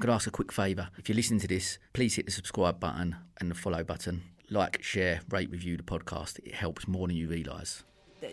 To 0.00 0.12
ask 0.12 0.28
a 0.28 0.30
quick 0.30 0.52
favour. 0.52 0.88
If 0.96 1.08
you're 1.08 1.16
listening 1.16 1.40
to 1.40 1.48
this, 1.48 1.78
please 1.92 2.14
hit 2.14 2.24
the 2.24 2.32
subscribe 2.32 2.78
button 2.78 3.16
and 3.40 3.50
the 3.50 3.54
follow 3.54 3.82
button. 3.82 4.22
Like, 4.48 4.82
share, 4.82 5.20
rate, 5.28 5.50
review 5.50 5.76
the 5.76 5.82
podcast. 5.82 6.38
It 6.44 6.54
helps 6.54 6.86
more 6.86 7.08
than 7.08 7.16
you 7.16 7.28
realise. 7.28 7.82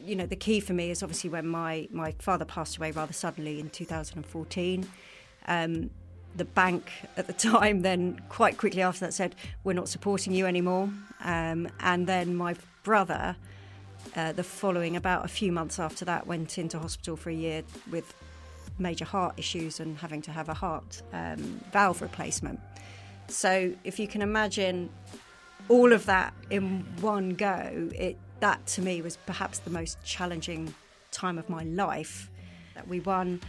You 0.05 0.15
know, 0.15 0.27
the 0.27 0.35
key 0.35 0.59
for 0.59 0.73
me 0.73 0.91
is 0.91 1.01
obviously 1.03 1.31
when 1.31 1.47
my, 1.47 1.89
my 1.91 2.13
father 2.19 2.45
passed 2.45 2.77
away 2.77 2.91
rather 2.91 3.13
suddenly 3.13 3.59
in 3.59 3.71
2014. 3.71 4.87
Um, 5.47 5.89
the 6.35 6.45
bank 6.45 6.91
at 7.17 7.27
the 7.27 7.33
time 7.33 7.81
then 7.81 8.21
quite 8.29 8.57
quickly 8.57 8.83
after 8.83 9.05
that 9.05 9.13
said, 9.13 9.35
We're 9.63 9.73
not 9.73 9.89
supporting 9.89 10.33
you 10.33 10.45
anymore. 10.45 10.89
Um, 11.23 11.67
and 11.79 12.07
then 12.07 12.35
my 12.35 12.55
brother, 12.83 13.35
uh, 14.15 14.31
the 14.31 14.43
following, 14.43 14.95
about 14.95 15.25
a 15.25 15.29
few 15.29 15.51
months 15.51 15.79
after 15.79 16.05
that, 16.05 16.27
went 16.27 16.57
into 16.57 16.79
hospital 16.79 17.17
for 17.17 17.31
a 17.31 17.35
year 17.35 17.63
with 17.91 18.13
major 18.77 19.05
heart 19.05 19.33
issues 19.37 19.79
and 19.79 19.97
having 19.97 20.21
to 20.23 20.31
have 20.31 20.49
a 20.49 20.53
heart 20.53 21.01
um, 21.13 21.61
valve 21.71 22.01
replacement. 22.01 22.59
So 23.27 23.73
if 23.83 23.99
you 23.99 24.07
can 24.07 24.21
imagine 24.21 24.89
all 25.69 25.93
of 25.93 26.05
that 26.05 26.33
in 26.49 26.85
one 27.01 27.31
go, 27.31 27.89
it 27.95 28.17
that 28.41 28.65
to 28.67 28.81
me 28.81 29.01
was 29.01 29.17
perhaps 29.25 29.59
the 29.59 29.69
most 29.69 29.97
challenging 30.03 30.73
time 31.11 31.37
of 31.37 31.49
my 31.49 31.63
life. 31.63 32.29
That 32.75 32.87
we 32.87 32.99
won 32.99 33.39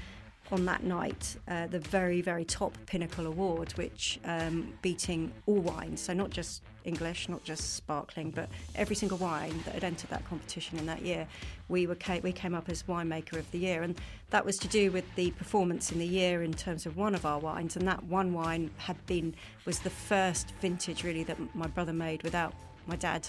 on 0.53 0.65
that 0.67 0.83
night 0.83 1.37
uh, 1.49 1.67
the 1.67 1.79
very, 1.79 2.21
very 2.21 2.45
top 2.45 2.77
Pinnacle 2.87 3.27
Award, 3.27 3.73
which 3.73 4.19
um, 4.25 4.73
beating 4.83 5.33
all 5.47 5.61
wines, 5.61 6.01
so 6.01 6.13
not 6.13 6.31
just 6.31 6.63
English, 6.85 7.29
not 7.29 7.43
just 7.45 7.75
sparkling, 7.75 8.31
but 8.31 8.49
every 8.77 8.95
single 8.95 9.19
wine 9.19 9.61
that 9.65 9.75
had 9.75 9.85
entered 9.85 10.11
that 10.11 10.25
competition 10.25 10.79
in 10.79 10.87
that 10.87 11.03
year, 11.03 11.27
we 11.69 11.87
were 11.87 11.97
we 12.23 12.33
came 12.33 12.55
up 12.55 12.69
as 12.69 12.85
winemaker 12.85 13.39
of 13.39 13.51
the 13.51 13.59
year, 13.59 13.83
and 13.83 14.01
that 14.31 14.45
was 14.45 14.57
to 14.59 14.69
do 14.69 14.91
with 14.91 15.05
the 15.17 15.33
performance 15.33 15.91
in 15.91 15.99
the 15.99 16.07
year 16.07 16.43
in 16.43 16.55
terms 16.55 16.87
of 16.87 16.97
one 16.97 17.15
of 17.15 17.27
our 17.27 17.39
wines, 17.39 17.77
and 17.77 17.87
that 17.89 18.03
one 18.05 18.33
wine 18.33 18.71
had 18.79 19.05
been 19.07 19.35
was 19.65 19.81
the 19.81 19.91
first 19.91 20.53
vintage 20.61 21.03
really 21.03 21.25
that 21.25 21.37
my 21.55 21.67
brother 21.67 21.93
made 21.93 22.23
without 22.23 22.55
my 22.87 22.97
dad 22.97 23.27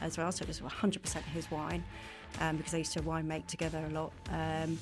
as 0.00 0.16
well, 0.16 0.30
so 0.30 0.42
it 0.42 0.48
was 0.48 0.60
100% 0.60 1.22
his 1.22 1.50
wine 1.50 1.82
um, 2.38 2.56
because 2.56 2.72
they 2.72 2.78
used 2.78 2.92
to 2.92 3.02
wine 3.02 3.26
make 3.26 3.46
together 3.46 3.84
a 3.88 3.92
lot. 3.92 4.12
Um, 4.30 4.78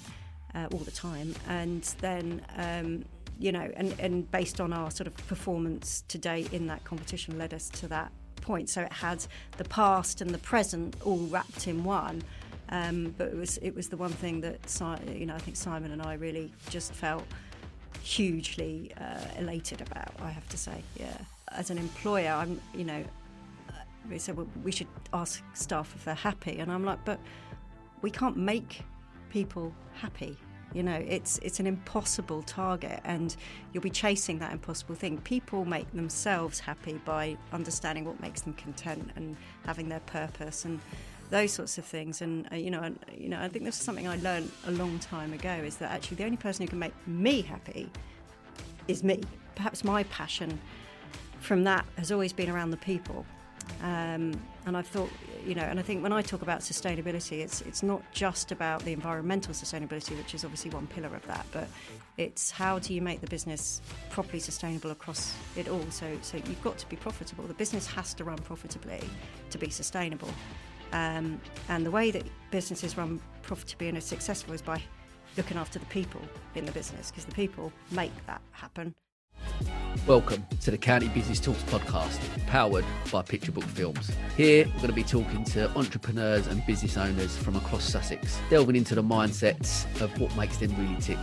uh, 0.55 0.67
all 0.73 0.81
the 0.81 0.91
time. 0.91 1.35
And 1.49 1.83
then, 2.01 2.43
um, 2.57 3.05
you 3.39 3.53
know, 3.53 3.71
and, 3.77 3.95
and 3.99 4.31
based 4.31 4.61
on 4.61 4.73
our 4.73 4.91
sort 4.91 5.07
of 5.07 5.17
performance 5.29 6.05
to 6.09 6.19
date 6.19 6.53
in 6.53 6.67
that 6.67 6.85
competition 6.85 7.39
led 7.39 7.55
us 7.55 7.69
to 7.71 7.89
that 7.89 8.11
point. 8.41 8.69
So 8.71 8.83
it 8.83 8.93
had 8.93 9.25
the 9.57 9.65
past 9.65 10.21
and 10.21 10.31
the 10.31 10.39
present 10.39 10.97
all 11.05 11.19
wrapped 11.19 11.69
in 11.69 11.85
one. 11.85 12.23
Um, 12.71 13.15
but 13.17 13.29
it 13.29 13.37
was 13.37 13.57
it 13.59 13.75
was 13.75 13.89
the 13.89 13.97
one 13.97 14.11
thing 14.11 14.43
that 14.43 14.61
you 15.17 15.25
know 15.25 15.35
I 15.35 15.39
think 15.39 15.57
Simon 15.57 15.91
and 15.91 16.03
I 16.03 16.15
really 16.15 16.53
just 16.69 16.93
felt 16.93 17.25
hugely 18.03 18.93
uh, 19.01 19.25
elated 19.39 19.81
about. 19.81 20.13
I 20.21 20.31
have 20.31 20.47
to 20.51 20.59
say, 20.59 20.83
yeah. 20.97 21.17
As 21.53 21.71
an 21.71 21.79
employer, 21.79 22.31
I'm 22.31 22.61
you 22.75 22.85
know 22.85 23.03
they 24.09 24.19
said 24.19 24.37
well, 24.37 24.47
we 24.65 24.73
should 24.73 24.87
ask 25.13 25.43
staff 25.55 25.93
if 25.95 26.05
they're 26.05 26.15
happy, 26.15 26.59
and 26.59 26.71
I'm 26.71 26.85
like, 26.85 27.05
but 27.05 27.19
we 28.03 28.11
can't 28.11 28.37
make 28.37 28.83
people 29.31 29.73
happy. 29.95 30.37
You 30.75 30.83
know, 30.83 31.03
it's 31.09 31.39
it's 31.39 31.61
an 31.61 31.67
impossible 31.67 32.43
target, 32.43 33.01
and 33.05 33.35
you'll 33.73 33.83
be 33.83 33.91
chasing 33.91 34.39
that 34.41 34.53
impossible 34.53 34.95
thing. 34.95 35.17
People 35.19 35.65
make 35.65 35.91
themselves 35.93 36.61
happy 36.61 37.01
by 37.07 37.39
understanding 37.53 38.05
what 38.05 38.21
makes 38.21 38.43
them 38.43 38.53
content 38.53 39.11
and 39.17 39.35
having 39.65 39.89
their 39.89 40.01
purpose 40.01 40.67
and 40.67 40.79
those 41.31 41.53
sorts 41.53 41.79
of 41.79 41.87
things. 41.87 42.21
And 42.21 42.47
uh, 42.53 42.57
you 42.57 42.71
know, 42.71 42.81
and, 42.81 42.99
you 43.17 43.31
know, 43.31 43.41
I 43.41 43.49
think 43.49 43.65
this 43.65 43.79
is 43.79 43.83
something 43.83 44.07
I 44.07 44.17
learned 44.17 44.51
a 44.67 44.73
long 44.73 44.99
time 44.99 45.33
ago: 45.33 45.51
is 45.51 45.77
that 45.77 45.91
actually 45.91 46.19
the 46.19 46.25
only 46.25 46.37
person 46.37 46.67
who 46.67 46.69
can 46.69 46.79
make 46.79 46.93
me 47.07 47.41
happy 47.41 47.91
is 48.89 49.03
me. 49.03 49.23
Perhaps 49.55 49.85
my 49.85 50.03
passion 50.05 50.61
from 51.41 51.65
that 51.65 51.87
has 51.97 52.13
always 52.13 52.35
been 52.35 52.51
around 52.51 52.73
the 52.73 52.77
people. 52.77 53.25
Um, 53.83 54.33
and 54.69 54.77
I've 54.77 54.87
thought, 54.87 55.11
you 55.47 55.55
know, 55.55 55.63
and 55.63 55.81
I 55.81 55.83
think 55.83 56.03
when 56.03 56.13
I 56.13 56.21
talk 56.21 56.43
about 56.43 56.61
sustainability, 56.61 57.41
it's 57.41 57.63
it's 57.63 57.83
not 57.83 58.03
just 58.13 58.53
about 58.53 58.85
the 58.85 58.93
environmental 58.93 59.55
sustainability, 59.55 60.17
which 60.17 60.35
is 60.35 60.45
obviously 60.45 60.71
one 60.71 60.87
pillar 60.87 61.15
of 61.15 61.27
that, 61.27 61.47
but 61.53 61.69
it's 62.19 62.51
how 62.51 62.79
do 62.79 62.93
you 62.93 63.01
make 63.01 63.21
the 63.21 63.27
business 63.27 63.81
properly 64.11 64.41
sustainable 64.41 64.91
across 64.91 65.35
it 65.57 65.69
all. 65.69 65.85
So 65.91 66.07
so 66.23 66.37
you've 66.37 66.63
got 66.63 66.79
to 66.79 66.89
be 66.89 66.97
profitable. 66.97 67.45
The 67.45 67.55
business 67.55 67.87
has 67.87 68.15
to 68.15 68.25
run 68.25 68.39
profitably 68.39 69.01
to 69.51 69.59
be 69.59 69.71
sustainable. 69.71 70.31
Um, 70.93 71.41
and 71.69 71.85
the 71.85 71.91
way 71.91 72.11
that 72.11 72.25
businesses 72.51 72.97
run 72.97 73.21
profitably 73.43 73.89
and 73.89 73.99
are 73.99 74.03
successful 74.03 74.55
is 74.55 74.63
by 74.63 74.83
looking 75.37 75.57
after 75.57 75.79
the 75.79 75.87
people 75.87 76.21
in 76.55 76.65
the 76.65 76.73
business 76.73 77.11
because 77.11 77.25
the 77.25 77.35
people 77.35 77.73
make 77.91 78.13
that 78.27 78.41
happen. 78.53 78.95
Welcome 80.07 80.47
to 80.63 80.71
the 80.71 80.79
County 80.79 81.09
Business 81.09 81.39
Talks 81.39 81.63
podcast, 81.65 82.19
powered 82.47 82.85
by 83.13 83.23
Picture 83.23 83.53
Book 83.53 83.65
Films. 83.65 84.11
Here, 84.37 84.65
we're 84.67 84.73
going 84.75 84.87
to 84.89 84.93
be 84.95 85.05
talking 85.05 85.45
to 85.45 85.69
entrepreneurs 85.77 86.47
and 86.47 86.65
business 86.67 86.97
owners 86.97 87.37
from 87.37 87.57
across 87.57 87.85
Sussex, 87.85 88.39
delving 88.49 88.77
into 88.77 88.95
the 88.95 89.03
mindsets 89.03 89.85
of 90.01 90.19
what 90.19 90.35
makes 90.37 90.57
them 90.57 90.75
really 90.79 91.01
tick. 91.01 91.19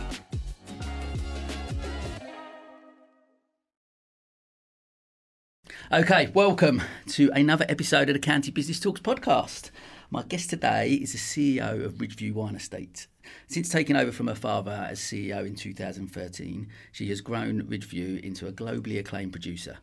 Okay, 5.92 6.30
welcome 6.34 6.82
to 7.06 7.30
another 7.32 7.64
episode 7.68 8.08
of 8.08 8.14
the 8.14 8.20
County 8.20 8.50
Business 8.50 8.80
Talks 8.80 9.00
podcast. 9.00 9.70
My 10.10 10.22
guest 10.22 10.50
today 10.50 10.94
is 10.94 11.12
the 11.12 11.18
CEO 11.18 11.84
of 11.84 11.94
Ridgeview 11.94 12.32
Wine 12.34 12.56
Estate. 12.56 13.06
Since 13.48 13.68
taking 13.68 13.96
over 13.96 14.12
from 14.12 14.26
her 14.26 14.34
father 14.34 14.86
as 14.90 15.00
CEO 15.00 15.46
in 15.46 15.54
2013, 15.54 16.68
she 16.92 17.08
has 17.08 17.20
grown 17.20 17.62
Ridgeview 17.62 18.22
into 18.22 18.46
a 18.46 18.52
globally 18.52 18.98
acclaimed 18.98 19.32
producer. 19.32 19.78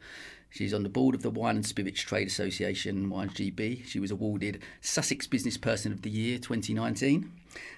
She's 0.49 0.73
on 0.73 0.83
the 0.83 0.89
board 0.89 1.15
of 1.15 1.23
the 1.23 1.31
Wine 1.31 1.55
and 1.55 1.65
Spirits 1.65 2.01
Trade 2.01 2.27
Association, 2.27 3.09
Wines 3.09 3.33
GB. 3.33 3.85
She 3.85 3.99
was 3.99 4.11
awarded 4.11 4.61
Sussex 4.81 5.25
Business 5.25 5.57
Person 5.57 5.91
of 5.91 6.03
the 6.03 6.11
Year 6.11 6.37
2019 6.37 7.31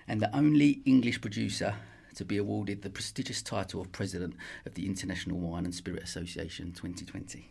and 0.08 0.22
the 0.22 0.36
only 0.36 0.82
English 0.86 1.22
producer 1.22 1.76
to 2.16 2.26
be 2.26 2.38
awarded 2.38 2.82
the 2.82 2.90
prestigious 2.90 3.42
title 3.42 3.82
of 3.82 3.92
President 3.92 4.36
of 4.66 4.74
the 4.74 4.86
International 4.86 5.38
Wine 5.38 5.66
and 5.66 5.74
Spirit 5.74 6.04
Association 6.04 6.72
2020. 6.74 7.48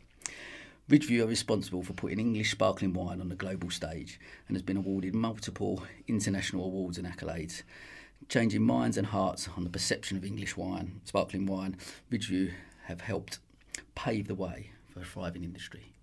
Ridgeview 0.91 1.23
are 1.23 1.27
responsible 1.27 1.83
for 1.83 1.95
putting 1.95 2.21
English 2.21 2.51
sparkling 2.51 2.93
wine 2.93 3.23
on 3.23 3.31
the 3.31 3.35
global 3.35 3.71
stage 3.71 4.21
and 4.47 4.55
has 4.55 4.63
been 4.63 4.77
awarded 4.77 5.15
multiple 5.15 5.83
international 6.07 6.67
awards 6.67 6.99
and 6.99 7.07
accolades, 7.07 7.63
changing 8.29 8.63
minds 8.63 8.97
and 8.97 9.09
hearts 9.09 9.49
on 9.57 9.65
the 9.65 9.71
perception 9.71 10.17
of 10.17 10.25
English 10.25 10.57
wine, 10.57 11.01
sparkling 11.05 11.47
wine. 11.47 11.77
Ridgeview 12.11 12.53
have 12.85 13.01
helped 13.01 13.39
pave 13.95 14.29
the 14.29 14.35
way 14.35 14.71
for 14.89 15.01
a 15.01 15.05
thriving 15.05 15.45
industry. 15.45 15.95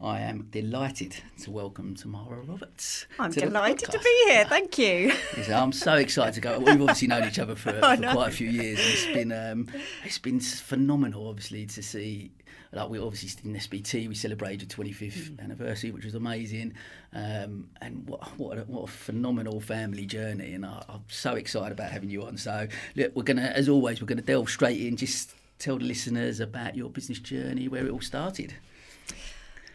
I 0.00 0.20
am 0.20 0.48
delighted 0.50 1.14
to 1.42 1.52
welcome 1.52 1.94
Tamara 1.94 2.40
Roberts. 2.40 3.06
I'm 3.20 3.30
delighted 3.30 3.88
to 3.92 3.98
be 4.00 4.24
here. 4.26 4.44
Thank 4.44 4.76
you. 4.76 5.12
I'm 5.54 5.70
so 5.70 5.94
excited 5.94 6.34
to 6.34 6.40
go. 6.40 6.58
We've 6.58 6.80
obviously 6.80 7.06
known 7.06 7.28
each 7.28 7.38
other 7.38 7.54
for, 7.54 7.70
for 7.74 7.96
quite 7.96 8.28
a 8.28 8.32
few 8.32 8.48
years, 8.48 8.80
and 8.80 8.88
it's 8.88 9.06
been 9.06 9.32
um, 9.32 9.68
it's 10.04 10.18
been 10.18 10.40
phenomenal, 10.40 11.28
obviously, 11.28 11.66
to 11.66 11.82
see 11.84 12.32
like 12.72 12.88
we 12.88 12.98
obviously 12.98 13.50
in 13.50 13.56
SBT 13.56 14.08
we 14.08 14.14
celebrated 14.14 14.68
25th 14.68 15.30
mm. 15.30 15.42
anniversary, 15.42 15.90
which 15.90 16.04
was 16.04 16.14
amazing, 16.14 16.74
um, 17.12 17.68
and 17.80 18.08
what 18.08 18.22
what 18.38 18.58
a, 18.58 18.62
what 18.62 18.84
a 18.84 18.86
phenomenal 18.86 19.60
family 19.60 20.06
journey, 20.06 20.54
and 20.54 20.64
I, 20.64 20.82
am 20.88 21.04
so 21.08 21.34
excited 21.34 21.72
about 21.72 21.90
having 21.90 22.10
you 22.10 22.22
on. 22.24 22.36
So 22.36 22.66
look, 22.96 23.14
we're 23.14 23.22
gonna, 23.24 23.52
as 23.54 23.68
always, 23.68 24.00
we're 24.00 24.06
gonna 24.06 24.22
delve 24.22 24.48
straight 24.48 24.80
in. 24.80 24.96
Just 24.96 25.34
tell 25.58 25.78
the 25.78 25.84
listeners 25.84 26.40
about 26.40 26.74
your 26.74 26.88
business 26.88 27.18
journey, 27.18 27.68
where 27.68 27.86
it 27.86 27.90
all 27.90 28.00
started. 28.00 28.54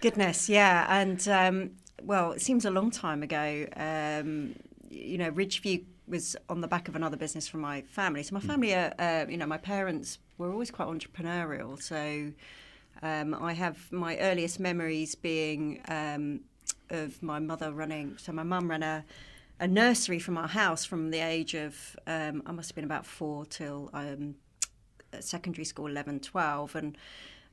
Goodness, 0.01 0.49
yeah, 0.49 0.85
and 0.89 1.27
um, 1.27 1.71
well, 2.01 2.31
it 2.31 2.41
seems 2.41 2.65
a 2.65 2.71
long 2.71 2.91
time 2.91 3.23
ago. 3.23 3.67
Um, 3.75 4.55
you 4.89 5.17
know, 5.17 5.31
Ridgeview 5.31 5.83
was 6.07 6.35
on 6.49 6.61
the 6.61 6.67
back 6.67 6.87
of 6.87 6.95
another 6.95 7.17
business 7.17 7.47
from 7.47 7.59
my 7.61 7.81
family. 7.81 8.23
So 8.23 8.33
my 8.33 8.39
mm. 8.39 8.47
family, 8.47 8.73
are, 8.73 8.93
uh, 8.97 9.25
you 9.29 9.37
know, 9.37 9.45
my 9.45 9.57
parents 9.57 10.19
were 10.37 10.51
always 10.51 10.71
quite 10.71 10.87
entrepreneurial. 10.87 11.81
So 11.81 12.31
um, 13.01 13.33
I 13.33 13.53
have 13.53 13.91
my 13.91 14.17
earliest 14.17 14.59
memories 14.59 15.15
being 15.15 15.81
um, 15.87 16.41
of 16.89 17.21
my 17.21 17.39
mother 17.39 17.71
running. 17.71 18.17
So 18.17 18.31
my 18.31 18.43
mum 18.43 18.69
ran 18.69 18.83
a, 18.83 19.05
a 19.59 19.67
nursery 19.67 20.19
from 20.19 20.37
our 20.37 20.47
house 20.47 20.85
from 20.85 21.11
the 21.11 21.19
age 21.19 21.53
of 21.53 21.95
um, 22.07 22.43
I 22.45 22.51
must 22.51 22.69
have 22.69 22.75
been 22.75 22.85
about 22.85 23.05
four 23.05 23.45
till 23.45 23.89
um, 23.93 24.35
secondary 25.19 25.65
school 25.65 25.87
11, 25.87 26.19
12. 26.21 26.75
and 26.75 26.97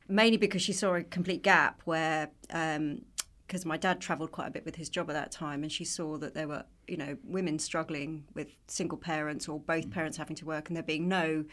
mainly 0.08 0.36
because 0.36 0.62
she 0.62 0.72
saw 0.72 0.94
a 0.94 1.02
complete 1.02 1.42
gap 1.42 1.80
where 1.84 2.30
because 2.48 3.64
um, 3.64 3.68
my 3.68 3.76
dad 3.76 4.00
travelled 4.00 4.32
quite 4.32 4.48
a 4.48 4.50
bit 4.50 4.64
with 4.64 4.76
his 4.76 4.88
job 4.88 5.08
at 5.10 5.14
that 5.14 5.30
time, 5.30 5.62
and 5.62 5.72
she 5.72 5.84
saw 5.84 6.18
that 6.18 6.34
there 6.34 6.48
were 6.48 6.64
you 6.86 6.96
know 6.96 7.16
women 7.24 7.58
struggling 7.58 8.24
with 8.34 8.48
single 8.68 8.98
parents 8.98 9.48
or 9.48 9.58
both 9.58 9.86
mm. 9.86 9.90
parents 9.90 10.16
having 10.16 10.36
to 10.36 10.44
work, 10.44 10.68
and 10.68 10.76
there 10.76 10.82
being 10.82 11.08
no 11.08 11.44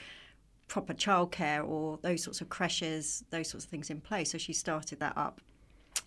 proper 0.71 0.93
childcare 0.93 1.67
or 1.67 1.99
those 2.01 2.23
sorts 2.23 2.39
of 2.39 2.47
creches, 2.47 3.25
those 3.29 3.49
sorts 3.49 3.65
of 3.65 3.69
things 3.69 3.89
in 3.89 3.99
place. 3.99 4.31
So 4.31 4.37
she 4.37 4.53
started 4.53 5.01
that 5.01 5.17
up 5.17 5.41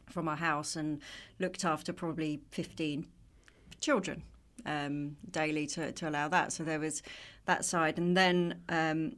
from 0.09 0.27
our 0.27 0.37
house 0.37 0.75
and 0.75 1.03
looked 1.39 1.67
after 1.67 1.93
probably 1.93 2.41
15 2.51 3.07
children 3.83 4.23
um, 4.65 5.19
daily 5.31 5.67
to, 5.67 5.93
to 5.93 6.09
allow 6.09 6.29
that. 6.29 6.51
So 6.51 6.65
there 6.65 6.81
was 6.81 7.03
that 7.45 7.67
side. 7.67 7.99
And 7.99 8.17
then 8.17 8.63
um, 8.71 9.17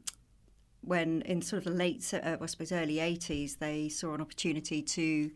when 0.80 1.22
in 1.22 1.40
sort 1.42 1.58
of 1.58 1.72
the 1.72 1.78
late, 1.78 2.12
uh, 2.12 2.38
I 2.40 2.46
suppose, 2.46 2.72
early 2.72 2.96
80s, 2.96 3.58
they 3.58 3.88
saw 3.88 4.14
an 4.14 4.20
opportunity 4.20 4.82
to, 4.82 5.30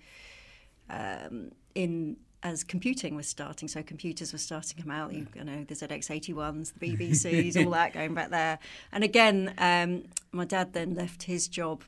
um, 0.91 1.53
in 1.77 2.17
as 2.43 2.65
computing 2.65 3.15
was 3.15 3.27
starting, 3.27 3.69
so 3.69 3.83
computers 3.83 4.33
were 4.33 4.39
starting 4.39 4.77
to 4.77 4.83
come 4.83 4.91
out. 4.91 5.13
You, 5.13 5.27
you 5.35 5.45
know, 5.45 5.65
the 5.65 5.75
ZX81s, 5.75 6.73
the 6.79 6.89
BBCs, 6.97 7.65
all 7.65 7.73
that 7.73 7.93
going 7.93 8.15
back 8.15 8.31
there. 8.31 8.59
And 8.93 9.05
again, 9.05 9.55
um, 9.59 10.05
my 10.33 10.45
dad 10.45 10.73
then 10.73 10.95
left 10.95 11.25
his 11.25 11.49
job 11.49 11.85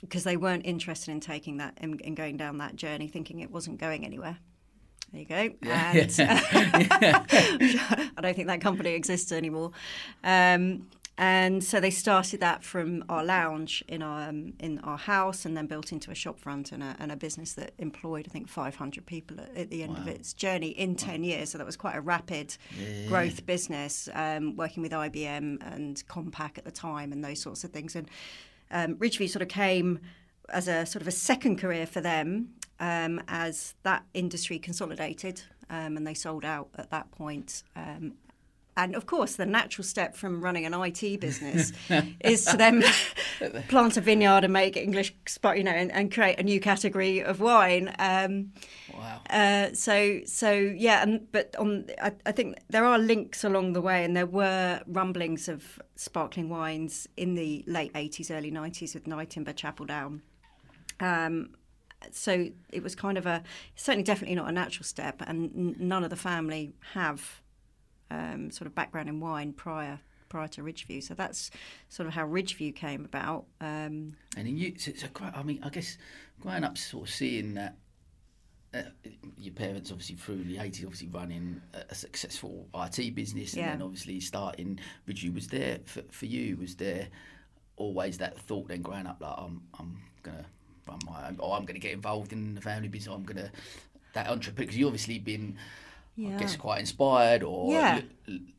because 0.00 0.24
they 0.24 0.36
weren't 0.36 0.64
interested 0.64 1.10
in 1.10 1.20
taking 1.20 1.56
that 1.56 1.74
and 1.78 2.00
in, 2.00 2.08
in, 2.08 2.14
going 2.14 2.36
down 2.36 2.58
that 2.58 2.76
journey, 2.76 3.08
thinking 3.08 3.40
it 3.40 3.50
wasn't 3.50 3.78
going 3.78 4.04
anywhere. 4.04 4.38
There 5.12 5.20
you 5.20 5.26
go. 5.26 5.50
Yeah. 5.62 5.92
And 5.92 6.10
I 8.16 8.20
don't 8.20 8.36
think 8.36 8.48
that 8.48 8.60
company 8.60 8.90
exists 8.90 9.32
anymore. 9.32 9.72
Um, 10.22 10.86
and 11.20 11.64
so 11.64 11.80
they 11.80 11.90
started 11.90 12.38
that 12.40 12.62
from 12.62 13.04
our 13.08 13.24
lounge 13.24 13.82
in 13.88 14.02
our 14.02 14.28
um, 14.28 14.52
in 14.60 14.78
our 14.78 14.96
house, 14.96 15.44
and 15.44 15.56
then 15.56 15.66
built 15.66 15.90
into 15.90 16.12
a 16.12 16.14
shopfront 16.14 16.70
and 16.70 16.80
a, 16.80 16.94
and 17.00 17.10
a 17.10 17.16
business 17.16 17.54
that 17.54 17.72
employed 17.78 18.26
I 18.28 18.30
think 18.30 18.48
500 18.48 19.04
people 19.04 19.40
at, 19.40 19.56
at 19.56 19.70
the 19.70 19.82
end 19.82 19.94
wow. 19.94 20.02
of 20.02 20.06
its 20.06 20.32
journey 20.32 20.68
in 20.68 20.90
wow. 20.90 20.96
10 20.98 21.24
years. 21.24 21.50
So 21.50 21.58
that 21.58 21.66
was 21.66 21.76
quite 21.76 21.96
a 21.96 22.00
rapid 22.00 22.56
yeah. 22.78 23.08
growth 23.08 23.44
business, 23.46 24.08
um, 24.14 24.56
working 24.56 24.80
with 24.80 24.92
IBM 24.92 25.58
and 25.74 26.06
Compaq 26.06 26.56
at 26.56 26.64
the 26.64 26.70
time, 26.70 27.10
and 27.10 27.24
those 27.24 27.42
sorts 27.42 27.64
of 27.64 27.72
things. 27.72 27.96
And 27.96 28.08
um, 28.70 28.94
Ridgeview 28.94 29.28
sort 29.28 29.42
of 29.42 29.48
came 29.48 29.98
as 30.50 30.68
a 30.68 30.86
sort 30.86 31.02
of 31.02 31.08
a 31.08 31.12
second 31.12 31.58
career 31.58 31.84
for 31.84 32.00
them 32.00 32.50
um, 32.78 33.20
as 33.26 33.74
that 33.82 34.04
industry 34.14 34.60
consolidated. 34.60 35.42
Um, 35.68 35.96
and 35.96 36.06
they 36.06 36.14
sold 36.14 36.44
out 36.44 36.68
at 36.76 36.90
that 36.90 37.10
point. 37.10 37.64
Um, 37.74 38.14
and 38.78 38.94
of 38.94 39.06
course, 39.06 39.34
the 39.34 39.44
natural 39.44 39.84
step 39.84 40.14
from 40.14 40.40
running 40.40 40.64
an 40.64 40.72
IT 40.72 41.20
business 41.20 41.72
is 42.20 42.44
to 42.44 42.56
then 42.56 42.84
plant 43.66 43.96
a 43.96 44.00
vineyard 44.00 44.44
and 44.44 44.52
make 44.52 44.76
English, 44.76 45.12
you 45.56 45.64
know, 45.64 45.72
and, 45.72 45.90
and 45.90 46.12
create 46.14 46.38
a 46.38 46.44
new 46.44 46.60
category 46.60 47.18
of 47.18 47.40
wine. 47.40 47.92
Um, 47.98 48.52
wow. 48.94 49.20
Uh, 49.28 49.74
so, 49.74 50.20
so 50.26 50.52
yeah, 50.52 51.02
and 51.02 51.26
but 51.32 51.56
on, 51.56 51.86
I, 52.00 52.12
I, 52.24 52.30
think 52.30 52.56
there 52.70 52.84
are 52.84 53.00
links 53.00 53.42
along 53.42 53.72
the 53.72 53.82
way, 53.82 54.04
and 54.04 54.16
there 54.16 54.26
were 54.26 54.80
rumblings 54.86 55.48
of 55.48 55.80
sparkling 55.96 56.48
wines 56.48 57.08
in 57.16 57.34
the 57.34 57.64
late 57.66 57.92
'80s, 57.94 58.30
early 58.30 58.52
'90s 58.52 58.94
with 58.94 59.06
Nyetimber, 59.06 59.56
Chapel 59.56 59.86
Down. 59.86 60.22
Um, 61.00 61.50
so 62.12 62.48
it 62.70 62.84
was 62.84 62.94
kind 62.94 63.18
of 63.18 63.26
a 63.26 63.42
certainly 63.74 64.04
definitely 64.04 64.36
not 64.36 64.48
a 64.48 64.52
natural 64.52 64.84
step, 64.84 65.20
and 65.26 65.50
n- 65.56 65.76
none 65.80 66.04
of 66.04 66.10
the 66.10 66.16
family 66.16 66.74
have 66.94 67.42
um, 68.10 68.50
sort 68.50 68.66
of 68.66 68.74
background 68.74 69.08
in 69.08 69.20
wine 69.20 69.52
prior 69.52 70.00
prior 70.28 70.48
to 70.48 70.62
Ridgeview. 70.62 71.02
So 71.02 71.14
that's 71.14 71.50
sort 71.88 72.06
of 72.06 72.14
how 72.14 72.26
Ridgeview 72.26 72.74
came 72.74 73.04
about. 73.04 73.46
Um, 73.60 74.16
and 74.36 74.48
you, 74.48 74.74
so, 74.78 74.92
so, 74.94 75.08
I 75.34 75.42
mean, 75.42 75.60
I 75.62 75.70
guess 75.70 75.98
growing 76.40 76.64
up, 76.64 76.78
sort 76.78 77.08
of 77.08 77.14
seeing 77.14 77.54
that. 77.54 77.76
Uh, 78.74 78.82
your 79.38 79.54
parents 79.54 79.90
obviously 79.90 80.14
through 80.14 80.44
the 80.44 80.56
80s 80.56 80.82
obviously 80.84 81.08
running 81.08 81.58
a, 81.72 81.84
a 81.88 81.94
successful 81.94 82.66
IT 82.74 83.14
business 83.14 83.54
and 83.54 83.62
yeah. 83.62 83.70
then 83.70 83.80
obviously 83.80 84.20
starting 84.20 84.78
Ridgeview 85.08 85.34
was 85.34 85.48
there 85.48 85.78
for, 85.86 86.02
for 86.10 86.26
you 86.26 86.58
was 86.58 86.76
there 86.76 87.08
always 87.76 88.18
that 88.18 88.38
thought 88.38 88.68
then 88.68 88.82
growing 88.82 89.06
up 89.06 89.22
like 89.22 89.32
I'm, 89.38 89.62
I'm 89.78 89.96
gonna 90.22 90.44
run 90.86 90.98
my 91.06 91.28
own 91.28 91.36
or 91.38 91.56
I'm 91.56 91.64
gonna 91.64 91.78
get 91.78 91.92
involved 91.92 92.34
in 92.34 92.54
the 92.54 92.60
family 92.60 92.88
business 92.88 93.14
I'm 93.14 93.22
gonna 93.22 93.50
that 94.12 94.28
entrepreneur 94.28 94.66
because 94.66 94.76
you 94.76 94.84
obviously 94.84 95.18
been 95.18 95.56
yeah. 96.18 96.34
I 96.34 96.40
guess 96.40 96.56
quite 96.56 96.80
inspired 96.80 97.44
or 97.44 97.72
yeah. 97.72 98.00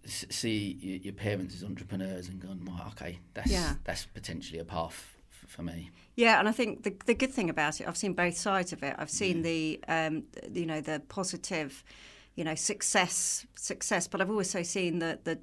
see 0.06 1.02
your 1.04 1.14
parents 1.14 1.54
as 1.56 1.64
entrepreneurs 1.64 2.30
and 2.30 2.40
gone, 2.40 2.62
well, 2.66 2.88
okay, 2.94 3.20
that's 3.34 3.52
yeah. 3.52 3.74
that's 3.84 4.06
potentially 4.06 4.60
a 4.60 4.64
path 4.64 5.18
for 5.46 5.62
me. 5.62 5.92
Yeah, 6.16 6.40
and 6.40 6.48
I 6.48 6.54
think 6.54 6.84
the 6.84 6.96
the 7.06 7.14
good 7.14 7.34
thing 7.34 7.50
about 7.50 7.82
it, 7.82 7.88
I've 7.88 7.98
seen 7.98 8.14
both 8.14 8.38
sides 8.38 8.72
of 8.72 8.82
it. 8.82 8.96
I've 8.98 9.10
seen 9.10 9.42
the 9.42 9.82
um, 9.90 10.24
you 10.54 10.66
know 10.66 10.80
the 10.80 11.02
positive, 11.10 11.84
you 12.36 12.46
know 12.46 12.56
success 12.56 13.46
success, 13.56 14.08
but 14.08 14.22
I've 14.22 14.32
also 14.32 14.64
seen 14.64 15.00
the 15.00 15.20
the 15.26 15.38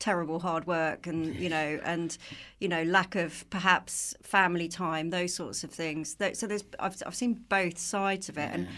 terrible 0.00 0.40
hard 0.40 0.66
work 0.66 1.06
and 1.06 1.36
you 1.36 1.48
know 1.56 1.78
and 1.84 2.18
you 2.58 2.66
know 2.66 2.82
lack 2.82 3.14
of 3.14 3.48
perhaps 3.50 4.14
family 4.22 4.66
time 4.66 5.10
those 5.10 5.34
sorts 5.34 5.62
of 5.62 5.70
things 5.70 6.16
so 6.32 6.46
there's 6.46 6.64
I've, 6.78 6.96
I've 7.06 7.14
seen 7.14 7.34
both 7.50 7.76
sides 7.76 8.30
of 8.30 8.38
it 8.38 8.48
yeah. 8.48 8.54
and 8.54 8.68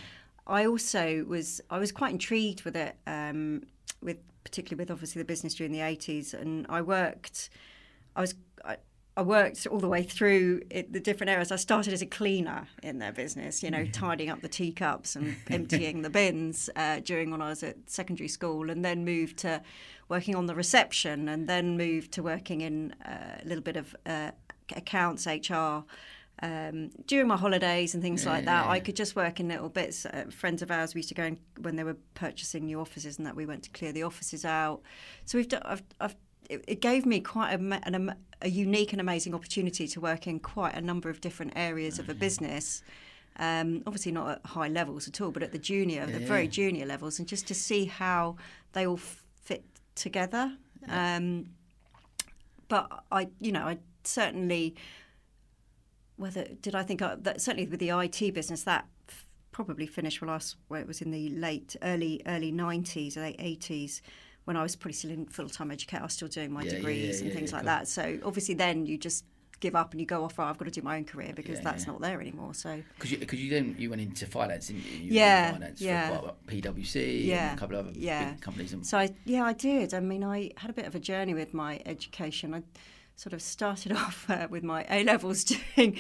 I 0.46 0.66
also 0.66 1.24
was 1.28 1.60
I 1.70 1.78
was 1.78 1.92
quite 1.92 2.12
intrigued 2.12 2.62
with 2.62 2.76
it, 2.76 2.96
um, 3.06 3.62
with 4.02 4.18
particularly 4.44 4.82
with 4.82 4.90
obviously 4.90 5.20
the 5.20 5.26
business 5.26 5.54
during 5.54 5.72
the 5.72 5.80
eighties, 5.80 6.34
and 6.34 6.66
I 6.68 6.82
worked. 6.82 7.50
I 8.16 8.22
was 8.22 8.34
I, 8.64 8.76
I 9.16 9.22
worked 9.22 9.66
all 9.66 9.78
the 9.78 9.88
way 9.88 10.02
through 10.02 10.62
it, 10.70 10.92
the 10.92 11.00
different 11.00 11.30
areas. 11.30 11.52
I 11.52 11.56
started 11.56 11.92
as 11.92 12.00
a 12.00 12.06
cleaner 12.06 12.66
in 12.82 12.98
their 12.98 13.12
business, 13.12 13.62
you 13.62 13.70
know, 13.70 13.84
tidying 13.84 14.30
up 14.30 14.40
the 14.40 14.48
teacups 14.48 15.16
and 15.16 15.36
emptying 15.50 16.00
the 16.00 16.08
bins 16.08 16.70
uh, 16.76 17.00
during 17.00 17.30
when 17.30 17.42
I 17.42 17.50
was 17.50 17.62
at 17.62 17.76
secondary 17.86 18.28
school, 18.28 18.70
and 18.70 18.84
then 18.84 19.04
moved 19.04 19.38
to 19.38 19.62
working 20.08 20.34
on 20.34 20.46
the 20.46 20.54
reception, 20.54 21.28
and 21.28 21.48
then 21.48 21.76
moved 21.76 22.12
to 22.12 22.22
working 22.22 22.62
in 22.62 22.94
uh, 23.04 23.38
a 23.42 23.46
little 23.46 23.62
bit 23.62 23.76
of 23.76 23.94
uh, 24.06 24.32
accounts, 24.74 25.26
HR, 25.26 25.84
um, 26.42 26.90
during 27.06 27.28
my 27.28 27.36
holidays 27.36 27.94
and 27.94 28.02
things 28.02 28.24
yeah, 28.24 28.32
like 28.32 28.44
that, 28.46 28.66
yeah. 28.66 28.70
I 28.70 28.80
could 28.80 28.96
just 28.96 29.14
work 29.14 29.38
in 29.38 29.48
little 29.48 29.68
bits. 29.68 30.04
Uh, 30.04 30.24
friends 30.30 30.60
of 30.60 30.70
ours, 30.70 30.94
we 30.94 30.98
used 30.98 31.08
to 31.10 31.14
go 31.14 31.22
and, 31.22 31.38
when 31.60 31.76
they 31.76 31.84
were 31.84 31.96
purchasing 32.14 32.66
new 32.66 32.80
offices 32.80 33.16
and 33.16 33.26
that 33.26 33.36
we 33.36 33.46
went 33.46 33.62
to 33.62 33.70
clear 33.70 33.92
the 33.92 34.02
offices 34.02 34.44
out. 34.44 34.82
So 35.24 35.38
we've 35.38 35.48
done, 35.48 35.62
I've, 35.64 35.82
I've, 36.00 36.16
it, 36.50 36.64
it 36.66 36.80
gave 36.80 37.06
me 37.06 37.20
quite 37.20 37.52
a, 37.52 37.80
an, 37.86 38.14
a 38.42 38.48
unique 38.48 38.92
and 38.92 39.00
amazing 39.00 39.34
opportunity 39.34 39.86
to 39.86 40.00
work 40.00 40.26
in 40.26 40.40
quite 40.40 40.74
a 40.74 40.80
number 40.80 41.08
of 41.08 41.20
different 41.20 41.52
areas 41.54 42.00
of 42.00 42.08
a 42.08 42.14
business. 42.14 42.82
Um, 43.36 43.82
obviously 43.86 44.12
not 44.12 44.28
at 44.28 44.46
high 44.46 44.68
levels 44.68 45.06
at 45.06 45.20
all, 45.20 45.30
but 45.30 45.42
at 45.44 45.52
the 45.52 45.58
junior, 45.58 46.04
the 46.06 46.18
very 46.18 46.48
junior 46.48 46.84
levels, 46.84 47.18
and 47.18 47.26
just 47.26 47.46
to 47.46 47.54
see 47.54 47.86
how 47.86 48.36
they 48.72 48.86
all 48.86 48.98
fit 48.98 49.64
together. 49.94 50.52
Um, 50.88 51.46
but 52.68 53.04
I, 53.10 53.28
you 53.40 53.52
know, 53.52 53.62
I 53.62 53.78
certainly 54.04 54.74
whether 56.16 56.44
did 56.60 56.74
I 56.74 56.82
think 56.82 57.02
I, 57.02 57.16
that 57.16 57.40
certainly 57.40 57.68
with 57.68 57.80
the 57.80 57.90
IT 57.90 58.34
business 58.34 58.62
that 58.64 58.86
f- 59.08 59.26
probably 59.50 59.86
finished 59.86 60.18
for 60.18 60.28
us 60.28 60.56
where 60.68 60.80
it 60.80 60.86
was 60.86 61.00
in 61.00 61.10
the 61.10 61.30
late 61.30 61.76
early 61.82 62.22
early 62.26 62.52
90s 62.52 63.16
late 63.16 63.38
80s 63.38 64.00
when 64.44 64.56
I 64.56 64.62
was 64.62 64.76
pretty 64.76 64.96
still 64.96 65.10
in 65.10 65.26
full 65.26 65.48
time 65.48 65.70
education 65.70 66.02
I 66.02 66.04
was 66.04 66.14
still 66.14 66.28
doing 66.28 66.52
my 66.52 66.62
yeah, 66.62 66.70
degrees 66.70 67.20
yeah, 67.20 67.24
yeah, 67.26 67.30
and 67.30 67.38
things 67.38 67.52
like 67.52 67.64
that. 67.64 67.88
So 67.88 68.18
obviously 68.24 68.54
then 68.54 68.86
you 68.86 68.98
just 68.98 69.24
give 69.60 69.76
up 69.76 69.92
and 69.92 70.00
you 70.00 70.06
go 70.06 70.24
off 70.24 70.40
oh, 70.40 70.42
I've 70.42 70.58
got 70.58 70.64
to 70.64 70.72
do 70.72 70.82
my 70.82 70.96
own 70.96 71.04
career 71.04 71.32
because 71.34 71.60
that's 71.60 71.86
not 71.86 72.00
there 72.00 72.20
anymore 72.20 72.52
so. 72.52 72.82
Because 72.96 73.12
you, 73.12 73.19
cause 73.19 73.38
you 73.38 73.48
then 73.48 73.76
you 73.78 73.90
went 73.90 74.02
into 74.02 74.26
finance 74.26 74.66
didn't 74.66 74.84
you, 74.84 74.98
you 74.98 75.12
yeah 75.12 75.52
finance 75.52 75.81
yeah. 75.81 76.08
for 76.08 76.34
PwC 76.48 77.26
yeah 77.26 77.54
a 77.54 77.56
couple 77.56 77.76
of 77.76 77.86
other 77.86 77.96
yeah. 77.96 78.34
companies 78.40 78.72
and... 78.72 78.84
so 78.84 78.98
I, 78.98 79.10
yeah 79.24 79.44
I 79.44 79.52
did. 79.52 79.94
I 79.94 80.00
mean 80.00 80.24
I 80.24 80.50
had 80.56 80.69
a 80.69 80.72
bit 80.72 80.86
of 80.86 80.96
a 80.96 81.00
journey 81.00 81.32
with 81.34 81.54
my 81.54 81.81
education. 81.86 82.54
I 82.54 82.62
sort 83.16 83.32
of 83.32 83.42
started 83.42 83.92
off 83.96 84.28
uh, 84.28 84.48
with 84.50 84.62
my 84.62 84.86
A 84.90 85.04
levels 85.04 85.44
doing 85.76 85.98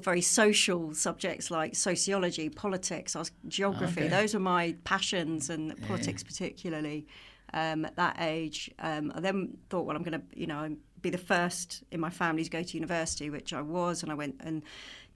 very 0.00 0.22
social 0.22 0.94
subjects 0.94 1.50
like 1.50 1.74
sociology, 1.74 2.48
politics, 2.48 3.14
geography. 3.46 4.02
Okay. 4.02 4.08
Those 4.08 4.34
were 4.34 4.40
my 4.40 4.74
passions, 4.84 5.50
and 5.50 5.68
yeah. 5.68 5.86
politics 5.86 6.22
particularly 6.22 7.06
um, 7.52 7.84
at 7.84 7.96
that 7.96 8.16
age. 8.20 8.70
Um, 8.78 9.12
I 9.14 9.20
then 9.20 9.58
thought, 9.68 9.84
well, 9.84 9.96
I'm 9.96 10.02
going 10.02 10.18
to, 10.18 10.22
you 10.34 10.46
know, 10.46 10.76
be 11.00 11.10
the 11.10 11.18
first 11.18 11.82
in 11.90 12.00
my 12.00 12.10
family 12.10 12.44
to 12.44 12.50
go 12.50 12.62
to 12.62 12.74
university, 12.74 13.28
which 13.28 13.52
I 13.52 13.60
was, 13.60 14.02
and 14.02 14.10
I 14.10 14.14
went 14.14 14.36
and 14.40 14.62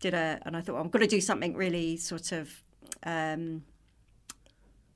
did 0.00 0.14
a, 0.14 0.38
and 0.42 0.56
I 0.56 0.60
thought 0.60 0.74
well, 0.74 0.82
I'm 0.82 0.90
going 0.90 1.04
to 1.04 1.08
do 1.08 1.20
something 1.20 1.54
really 1.54 1.96
sort 1.96 2.32
of. 2.32 2.62
Um, 3.02 3.62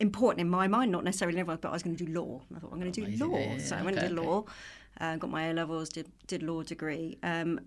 important 0.00 0.40
in 0.40 0.49
my 0.49 0.66
mind, 0.66 0.90
not 0.90 1.04
necessarily 1.04 1.37
in 1.37 1.40
everyone, 1.40 1.59
but 1.61 1.68
I 1.68 1.73
was 1.73 1.82
going 1.82 1.94
to 1.94 2.04
do 2.06 2.11
law. 2.11 2.40
I 2.56 2.59
thought 2.59 2.73
I'm 2.73 2.80
going 2.80 2.90
to 2.90 3.00
do 3.00 3.06
Amazing. 3.06 3.30
law, 3.30 3.38
yeah, 3.38 3.59
so 3.59 3.76
I 3.76 3.82
went 3.82 3.99
okay, 3.99 4.06
and 4.06 4.16
did 4.16 4.25
law. 4.25 4.44
Uh, 5.00 5.16
got 5.16 5.30
my 5.30 5.47
A 5.47 5.52
levels, 5.54 5.88
did 5.88 6.09
did 6.26 6.42
law 6.42 6.62
degree. 6.62 7.19
Um, 7.23 7.61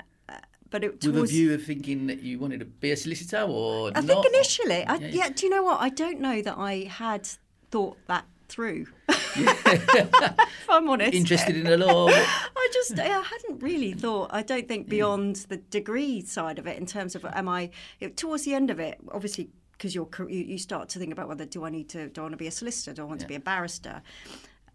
but 0.73 0.83
it 0.83 1.05
with 1.05 1.15
a 1.15 1.25
view 1.27 1.53
of 1.53 1.63
thinking 1.63 2.07
that 2.07 2.23
you 2.23 2.39
wanted 2.39 2.59
to 2.59 2.65
be 2.65 2.89
a 2.89 2.97
solicitor, 2.97 3.41
or 3.41 3.89
I 3.89 4.01
not? 4.01 4.05
think 4.05 4.25
initially, 4.25 4.83
I, 4.83 4.95
yeah. 4.95 5.07
yeah. 5.07 5.29
Do 5.29 5.45
you 5.45 5.51
know 5.51 5.61
what? 5.61 5.79
I 5.79 5.89
don't 5.89 6.19
know 6.19 6.41
that 6.41 6.57
I 6.57 6.89
had 6.89 7.29
thought 7.69 7.97
that 8.07 8.25
through. 8.49 8.87
if 9.35 10.65
I'm 10.67 10.89
honest, 10.89 11.13
interested 11.13 11.55
in 11.55 11.65
the 11.65 11.77
law. 11.77 12.07
I 12.09 12.69
just 12.73 12.97
I 12.97 13.05
hadn't 13.05 13.61
really 13.61 13.93
thought. 13.93 14.31
I 14.33 14.41
don't 14.41 14.67
think 14.67 14.89
beyond 14.89 15.45
the 15.47 15.57
degree 15.57 16.21
side 16.21 16.57
of 16.57 16.65
it 16.65 16.79
in 16.79 16.87
terms 16.87 17.13
of 17.13 17.23
am 17.23 17.47
I 17.47 17.69
towards 18.15 18.43
the 18.43 18.55
end 18.55 18.71
of 18.71 18.79
it, 18.79 18.97
obviously 19.11 19.49
because 19.73 19.93
you're 19.93 20.09
you, 20.27 20.39
you 20.39 20.57
start 20.57 20.89
to 20.89 20.97
think 20.97 21.11
about 21.11 21.27
whether 21.27 21.45
do 21.45 21.65
I 21.65 21.69
need 21.69 21.89
to 21.89 22.09
do 22.09 22.21
I 22.21 22.23
want 22.23 22.33
to 22.33 22.37
be 22.37 22.47
a 22.47 22.51
solicitor, 22.51 22.93
do 22.93 23.03
I 23.03 23.05
want 23.05 23.19
yeah. 23.19 23.25
to 23.25 23.29
be 23.29 23.35
a 23.35 23.39
barrister. 23.39 24.01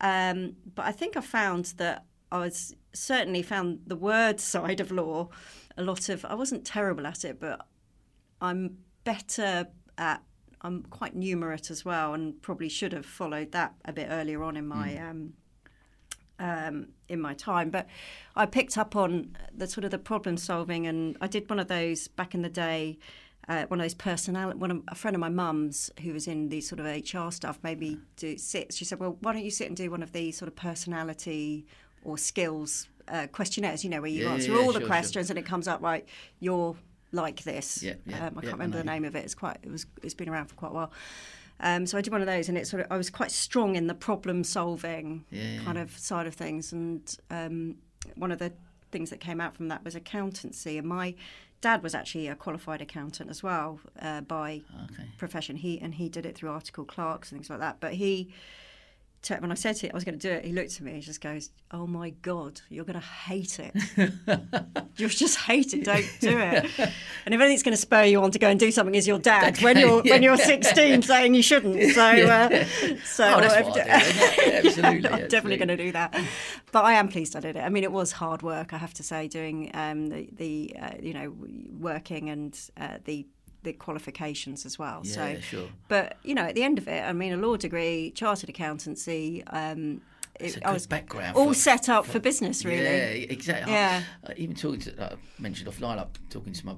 Um, 0.01 0.55
but 0.77 0.87
I 0.87 0.93
think 0.93 1.17
I 1.17 1.23
found 1.23 1.75
that 1.79 2.05
I 2.31 2.39
was 2.39 2.75
certainly 2.93 3.43
found 3.43 3.81
the 3.87 3.97
word 3.97 4.41
side 4.41 4.81
of 4.81 4.91
law 4.91 5.29
a 5.77 5.83
lot 5.83 6.09
of. 6.09 6.25
I 6.25 6.35
wasn't 6.35 6.65
terrible 6.65 7.07
at 7.07 7.25
it, 7.25 7.41
but 7.41 7.67
I'm 8.41 8.79
better 9.05 9.69
at. 9.97 10.23
I'm 10.61 10.83
quite 10.85 11.17
numerate 11.17 11.71
as 11.71 11.85
well, 11.85 12.15
and 12.15 12.41
probably 12.43 12.69
should 12.69 12.93
have 12.93 13.07
followed 13.07 13.53
that 13.53 13.75
a 13.85 13.93
bit 13.93 14.09
earlier 14.11 14.43
on 14.43 14.57
in 14.57 14.67
my 14.67 14.91
mm. 14.91 15.11
um, 15.11 15.33
um, 16.41 16.89
in 17.09 17.21
my 17.21 17.35
time. 17.35 17.71
But 17.71 17.87
I 18.35 18.45
picked 18.47 18.77
up 18.77 18.97
on 18.97 19.37
the 19.55 19.67
sort 19.67 19.85
of 19.85 19.91
the 19.91 19.99
problem 19.99 20.37
solving, 20.37 20.87
and 20.87 21.17
I 21.21 21.29
did 21.29 21.49
one 21.49 21.61
of 21.61 21.69
those 21.69 22.09
back 22.09 22.35
in 22.35 22.43
the 22.43 22.49
day. 22.49 22.99
Uh, 23.49 23.65
one 23.69 23.81
of 23.81 23.85
those 23.85 23.95
personality, 23.95 24.59
one 24.59 24.71
of, 24.71 24.83
a 24.89 24.95
friend 24.95 25.15
of 25.15 25.21
my 25.21 25.31
mum's 25.31 25.91
who 26.03 26.13
was 26.13 26.29
in 26.29 26.51
the 26.51 26.61
sort 26.61 26.81
of 26.81 26.85
HR 26.85 27.31
stuff 27.31 27.59
made 27.63 27.81
me 27.81 27.97
do 28.17 28.37
sit. 28.37 28.75
She 28.75 28.85
said, 28.85 29.01
"Well, 29.01 29.17
why 29.21 29.33
don't 29.33 29.45
you 29.45 29.51
sit 29.51 29.69
and 29.69 29.77
do 29.77 29.91
one 29.91 30.03
of 30.03 30.13
these 30.13 30.37
sort 30.37 30.49
of 30.49 30.57
personality 30.57 31.67
or 32.05 32.19
skills 32.19 32.89
uh, 33.09 33.27
questionnaires? 33.33 33.85
You 33.85 33.91
know, 33.91 34.01
where 34.01 34.11
you 34.11 34.25
Yeah, 34.25 34.33
answer 34.33 34.53
yeah, 34.53 34.59
all 34.59 34.73
the 34.73 34.81
sure, 34.81 34.87
questions 34.87 35.31
and 35.31 35.39
it 35.39 35.45
comes 35.47 35.67
up 35.69 35.81
right. 35.83 36.07
You're 36.41 36.77
like 37.13 37.43
this. 37.43 37.83
Yeah, 37.83 37.95
yeah, 38.07 38.27
um, 38.27 38.39
I 38.39 38.41
can't 38.43 38.47
I 38.47 38.51
remember 38.53 38.79
the 38.79 38.85
name 38.85 39.05
of 39.05 39.15
it. 39.17 39.25
It's 39.25 39.35
quite. 39.35 39.59
It 39.63 39.71
was. 39.71 39.87
It's 40.03 40.15
been 40.15 40.29
around 40.29 40.47
for 40.47 40.55
quite 40.55 40.71
a 40.71 40.75
while. 40.75 40.93
Um, 41.61 41.87
so 41.87 41.99
I 41.99 42.03
did 42.03 42.13
one 42.13 42.21
of 42.21 42.27
those, 42.27 42.49
and 42.49 42.57
it 42.57 42.67
sort 42.67 42.83
of 42.83 42.93
I 42.93 42.97
was 42.97 43.11
quite 43.11 43.31
strong 43.33 43.77
in 43.77 43.87
the 43.89 43.95
problem 43.95 44.45
solving 44.45 45.25
kind 45.65 45.79
of 45.79 45.97
side 45.99 46.27
of 46.27 46.35
things. 46.35 46.73
And 46.73 47.17
um, 47.31 47.77
one 48.15 48.31
of 48.31 48.39
the 48.39 48.53
things 48.93 49.11
that 49.11 49.21
came 49.21 49.41
out 49.41 49.57
from 49.57 49.69
that 49.69 49.85
was 49.85 49.95
accountancy. 49.95 50.79
And 50.79 50.87
my 50.87 51.15
dad 51.61 51.83
was 51.83 51.95
actually 51.95 52.29
a 52.29 52.37
qualified 52.37 52.81
accountant 52.81 53.29
as 53.29 53.43
well 53.43 53.81
uh, 54.01 54.21
by 54.21 54.63
Okay. 54.93 55.09
profession. 55.19 55.57
He 55.57 55.81
and 55.81 55.95
he 55.95 56.09
did 56.09 56.25
it 56.27 56.37
through 56.37 56.51
article 56.51 56.85
clerks 56.85 57.33
and 57.33 57.39
things 57.41 57.51
like 57.51 57.59
that. 57.59 57.79
But 57.81 57.95
he, 57.95 58.33
when 59.41 59.51
I 59.53 59.55
said 59.55 59.77
to 59.77 59.87
him 59.87 59.91
I 59.93 59.97
was 59.97 60.05
going 60.05 60.19
to 60.19 60.29
do 60.29 60.33
it, 60.33 60.45
he 60.45 60.53
looked 60.53 60.77
at 60.77 60.81
me 60.81 60.93
and 60.93 61.03
just 61.03 61.21
goes, 61.21 61.51
"Oh 61.71 61.87
my 61.87 62.11
god, 62.11 62.61
you're 62.71 62.85
going 62.85 62.99
to 62.99 63.07
hate 63.07 63.59
it. 63.59 63.75
You'll 64.97 65.09
just 65.11 65.39
hate 65.39 65.75
it. 65.75 65.85
Don't 65.85 66.09
do 66.21 66.39
it." 66.39 66.65
And 67.27 67.35
if 67.35 67.41
anything's 67.41 67.63
going 67.63 67.75
to 67.75 67.81
spur 67.81 68.05
you 68.05 68.23
on 68.23 68.31
to 68.31 68.39
go 68.39 68.49
and 68.49 68.59
do 68.59 68.71
something, 68.71 68.95
is 68.95 69.07
your 69.07 69.19
dad 69.19 69.61
when 69.61 69.77
you're 69.77 70.03
when 70.03 70.23
you're 70.23 70.37
16 70.49 71.03
saying 71.03 71.35
you 71.35 71.43
shouldn't. 71.43 71.79
So, 71.99 72.03
uh, 72.05 72.65
so 73.05 73.25
Oh, 73.35 73.41
that's 73.41 73.67
what 73.67 73.75
do. 73.75 73.81
Yeah, 73.81 74.61
absolutely, 74.65 75.09
I'm 75.09 75.29
definitely 75.29 75.57
going 75.57 75.69
to 75.69 75.77
do 75.77 75.93
that. 75.93 76.15
But 76.71 76.85
I 76.85 76.95
am 76.95 77.09
pleased 77.09 77.35
I 77.35 77.41
did 77.41 77.57
it. 77.57 77.61
I 77.61 77.69
mean, 77.69 77.83
it 77.83 77.93
was 77.93 78.13
hard 78.13 78.43
work, 78.43 78.73
I 78.73 78.79
have 78.79 78.95
to 78.95 79.03
say, 79.03 79.27
doing 79.27 79.71
um, 79.75 80.09
the, 80.09 80.29
the 80.33 80.77
uh, 80.81 80.91
you 81.01 81.15
know, 81.15 81.35
working 81.79 82.31
and 82.31 82.59
uh, 82.77 82.99
the 83.05 83.27
the 83.63 83.73
qualifications 83.73 84.65
as 84.65 84.79
well. 84.79 85.05
so, 85.05 85.25
Yeah, 85.27 85.41
sure. 85.41 85.69
but 85.89 86.17
you 86.23 86.35
know, 86.35 86.43
at 86.43 86.55
the 86.55 86.63
end 86.63 86.79
of 86.79 86.87
it, 86.89 87.03
I 87.03 87.13
mean, 87.13 87.33
a 87.33 87.37
law 87.37 87.57
degree, 87.57 88.13
chartered 88.15 88.49
accountancy. 88.49 89.43
Um, 89.47 90.01
It's 90.39 90.55
a 90.55 90.59
it, 90.59 90.63
good 90.63 90.69
I 90.71 90.73
was 90.73 90.87
background 90.87 91.37
all 91.37 91.49
for- 91.49 91.55
set 91.55 91.89
up 91.89 92.07
for, 92.07 92.21
business, 92.21 92.65
really. 92.65 92.83
Yeah, 92.85 93.35
exactly. 93.37 93.73
Yeah. 93.73 94.03
I, 94.27 94.31
I 94.31 94.35
even 94.37 94.55
talking 94.55 94.81
to, 94.81 95.03
I 95.03 95.17
mentioned 95.39 95.69
offline, 95.69 95.99
I'm 96.01 96.09
talking 96.31 96.53
to 96.53 96.67
my 96.67 96.75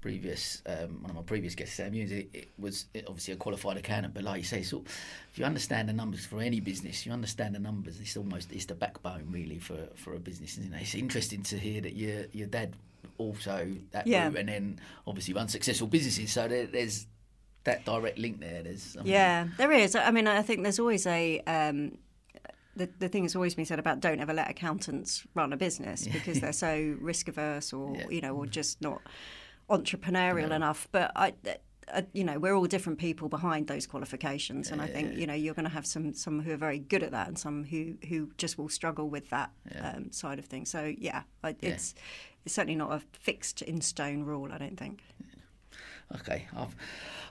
previous, 0.00 0.60
um, 0.66 1.00
one 1.00 1.10
of 1.10 1.16
my 1.16 1.22
previous 1.22 1.54
guests, 1.54 1.76
Sam 1.76 1.92
Hughes, 1.92 2.12
it, 2.12 2.28
it 2.34 2.48
was 2.58 2.86
obviously 3.06 3.32
a 3.32 3.36
qualified 3.38 3.76
accountant, 3.78 4.12
but 4.12 4.22
like 4.22 4.38
you 4.38 4.44
say, 4.44 4.62
so 4.62 4.84
if 5.32 5.38
you 5.38 5.44
understand 5.46 5.88
the 5.88 5.92
numbers 5.94 6.26
for 6.26 6.40
any 6.40 6.60
business, 6.60 7.06
you 7.06 7.12
understand 7.12 7.54
the 7.54 7.58
numbers, 7.58 8.00
it's 8.00 8.16
almost, 8.16 8.52
it's 8.52 8.66
the 8.66 8.74
backbone 8.74 9.26
really 9.30 9.58
for, 9.58 9.88
for 9.94 10.14
a 10.14 10.18
business, 10.18 10.58
isn't 10.58 10.74
it? 10.74 10.82
It's 10.82 10.94
interesting 10.94 11.42
to 11.44 11.56
hear 11.58 11.80
that 11.80 11.94
your, 11.94 12.24
your 12.32 12.48
dad 12.48 12.74
also 13.18 13.74
that 13.92 14.06
Yeah. 14.06 14.26
route 14.28 14.36
and 14.36 14.48
then 14.48 14.80
obviously 15.06 15.34
run 15.34 15.48
successful 15.48 15.86
businesses, 15.86 16.32
so 16.32 16.48
there, 16.48 16.66
there's 16.66 17.06
that 17.64 17.84
direct 17.84 18.18
link 18.18 18.40
there. 18.40 18.62
There's 18.62 18.82
something- 18.82 19.10
Yeah, 19.10 19.48
there 19.56 19.72
is. 19.72 19.94
I 19.96 20.10
mean, 20.10 20.26
I 20.26 20.42
think 20.42 20.62
there's 20.62 20.78
always 20.78 21.06
a. 21.06 21.40
Um, 21.46 21.98
the, 22.76 22.88
the 22.98 23.08
thing 23.08 23.22
that's 23.22 23.36
always 23.36 23.54
been 23.54 23.64
said 23.66 23.78
about 23.78 24.00
don't 24.00 24.18
ever 24.18 24.34
let 24.34 24.50
accountants 24.50 25.24
run 25.34 25.52
a 25.52 25.56
business 25.56 26.08
because 26.08 26.40
they're 26.40 26.52
so 26.68 26.96
risk 27.00 27.28
averse 27.28 27.72
or 27.72 27.94
Yeah. 27.96 28.08
you 28.10 28.20
know 28.20 28.34
or 28.34 28.46
just 28.46 28.82
not 28.82 29.00
entrepreneurial 29.70 30.50
enough. 30.50 30.88
But 30.92 31.12
I, 31.16 31.34
uh, 31.92 32.02
you 32.12 32.24
know, 32.24 32.38
we're 32.38 32.54
all 32.54 32.66
different 32.66 32.98
people 32.98 33.28
behind 33.28 33.66
those 33.66 33.86
qualifications, 33.86 34.70
and 34.70 34.80
I 34.80 34.86
think 34.86 35.16
you 35.16 35.26
know 35.26 35.34
you're 35.34 35.54
going 35.54 35.64
to 35.64 35.70
have 35.70 35.86
some 35.86 36.14
some 36.14 36.40
who 36.42 36.52
are 36.52 36.56
very 36.56 36.78
good 36.78 37.02
at 37.02 37.12
that 37.12 37.28
and 37.28 37.38
some 37.38 37.64
who 37.64 37.94
who 38.08 38.30
just 38.38 38.58
will 38.58 38.68
struggle 38.68 39.08
with 39.08 39.30
that 39.30 39.50
um, 39.80 40.10
side 40.12 40.38
of 40.38 40.46
things. 40.46 40.70
So 40.70 40.92
yeah, 40.98 41.22
I, 41.42 41.54
it's 41.60 41.94
it's 42.44 42.54
certainly 42.54 42.76
not 42.76 42.92
a 42.92 43.00
fixed 43.12 43.62
in 43.62 43.80
stone 43.80 44.22
rule. 44.24 44.52
I 44.52 44.58
don't 44.58 44.76
think. 44.78 45.02
Okay, 46.16 46.46
I've, 46.56 46.76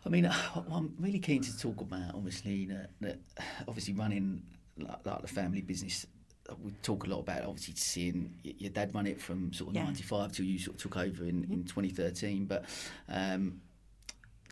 I 0.05 0.09
mean, 0.09 0.25
I'm 0.71 0.93
really 0.99 1.19
keen 1.19 1.41
to 1.43 1.57
talk 1.57 1.79
about 1.81 2.15
obviously 2.15 2.65
that, 2.65 2.89
that 3.01 3.19
obviously 3.67 3.93
running 3.93 4.41
like, 4.77 5.05
like 5.05 5.21
the 5.21 5.27
family 5.27 5.61
business. 5.61 6.07
uh, 6.49 6.55
We 6.61 6.71
talk 6.81 7.05
a 7.05 7.09
lot 7.09 7.19
about 7.19 7.43
obviously 7.45 7.75
seeing 7.75 8.33
your 8.43 8.71
dad 8.71 8.93
run 8.95 9.05
it 9.07 9.21
from 9.21 9.53
sort 9.53 9.69
of 9.69 9.75
Yeah. 9.75 9.81
Mm-hmm. 9.83 9.89
'95 9.91 10.31
till 10.31 10.45
you 10.45 10.57
sort 10.59 10.75
of 10.77 10.81
took 10.81 10.97
over 10.97 11.23
in, 11.23 11.43
in 11.51 11.63
2013. 11.65 12.45
But 12.45 12.65
um, 13.07 13.61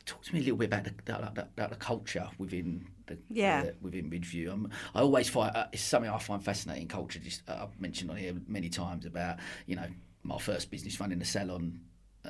talk 0.05 0.21
to 0.23 0.33
me 0.33 0.39
a 0.39 0.43
little 0.43 0.57
bit 0.57 0.65
about 0.65 0.83
the, 0.83 0.93
about 1.13 1.35
the, 1.35 1.41
about 1.41 1.69
the 1.71 1.75
culture 1.77 2.27
within 2.37 2.85
the, 3.07 3.17
Yeah. 3.31 3.63
the- 3.63 3.75
within 3.81 4.09
Ridgeview. 4.11 4.51
Um, 4.53 4.69
I 4.93 4.99
always 5.01 5.29
find 5.29 5.53
uh, 5.55 5.65
it's 5.73 5.81
something 5.81 6.09
I 6.11 6.19
find 6.19 6.43
fascinating. 6.43 6.87
Culture, 6.87 7.17
just 7.19 7.41
uh, 7.49 7.63
I've 7.63 7.81
mentioned 7.81 8.11
on 8.11 8.17
here 8.17 8.35
many 8.47 8.69
times 8.69 9.05
about 9.07 9.39
you 9.65 9.75
know 9.75 9.87
my 10.23 10.37
first 10.37 10.71
business 10.71 10.99
running 10.99 11.21
a 11.21 11.25
salon. 11.25 11.81
Uh, 12.23 12.29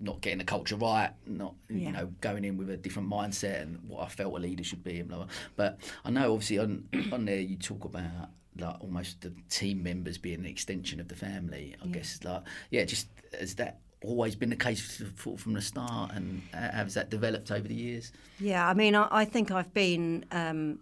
not 0.00 0.20
getting 0.22 0.38
the 0.38 0.44
culture 0.44 0.74
right, 0.74 1.10
not 1.26 1.54
Yeah. 1.68 1.76
you 1.86 1.92
know 1.92 2.06
going 2.20 2.44
in 2.44 2.56
with 2.56 2.68
a 2.70 2.76
different 2.76 3.08
mindset 3.08 3.62
and 3.62 3.78
what 3.86 4.02
I 4.02 4.08
felt 4.08 4.34
a 4.34 4.38
leader 4.38 4.64
should 4.64 4.82
be 4.82 4.98
and 4.98 5.08
blah 5.08 5.18
blah. 5.18 5.26
But 5.54 5.78
I 6.04 6.10
know 6.10 6.32
obviously 6.32 6.58
on 6.58 6.88
on 7.12 7.26
there 7.26 7.38
you 7.38 7.56
talk 7.56 7.84
about 7.84 8.30
like 8.58 8.80
almost 8.80 9.20
the 9.20 9.32
team 9.48 9.82
members 9.84 10.18
being 10.18 10.40
an 10.40 10.46
extension 10.46 10.98
of 10.98 11.06
the 11.06 11.14
family. 11.14 11.76
I 11.80 11.86
guess 11.88 12.18
like 12.24 12.42
yeah, 12.70 12.84
just 12.84 13.06
has 13.38 13.54
that 13.56 13.78
always 14.02 14.34
been 14.34 14.50
the 14.50 14.56
case 14.56 15.00
from 15.14 15.52
the 15.52 15.60
start, 15.62 16.12
and 16.14 16.42
uh, 16.54 16.70
has 16.72 16.94
that 16.94 17.10
developed 17.10 17.52
over 17.52 17.68
the 17.68 17.74
years? 17.74 18.10
Yeah, 18.40 18.66
I 18.66 18.72
mean, 18.74 18.94
I, 18.96 19.06
I 19.10 19.24
think 19.26 19.50
I've 19.50 19.72
been, 19.74 20.24
um, 20.32 20.78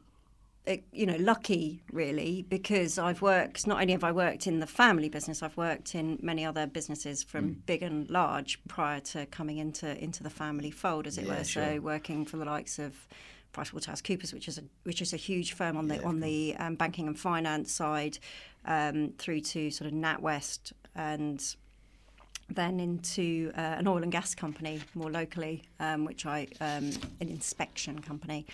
you 0.93 1.07
know, 1.07 1.17
lucky 1.17 1.83
really 1.93 2.45
because 2.49 2.99
I've 2.99 3.23
worked. 3.23 3.67
Not 3.67 3.81
only 3.81 3.93
have 3.93 4.05
I 4.05 4.13
worked 4.13 4.47
in 4.47 4.61
the 4.61 4.67
family 4.67 5.09
business, 5.09 5.43
I've 5.43 5.57
worked 5.57 5.95
in 5.95 6.19
many 6.23 6.45
other 6.45 6.67
businesses 6.67 7.23
from 7.23 7.51
Mm. 7.51 7.67
big 7.67 7.83
and 7.83 8.09
large 8.11 8.59
prior 8.69 9.01
to 9.13 9.27
coming 9.27 9.59
into 9.59 9.89
into 10.03 10.23
the 10.23 10.31
family 10.31 10.71
fold, 10.71 11.07
as 11.07 11.17
it 11.19 11.27
Yeah, 11.27 11.39
were. 11.39 11.45
sure. 11.45 11.75
So 11.75 11.81
working 11.81 12.25
for 12.25 12.37
the 12.37 12.45
likes 12.45 12.79
of 12.79 12.93
PricewaterhouseCoopers, 13.53 14.33
which 14.35 14.49
is 14.49 14.59
a 14.59 14.65
which 14.85 15.01
is 15.01 15.13
a 15.13 15.17
huge 15.17 15.53
firm 15.55 15.77
on 15.77 15.89
the 15.89 15.97
Yeah, 15.97 16.09
on 16.09 16.21
the 16.21 16.55
um, 16.59 16.75
banking 16.75 17.07
and 17.07 17.19
finance 17.19 17.73
side, 17.73 18.19
um, 18.65 19.13
through 19.19 19.41
to 19.41 19.71
sort 19.71 19.87
of 19.91 19.95
NatWest 19.95 20.73
and 20.95 21.57
then 22.51 22.81
into 22.81 23.53
uh, 23.57 23.61
an 23.79 23.87
oil 23.87 24.03
and 24.03 24.11
gas 24.11 24.35
company 24.35 24.81
more 24.95 25.11
locally, 25.11 25.65
um, 25.81 26.05
which 26.05 26.25
I 26.25 26.47
um, 26.61 26.91
an 27.21 27.29
inspection 27.29 28.01
company, 28.01 28.47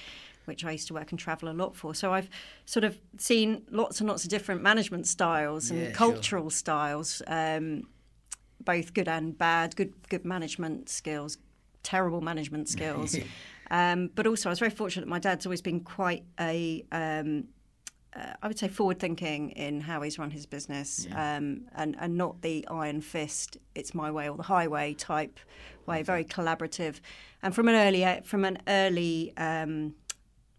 which 0.46 0.64
I 0.64 0.72
used 0.72 0.88
to 0.88 0.94
work 0.94 1.10
and 1.10 1.18
travel 1.18 1.48
a 1.48 1.52
lot 1.52 1.76
for. 1.76 1.94
So 1.94 2.12
I've 2.12 2.28
sort 2.66 2.84
of 2.84 2.98
seen 3.18 3.62
lots 3.70 4.00
and 4.00 4.08
lots 4.08 4.24
of 4.24 4.30
different 4.30 4.62
management 4.62 5.06
styles 5.06 5.70
and 5.70 5.80
Yeah, 5.80 5.86
sure. 5.86 5.94
cultural 5.94 6.50
styles, 6.50 7.22
um, 7.26 7.84
both 8.60 8.94
good 8.94 9.08
and 9.08 9.36
bad. 9.36 9.76
Good 9.76 9.92
good 10.08 10.24
management 10.24 10.88
skills, 10.88 11.38
terrible 11.82 12.20
management 12.20 12.68
skills. 12.68 13.16
um, 13.70 14.10
but 14.14 14.26
also, 14.26 14.48
I 14.48 14.52
was 14.52 14.58
very 14.58 14.70
fortunate. 14.70 15.06
That 15.06 15.10
my 15.10 15.18
dad's 15.18 15.46
always 15.46 15.62
been 15.62 15.80
quite 15.80 16.24
a 16.40 16.84
um, 16.92 17.48
uh, 18.16 18.32
I 18.42 18.48
would 18.48 18.58
say 18.58 18.68
forward 18.68 18.98
thinking 18.98 19.50
in 19.50 19.80
how 19.80 20.02
he's 20.02 20.18
run 20.18 20.30
his 20.30 20.46
business, 20.46 21.06
um, 21.14 21.62
and 21.74 21.96
and 21.98 22.16
not 22.16 22.42
the 22.42 22.66
iron 22.70 23.00
fist, 23.00 23.58
it's 23.74 23.94
my 23.94 24.10
way 24.10 24.28
or 24.28 24.36
the 24.36 24.44
highway 24.44 24.94
type 24.94 25.38
way. 25.86 26.02
Very 26.02 26.24
collaborative, 26.24 27.00
and 27.42 27.54
from 27.54 27.68
an 27.68 27.74
early 27.74 28.20
from 28.24 28.44
an 28.44 28.58
early 28.68 29.32
um, 29.36 29.94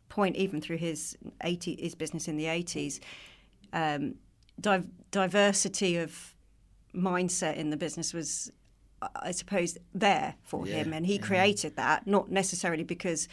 point, 0.09 0.35
even 0.35 0.61
through 0.61 0.77
his 0.77 1.17
eighty 1.43 1.75
his 1.79 1.95
business 1.95 2.27
in 2.27 2.37
the 2.37 2.47
eighties, 2.47 2.99
um, 3.73 4.15
div- 4.59 4.89
diversity 5.11 5.97
of 5.97 6.33
mindset 6.93 7.55
in 7.57 7.69
the 7.69 7.77
business 7.77 8.13
was. 8.13 8.51
I 9.21 9.31
suppose 9.31 9.77
there 9.93 10.35
for 10.41 10.65
Yeah, 10.65 10.77
him, 10.77 10.93
and 10.93 11.05
he 11.05 11.19
created 11.19 11.75
that 11.75 12.07
not 12.07 12.31
necessarily 12.31 12.83
because 12.83 13.27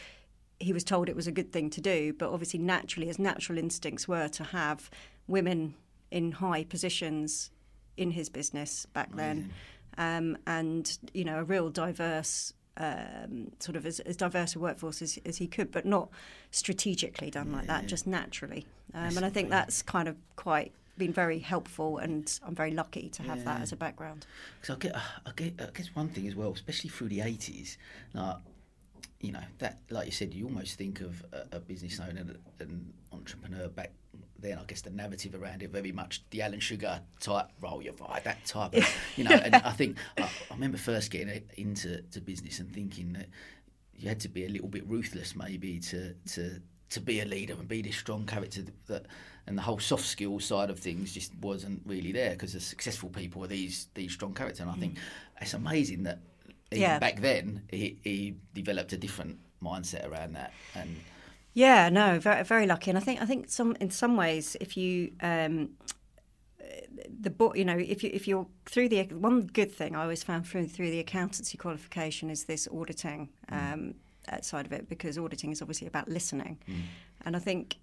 he 0.59 0.71
was 0.71 0.83
told 0.83 1.09
it 1.09 1.15
was 1.15 1.25
a 1.25 1.31
good 1.31 1.51
thing 1.51 1.69
to 1.71 1.81
do, 1.81 2.13
but 2.13 2.29
obviously, 2.29 2.59
naturally, 2.59 3.07
his 3.07 3.17
natural 3.17 3.57
instincts 3.57 4.07
were 4.07 4.27
to 4.27 4.43
have 4.43 4.91
women 5.25 5.73
in 6.11 6.33
high 6.33 6.63
positions 6.63 7.49
in 7.97 8.11
his 8.11 8.29
business 8.29 8.85
back 8.87 9.15
then, 9.15 9.51
um, 9.97 10.37
and 10.45 10.99
you 11.13 11.23
know, 11.23 11.39
a 11.39 11.43
real 11.43 11.69
diverse. 11.69 12.53
Um, 12.75 13.51
sort 13.59 13.75
of 13.75 13.85
as, 13.85 13.99
as 13.99 14.17
diverse 14.17 14.55
a 14.55 14.59
workforce 14.59 15.03
as, 15.03 15.19
as 15.27 15.37
he 15.37 15.45
could, 15.45 15.71
but 15.71 15.85
not 15.85 16.09
strategically 16.49 17.29
done 17.29 17.51
like 17.51 17.67
that, 17.67 17.85
just 17.85 18.07
naturally. 18.07 18.65
Um, 18.95 19.15
and 19.15 19.23
I 19.23 19.29
think 19.29 19.51
that's 19.51 19.83
kind 19.83 20.07
of 20.07 20.15
quite 20.37 20.71
been 20.97 21.13
very 21.13 21.39
helpful, 21.39 21.99
and 21.99 22.39
I'm 22.43 22.55
very 22.55 22.71
lucky 22.71 23.09
to 23.09 23.23
have 23.23 23.45
that 23.45 23.61
as 23.61 23.71
a 23.71 23.75
background. 23.75 24.25
Because 24.59 24.75
I 24.75 24.79
get, 24.79 24.95
I 24.95 25.31
get, 25.35 25.53
I 25.61 25.69
guess 25.71 25.89
one 25.93 26.09
thing 26.09 26.27
as 26.27 26.35
well, 26.35 26.51
especially 26.51 26.89
through 26.89 27.09
the 27.09 27.21
eighties, 27.21 27.77
like 28.13 28.37
you 29.21 29.31
know 29.31 29.43
that, 29.59 29.79
like 29.89 30.07
you 30.07 30.11
said, 30.11 30.33
you 30.33 30.45
almost 30.45 30.75
think 30.75 31.01
of 31.01 31.23
a, 31.31 31.57
a 31.57 31.59
business 31.59 31.99
owner, 31.99 32.25
an 32.59 32.93
entrepreneur 33.11 33.67
back 33.67 33.91
then. 34.43 34.59
I 34.59 34.63
guess 34.65 34.81
the 34.81 34.91
narrative 34.91 35.33
around 35.33 35.63
it 35.63 35.71
very 35.71 35.91
much 35.91 36.23
the 36.29 36.41
Alan 36.41 36.59
Sugar 36.59 37.01
type 37.19 37.47
role. 37.61 37.81
You're 37.81 37.93
right, 37.93 38.23
that 38.23 38.45
type, 38.45 38.75
of, 38.75 38.87
you 39.15 39.23
know. 39.23 39.35
And 39.35 39.55
I 39.55 39.71
think 39.71 39.97
I, 40.17 40.23
I 40.23 40.53
remember 40.53 40.77
first 40.77 41.09
getting 41.09 41.43
into 41.57 42.01
to 42.01 42.21
business 42.21 42.59
and 42.59 42.71
thinking 42.71 43.13
that 43.13 43.29
you 43.95 44.09
had 44.09 44.19
to 44.21 44.29
be 44.29 44.45
a 44.45 44.49
little 44.49 44.67
bit 44.67 44.87
ruthless, 44.87 45.35
maybe 45.35 45.79
to 45.79 46.13
to 46.33 46.61
to 46.93 47.01
be 47.01 47.21
a 47.21 47.25
leader 47.25 47.55
and 47.55 47.67
be 47.67 47.81
this 47.81 47.97
strong 47.97 48.25
character 48.25 48.61
that 48.87 49.07
and 49.47 49.57
the 49.57 49.61
whole 49.61 49.79
soft 49.79 50.05
skills 50.05 50.45
side 50.45 50.69
of 50.69 50.79
things 50.79 51.11
just 51.11 51.33
wasn't 51.41 51.81
really 51.85 52.11
there 52.11 52.31
because 52.31 52.53
the 52.53 52.59
successful 52.59 53.09
people 53.09 53.43
are 53.43 53.47
these 53.47 53.87
these 53.95 54.13
strong 54.13 54.33
characters 54.33 54.59
and 54.59 54.69
I 54.69 54.75
think 54.75 54.95
mm. 54.95 55.01
it's 55.41 55.55
amazing 55.55 56.03
that 56.03 56.19
yeah. 56.71 56.99
back 56.99 57.19
then 57.19 57.63
he, 57.71 57.97
he 58.03 58.35
developed 58.53 58.93
a 58.93 58.97
different 58.97 59.39
mindset 59.61 60.07
around 60.07 60.33
that 60.33 60.53
and 60.75 60.95
yeah 61.53 61.89
no 61.89 62.19
very, 62.19 62.43
very 62.43 62.67
lucky 62.67 62.89
and 62.89 62.97
I 62.97 63.01
think 63.01 63.21
I 63.21 63.25
think 63.25 63.49
some 63.49 63.75
in 63.79 63.89
some 63.89 64.17
ways 64.17 64.57
if 64.59 64.75
you 64.77 65.13
um, 65.21 65.69
the 67.21 67.29
book, 67.29 67.57
you 67.57 67.65
know, 67.65 67.77
if 67.77 68.03
you 68.03 68.09
if 68.13 68.27
you're 68.27 68.47
through 68.65 68.89
the 68.89 69.03
one 69.03 69.41
good 69.41 69.71
thing 69.71 69.95
I 69.95 70.03
always 70.03 70.23
found 70.23 70.47
through 70.47 70.67
through 70.67 70.91
the 70.91 70.99
accountancy 70.99 71.57
qualification 71.57 72.29
is 72.29 72.45
this 72.45 72.67
auditing 72.71 73.29
mm. 73.51 73.73
um, 73.73 73.95
side 74.41 74.65
of 74.65 74.71
it 74.71 74.87
because 74.89 75.17
auditing 75.17 75.51
is 75.51 75.61
obviously 75.61 75.87
about 75.87 76.07
listening, 76.07 76.59
mm. 76.69 76.81
and 77.25 77.35
I 77.35 77.39
think 77.39 77.77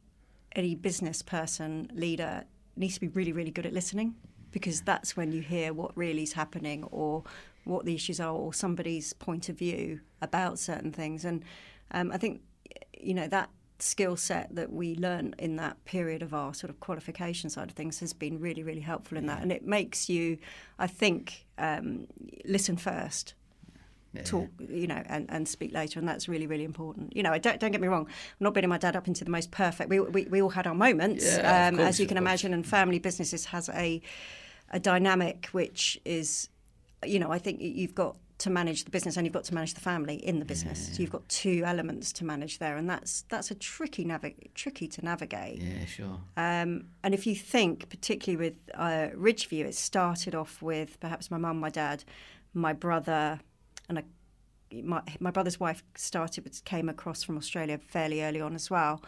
any 0.55 0.75
business 0.75 1.23
person 1.23 1.91
leader 1.95 2.45
needs 2.77 2.95
to 2.95 3.01
be 3.01 3.09
really 3.09 3.33
really 3.33 3.51
good 3.51 3.67
at 3.67 3.73
listening 3.73 4.15
because 4.51 4.81
that's 4.81 5.17
when 5.17 5.33
you 5.33 5.43
hear 5.43 5.73
what 5.73 5.97
really 5.97 6.23
is 6.23 6.33
happening 6.33 6.85
or 6.85 7.23
what 7.65 7.85
the 7.85 7.95
issues 7.95 8.19
are 8.21 8.35
or 8.35 8.53
somebody's 8.53 9.13
point 9.13 9.49
of 9.49 9.57
view 9.57 10.01
about 10.23 10.59
certain 10.59 10.93
things, 10.93 11.25
and 11.25 11.45
um, 11.93 12.11
I 12.13 12.19
think 12.19 12.43
you 12.99 13.15
know 13.15 13.29
that 13.29 13.51
skill 13.83 14.17
set 14.17 14.55
that 14.55 14.73
we 14.73 14.95
learn 14.95 15.35
in 15.39 15.57
that 15.57 15.85
period 15.85 16.23
of 16.23 16.35
our 16.35 16.55
sort 16.55 16.71
of 16.71 16.81
qualification 16.81 17.51
side 17.51 17.69
of 17.69 17.75
things 17.75 18.01
has 18.01 18.13
been 18.13 18.41
really, 18.41 18.63
really 18.63 18.81
helpful 18.81 19.19
in 19.19 19.27
that. 19.27 19.43
And 19.43 19.51
it 19.53 19.67
makes 19.67 20.09
you, 20.09 20.39
I 20.79 20.87
think, 20.87 21.47
um, 21.59 22.07
listen 22.45 22.77
first. 22.77 23.35
Yeah. 24.13 24.23
Talk, 24.25 24.49
you 24.59 24.89
know, 24.89 25.01
and, 25.07 25.31
and 25.31 25.47
speak 25.47 25.73
later, 25.73 26.01
and 26.01 26.09
that's 26.09 26.29
really, 26.29 26.49
really 26.49 26.65
important. 26.65 27.15
You 27.15 27.23
know, 27.23 27.39
don't 27.39 27.61
don't 27.61 27.71
get 27.71 27.81
me 27.81 27.87
wrong. 27.87 28.07
I'm 28.09 28.45
not 28.45 28.55
building 28.55 28.69
my 28.69 28.77
dad 28.77 28.97
up 28.97 29.07
into 29.07 29.25
the 29.25 29.31
most 29.31 29.53
perfect. 29.53 29.89
We 29.89 30.01
we, 30.01 30.25
we 30.25 30.43
all 30.43 30.49
had 30.51 30.67
our 30.67 30.75
moments, 30.75 31.25
yeah, 31.25 31.69
um, 31.69 31.77
course, 31.77 31.91
as 31.91 32.01
you 32.01 32.09
can 32.09 32.17
imagine, 32.17 32.53
and 32.53 32.67
family 32.67 32.99
businesses 32.99 33.45
has 33.45 33.69
a 33.69 34.03
a 34.71 34.81
dynamic 34.81 35.47
which 35.53 36.01
is, 36.05 36.49
you 37.07 37.21
know, 37.21 37.31
I 37.31 37.39
think 37.39 37.61
you've 37.61 37.95
got 37.95 38.17
to 38.41 38.51
manage 38.51 38.85
the 38.85 38.91
business 38.91 39.17
and 39.17 39.27
you've 39.27 39.33
got 39.33 39.45
to 39.45 39.55
manage 39.55 39.75
the 39.75 39.81
family 39.81 40.17
in 40.17 40.39
the 40.39 40.45
business. 40.45 40.89
Yeah. 40.89 40.95
So 40.95 41.03
you've 41.03 41.13
got 41.13 41.29
two 41.29 41.63
elements 41.65 42.13
to 42.15 42.25
manage 42.25 42.59
there, 42.59 42.77
and 42.77 42.89
that's 42.89 43.23
that's 43.29 43.51
a 43.51 43.55
tricky 43.55 44.05
navi- 44.05 44.53
tricky 44.55 44.89
to 44.89 45.05
navigate. 45.05 45.61
Yeah, 45.61 45.85
sure. 45.87 46.21
Um, 46.37 46.87
and 47.03 47.15
if 47.15 47.27
you 47.27 47.35
think, 47.35 47.89
particularly 47.89 48.37
with 48.37 48.57
uh, 48.75 49.09
Ridgeview, 49.15 49.65
it 49.65 49.75
started 49.75 50.35
off 50.35 50.63
with 50.63 50.99
perhaps 51.01 51.31
my 51.31 51.39
mum, 51.39 51.61
my 51.61 51.71
dad, 51.71 52.05
my 52.55 52.73
brother, 52.73 53.41
and 53.89 53.99
a, 53.99 54.05
my 54.83 55.03
my 55.21 55.31
brother's 55.31 55.61
wife 55.61 55.83
started 55.95 56.49
came 56.65 56.89
across 56.89 57.23
from 57.23 57.37
Australia 57.37 57.79
fairly 57.79 58.23
early 58.23 58.41
on 58.41 58.55
as 58.55 58.71
well 58.71 59.03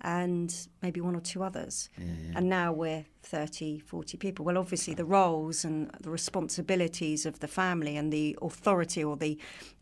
and 0.00 0.68
maybe 0.82 1.00
one 1.00 1.16
or 1.16 1.20
two 1.20 1.42
others. 1.42 1.88
Yeah, 1.98 2.04
yeah. 2.04 2.32
And 2.36 2.48
now 2.48 2.72
we're 2.72 3.04
30, 3.22 3.80
40 3.80 4.16
people. 4.16 4.44
Well, 4.44 4.58
obviously, 4.58 4.94
the 4.94 5.04
roles 5.04 5.64
and 5.64 5.90
the 6.00 6.10
responsibilities 6.10 7.26
of 7.26 7.40
the 7.40 7.48
family 7.48 7.96
and 7.96 8.12
the 8.12 8.38
authority 8.40 9.02
or 9.02 9.16
the, 9.16 9.38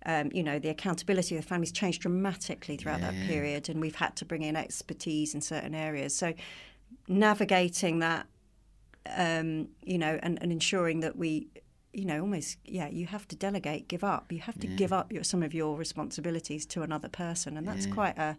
um, 0.07 0.31
you 0.33 0.43
know, 0.43 0.59
the 0.59 0.71
accountability 0.71 1.37
of 1.37 1.43
the 1.43 1.49
family's 1.49 1.73
changed 1.73 2.03
dramatically 2.03 2.77
throughout 2.77 3.01
yeah, 3.01 3.11
that 3.11 3.27
period. 3.27 3.69
And 3.69 3.81
we've 3.81 3.97
had 3.97 4.17
to 4.17 4.25
bring 4.25 4.43
in 4.43 4.57
expertise 4.57 5.35
in 5.35 5.41
certain 5.41 5.75
areas. 5.75 6.15
So 6.15 6.33
navigating 7.09 7.99
that, 7.99 8.27
um, 9.15 9.69
you 9.83 9.99
know, 9.99 10.19
and, 10.23 10.39
and 10.41 10.51
ensuring 10.51 11.01
that 11.01 11.17
we 11.17 11.49
you 11.93 12.05
know, 12.05 12.21
almost, 12.21 12.59
yeah, 12.67 12.89
you 12.89 13.07
have 13.07 13.27
to 13.27 13.35
delegate, 13.37 13.89
give 13.89 14.05
up. 14.05 14.31
You 14.31 14.41
have 14.41 14.61
to 14.61 14.69
yeah. 14.69 14.77
give 14.77 14.93
up 14.93 15.11
your, 15.11 15.25
some 15.25 15.43
of 15.43 15.55
your 15.55 15.79
responsibilities 15.79 16.67
to 16.67 16.83
another 16.83 17.09
person, 17.09 17.57
and 17.57 17.67
that's 17.67 17.87
yeah. 17.87 17.95
quite 17.95 18.19
a 18.19 18.37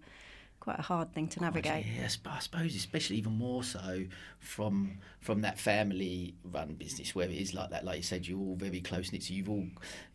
quite 0.68 0.80
a 0.80 0.82
hard 0.82 1.14
thing 1.14 1.30
to 1.30 1.40
navigate. 1.40 1.86
Yes, 1.98 2.18
but 2.18 2.34
I 2.34 2.40
suppose 2.40 2.76
especially 2.76 3.16
even 3.16 3.32
more 3.38 3.64
so 3.64 4.04
from 4.40 4.98
from 5.22 5.40
that 5.42 5.58
family 5.58 6.36
run 6.44 6.74
business 6.74 7.16
where 7.16 7.30
it 7.30 7.38
is 7.38 7.54
like 7.54 7.70
that. 7.70 7.86
Like 7.86 7.96
you 7.96 8.04
said, 8.04 8.28
you're 8.28 8.38
all 8.38 8.58
very 8.58 8.82
close 8.82 9.14
knit. 9.14 9.24
So 9.24 9.34
you've 9.34 9.50
all 9.50 9.66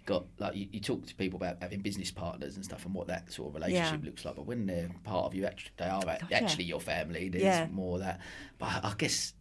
got 0.04 0.26
like 0.38 0.54
you, 0.54 0.68
you, 0.70 0.80
talk 0.80 1.06
to 1.06 1.14
people 1.14 1.38
about 1.38 1.56
having 1.62 1.80
business 1.80 2.10
partners 2.10 2.56
and 2.56 2.64
stuff 2.66 2.84
and 2.84 2.92
what 2.92 3.06
that 3.06 3.32
sort 3.32 3.48
of 3.48 3.54
relationship 3.54 4.00
yeah. 4.02 4.06
looks 4.06 4.26
like. 4.26 4.36
But 4.36 4.44
when 4.44 4.66
they're 4.66 4.90
part 5.04 5.24
of 5.24 5.34
you, 5.34 5.46
actually, 5.46 5.70
they 5.78 5.86
are 5.86 6.02
actually 6.30 6.64
your 6.64 6.80
family. 6.80 7.30
There's 7.30 7.44
yeah. 7.44 7.68
more 7.72 7.98
that. 8.00 8.20
But 8.58 8.84
I 8.84 8.92
guess 8.98 9.32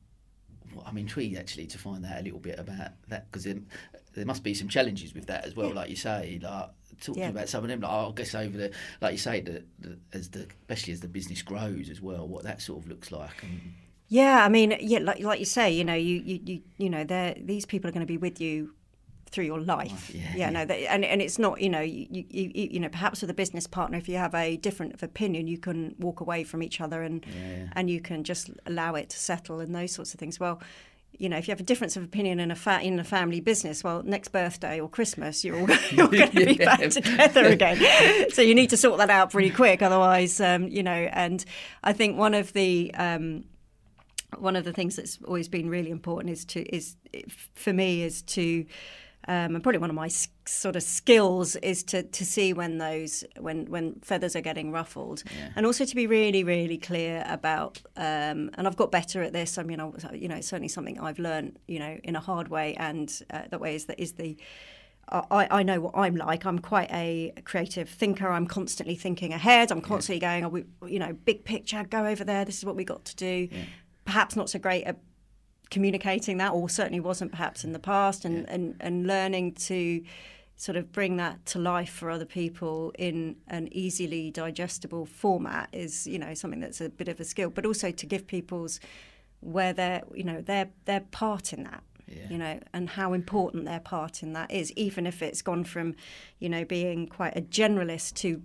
I'm 0.85 0.97
intrigued 0.97 1.37
actually 1.37 1.67
to 1.67 1.77
find 1.77 2.05
out 2.05 2.21
a 2.21 2.23
little 2.23 2.39
bit 2.39 2.57
about 2.57 2.91
that 3.09 3.29
because 3.29 3.43
there 3.43 4.25
must 4.25 4.45
be 4.45 4.53
some 4.53 4.69
challenges 4.69 5.13
with 5.13 5.25
that 5.25 5.43
as 5.43 5.57
well. 5.57 5.73
Like 5.73 5.89
you 5.89 5.97
say, 5.97 6.39
like 6.41 6.69
talking 7.01 7.23
yeah. 7.23 7.29
about 7.29 7.49
some 7.49 7.63
of 7.63 7.69
them. 7.69 7.81
Like, 7.81 7.91
oh, 7.91 8.09
I 8.09 8.11
guess 8.13 8.33
over 8.33 8.57
the, 8.57 8.71
like 9.01 9.11
you 9.11 9.17
say, 9.17 9.41
the, 9.41 9.63
the, 9.79 9.97
as 10.13 10.29
the 10.29 10.47
especially 10.61 10.93
as 10.93 11.01
the 11.01 11.07
business 11.07 11.41
grows 11.41 11.89
as 11.89 12.01
well, 12.01 12.27
what 12.27 12.43
that 12.43 12.61
sort 12.61 12.83
of 12.83 12.89
looks 12.89 13.11
like. 13.11 13.43
And... 13.43 13.73
Yeah, 14.07 14.45
I 14.45 14.49
mean, 14.49 14.75
yeah, 14.79 14.99
like 14.99 15.21
like 15.21 15.39
you 15.39 15.45
say, 15.45 15.71
you 15.71 15.83
know, 15.83 15.93
you 15.93 16.21
you 16.23 16.39
you, 16.43 16.61
you 16.77 16.89
know, 16.89 17.03
they 17.03 17.41
these 17.45 17.65
people 17.65 17.89
are 17.89 17.93
going 17.93 18.05
to 18.05 18.11
be 18.11 18.17
with 18.17 18.39
you 18.39 18.73
through 19.29 19.45
your 19.45 19.61
life. 19.61 20.11
Yeah, 20.13 20.35
yeah, 20.35 20.49
no, 20.49 20.59
and 20.59 21.05
and 21.05 21.21
it's 21.21 21.39
not, 21.39 21.61
you 21.61 21.69
know, 21.69 21.79
you, 21.79 22.05
you 22.09 22.51
you 22.53 22.79
know, 22.79 22.89
perhaps 22.89 23.21
with 23.21 23.29
a 23.29 23.33
business 23.33 23.67
partner, 23.67 23.97
if 23.97 24.09
you 24.09 24.17
have 24.17 24.35
a 24.35 24.57
different 24.57 25.01
opinion, 25.01 25.47
you 25.47 25.57
can 25.57 25.95
walk 25.99 26.19
away 26.19 26.43
from 26.43 26.61
each 26.61 26.81
other 26.81 27.01
and 27.01 27.25
yeah. 27.25 27.69
and 27.73 27.89
you 27.89 28.01
can 28.01 28.25
just 28.25 28.49
allow 28.65 28.95
it 28.95 29.09
to 29.09 29.17
settle 29.17 29.61
and 29.61 29.73
those 29.73 29.93
sorts 29.93 30.13
of 30.13 30.19
things. 30.19 30.39
Well, 30.39 30.61
you 31.17 31.29
know, 31.29 31.37
if 31.37 31.47
you 31.47 31.51
have 31.51 31.59
a 31.59 31.63
difference 31.63 31.95
of 31.95 32.03
opinion 32.03 32.39
in 32.39 32.51
a 32.51 32.55
fa- 32.55 32.81
in 32.81 32.99
a 32.99 33.03
family 33.03 33.39
business, 33.39 33.83
well, 33.83 34.01
next 34.03 34.29
birthday 34.29 34.79
or 34.79 34.89
Christmas, 34.89 35.43
you're 35.43 35.59
all, 35.59 35.69
you're 35.91 36.07
going 36.07 36.31
to 36.31 36.45
be 36.45 36.53
yeah. 36.59 36.77
back 36.77 36.89
together 36.89 37.45
again. 37.45 38.31
so 38.31 38.41
you 38.41 38.55
need 38.55 38.69
to 38.71 38.77
sort 38.77 38.97
that 38.97 39.09
out 39.09 39.31
pretty 39.31 39.51
quick, 39.51 39.81
otherwise, 39.81 40.39
um, 40.41 40.67
you 40.67 40.83
know. 40.83 40.91
And 40.91 41.43
I 41.83 41.93
think 41.93 42.17
one 42.17 42.33
of 42.33 42.53
the 42.53 42.93
um, 42.95 43.43
one 44.37 44.55
of 44.55 44.63
the 44.63 44.73
things 44.73 44.95
that's 44.95 45.19
always 45.27 45.47
been 45.47 45.69
really 45.69 45.91
important 45.91 46.31
is 46.31 46.45
to 46.45 46.61
is 46.75 46.95
for 47.55 47.73
me 47.73 48.03
is 48.03 48.21
to 48.23 48.65
um, 49.27 49.55
and 49.55 49.63
probably 49.63 49.79
one 49.79 49.89
of 49.89 49.95
my 49.95 50.09
sort 50.45 50.75
of 50.75 50.83
skills 50.83 51.55
is 51.57 51.83
to, 51.83 52.03
to 52.03 52.25
see 52.25 52.53
when 52.53 52.79
those 52.79 53.23
when 53.39 53.65
when 53.67 53.99
feathers 54.01 54.35
are 54.35 54.41
getting 54.41 54.71
ruffled, 54.71 55.23
yeah. 55.25 55.49
and 55.55 55.65
also 55.65 55.85
to 55.85 55.95
be 55.95 56.07
really 56.07 56.43
really 56.43 56.77
clear 56.77 57.23
about. 57.27 57.81
Um, 57.95 58.49
and 58.55 58.67
I've 58.67 58.77
got 58.77 58.91
better 58.91 59.21
at 59.21 59.33
this. 59.33 59.57
I 59.57 59.63
mean, 59.63 59.79
I, 59.79 59.91
you 60.13 60.27
know, 60.27 60.35
it's 60.35 60.47
certainly 60.47 60.67
something 60.67 60.99
I've 60.99 61.19
learned, 61.19 61.59
you 61.67 61.79
know, 61.79 61.99
in 62.03 62.15
a 62.15 62.19
hard 62.19 62.47
way, 62.47 62.75
and 62.75 63.11
uh, 63.29 63.43
that 63.49 63.59
way 63.59 63.75
is 63.75 63.85
that 63.85 63.99
is 63.99 64.13
the. 64.13 64.37
I, 65.13 65.47
I 65.51 65.63
know 65.63 65.81
what 65.81 65.97
I'm 65.97 66.15
like. 66.15 66.45
I'm 66.45 66.59
quite 66.59 66.89
a 66.93 67.33
creative 67.43 67.89
thinker. 67.89 68.29
I'm 68.29 68.47
constantly 68.47 68.95
thinking 68.95 69.33
ahead. 69.33 69.69
I'm 69.69 69.81
constantly 69.81 70.21
yeah. 70.21 70.39
going, 70.39 70.45
oh, 70.45 70.49
we, 70.49 70.89
you 70.89 70.99
know, 70.99 71.11
big 71.11 71.43
picture, 71.43 71.83
go 71.83 72.05
over 72.05 72.23
there. 72.23 72.45
This 72.45 72.59
is 72.59 72.65
what 72.65 72.77
we 72.77 72.85
got 72.85 73.03
to 73.05 73.15
do. 73.17 73.49
Yeah. 73.51 73.63
Perhaps 74.05 74.37
not 74.37 74.49
so 74.49 74.57
great 74.57 74.85
at 74.85 74.99
communicating 75.71 76.37
that, 76.37 76.51
or 76.51 76.69
certainly 76.69 76.99
wasn't 76.99 77.31
perhaps 77.31 77.63
in 77.63 77.71
the 77.71 77.79
past, 77.79 78.25
and, 78.25 78.43
yeah. 78.43 78.53
and, 78.53 78.75
and 78.79 79.07
learning 79.07 79.53
to 79.53 80.03
sort 80.57 80.75
of 80.75 80.91
bring 80.91 81.17
that 81.17 81.43
to 81.47 81.57
life 81.57 81.89
for 81.89 82.11
other 82.11 82.25
people 82.25 82.91
in 82.99 83.35
an 83.47 83.67
easily 83.71 84.29
digestible 84.29 85.07
format 85.07 85.67
is, 85.73 86.05
you 86.05 86.19
know, 86.19 86.35
something 86.35 86.59
that's 86.59 86.81
a 86.81 86.89
bit 86.89 87.07
of 87.07 87.19
a 87.19 87.23
skill, 87.23 87.49
but 87.49 87.65
also 87.65 87.89
to 87.89 88.05
give 88.05 88.27
people's 88.27 88.79
where 89.39 89.73
they're, 89.73 90.03
you 90.13 90.23
know, 90.23 90.39
their 90.41 90.69
their 90.85 90.99
part 90.99 91.51
in 91.51 91.63
that. 91.63 91.83
Yeah. 92.07 92.29
you 92.29 92.37
know, 92.37 92.59
and 92.73 92.89
how 92.89 93.13
important 93.13 93.63
their 93.63 93.79
part 93.79 94.21
in 94.21 94.33
that 94.33 94.51
is, 94.51 94.73
even 94.73 95.07
if 95.07 95.21
it's 95.21 95.41
gone 95.41 95.63
from, 95.63 95.95
you 96.39 96.49
know, 96.49 96.65
being 96.65 97.07
quite 97.07 97.37
a 97.37 97.41
generalist 97.41 98.15
to 98.15 98.41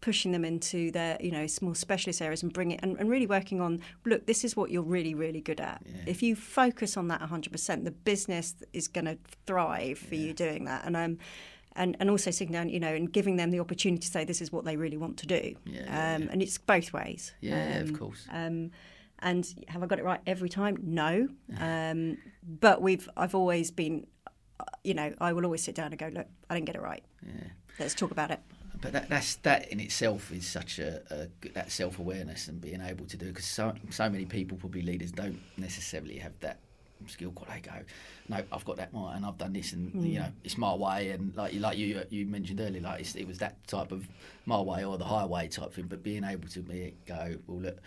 pushing 0.00 0.32
them 0.32 0.44
into 0.44 0.90
their 0.90 1.16
you 1.20 1.30
know 1.30 1.46
more 1.62 1.74
specialist 1.74 2.20
areas 2.20 2.42
and 2.42 2.52
bring 2.52 2.70
it 2.70 2.80
and, 2.82 2.98
and 2.98 3.08
really 3.08 3.26
working 3.26 3.60
on 3.60 3.80
look 4.04 4.26
this 4.26 4.44
is 4.44 4.56
what 4.56 4.70
you're 4.70 4.82
really 4.82 5.14
really 5.14 5.40
good 5.40 5.60
at 5.60 5.82
yeah. 5.86 6.02
if 6.06 6.22
you 6.22 6.36
focus 6.36 6.96
on 6.96 7.08
that 7.08 7.20
100% 7.20 7.84
the 7.84 7.90
business 7.90 8.54
is 8.72 8.88
going 8.88 9.06
to 9.06 9.18
thrive 9.46 9.98
for 9.98 10.14
yeah. 10.14 10.20
you 10.20 10.32
doing 10.34 10.64
that 10.64 10.84
and 10.84 10.96
um 10.96 11.18
and, 11.78 11.94
and 12.00 12.08
also 12.08 12.30
sitting 12.30 12.54
down, 12.54 12.70
you 12.70 12.80
know, 12.80 12.94
and 12.94 13.12
giving 13.12 13.36
them 13.36 13.50
the 13.50 13.60
opportunity 13.60 14.00
to 14.00 14.06
say 14.08 14.24
this 14.24 14.40
is 14.40 14.50
what 14.50 14.64
they 14.64 14.76
really 14.76 14.96
want 14.96 15.18
to 15.18 15.26
do. 15.26 15.54
Yeah, 15.66 16.14
um, 16.14 16.22
yeah. 16.22 16.28
And 16.30 16.42
it's 16.42 16.56
both 16.56 16.92
ways. 16.94 17.34
Yeah, 17.42 17.80
um, 17.80 17.82
of 17.82 17.98
course. 17.98 18.26
Um, 18.32 18.70
and 19.18 19.46
have 19.68 19.82
I 19.82 19.86
got 19.86 19.98
it 19.98 20.04
right 20.06 20.20
every 20.26 20.48
time? 20.48 20.78
No. 20.82 21.28
Um, 21.60 22.18
but 22.42 22.80
we've 22.80 23.08
I've 23.16 23.34
always 23.34 23.70
been, 23.70 24.06
uh, 24.60 24.64
you 24.84 24.94
know, 24.94 25.12
I 25.20 25.32
will 25.32 25.44
always 25.44 25.62
sit 25.62 25.74
down 25.74 25.88
and 25.88 25.98
go, 25.98 26.08
look, 26.08 26.26
I 26.48 26.54
didn't 26.54 26.66
get 26.66 26.76
it 26.76 26.82
right. 26.82 27.04
Yeah. 27.22 27.48
Let's 27.78 27.94
talk 27.94 28.10
about 28.10 28.30
it 28.30 28.40
but 28.80 28.92
that, 28.92 29.08
that's 29.08 29.36
that 29.36 29.70
in 29.70 29.80
itself 29.80 30.32
is 30.32 30.46
such 30.46 30.78
a, 30.78 31.02
a 31.10 31.48
that 31.54 31.70
self 31.70 31.98
awareness 31.98 32.48
and 32.48 32.60
being 32.60 32.80
able 32.80 33.06
to 33.06 33.16
do 33.16 33.26
because 33.26 33.44
so 33.44 33.74
so 33.90 34.08
many 34.08 34.24
people 34.24 34.56
probably 34.58 34.82
leaders 34.82 35.12
don't 35.12 35.40
necessarily 35.56 36.18
have 36.18 36.38
that 36.40 36.58
skill. 37.06 37.30
What 37.30 37.48
they 37.48 37.60
go, 37.60 37.72
no, 38.28 38.42
I've 38.52 38.64
got 38.64 38.76
that 38.76 38.90
right, 38.92 39.14
and 39.16 39.24
I've 39.24 39.38
done 39.38 39.52
this, 39.52 39.72
and 39.72 39.92
mm. 39.92 40.12
you 40.12 40.18
know, 40.18 40.28
it's 40.44 40.58
my 40.58 40.74
way, 40.74 41.10
and 41.10 41.34
like 41.36 41.52
you 41.52 41.60
like 41.60 41.78
you 41.78 42.02
you 42.10 42.26
mentioned 42.26 42.60
earlier, 42.60 42.82
like 42.82 43.16
it 43.16 43.26
was 43.26 43.38
that 43.38 43.66
type 43.66 43.92
of 43.92 44.08
my 44.44 44.60
way 44.60 44.84
or 44.84 44.98
the 44.98 45.04
highway 45.04 45.48
type 45.48 45.72
thing. 45.72 45.86
But 45.86 46.02
being 46.02 46.24
able 46.24 46.48
to 46.48 46.60
be 46.60 46.94
go, 47.06 47.36
well, 47.46 47.60
look, 47.60 47.78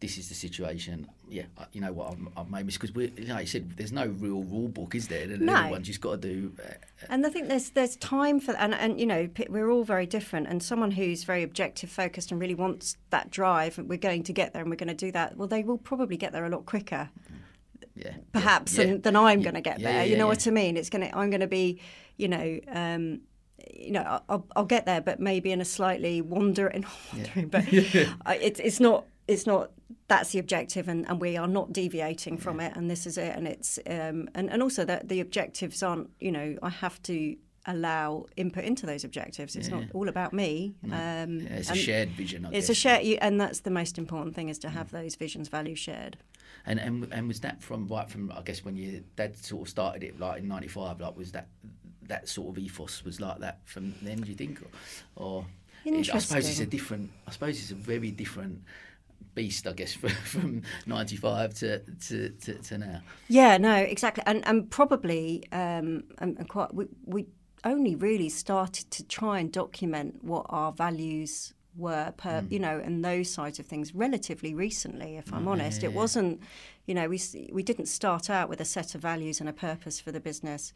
this 0.00 0.16
is 0.16 0.28
the 0.28 0.34
situation. 0.34 1.08
Yeah, 1.28 1.44
you 1.72 1.80
know 1.80 1.92
what, 1.92 2.12
I've, 2.12 2.28
I've 2.36 2.50
made 2.50 2.66
mistakes 2.66 2.92
because 2.92 2.94
we, 3.16 3.22
you 3.22 3.28
know, 3.28 3.40
you 3.40 3.46
said 3.46 3.72
there's 3.76 3.92
no 3.92 4.06
real 4.06 4.42
rule 4.44 4.68
book, 4.68 4.94
is 4.94 5.08
there? 5.08 5.26
No. 5.26 5.54
Everyone's 5.54 5.86
just 5.88 6.00
got 6.00 6.22
to 6.22 6.28
do. 6.28 6.52
Uh, 6.58 6.72
and 7.08 7.26
I 7.26 7.30
think 7.30 7.48
there's 7.48 7.70
there's 7.70 7.96
time 7.96 8.38
for 8.40 8.52
and 8.56 8.74
and 8.74 9.00
you 9.00 9.06
know 9.06 9.28
we're 9.48 9.70
all 9.70 9.84
very 9.84 10.06
different. 10.06 10.46
And 10.46 10.62
someone 10.62 10.92
who's 10.92 11.24
very 11.24 11.42
objective 11.42 11.90
focused 11.90 12.30
and 12.30 12.40
really 12.40 12.54
wants 12.54 12.96
that 13.10 13.30
drive, 13.30 13.78
and 13.78 13.88
we're 13.88 13.98
going 13.98 14.22
to 14.24 14.32
get 14.32 14.52
there, 14.52 14.62
and 14.62 14.70
we're 14.70 14.76
going 14.76 14.88
to 14.88 14.94
do 14.94 15.10
that. 15.12 15.36
Well, 15.36 15.48
they 15.48 15.62
will 15.64 15.78
probably 15.78 16.16
get 16.16 16.32
there 16.32 16.44
a 16.44 16.50
lot 16.50 16.64
quicker. 16.64 17.10
Yeah, 17.94 18.12
perhaps 18.32 18.78
yeah, 18.78 18.84
than, 18.84 19.00
than 19.00 19.16
I'm 19.16 19.42
going 19.42 19.56
to 19.56 19.60
get 19.60 19.80
there. 19.80 19.92
yeah, 19.92 20.02
you 20.04 20.16
know 20.16 20.28
what 20.28 20.46
I 20.46 20.50
mean? 20.52 20.76
It's 20.76 20.90
going 20.90 21.08
to 21.08 21.18
I'm 21.18 21.30
going 21.30 21.40
to 21.40 21.48
be, 21.48 21.80
you 22.16 22.28
know, 22.28 22.60
um, 22.68 23.22
you 23.74 23.90
know, 23.90 24.20
I'll, 24.28 24.46
I'll 24.54 24.64
get 24.64 24.86
there, 24.86 25.00
but 25.00 25.18
maybe 25.18 25.50
in 25.50 25.60
a 25.60 25.64
slightly 25.64 26.20
wandering, 26.22 26.86
wandering 27.12 27.48
but 27.48 27.64
I- 28.24 28.36
it's 28.40 28.60
it's 28.60 28.78
not 28.78 29.04
it's 29.28 29.46
not 29.46 29.70
that's 30.08 30.32
the 30.32 30.38
objective 30.38 30.88
and, 30.88 31.06
and 31.08 31.20
we 31.20 31.36
are 31.36 31.46
not 31.46 31.72
deviating 31.72 32.38
from 32.38 32.60
it 32.60 32.74
and 32.74 32.90
this 32.90 33.06
is 33.06 33.18
it 33.18 33.36
and 33.36 33.46
it's 33.46 33.78
um, 33.86 34.28
and, 34.34 34.50
and 34.50 34.62
also 34.62 34.84
that 34.84 35.08
the 35.08 35.20
objectives 35.20 35.82
aren't 35.82 36.10
you 36.18 36.32
know 36.32 36.56
I 36.62 36.70
have 36.70 37.00
to 37.04 37.36
allow 37.66 38.24
input 38.36 38.64
into 38.64 38.86
those 38.86 39.04
objectives 39.04 39.54
it's 39.54 39.68
not 39.68 39.84
all 39.92 40.08
about 40.08 40.32
me 40.32 40.74
um, 40.84 41.40
yeah, 41.40 41.48
it's 41.50 41.70
a 41.70 41.74
shared 41.74 42.08
vision. 42.10 42.46
I 42.46 42.48
it's 42.48 42.68
guess. 42.68 42.70
a 42.70 42.74
shared 42.74 43.18
and 43.20 43.38
that's 43.38 43.60
the 43.60 43.70
most 43.70 43.98
important 43.98 44.34
thing 44.34 44.48
is 44.48 44.58
to 44.60 44.70
have 44.70 44.90
those 44.90 45.16
visions 45.16 45.48
values 45.48 45.78
shared 45.78 46.16
And, 46.64 46.78
and 46.80 47.08
and 47.12 47.28
was 47.28 47.40
that 47.40 47.62
from 47.62 47.86
right 47.88 48.08
from 48.08 48.32
I 48.32 48.42
guess 48.42 48.64
when 48.64 48.76
your 48.76 49.00
dad 49.16 49.36
sort 49.36 49.62
of 49.62 49.68
started 49.68 50.02
it 50.02 50.18
like 50.18 50.40
in 50.40 50.48
'95? 50.48 51.00
Like 51.00 51.16
was 51.16 51.32
that 51.32 51.48
that 52.08 52.28
sort 52.28 52.48
of 52.48 52.58
ethos 52.58 53.04
was 53.04 53.20
like 53.20 53.38
that 53.40 53.60
from 53.64 53.94
then? 54.02 54.20
Do 54.20 54.28
you 54.28 54.34
think, 54.34 54.60
or, 55.16 55.24
or 55.24 55.46
I 55.86 56.02
suppose 56.02 56.48
it's 56.48 56.60
a 56.60 56.66
different. 56.66 57.10
I 57.26 57.30
suppose 57.30 57.60
it's 57.60 57.70
a 57.70 57.74
very 57.74 58.10
different 58.10 58.62
beast. 59.38 59.66
I 59.66 59.72
guess 59.72 59.92
from, 60.02 60.10
from 60.10 60.62
'95 60.86 61.54
to, 61.54 61.78
to, 61.78 62.30
to, 62.30 62.54
to 62.54 62.78
now. 62.78 63.00
Yeah, 63.28 63.56
no, 63.58 63.74
exactly, 63.74 64.24
and 64.26 64.46
and 64.46 64.70
probably 64.70 65.44
um, 65.52 66.04
and, 66.18 66.38
and 66.38 66.48
quite 66.48 66.74
we, 66.74 66.86
we 67.04 67.26
only 67.64 67.94
really 67.94 68.28
started 68.28 68.90
to 68.90 69.04
try 69.04 69.38
and 69.38 69.52
document 69.52 70.22
what 70.22 70.46
our 70.48 70.72
values 70.72 71.54
were 71.76 72.12
per 72.16 72.44
you 72.50 72.58
know 72.58 72.80
and 72.84 73.04
those 73.04 73.30
sides 73.30 73.60
of 73.60 73.66
things 73.66 73.94
relatively 73.94 74.52
recently 74.52 75.16
if 75.16 75.32
i'm 75.32 75.46
honest 75.46 75.84
it 75.84 75.92
wasn't 75.92 76.40
you 76.88 76.94
know 76.94 77.06
we 77.08 77.20
we 77.52 77.62
didn't 77.62 77.86
start 77.86 78.28
out 78.30 78.48
with 78.48 78.60
a 78.60 78.64
set 78.64 78.94
of 78.96 79.00
values 79.02 79.40
and 79.40 79.48
a 79.48 79.52
purpose 79.52 80.00
for 80.00 80.10
the 80.10 80.18
business 80.20 80.72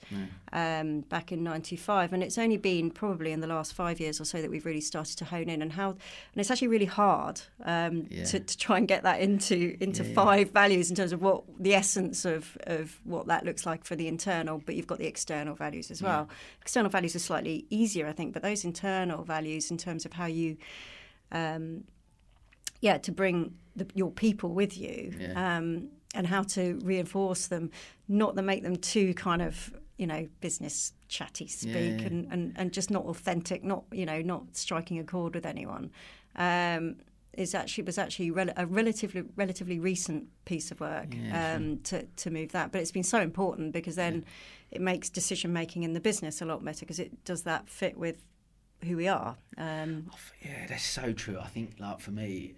um, 0.52 1.00
back 1.08 1.32
in 1.32 1.42
95 1.42 2.12
and 2.12 2.22
it's 2.22 2.36
only 2.38 2.58
been 2.58 2.90
probably 2.90 3.32
in 3.32 3.40
the 3.40 3.46
last 3.46 3.72
five 3.74 3.98
years 3.98 4.20
or 4.20 4.24
so 4.24 4.42
that 4.42 4.50
we've 4.50 4.66
really 4.66 4.80
started 4.82 5.16
to 5.18 5.24
hone 5.24 5.48
in 5.48 5.62
and 5.62 5.72
how 5.72 5.88
and 5.90 5.98
it's 6.36 6.50
actually 6.50 6.68
really 6.68 6.84
hard 6.86 7.40
um, 7.64 8.06
Yeah. 8.10 8.24
to, 8.24 8.40
to 8.40 8.58
try 8.58 8.76
and 8.78 8.86
get 8.86 9.02
that 9.04 9.20
into 9.20 9.76
into 9.80 10.04
five 10.04 10.50
values 10.50 10.90
in 10.90 10.96
terms 10.96 11.12
of 11.12 11.22
what 11.22 11.44
the 11.58 11.74
essence 11.74 12.24
of, 12.26 12.56
of 12.64 13.00
what 13.04 13.26
that 13.28 13.44
looks 13.46 13.64
like 13.64 13.84
for 13.84 13.96
the 13.96 14.06
internal 14.06 14.62
but 14.66 14.74
you've 14.76 14.86
got 14.86 14.98
the 14.98 15.06
external 15.06 15.54
values 15.54 15.90
as 15.90 16.02
well 16.02 16.28
external 16.60 16.90
values 16.90 17.16
are 17.16 17.20
slightly 17.30 17.64
easier 17.70 18.06
i 18.06 18.12
think 18.12 18.34
but 18.34 18.42
those 18.42 18.64
internal 18.66 19.24
values 19.24 19.70
in 19.70 19.78
terms 19.78 20.04
of 20.04 20.12
how 20.12 20.26
you 20.26 20.56
um, 21.32 21.84
yeah 22.80 22.98
to 22.98 23.12
bring 23.12 23.54
the, 23.76 23.86
your 23.94 24.10
people 24.10 24.50
with 24.50 24.76
you 24.76 25.14
Yeah. 25.18 25.56
um, 25.56 25.88
and 26.14 26.26
how 26.26 26.42
to 26.42 26.78
reinforce 26.82 27.46
them 27.46 27.70
not 28.08 28.36
to 28.36 28.42
make 28.42 28.62
them 28.62 28.76
too 28.76 29.14
kind 29.14 29.42
of 29.42 29.72
you 29.98 30.06
know 30.06 30.28
business 30.40 30.92
chatty 31.08 31.46
speak 31.46 32.00
yeah. 32.00 32.06
And, 32.06 32.32
and 32.32 32.52
and 32.56 32.72
just 32.72 32.90
not 32.90 33.04
authentic 33.04 33.62
not 33.62 33.84
you 33.92 34.06
know 34.06 34.20
not 34.20 34.56
striking 34.56 34.98
a 34.98 35.04
chord 35.04 35.34
with 35.34 35.46
anyone 35.46 35.90
um, 36.36 36.96
is 37.34 37.54
actually 37.54 37.84
was 37.84 37.98
actually 37.98 38.30
rel- 38.30 38.52
a 38.56 38.66
relatively 38.66 39.24
relatively 39.36 39.78
recent 39.78 40.26
piece 40.44 40.70
of 40.70 40.80
work 40.80 41.08
Yeah, 41.10 41.54
um, 41.54 41.78
to 41.84 42.02
to 42.02 42.30
move 42.30 42.52
that. 42.52 42.72
But 42.72 42.80
it's 42.82 42.92
been 42.92 43.02
so 43.02 43.20
important 43.20 43.72
because 43.72 43.96
then 43.96 44.24
it 44.70 44.80
makes 44.80 45.08
decision 45.08 45.52
making 45.52 45.82
in 45.82 45.92
the 45.92 46.00
business 46.00 46.42
a 46.42 46.44
lot 46.44 46.64
better 46.64 46.80
because 46.80 46.98
it 46.98 47.24
does 47.24 47.42
that 47.42 47.68
fit 47.68 47.96
with 47.96 48.22
who 48.84 48.96
we 48.96 49.08
are. 49.08 49.36
Um, 49.56 50.10
Yeah, 50.42 50.66
that's 50.68 50.84
so 50.84 51.12
true. 51.12 51.38
I 51.38 51.46
think, 51.46 51.76
like 51.78 52.00
for 52.00 52.10
me, 52.10 52.54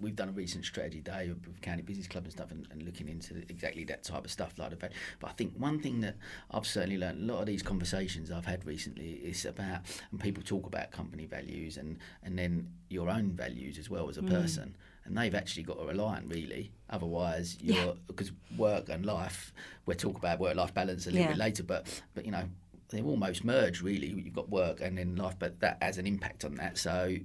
we've 0.00 0.16
done 0.16 0.28
a 0.28 0.32
recent 0.32 0.64
strategy 0.64 1.00
day 1.00 1.30
with 1.30 1.60
County 1.60 1.82
Business 1.82 2.06
Club 2.06 2.24
and 2.24 2.32
stuff, 2.32 2.50
and, 2.50 2.66
and 2.70 2.82
looking 2.82 3.08
into 3.08 3.36
exactly 3.48 3.84
that 3.84 4.02
type 4.02 4.24
of 4.24 4.30
stuff. 4.30 4.58
Like, 4.58 4.70
the 4.70 4.76
fact- 4.76 4.94
but 5.20 5.30
I 5.30 5.32
think 5.34 5.54
one 5.56 5.80
thing 5.80 6.00
that 6.00 6.16
I've 6.50 6.66
certainly 6.66 6.98
learned, 6.98 7.28
a 7.28 7.32
lot 7.32 7.40
of 7.40 7.46
these 7.46 7.62
conversations 7.62 8.30
I've 8.30 8.46
had 8.46 8.64
recently 8.64 9.12
is 9.12 9.44
about, 9.44 9.80
and 10.10 10.20
people 10.20 10.42
talk 10.42 10.66
about 10.66 10.90
company 10.90 11.26
values 11.26 11.76
and 11.76 11.98
and 12.22 12.38
then 12.38 12.68
your 12.88 13.08
own 13.08 13.32
values 13.32 13.78
as 13.78 13.90
well 13.90 14.08
as 14.08 14.18
a 14.18 14.22
mm. 14.22 14.30
person. 14.30 14.76
And 15.04 15.18
they've 15.18 15.34
actually 15.34 15.64
got 15.64 15.78
to 15.78 15.90
align, 15.90 16.28
really. 16.28 16.70
Otherwise, 16.88 17.58
you're 17.60 17.96
because 18.06 18.30
work 18.56 18.88
and 18.88 19.04
life. 19.04 19.52
We'll 19.84 19.96
talk 19.96 20.16
about 20.16 20.38
work-life 20.38 20.74
balance 20.74 21.06
a 21.06 21.10
little 21.10 21.22
Yeah. 21.22 21.32
bit 21.32 21.38
later, 21.38 21.62
but 21.64 22.02
but 22.14 22.24
you 22.24 22.30
know 22.30 22.48
they're 22.88 23.04
almost 23.04 23.44
merged 23.44 23.82
really. 23.82 24.08
You've 24.08 24.34
got 24.34 24.48
work 24.48 24.80
and 24.80 24.96
then 24.96 25.16
life, 25.16 25.36
but 25.38 25.58
that 25.60 25.78
has 25.82 25.98
an 25.98 26.06
impact 26.06 26.44
on 26.44 26.54
that. 26.56 26.78
So 26.78 27.16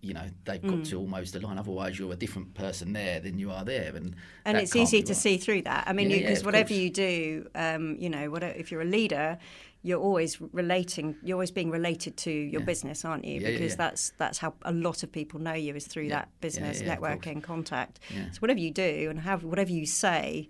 you 0.00 0.14
know 0.14 0.26
they've 0.44 0.62
got 0.62 0.78
Mm. 0.80 0.88
to 0.90 0.98
almost 0.98 1.34
align. 1.36 1.58
Otherwise, 1.58 1.98
you're 1.98 2.12
a 2.12 2.16
different 2.16 2.54
person 2.54 2.92
there 2.92 3.20
than 3.20 3.38
you 3.38 3.50
are 3.50 3.64
there, 3.64 3.94
and 3.96 4.14
and 4.44 4.56
it's 4.58 4.74
easy 4.76 5.02
to 5.02 5.12
right. 5.12 5.16
see 5.16 5.36
through 5.36 5.62
that. 5.62 5.86
I 5.86 5.92
mean, 5.92 6.08
because 6.08 6.22
yeah, 6.22 6.38
of 6.38 6.44
whatever 6.46 6.68
course. 6.68 6.80
you 6.80 6.90
do, 6.90 7.48
um, 7.54 7.96
you 7.98 8.08
know, 8.08 8.30
whatever, 8.30 8.54
if 8.56 8.70
you're 8.70 8.82
a 8.82 8.86
leader, 8.98 9.38
you're 9.82 10.00
always 10.00 10.40
relating. 10.52 11.16
You're 11.22 11.36
always 11.36 11.50
being 11.50 11.70
related 11.70 12.16
to 12.18 12.30
your 12.30 12.62
business, 12.62 13.04
aren't 13.04 13.24
you? 13.24 13.34
Yeah, 13.40 13.48
yeah, 13.48 13.58
because 13.58 13.72
yeah. 13.72 13.76
that's 13.76 14.12
that's 14.18 14.38
how 14.38 14.54
a 14.62 14.72
lot 14.72 15.02
of 15.02 15.12
people 15.12 15.38
know 15.40 15.54
you 15.54 15.74
is 15.74 15.86
through 15.86 16.04
Yeah, 16.04 16.20
that 16.20 16.28
business 16.40 16.80
yeah, 16.80 16.96
networking 16.96 17.42
contact. 17.42 18.00
Yeah. 18.14 18.30
So 18.32 18.38
whatever 18.40 18.60
you 18.60 18.70
do 18.70 19.08
and 19.10 19.20
have 19.20 19.44
whatever 19.44 19.70
you 19.72 19.86
say 19.86 20.48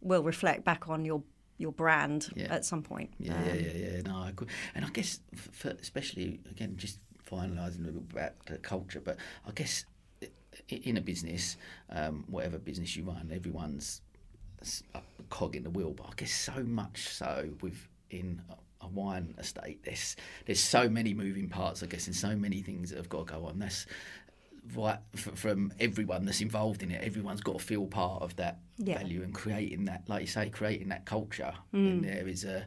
will 0.00 0.22
reflect 0.22 0.64
back 0.64 0.88
on 0.88 1.04
your 1.04 1.22
your 1.58 1.72
brand 1.72 2.28
Yeah. 2.36 2.52
at 2.54 2.64
some 2.64 2.82
point. 2.82 3.10
Yeah, 3.18 3.34
Um, 3.34 3.46
yeah, 3.46 3.54
yeah, 3.54 3.72
yeah. 3.76 4.00
No, 4.02 4.16
I 4.16 4.32
and 4.74 4.84
I 4.84 4.90
guess, 4.90 5.20
for, 5.34 5.70
especially 5.70 6.40
again, 6.50 6.74
just 6.76 6.98
finalising 7.30 7.82
a 7.82 7.86
little 7.86 8.00
bit 8.02 8.12
about 8.16 8.46
the 8.46 8.58
culture, 8.58 9.00
but 9.00 9.16
I 9.46 9.50
guess 9.52 9.84
in 10.68 10.96
a 10.96 11.00
business, 11.00 11.56
um, 11.90 12.24
whatever 12.28 12.58
business 12.58 12.96
you 12.96 13.04
run, 13.04 13.30
everyone's 13.34 14.00
a 14.94 15.00
cog 15.28 15.54
in 15.54 15.62
the 15.62 15.70
wheel. 15.70 15.92
But 15.92 16.06
I 16.06 16.12
guess 16.16 16.32
so 16.32 16.62
much 16.64 17.08
so 17.08 17.50
within 17.60 18.40
a- 18.50 18.84
a 18.84 18.88
wine 18.88 19.34
estate, 19.38 19.82
there's 19.84 20.16
there's 20.46 20.60
so 20.60 20.88
many 20.88 21.14
moving 21.14 21.48
parts. 21.48 21.82
I 21.82 21.86
guess, 21.86 22.06
and 22.06 22.16
so 22.16 22.34
many 22.36 22.62
things 22.62 22.90
that 22.90 22.96
have 22.96 23.08
got 23.08 23.26
to 23.26 23.32
go 23.34 23.46
on. 23.46 23.58
That's 23.58 23.86
right 24.74 24.98
from 25.14 25.72
everyone 25.78 26.24
that's 26.24 26.40
involved 26.40 26.82
in 26.82 26.90
it. 26.90 27.02
Everyone's 27.04 27.40
got 27.40 27.58
to 27.58 27.64
feel 27.64 27.86
part 27.86 28.22
of 28.22 28.34
that 28.36 28.58
Yeah. 28.78 28.98
value 28.98 29.22
and 29.22 29.32
creating 29.32 29.84
that, 29.84 30.08
like 30.08 30.22
you 30.22 30.26
say, 30.26 30.50
creating 30.50 30.88
that 30.88 31.04
culture. 31.06 31.54
Mm. 31.72 31.86
In 31.88 32.00
there 32.02 32.26
is 32.28 32.44
a 32.44 32.66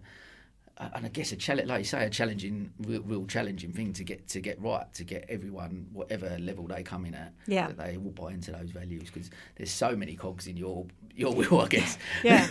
and 0.80 1.06
I 1.06 1.10
guess 1.10 1.32
a 1.32 1.36
challenge, 1.36 1.68
like 1.68 1.80
you 1.80 1.84
say, 1.86 2.06
a 2.06 2.10
challenging, 2.10 2.72
real, 2.80 3.02
real 3.02 3.26
challenging 3.26 3.74
thing 3.74 3.92
to 3.94 4.04
get 4.04 4.28
to 4.30 4.40
get 4.40 4.62
right, 4.62 4.92
to 4.94 5.04
get 5.04 5.26
everyone, 5.28 5.88
whatever 5.92 6.38
level 6.40 6.68
they 6.68 6.84
come 6.84 7.06
in 7.06 7.14
at, 7.16 7.34
Yeah. 7.48 7.68
that 7.68 7.78
they 7.78 7.98
all 7.98 8.12
buy 8.12 8.32
into 8.32 8.52
those 8.52 8.72
values 8.72 9.10
because 9.12 9.30
there's 9.58 9.72
so 9.72 9.96
many 9.96 10.16
cogs 10.16 10.48
in 10.48 10.56
your 10.58 10.86
your 11.16 11.34
wheel, 11.34 11.60
I 11.60 11.68
guess. 11.68 11.98
yeah 12.24 12.48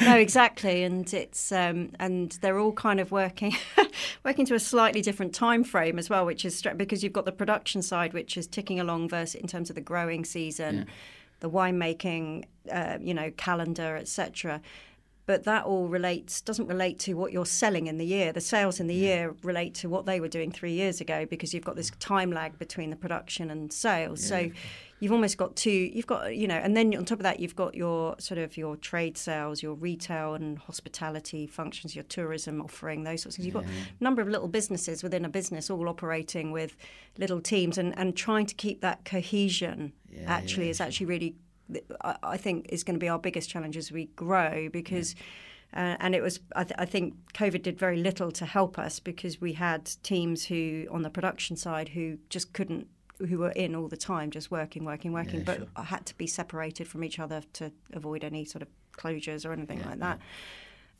no 0.00 0.14
exactly 0.16 0.84
and 0.84 1.12
it's 1.12 1.50
um, 1.50 1.90
and 1.98 2.32
they're 2.42 2.60
all 2.60 2.72
kind 2.72 3.00
of 3.00 3.10
working 3.10 3.56
working 4.24 4.46
to 4.46 4.54
a 4.54 4.60
slightly 4.60 5.02
different 5.02 5.34
time 5.34 5.64
frame 5.64 5.98
as 5.98 6.08
well 6.08 6.24
which 6.24 6.44
is 6.44 6.62
because 6.76 7.02
you've 7.02 7.12
got 7.12 7.24
the 7.24 7.32
production 7.32 7.82
side 7.82 8.12
which 8.12 8.36
is 8.36 8.46
ticking 8.46 8.78
along 8.78 9.08
versus 9.08 9.34
in 9.40 9.48
terms 9.48 9.68
of 9.68 9.74
the 9.74 9.80
growing 9.82 10.24
season 10.24 10.76
Yeah. 10.76 10.84
the 11.40 11.50
winemaking 11.50 12.44
uh, 12.70 12.98
you 13.00 13.14
know 13.14 13.32
calendar 13.36 13.96
etc 13.96 14.60
but 15.26 15.44
that 15.44 15.64
all 15.64 15.88
relates 15.88 16.40
doesn't 16.40 16.66
relate 16.66 16.98
to 17.00 17.14
what 17.14 17.32
you're 17.32 17.46
selling 17.46 17.86
in 17.86 17.98
the 17.98 18.04
year. 18.04 18.32
The 18.32 18.40
sales 18.40 18.80
in 18.80 18.86
the 18.86 18.94
year 18.94 19.34
relate 19.42 19.74
to 19.76 19.88
what 19.88 20.04
they 20.06 20.20
were 20.20 20.28
doing 20.28 20.50
three 20.50 20.72
years 20.72 21.00
ago 21.00 21.26
because 21.26 21.54
you've 21.54 21.64
got 21.64 21.76
this 21.76 21.90
time 21.98 22.30
lag 22.30 22.58
between 22.58 22.90
the 22.90 22.96
production 22.96 23.50
and 23.50 23.72
sales. 23.72 24.22
So 24.24 24.50
you've 25.00 25.12
almost 25.12 25.36
got 25.36 25.54
two 25.56 25.70
you've 25.70 26.06
got 26.06 26.34
you 26.34 26.46
know 26.46 26.54
and 26.54 26.76
then 26.76 26.94
on 26.94 27.04
top 27.04 27.18
of 27.18 27.24
that 27.24 27.38
you've 27.40 27.56
got 27.56 27.74
your 27.74 28.14
sort 28.18 28.38
of 28.38 28.56
your 28.56 28.76
trade 28.76 29.18
sales 29.18 29.62
your 29.62 29.74
retail 29.74 30.34
and 30.34 30.58
hospitality 30.58 31.46
functions 31.46 31.94
your 31.94 32.04
tourism 32.04 32.60
offering 32.62 33.04
those 33.04 33.22
sorts 33.22 33.36
of 33.36 33.44
things. 33.44 33.54
You've 33.54 33.64
got 33.64 33.64
a 33.64 34.04
number 34.04 34.22
of 34.22 34.28
little 34.28 34.48
businesses 34.48 35.02
within 35.02 35.24
a 35.24 35.28
business 35.28 35.68
all 35.68 35.88
operating 35.88 36.52
with 36.52 36.76
little 37.18 37.40
teams 37.40 37.76
and, 37.76 37.96
and 37.98 38.16
trying 38.16 38.46
to 38.46 38.54
keep 38.54 38.80
that 38.80 39.04
cohesion 39.04 39.92
Yeah, 40.10 40.24
actually 40.26 40.66
yeah, 40.66 40.70
is 40.70 40.80
actually 40.80 41.06
really 41.06 41.34
I, 42.02 42.16
I 42.22 42.36
think 42.36 42.66
is 42.68 42.84
going 42.84 42.94
to 42.94 43.00
be 43.00 43.08
our 43.08 43.18
biggest 43.18 43.48
challenge 43.50 43.76
as 43.76 43.90
we 43.90 44.06
grow 44.16 44.68
because 44.70 45.14
uh, 45.74 45.96
and 45.98 46.14
it 46.14 46.22
was 46.22 46.40
I, 46.54 46.64
th- 46.64 46.76
I 46.78 46.84
think 46.84 47.14
COVID 47.34 47.62
did 47.62 47.78
very 47.78 47.96
little 47.96 48.30
to 48.32 48.46
help 48.46 48.78
us 48.78 49.00
because 49.00 49.40
we 49.40 49.54
had 49.54 49.90
teams 50.02 50.46
who 50.46 50.86
on 50.90 51.02
the 51.02 51.10
production 51.10 51.56
side 51.56 51.90
who 51.90 52.18
just 52.30 52.52
couldn't 52.52 52.86
who 53.28 53.38
were 53.38 53.50
in 53.50 53.74
all 53.74 53.88
the 53.88 53.96
time 53.96 54.30
just 54.30 54.50
working 54.50 54.84
working 54.84 55.12
working 55.12 55.40
Yeah, 55.40 55.44
but 55.44 55.56
sure. 55.58 55.84
had 55.84 56.06
to 56.06 56.16
be 56.16 56.26
separated 56.26 56.86
from 56.88 57.02
each 57.04 57.18
other 57.18 57.42
to 57.54 57.72
avoid 57.92 58.24
any 58.24 58.44
sort 58.44 58.62
of 58.62 58.68
closures 58.96 59.44
or 59.44 59.52
anything 59.52 59.82
like 59.84 59.98
that. 60.00 60.18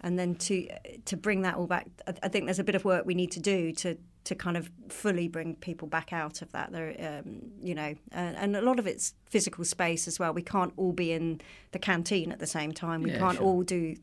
And 0.00 0.18
then 0.18 0.35
to 0.37 0.68
to 1.05 1.16
bring 1.16 1.42
that 1.42 1.55
all 1.55 1.66
back, 1.66 1.87
I, 2.07 2.14
I 2.24 2.29
think 2.29 2.46
there's 2.46 2.59
a 2.59 2.64
bit 2.64 2.74
of 2.74 2.85
work 2.85 3.07
we 3.07 3.14
need 3.14 3.31
to 3.33 3.40
do 3.40 3.72
to 3.72 3.96
to 4.25 4.35
kind 4.35 4.57
of 4.57 4.71
fully 4.89 5.29
bring 5.29 5.55
people 5.57 5.87
back 5.87 6.13
out 6.13 6.43
of 6.43 6.51
that. 6.53 6.73
There, 6.73 6.95
um, 6.99 7.53
you 7.61 7.75
know, 7.75 7.95
and, 8.13 8.37
and, 8.37 8.57
a 8.57 8.63
lot 8.63 8.79
of 8.79 8.87
it's 8.87 9.15
physical 9.27 9.65
space 9.65 10.09
as 10.09 10.19
well. 10.19 10.33
We 10.33 10.43
can't 10.43 10.73
all 10.77 10.93
be 10.93 11.13
in 11.13 11.41
the 11.73 11.79
canteen 11.79 12.33
at 12.33 12.39
the 12.39 12.47
same 12.47 12.73
time. 12.73 13.03
We 13.03 13.11
Yeah, 13.11 13.19
can't 13.19 13.37
sure. 13.37 13.45
all 13.45 13.63
do 13.63 13.97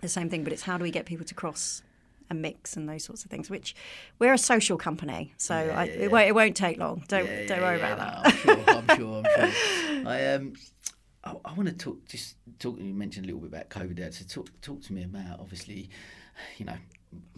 the 0.00 0.08
same 0.08 0.30
thing. 0.30 0.44
But 0.44 0.52
it's 0.52 0.62
how 0.62 0.78
do 0.78 0.82
we 0.82 0.90
get 0.90 1.04
people 1.04 1.26
to 1.26 1.34
cross 1.34 1.82
and 2.30 2.40
mix 2.40 2.76
and 2.76 2.88
those 2.88 3.04
sorts 3.04 3.24
of 3.24 3.30
things. 3.30 3.50
Which 3.50 3.74
we're 4.18 4.32
a 4.32 4.38
social 4.38 4.78
company, 4.78 5.34
so 5.36 5.54
Yeah, 5.54 5.78
I, 5.78 5.84
yeah, 5.84 5.92
It, 5.92 6.10
won't, 6.12 6.28
it 6.28 6.34
won't 6.34 6.56
take 6.56 6.78
long. 6.78 7.04
Don't 7.08 7.26
don't 7.46 7.60
worry 7.60 7.76
about 7.76 7.98
no, 7.98 8.04
that. 8.04 8.26
I'm 8.26 8.36
sure. 8.36 8.64
I'm 8.68 8.96
sure. 8.96 9.22
I'm 9.24 9.50
sure. 9.50 10.06
I 10.08 10.26
um, 10.34 10.54
I, 11.22 11.34
I 11.44 11.52
want 11.52 11.68
to 11.68 11.74
talk. 11.74 12.06
Just 12.06 12.36
talk. 12.58 12.78
You 12.78 12.94
mentioned 12.94 13.26
a 13.26 13.28
little 13.28 13.40
bit 13.40 13.48
about 13.52 13.68
COVID 13.68 13.96
there. 13.96 14.12
So 14.12 14.24
talk 14.26 14.48
talk 14.62 14.80
to 14.82 14.92
me 14.92 15.04
about 15.04 15.40
obviously, 15.40 15.90
you 16.56 16.64
know, 16.64 16.76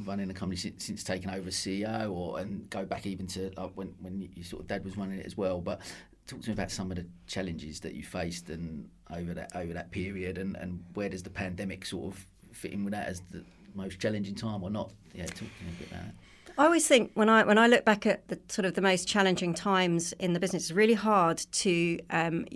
running 0.04 0.30
a 0.30 0.34
company 0.34 0.56
since, 0.56 0.84
since 0.84 1.02
taking 1.02 1.30
over 1.30 1.48
as 1.48 1.54
CEO, 1.54 2.10
or 2.10 2.38
and 2.38 2.68
go 2.70 2.84
back 2.84 3.06
even 3.06 3.26
to 3.28 3.50
like 3.56 3.70
when 3.74 3.94
when 4.00 4.20
you, 4.20 4.28
your 4.34 4.44
sort 4.44 4.62
of 4.62 4.68
dad 4.68 4.84
was 4.84 4.96
running 4.96 5.18
it 5.18 5.26
as 5.26 5.36
well. 5.36 5.60
But 5.60 5.80
talk 6.26 6.42
to 6.42 6.48
me 6.48 6.54
about 6.54 6.70
some 6.70 6.90
of 6.90 6.96
the 6.96 7.06
challenges 7.26 7.80
that 7.80 7.94
you 7.94 8.02
faced 8.02 8.48
and 8.50 8.88
over 9.10 9.34
that 9.34 9.54
over 9.54 9.72
that 9.72 9.90
period, 9.90 10.38
and 10.38 10.56
and 10.56 10.84
where 10.94 11.08
does 11.08 11.22
the 11.22 11.30
pandemic 11.30 11.84
sort 11.86 12.14
of 12.14 12.26
fit 12.52 12.72
in 12.72 12.84
with 12.84 12.92
that 12.92 13.08
as 13.08 13.22
the 13.30 13.44
most 13.74 13.98
challenging 13.98 14.34
time 14.34 14.62
or 14.62 14.70
not? 14.70 14.92
Yeah, 15.14 15.26
talk 15.26 15.38
to 15.38 15.44
me 15.44 15.70
a 15.76 15.80
bit 15.80 15.88
about 15.88 16.04
that. 16.04 16.14
I 16.58 16.64
always 16.66 16.86
think 16.86 17.12
when 17.14 17.28
I 17.28 17.44
when 17.44 17.58
I 17.58 17.66
look 17.66 17.84
back 17.84 18.04
at 18.06 18.28
the 18.28 18.38
sort 18.48 18.66
of 18.66 18.74
the 18.74 18.82
most 18.82 19.08
challenging 19.08 19.54
times 19.54 20.12
in 20.14 20.34
the 20.34 20.40
business, 20.40 20.64
it's 20.64 20.72
really 20.72 20.94
hard 20.94 21.38
to. 21.38 21.98
Um, 22.10 22.46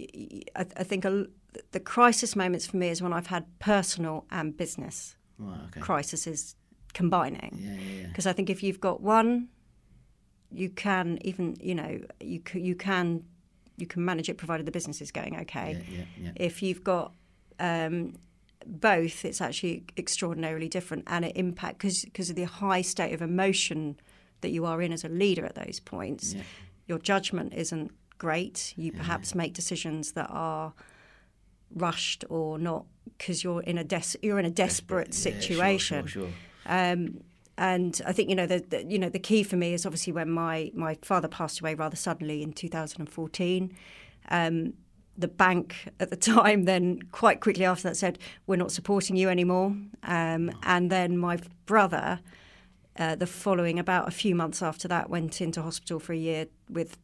I, 0.54 0.66
I 0.76 0.84
think 0.84 1.06
a, 1.06 1.26
the 1.72 1.80
crisis 1.80 2.36
moments 2.36 2.66
for 2.66 2.76
me 2.76 2.88
is 2.88 3.00
when 3.00 3.14
I've 3.14 3.28
had 3.28 3.46
personal 3.58 4.26
and 4.30 4.54
business 4.54 5.16
Right. 5.38 5.58
Okay. 5.68 5.80
crises 5.80 6.55
combining. 6.96 7.58
Yeah. 7.60 7.72
Yeah. 7.72 8.00
yeah. 8.00 8.06
Because 8.08 8.26
I 8.26 8.32
think 8.32 8.48
if 8.48 8.62
you've 8.62 8.80
got 8.80 9.02
one, 9.02 9.48
you 10.50 10.70
can 10.70 11.18
even 11.20 11.56
you 11.60 11.74
know 11.74 12.00
you 12.20 12.40
c- 12.48 12.60
you 12.60 12.74
can 12.74 13.22
you 13.76 13.86
can 13.86 14.04
manage 14.04 14.28
it 14.30 14.38
provided 14.38 14.64
the 14.64 14.72
business 14.72 15.02
is 15.02 15.12
going 15.12 15.36
okay. 15.42 15.84
Yeah. 15.88 15.98
Yeah. 15.98 16.04
yeah. 16.24 16.32
If 16.48 16.62
you've 16.62 16.82
got 16.82 17.12
um, 17.60 18.14
both, 18.66 19.24
it's 19.24 19.40
actually 19.40 19.84
extraordinarily 19.96 20.68
different, 20.68 21.04
and 21.06 21.24
it 21.26 21.36
impact 21.36 21.78
because 21.78 22.04
because 22.04 22.30
of 22.30 22.36
the 22.36 22.44
high 22.44 22.82
state 22.82 23.12
of 23.12 23.20
emotion 23.20 24.00
that 24.40 24.50
you 24.50 24.64
are 24.64 24.80
in 24.80 24.92
as 24.92 25.04
a 25.04 25.08
leader 25.08 25.44
at 25.44 25.54
those 25.54 25.80
points. 25.80 26.34
Your 26.86 26.98
judgment 26.98 27.52
isn't 27.52 27.90
great. 28.16 28.72
You 28.76 28.92
perhaps 28.92 29.34
make 29.34 29.52
decisions 29.52 30.12
that 30.12 30.28
are 30.30 30.72
rushed 31.74 32.24
or 32.28 32.58
not 32.58 32.84
because 33.18 33.42
you're 33.42 33.62
in 33.62 33.76
a 33.78 33.84
des- 33.84 34.18
you're 34.22 34.38
in 34.38 34.44
a 34.44 34.50
desperate 34.50 35.12
sure, 35.12 35.32
situation. 35.32 36.06
Sure, 36.06 36.22
sure, 36.22 36.32
Um, 36.66 37.20
and 37.58 38.00
I 38.06 38.12
think 38.12 38.28
you 38.28 38.34
know 38.34 38.46
the, 38.46 38.58
the 38.68 38.84
you 38.84 38.98
know 38.98 39.08
the 39.08 39.18
key 39.18 39.42
for 39.42 39.56
me 39.56 39.72
is 39.72 39.86
obviously 39.86 40.12
when 40.12 40.30
my 40.30 40.70
my 40.74 40.98
father 41.02 41.28
passed 41.28 41.60
away 41.60 41.74
rather 41.74 41.96
suddenly 41.96 42.42
in 42.42 42.52
2014. 42.52 43.74
Um, 44.28 44.74
the 45.18 45.28
bank 45.28 45.88
at 45.98 46.10
the 46.10 46.16
time 46.34 46.64
then 46.64 47.00
quite 47.12 47.40
quickly 47.40 47.64
after 47.64 47.88
that 47.88 47.96
said 47.96 48.18
we're 48.46 48.56
not 48.56 48.72
supporting 48.72 49.16
you 49.16 49.28
anymore. 49.28 49.74
Um, 50.02 50.50
and 50.62 50.90
then 50.90 51.16
my 51.16 51.38
brother, 51.64 52.20
uh, 52.98 53.14
the 53.14 53.26
following 53.26 53.78
about 53.78 54.08
a 54.08 54.10
few 54.10 54.34
months 54.34 54.62
after 54.62 54.86
that, 54.88 55.08
went 55.08 55.40
into 55.40 55.62
hospital 55.62 55.98
for 55.98 56.12
a 56.12 56.18
year 56.18 56.46
with 56.68 56.98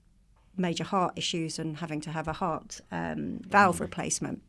major 0.56 0.84
heart 0.84 1.14
issues 1.16 1.58
and 1.58 1.78
having 1.78 2.00
to 2.02 2.10
have 2.10 2.28
a 2.28 2.34
heart 2.34 2.80
um, 2.90 3.40
valve 3.48 3.80
replacement. 3.80 4.42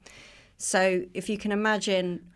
So 0.58 1.04
if 1.14 1.30
you 1.30 1.38
can 1.38 1.52
imagine 1.52 2.30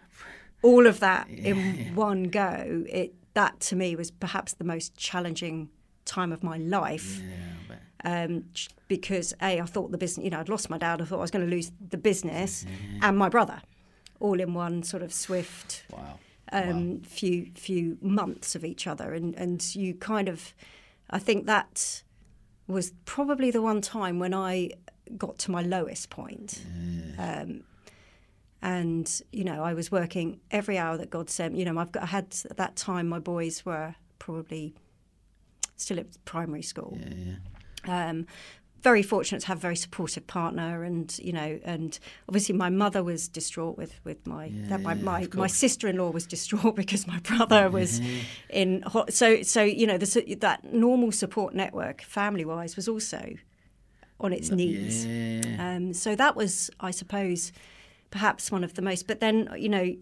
all 0.61 0.87
of 0.87 0.99
that 0.99 1.29
in 1.29 1.93
one 1.95 2.23
go, 2.25 2.83
it 2.89 3.13
that 3.33 3.59
to 3.59 3.75
me 3.75 3.95
was 3.95 4.09
perhaps 4.11 4.53
the 4.53 4.63
most 4.63 4.95
challenging 4.95 5.69
time 6.05 6.31
of 6.31 6.43
my 6.43 6.57
life. 6.57 7.21
Yeah. 7.21 7.75
Um, 8.03 8.45
because 8.87 9.33
a, 9.41 9.59
I 9.59 9.65
thought 9.65 9.91
the 9.91 9.97
business, 9.97 10.23
you 10.23 10.29
know, 10.29 10.39
I'd 10.39 10.49
lost 10.49 10.69
my 10.69 10.77
dad. 10.77 11.01
I 11.01 11.05
thought 11.05 11.17
I 11.17 11.21
was 11.21 11.31
going 11.31 11.45
to 11.47 11.51
lose 11.51 11.71
the 11.89 11.97
business 11.97 12.65
and 13.01 13.17
my 13.17 13.27
brother, 13.27 13.61
all 14.19 14.39
in 14.39 14.53
one 14.53 14.83
sort 14.83 15.03
of 15.03 15.11
swift 15.11 15.83
Wow. 15.91 16.19
um, 16.51 17.01
few 17.01 17.51
few 17.55 17.97
months 18.01 18.55
of 18.55 18.63
each 18.63 18.87
other, 18.87 19.13
and 19.13 19.35
and 19.35 19.75
you 19.75 19.93
kind 19.95 20.29
of, 20.29 20.53
I 21.09 21.19
think 21.19 21.47
that 21.47 22.03
was 22.67 22.93
probably 23.05 23.51
the 23.51 23.61
one 23.61 23.81
time 23.81 24.19
when 24.19 24.33
I 24.33 24.71
got 25.17 25.37
to 25.39 25.51
my 25.51 25.61
lowest 25.61 26.09
point. 26.09 26.63
Um, 27.17 27.63
and 28.61 29.21
you 29.31 29.43
know, 29.43 29.63
I 29.63 29.73
was 29.73 29.91
working 29.91 30.39
every 30.51 30.77
hour 30.77 30.97
that 30.97 31.09
God 31.09 31.29
sent. 31.29 31.55
You 31.55 31.65
know, 31.65 31.77
I've 31.77 31.91
got, 31.91 32.03
I 32.03 32.07
had 32.07 32.35
at 32.49 32.57
that 32.57 32.75
time 32.75 33.07
my 33.07 33.19
boys 33.19 33.65
were 33.65 33.95
probably 34.19 34.73
still 35.75 35.99
at 35.99 36.07
primary 36.25 36.63
school. 36.63 36.97
Yeah, 36.99 37.35
yeah. 37.85 38.09
Um, 38.09 38.25
very 38.81 39.01
fortunate 39.01 39.41
to 39.41 39.47
have 39.47 39.57
a 39.57 39.61
very 39.61 39.75
supportive 39.75 40.27
partner, 40.27 40.83
and 40.83 41.17
you 41.19 41.33
know, 41.33 41.59
and 41.63 41.97
obviously 42.29 42.55
my 42.55 42.69
mother 42.69 43.03
was 43.03 43.27
distraught 43.27 43.77
with 43.77 43.99
with 44.03 44.25
my 44.25 44.45
Yeah, 44.45 44.67
that 44.69 44.81
my 44.81 44.93
yeah, 44.93 45.03
my, 45.03 45.27
my 45.33 45.47
sister 45.47 45.87
in 45.87 45.97
law 45.97 46.11
was 46.11 46.25
distraught 46.25 46.75
because 46.83 47.07
my 47.07 47.19
brother 47.19 47.69
was 47.69 48.01
in 48.49 48.83
so 49.09 49.41
so 49.41 49.61
you 49.63 49.87
know 49.87 49.97
the, 49.97 50.37
that 50.39 50.73
normal 50.73 51.11
support 51.11 51.53
network 51.53 52.01
family 52.01 52.45
wise 52.45 52.75
was 52.75 52.87
also 52.87 53.35
on 54.19 54.33
its 54.33 54.51
knees. 54.51 55.05
Yeah. 55.05 55.75
Um, 55.75 55.93
so 55.93 56.15
that 56.15 56.35
was, 56.35 56.69
I 56.79 56.91
suppose, 56.91 57.51
perhaps 58.11 58.51
one 58.51 58.63
of 58.63 58.73
the 58.75 58.81
most. 58.81 59.07
But 59.07 59.19
then, 59.19 59.49
you 59.57 59.69
know, 59.69 59.95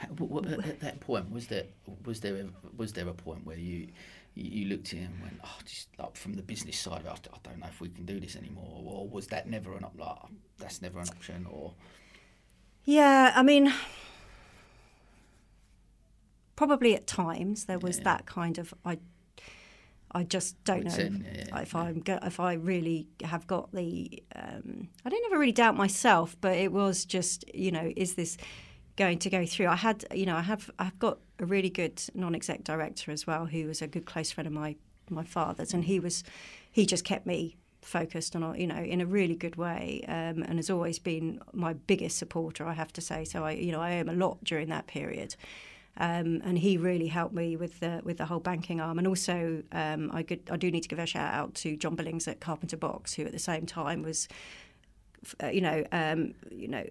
at 0.00 0.10
at 0.10 0.80
that 0.80 1.00
point, 1.00 1.30
was 1.30 1.48
there 1.48 1.64
was 2.04 2.20
there 2.20 2.36
a, 2.36 2.46
was 2.76 2.92
there 2.92 3.08
a 3.08 3.14
point 3.14 3.44
where 3.46 3.56
you 3.58 3.88
you 4.34 4.66
looked 4.68 4.92
at 4.92 5.00
it 5.00 5.02
and 5.02 5.20
went, 5.22 5.40
oh, 5.44 5.58
just 5.64 5.88
like 5.98 6.16
from 6.16 6.34
the 6.34 6.42
business 6.42 6.78
side 6.78 7.04
I 7.06 7.12
I 7.12 7.38
don't 7.42 7.58
know 7.58 7.66
if 7.66 7.80
we 7.80 7.88
can 7.88 8.04
do 8.04 8.20
this 8.20 8.36
anymore, 8.36 8.82
or 8.86 9.08
was 9.08 9.26
that 9.28 9.48
never 9.48 9.76
an 9.76 9.84
op- 9.84 9.98
like 9.98 10.16
that's 10.58 10.80
never 10.80 11.00
an 11.00 11.08
option, 11.08 11.46
or 11.50 11.74
yeah, 12.84 13.32
I 13.34 13.42
mean, 13.42 13.72
probably 16.56 16.94
at 16.94 17.06
times 17.06 17.64
there 17.64 17.78
was 17.78 17.98
Yeah. 17.98 18.04
that 18.04 18.26
kind 18.26 18.58
of 18.58 18.72
I. 18.84 18.98
I 20.12 20.24
just 20.24 20.62
don't 20.64 20.84
know 20.84 20.94
in, 20.94 21.24
yeah, 21.24 21.44
yeah, 21.48 21.60
if 21.60 21.74
I'm 21.74 22.00
go, 22.00 22.18
if 22.22 22.40
I 22.40 22.54
really 22.54 23.08
have 23.24 23.46
got 23.46 23.72
the. 23.72 24.22
Um, 24.34 24.88
I 25.04 25.10
don't 25.10 25.24
ever 25.26 25.38
really 25.38 25.52
doubt 25.52 25.76
myself, 25.76 26.36
but 26.40 26.56
it 26.56 26.72
was 26.72 27.04
just 27.04 27.44
you 27.54 27.70
know, 27.70 27.92
is 27.96 28.14
this 28.14 28.38
going 28.96 29.18
to 29.20 29.30
go 29.30 29.44
through? 29.44 29.66
I 29.66 29.76
had 29.76 30.04
you 30.14 30.26
know, 30.26 30.36
I 30.36 30.42
have 30.42 30.70
I've 30.78 30.98
got 30.98 31.18
a 31.38 31.46
really 31.46 31.70
good 31.70 32.02
non-exec 32.14 32.64
director 32.64 33.10
as 33.10 33.26
well, 33.26 33.46
who 33.46 33.66
was 33.66 33.82
a 33.82 33.86
good 33.86 34.06
close 34.06 34.30
friend 34.30 34.46
of 34.46 34.52
my 34.52 34.76
my 35.10 35.24
father's, 35.24 35.74
and 35.74 35.84
he 35.84 36.00
was 36.00 36.24
he 36.70 36.86
just 36.86 37.04
kept 37.04 37.26
me 37.26 37.56
focused 37.82 38.34
on 38.34 38.58
you 38.58 38.66
know 38.66 38.82
in 38.82 39.00
a 39.00 39.06
really 39.06 39.36
good 39.36 39.56
way, 39.56 40.02
um, 40.08 40.42
and 40.42 40.56
has 40.56 40.70
always 40.70 40.98
been 40.98 41.40
my 41.52 41.74
biggest 41.74 42.16
supporter, 42.18 42.66
I 42.66 42.72
have 42.72 42.92
to 42.94 43.00
say. 43.00 43.24
So 43.24 43.44
I 43.44 43.52
you 43.52 43.72
know 43.72 43.80
I 43.80 43.96
owe 43.96 44.00
him 44.00 44.08
a 44.08 44.14
lot 44.14 44.42
during 44.42 44.68
that 44.70 44.86
period. 44.86 45.36
Um, 46.00 46.40
and 46.44 46.56
he 46.56 46.76
really 46.76 47.08
helped 47.08 47.34
me 47.34 47.56
with 47.56 47.80
the 47.80 48.00
with 48.04 48.18
the 48.18 48.26
whole 48.26 48.38
banking 48.38 48.80
arm. 48.80 48.98
And 48.98 49.06
also, 49.06 49.62
um, 49.72 50.10
I 50.12 50.22
could 50.22 50.40
I 50.50 50.56
do 50.56 50.70
need 50.70 50.82
to 50.82 50.88
give 50.88 51.00
a 51.00 51.06
shout 51.06 51.34
out 51.34 51.54
to 51.56 51.76
John 51.76 51.96
Billings 51.96 52.28
at 52.28 52.40
Carpenter 52.40 52.76
Box, 52.76 53.14
who 53.14 53.24
at 53.24 53.32
the 53.32 53.38
same 53.38 53.66
time 53.66 54.02
was, 54.02 54.28
uh, 55.42 55.48
you 55.48 55.60
know, 55.60 55.84
um, 55.90 56.34
you 56.50 56.68
know, 56.68 56.84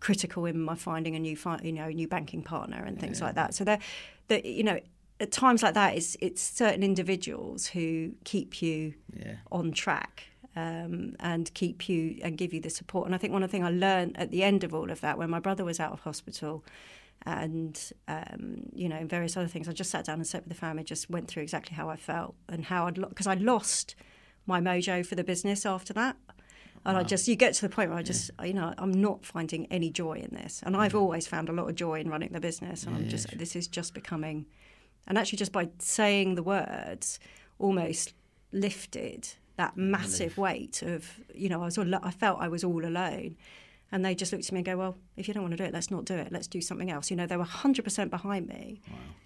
critical 0.00 0.46
in 0.46 0.60
my 0.60 0.74
finding 0.74 1.14
a 1.14 1.20
new 1.20 1.36
fi- 1.36 1.60
you 1.62 1.72
know 1.72 1.88
new 1.88 2.08
banking 2.08 2.42
partner 2.42 2.82
and 2.84 2.98
things 2.98 3.20
like 3.20 3.36
that. 3.36 3.54
So 3.54 3.62
there, 3.62 3.78
that 4.26 4.44
you 4.44 4.64
know, 4.64 4.80
at 5.20 5.30
times 5.30 5.62
like 5.62 5.74
that, 5.74 5.96
it's 5.96 6.16
it's 6.20 6.42
certain 6.42 6.82
individuals 6.82 7.68
who 7.68 8.12
keep 8.24 8.60
you 8.60 8.94
yeah, 9.16 9.36
on 9.52 9.70
track 9.70 10.24
um, 10.56 11.14
and 11.20 11.52
keep 11.54 11.88
you 11.88 12.18
and 12.22 12.36
give 12.36 12.52
you 12.52 12.60
the 12.60 12.70
support. 12.70 13.06
And 13.06 13.14
I 13.14 13.18
think 13.18 13.32
one 13.32 13.44
of 13.44 13.50
the 13.50 13.52
things 13.52 13.66
I 13.66 13.70
learned 13.70 14.18
at 14.18 14.32
the 14.32 14.42
end 14.42 14.64
of 14.64 14.74
all 14.74 14.90
of 14.90 15.00
that, 15.02 15.18
when 15.18 15.30
my 15.30 15.38
brother 15.38 15.64
was 15.64 15.78
out 15.78 15.92
of 15.92 16.00
hospital, 16.00 16.64
and 17.26 17.92
um, 18.08 18.62
you 18.72 18.88
know 18.88 19.06
various 19.06 19.36
other 19.36 19.48
things, 19.48 19.68
I 19.68 19.72
just 19.72 19.90
sat 19.90 20.04
down 20.06 20.16
and 20.16 20.26
sat 20.26 20.42
with 20.44 20.48
the 20.48 20.58
family, 20.58 20.84
just 20.84 21.10
went 21.10 21.28
through 21.28 21.42
exactly 21.42 21.74
how 21.76 21.88
I 21.88 21.96
felt 21.96 22.34
and 22.48 22.64
how 22.64 22.86
I'd 22.86 22.94
because 22.94 23.26
I 23.26 23.34
lost 23.34 23.94
my 24.46 24.60
mojo 24.60 25.04
for 25.04 25.14
the 25.14 25.24
business 25.24 25.66
after 25.66 25.92
that. 25.94 26.16
And 26.86 26.96
I 26.96 27.02
just, 27.02 27.28
you 27.28 27.36
get 27.36 27.52
to 27.54 27.60
the 27.60 27.68
point 27.68 27.90
where 27.90 27.98
I 27.98 28.02
just, 28.02 28.30
you 28.42 28.54
know, 28.54 28.72
I'm 28.78 28.90
not 28.90 29.22
finding 29.22 29.66
any 29.66 29.90
joy 29.90 30.14
in 30.14 30.34
this. 30.34 30.62
And 30.64 30.74
I've 30.74 30.94
always 30.94 31.26
found 31.26 31.50
a 31.50 31.52
lot 31.52 31.68
of 31.68 31.74
joy 31.74 32.00
in 32.00 32.08
running 32.08 32.30
the 32.32 32.40
business. 32.40 32.84
And 32.84 32.96
I'm 32.96 33.02
Yeah, 33.02 33.10
just, 33.10 33.28
sure. 33.28 33.38
this 33.38 33.54
is 33.54 33.68
just 33.68 33.92
becoming, 33.92 34.46
and 35.06 35.18
actually 35.18 35.36
just 35.36 35.52
by 35.52 35.68
saying 35.78 36.36
the 36.36 36.42
words, 36.42 37.20
almost 37.58 38.14
lifted 38.52 39.28
that 39.56 39.76
massive 39.76 40.38
weight 40.38 40.80
of, 40.80 41.20
you 41.34 41.50
know, 41.50 41.60
I 41.60 41.66
was 41.66 41.76
all, 41.76 41.94
I 41.94 42.10
felt 42.10 42.40
I 42.40 42.48
was 42.48 42.64
all 42.64 42.82
alone. 42.82 43.36
And 43.92 44.04
they 44.04 44.14
just 44.14 44.32
looked 44.32 44.46
at 44.46 44.52
me 44.52 44.58
and 44.60 44.66
go, 44.66 44.76
well, 44.76 44.96
if 45.16 45.26
you 45.26 45.34
don't 45.34 45.42
want 45.42 45.52
to 45.52 45.56
do 45.56 45.64
it, 45.64 45.72
let's 45.74 45.90
not 45.90 46.04
do 46.04 46.14
it. 46.14 46.30
Let's 46.30 46.46
do 46.46 46.60
something 46.60 46.90
else. 46.90 47.10
You 47.10 47.16
know, 47.16 47.26
they 47.26 47.36
were 47.36 47.44
100% 47.44 48.08
behind 48.10 48.46
me. 48.46 48.80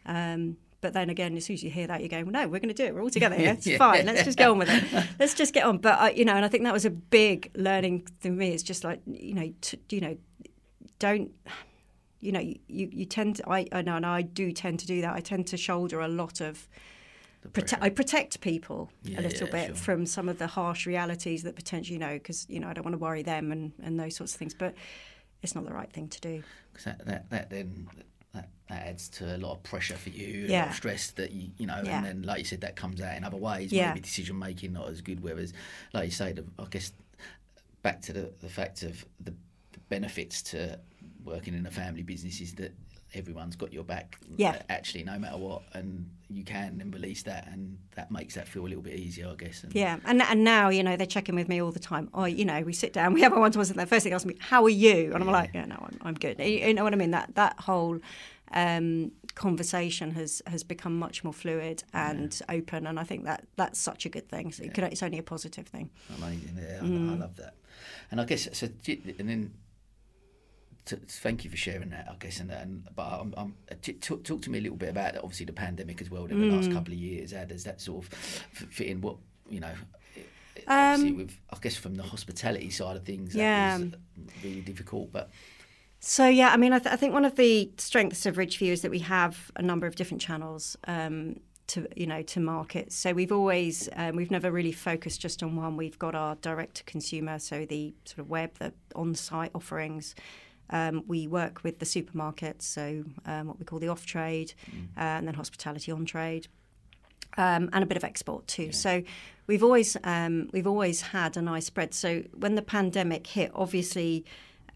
Um, 0.07 0.57
but 0.81 0.92
then 0.94 1.11
again, 1.11 1.37
as 1.37 1.44
soon 1.46 1.55
as 1.55 1.62
you 1.62 1.70
hear 1.70 1.87
that, 1.87 2.00
you're 2.00 2.09
going, 2.09 2.24
well, 2.27 2.33
no, 2.33 2.48
we're 2.48 2.61
going 2.61 2.68
to 2.68 2.74
do 2.74 2.85
it. 2.85 2.94
We're 2.94 3.03
all 3.03 3.11
together 3.18 3.37
here. 3.37 3.53
It's 3.53 3.66
Yeah. 3.66 3.77
fine. 3.79 4.07
Let's 4.07 4.24
just 4.24 4.38
go 4.38 4.53
on 4.53 4.59
with 4.59 4.68
it. 4.70 4.85
Let's 5.18 5.35
just 5.35 5.53
get 5.55 5.64
on. 5.64 5.79
But, 5.79 5.98
I, 6.00 6.11
you 6.11 6.24
know, 6.24 6.35
and 6.35 6.44
I 6.44 6.48
think 6.48 6.64
that 6.64 6.72
was 6.72 6.85
a 6.87 6.90
big 6.90 7.50
learning 7.55 8.07
for 8.20 8.29
me. 8.31 8.50
It's 8.50 8.62
just 8.62 8.85
like, 8.85 9.00
you 9.07 9.35
know, 9.35 9.53
to, 9.62 9.79
you 9.90 10.00
know, 10.00 10.16
don't, 10.98 11.31
you 12.20 12.33
know, 12.33 12.40
you, 12.40 12.57
you 12.68 13.05
tend 13.05 13.37
to, 13.37 13.50
I, 13.50 13.66
I 13.72 13.83
know, 13.83 13.96
and 13.96 14.07
I 14.07 14.22
do 14.22 14.50
tend 14.53 14.79
to 14.81 14.87
do 14.87 15.00
that. 15.03 15.14
I 15.14 15.20
tend 15.20 15.46
to 15.48 15.57
shoulder 15.59 16.00
a 16.00 16.09
lot 16.09 16.40
of, 16.40 16.68
prote- 17.48 17.78
I 17.80 17.90
protect 17.90 18.40
people 18.40 18.90
Yeah, 19.02 19.20
a 19.20 19.22
little 19.22 19.46
yeah, 19.48 19.52
bit 19.52 19.66
sure. 19.68 19.76
from 19.76 20.07
some 20.07 20.28
of 20.28 20.38
the 20.38 20.46
harsh 20.46 20.87
realities 20.87 21.42
that 21.42 21.57
potentially, 21.57 21.94
you 21.94 22.00
know, 22.00 22.14
because, 22.14 22.46
you 22.48 22.61
know, 22.61 22.68
I 22.68 22.72
don't 22.72 22.85
want 22.85 22.94
to 22.94 22.98
worry 22.98 23.22
them 23.22 23.52
and, 23.52 23.72
and 23.83 23.98
those 23.98 24.16
sorts 24.16 24.33
of 24.35 24.38
things. 24.38 24.54
But 24.54 24.74
it's 25.42 25.54
not 25.54 25.64
the 25.66 25.72
right 25.74 25.92
thing 25.92 26.09
to 26.09 26.20
do. 26.20 26.42
'Cause 26.72 26.85
that, 26.85 27.04
that, 27.07 27.30
that 27.30 27.50
then 27.50 27.88
that, 28.33 28.48
that 28.68 28.87
adds 28.87 29.09
to 29.11 29.37
a 29.37 29.38
lot 29.38 29.52
of 29.52 29.62
pressure 29.62 29.94
for 29.96 30.09
you, 30.11 30.46
a 30.48 30.59
lot 30.59 30.68
of 30.68 30.74
stress 30.74 31.11
that 31.12 31.30
you 31.33 31.50
you 31.59 31.66
know, 31.66 31.80
Yeah. 31.85 31.98
and 31.98 32.07
then 32.07 32.22
like 32.22 32.38
you 32.38 32.44
said, 32.44 32.62
that 32.62 32.74
comes 32.76 33.00
out 33.00 33.16
in 33.16 33.22
other 33.24 33.37
ways. 33.37 33.72
Yeah. 33.72 33.88
Maybe 33.88 34.00
decision 34.00 34.38
making 34.38 34.72
not 34.72 34.88
as 34.88 35.00
good. 35.00 35.22
Whereas, 35.22 35.52
like 35.92 36.07
you 36.07 36.11
say, 36.11 36.33
the, 36.33 36.44
I 36.59 36.64
guess 36.70 36.92
back 37.83 38.00
to 38.02 38.12
the, 38.12 38.33
the 38.40 38.48
fact 38.48 38.83
of 38.83 39.04
the, 39.20 39.33
the 39.72 39.78
benefits 39.88 40.42
to 40.42 40.78
working 41.24 41.54
in 41.54 41.64
a 41.66 41.70
family 41.70 42.02
business 42.02 42.40
is 42.40 42.54
that 42.54 42.72
everyone's 43.14 43.57
got 43.57 43.72
your 43.72 43.85
back. 43.85 44.18
Yeah. 44.37 44.61
Actually, 44.68 45.05
no 45.05 45.18
matter 45.18 45.37
what, 45.38 45.62
and 45.72 46.11
you 46.29 46.44
can 46.44 46.81
and 46.81 46.92
release 46.92 47.22
that, 47.24 47.46
and 47.48 47.79
that 47.94 48.11
makes 48.11 48.35
that 48.35 48.48
feel 48.48 48.62
a 48.62 48.68
little 48.68 48.83
bit 48.83 48.94
easier, 48.98 49.29
I 49.29 49.35
guess. 49.37 49.62
And, 49.64 49.74
Yeah, 49.74 49.98
and 50.05 50.20
and 50.22 50.44
now 50.44 50.68
you 50.68 50.83
know 50.83 50.96
they 50.96 51.07
check 51.07 51.29
in 51.29 51.35
with 51.37 51.48
me 51.48 51.61
all 51.62 51.72
the 51.72 51.79
time. 51.79 52.11
Oh, 52.14 52.24
you 52.24 52.44
know, 52.44 52.61
we 52.62 52.72
sit 52.72 52.92
down, 52.92 53.12
we 53.14 53.22
have 53.22 53.33
our 53.33 53.40
one 53.40 53.53
to 53.53 53.59
ones, 53.59 53.70
and 53.70 53.79
the 53.79 53.87
first 53.87 54.03
thing 54.05 54.11
they 54.11 54.14
ask 54.14 54.27
me, 54.27 54.37
"How 54.40 54.64
are 54.64 54.68
you?" 54.70 55.12
And 55.14 55.22
I'm 55.22 55.31
like, 55.31 55.50
"Yeah, 55.55 55.64
no, 55.66 55.77
I'm, 55.77 55.98
I'm 56.03 56.14
good." 56.14 56.38
You, 56.40 56.74
know 56.74 56.85
what 56.85 56.92
I 56.92 56.96
mean? 56.96 57.12
That 57.12 57.35
that 57.37 57.61
whole 57.61 57.98
um, 58.53 59.12
conversation 59.35 60.12
has 60.12 60.42
has 60.46 60.62
become 60.64 60.98
much 60.98 61.24
more 61.24 61.33
fluid 61.33 61.85
and 61.92 62.40
open, 62.48 62.87
and 62.87 62.98
I 62.98 63.05
think 63.05 63.24
that 63.24 63.46
that's 63.57 63.79
such 63.79 64.07
a 64.07 64.09
good 64.09 64.29
thing. 64.29 64.53
So 64.53 64.64
it 64.64 64.74
could, 64.74 64.85
it's 64.85 65.03
only 65.03 65.18
a 65.18 65.22
positive 65.22 65.66
thing. 65.66 65.90
Amazing. 66.18 66.59
Yeah, 66.61 66.79
I- 66.83 66.85
Mm. 66.85 67.12
I, 67.12 67.16
love 67.16 67.37
that. 67.37 67.55
And 68.11 68.20
I 68.20 68.24
guess 68.24 68.48
so. 68.53 68.68
And 69.18 69.29
then, 69.29 69.53
to, 70.87 70.97
thank 70.97 71.44
you 71.44 71.51
for 71.51 71.57
sharing 71.57 71.90
that. 71.90 72.07
I 72.11 72.14
guess, 72.18 72.40
and, 72.40 72.51
and 72.51 72.87
but 72.94 73.03
I'm, 73.20 73.35
I'm, 73.37 73.55
t- 73.81 73.94
talk, 73.94 74.25
talk 74.25 74.42
to 74.42 74.51
me 74.51 74.59
a 74.59 74.61
little 74.61 74.77
bit 74.77 74.90
about 74.90 75.16
obviously 75.16 75.47
the 75.47 75.53
pandemic 75.53 76.01
as 76.03 76.11
well. 76.11 76.25
In 76.27 76.40
the 76.40 76.47
Mm. 76.47 76.57
last 76.57 76.70
couple 76.73 76.92
of 76.92 76.99
years, 76.99 77.33
how 77.33 77.44
does 77.44 77.64
that 77.64 77.81
sort 77.81 78.05
of 78.05 78.09
fit 78.53 78.87
in? 78.88 79.01
What 79.01 79.16
you 79.49 79.61
know. 79.61 79.73
Obviously, 80.68 81.11
Um, 81.11 81.16
with 81.16 81.37
I 81.51 81.57
guess 81.61 81.77
from 81.77 81.94
the 81.97 82.03
hospitality 82.03 82.70
side 82.70 82.97
of 82.97 83.05
things, 83.05 83.35
Yeah. 83.35 83.79
that 83.79 83.90
was 84.16 84.44
really 84.44 84.61
difficult. 84.61 85.11
But 85.12 85.31
So 86.01 86.29
yeah, 86.29 86.51
I 86.53 86.57
mean, 86.57 86.73
I, 86.73 86.79
th- 86.79 86.92
I 86.92 86.97
think 86.97 87.12
one 87.12 87.25
of 87.25 87.35
the 87.37 87.70
strengths 87.79 88.25
of 88.27 88.37
Ridgeview 88.37 88.70
is 88.73 88.83
that 88.83 88.90
we 88.90 89.01
have 89.01 89.51
a 89.57 89.62
number 89.62 89.87
of 89.87 89.97
different 89.97 90.20
channels 90.20 90.77
um, 90.87 91.40
to 91.66 91.88
you 91.97 92.07
know 92.07 92.20
to 92.23 92.40
market. 92.40 92.92
So 92.92 93.12
we've 93.14 93.33
always 93.33 93.88
um, 93.97 94.16
we've 94.16 94.31
never 94.31 94.51
really 94.51 94.73
focused 94.73 95.20
just 95.23 95.42
on 95.42 95.57
one. 95.57 95.77
We've 95.77 95.99
got 95.99 96.14
our 96.14 96.37
direct 96.37 96.75
to 96.77 96.85
consumer, 96.85 97.38
so 97.38 97.64
the 97.64 97.94
sort 98.05 98.18
of 98.18 98.29
web, 98.29 98.51
the 98.59 98.73
on-site 98.94 99.51
offerings. 99.55 100.14
Um, 100.70 101.05
we 101.07 101.27
work 101.27 101.62
with 101.62 101.79
the 101.79 101.87
supermarkets, 101.87 102.62
so 102.62 103.05
um, 103.27 103.48
what 103.48 103.59
we 103.59 103.64
call 103.64 103.79
the 103.79 103.88
off 103.88 104.07
trade, 104.07 104.55
uh, 104.96 105.00
and 105.00 105.27
then 105.27 105.35
hospitality 105.35 105.92
on 105.92 106.05
trade 106.05 106.48
um, 107.37 107.68
and 107.72 107.83
a 107.83 107.87
bit 107.87 107.96
of 107.96 108.05
export 108.05 108.46
too. 108.46 108.72
So 108.72 109.03
we've 109.46 109.62
always 109.62 109.96
um, 110.05 110.48
we've 110.53 110.66
always 110.66 111.00
had 111.00 111.37
a 111.37 111.42
nice 111.42 111.66
spread. 111.66 111.94
So 111.94 112.22
when 112.35 112.55
the 112.55 112.62
pandemic 112.62 113.27
hit, 113.27 113.50
obviously 113.55 114.24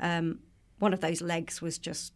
um, 0.01 0.41
one 0.79 0.93
of 0.93 1.01
those 1.01 1.21
legs 1.21 1.61
was 1.63 1.79
just 1.79 2.13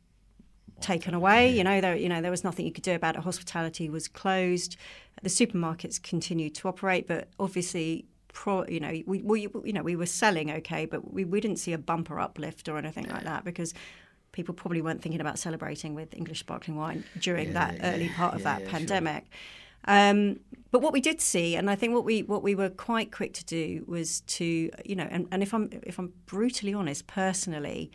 taken 0.80 1.14
away. 1.14 1.50
You 1.56 1.64
know, 1.64 1.80
there 1.80 1.96
you 1.96 2.08
know 2.08 2.20
there 2.20 2.30
was 2.30 2.44
nothing 2.44 2.66
you 2.66 2.72
could 2.72 2.84
do 2.84 2.94
about 2.94 3.16
it. 3.16 3.22
Hospitality 3.22 3.88
was 3.88 4.08
closed. 4.08 4.76
The 5.22 5.28
supermarkets 5.28 6.02
continued 6.02 6.54
to 6.56 6.68
operate, 6.68 7.06
but 7.06 7.28
obviously. 7.38 8.06
Pro, 8.32 8.66
you 8.66 8.80
know, 8.80 8.92
we, 9.06 9.22
we 9.22 9.40
you 9.64 9.72
know 9.72 9.82
we 9.82 9.96
were 9.96 10.06
selling 10.06 10.50
okay, 10.50 10.86
but 10.86 11.12
we, 11.12 11.24
we 11.24 11.40
didn't 11.40 11.58
see 11.58 11.72
a 11.72 11.78
bumper 11.78 12.18
uplift 12.18 12.68
or 12.68 12.78
anything 12.78 13.08
like 13.08 13.24
that 13.24 13.44
because 13.44 13.74
people 14.32 14.54
probably 14.54 14.80
weren't 14.80 15.02
thinking 15.02 15.20
about 15.20 15.38
celebrating 15.38 15.94
with 15.94 16.14
English 16.14 16.40
sparkling 16.40 16.76
wine 16.76 17.04
during 17.18 17.48
Yeah, 17.48 17.52
that 17.52 17.74
yeah, 17.76 17.94
early 17.94 18.08
part 18.08 18.34
of 18.34 18.40
yeah, 18.40 18.44
that 18.44 18.60
yeah, 18.60 18.64
sure. 18.68 18.78
pandemic. 18.78 19.26
Um, 19.84 20.40
but 20.70 20.80
what 20.80 20.92
we 20.92 21.00
did 21.00 21.20
see, 21.20 21.56
and 21.56 21.68
I 21.68 21.74
think 21.74 21.92
what 21.92 22.04
we 22.04 22.22
what 22.22 22.42
we 22.42 22.54
were 22.54 22.70
quite 22.70 23.12
quick 23.12 23.34
to 23.34 23.44
do 23.44 23.84
was 23.86 24.20
to, 24.22 24.70
you 24.84 24.96
know, 24.96 25.06
and, 25.10 25.28
and 25.30 25.42
if 25.42 25.52
I'm 25.52 25.68
if 25.82 25.98
I'm 25.98 26.12
brutally 26.26 26.72
honest, 26.72 27.06
personally, 27.06 27.90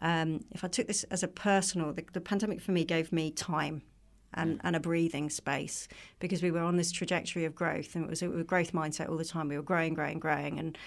um, 0.00 0.40
if 0.50 0.64
I 0.64 0.68
took 0.68 0.86
this 0.88 1.04
as 1.04 1.22
a 1.22 1.28
personal, 1.28 1.92
the, 1.92 2.04
the 2.12 2.20
pandemic 2.20 2.60
for 2.60 2.72
me 2.72 2.84
gave 2.84 3.12
me 3.12 3.30
time. 3.30 3.82
And, 4.34 4.60
and 4.64 4.74
a 4.74 4.80
breathing 4.80 5.28
space 5.28 5.88
because 6.18 6.42
we 6.42 6.50
were 6.50 6.62
on 6.62 6.78
this 6.78 6.90
trajectory 6.90 7.44
of 7.44 7.54
growth 7.54 7.94
and 7.94 8.04
it 8.04 8.08
was 8.08 8.22
a, 8.22 8.28
growth 8.28 8.72
mindset 8.72 9.10
all 9.10 9.18
the 9.18 9.26
time. 9.26 9.48
We 9.48 9.58
were 9.58 9.62
growing, 9.62 9.92
growing, 9.92 10.18
growing, 10.18 10.58
and 10.58 10.78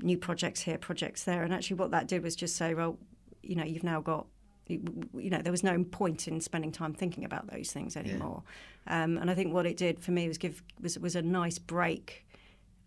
new 0.00 0.16
projects 0.16 0.60
here, 0.60 0.78
projects 0.78 1.24
there. 1.24 1.42
And 1.42 1.52
actually, 1.52 1.78
what 1.78 1.90
that 1.90 2.06
did 2.06 2.22
was 2.22 2.36
just 2.36 2.54
say, 2.54 2.74
well, 2.74 2.98
you 3.42 3.56
know, 3.56 3.64
you've 3.64 3.82
now 3.82 4.00
got 4.00 4.26
you 4.68 5.30
know, 5.30 5.42
there 5.42 5.52
was 5.52 5.64
no 5.64 5.82
point 5.84 6.28
in 6.28 6.40
spending 6.40 6.72
time 6.72 6.94
thinking 6.94 7.24
about 7.24 7.50
those 7.50 7.72
things 7.72 7.96
anymore. 7.96 8.42
Um, 8.86 9.18
and 9.18 9.30
I 9.30 9.34
think 9.34 9.52
what 9.52 9.66
it 9.66 9.76
did 9.76 10.00
for 10.00 10.12
me 10.12 10.28
was 10.28 10.38
give 10.38 10.62
was 10.80 10.98
was 10.98 11.16
a 11.16 11.22
nice 11.22 11.58
break 11.58 12.26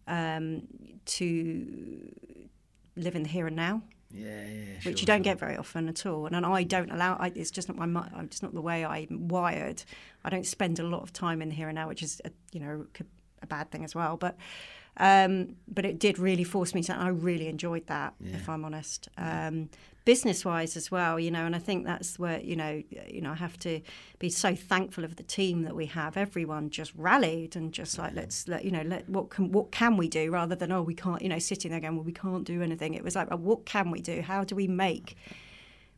um, 0.08 0.64
to 1.06 2.12
live 2.96 3.16
in 3.16 3.24
the 3.24 3.30
here 3.30 3.48
and 3.48 3.56
now, 3.56 3.82
yeah, 4.12 4.46
yeah, 4.46 4.64
which 4.84 4.84
sure, 4.84 4.92
you 4.92 5.06
don't 5.06 5.18
sure. 5.18 5.24
get 5.24 5.40
very 5.40 5.58
often 5.58 5.90
at 5.90 6.06
all. 6.06 6.26
And, 6.26 6.36
and 6.36 6.46
I 6.46 6.64
don't 6.64 6.92
allow. 6.92 7.18
I, 7.20 7.32
it's 7.36 7.52
just 7.52 7.68
not 7.68 7.78
my. 7.78 8.08
It's 8.22 8.42
not 8.42 8.54
the 8.54 8.62
way 8.62 8.86
I'm 8.86 9.28
wired. 9.28 9.84
I 10.24 10.30
don't 10.30 10.46
spend 10.46 10.80
a 10.80 10.84
lot 10.84 11.02
of 11.02 11.12
time 11.12 11.42
in 11.42 11.50
the 11.50 11.56
here 11.56 11.68
and 11.68 11.76
now, 11.76 11.88
which 11.88 12.04
is 12.04 12.22
a, 12.24 12.32
you 12.52 12.60
know 12.60 12.86
a 13.42 13.48
bad 13.48 13.72
thing 13.72 13.84
as 13.84 13.96
well. 13.96 14.18
But 14.18 14.38
um, 14.98 15.56
but 15.68 15.86
it 15.86 16.00
did 16.00 16.20
really 16.20 16.44
force 16.44 16.74
me 16.74 16.82
to. 16.84 16.96
I 16.96 17.10
really 17.10 17.48
enjoyed 17.48 17.88
that, 17.88 18.14
if 18.24 18.48
I'm 18.48 18.64
honest. 18.64 19.10
Um, 19.18 19.70
business 20.06 20.46
wise 20.46 20.78
as 20.78 20.92
well, 20.92 21.20
you 21.20 21.32
know, 21.32 21.46
and 21.46 21.56
I 21.56 21.60
think 21.60 21.86
that's 21.86 22.18
where 22.20 22.40
you 22.40 22.56
know, 22.56 22.82
you 23.10 23.22
know, 23.22 23.32
I 23.32 23.36
have 23.36 23.58
to 23.60 23.82
be 24.20 24.30
so 24.30 24.56
thankful 24.56 25.04
of 25.04 25.16
the 25.18 25.24
team 25.24 25.64
that 25.64 25.76
we 25.76 25.88
have. 25.88 26.16
Everyone 26.16 26.70
just 26.70 26.94
rallied 26.96 27.56
and 27.56 27.74
just 27.74 27.98
like 27.98 28.14
let's 28.16 28.48
let 28.48 28.64
you 28.64 28.72
know, 28.72 28.84
let 28.84 29.10
what 29.10 29.30
can 29.32 29.52
what 29.52 29.72
can 29.72 29.98
we 29.98 30.08
do 30.08 30.32
rather 30.32 30.56
than 30.56 30.72
oh 30.72 30.82
we 30.82 30.94
can't, 30.94 31.22
you 31.22 31.30
know, 31.30 31.40
sitting 31.40 31.72
there 31.72 31.80
going 31.80 31.96
well 31.96 32.06
we 32.06 32.14
can't 32.14 32.46
do 32.46 32.62
anything. 32.62 32.94
It 32.94 33.04
was 33.04 33.16
like 33.16 33.30
well, 33.30 33.40
what 33.40 33.66
can 33.66 33.92
we 33.92 34.00
do? 34.00 34.22
How 34.22 34.44
do 34.44 34.56
we 34.56 34.68
make 34.68 35.18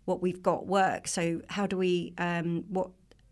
what 0.06 0.22
we've 0.22 0.42
got 0.42 0.66
work? 0.66 1.08
So 1.08 1.42
how 1.50 1.68
do 1.68 1.78
we 1.78 2.14
um, 2.18 2.64
what 2.70 2.90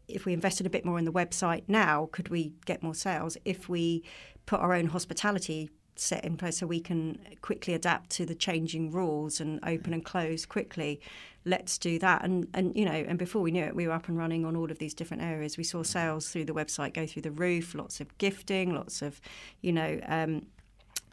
if 0.07 0.25
we 0.25 0.33
invested 0.33 0.67
a 0.67 0.69
bit 0.69 0.85
more 0.85 0.99
in 0.99 1.05
the 1.05 1.11
website 1.11 1.63
now, 1.67 2.09
could 2.11 2.29
we 2.29 2.53
get 2.65 2.83
more 2.83 2.93
sales? 2.93 3.37
If 3.43 3.67
we 3.69 4.03
put 4.45 4.59
our 4.59 4.73
own 4.73 4.87
hospitality 4.87 5.69
set 5.95 6.25
in 6.25 6.37
place 6.37 6.57
so 6.57 6.67
we 6.67 6.79
can 6.79 7.17
quickly 7.41 7.73
adapt 7.73 8.09
to 8.09 8.25
the 8.25 8.35
changing 8.35 8.91
rules 8.91 9.39
and 9.39 9.59
open 9.65 9.93
and 9.93 10.03
close 10.03 10.45
quickly, 10.45 10.99
let's 11.45 11.77
do 11.77 11.97
that. 11.99 12.23
And 12.23 12.47
and 12.53 12.75
you 12.75 12.85
know, 12.85 12.91
and 12.91 13.17
before 13.17 13.41
we 13.41 13.51
knew 13.51 13.63
it, 13.63 13.75
we 13.75 13.87
were 13.87 13.93
up 13.93 14.07
and 14.07 14.17
running 14.17 14.45
on 14.45 14.55
all 14.55 14.69
of 14.69 14.79
these 14.79 14.93
different 14.93 15.23
areas. 15.23 15.57
We 15.57 15.63
saw 15.63 15.83
sales 15.83 16.29
through 16.29 16.45
the 16.45 16.53
website 16.53 16.93
go 16.93 17.05
through 17.05 17.23
the 17.23 17.31
roof, 17.31 17.75
lots 17.75 18.01
of 18.01 18.17
gifting, 18.17 18.73
lots 18.73 19.01
of, 19.01 19.21
you 19.61 19.71
know, 19.71 19.99
um, 20.07 20.45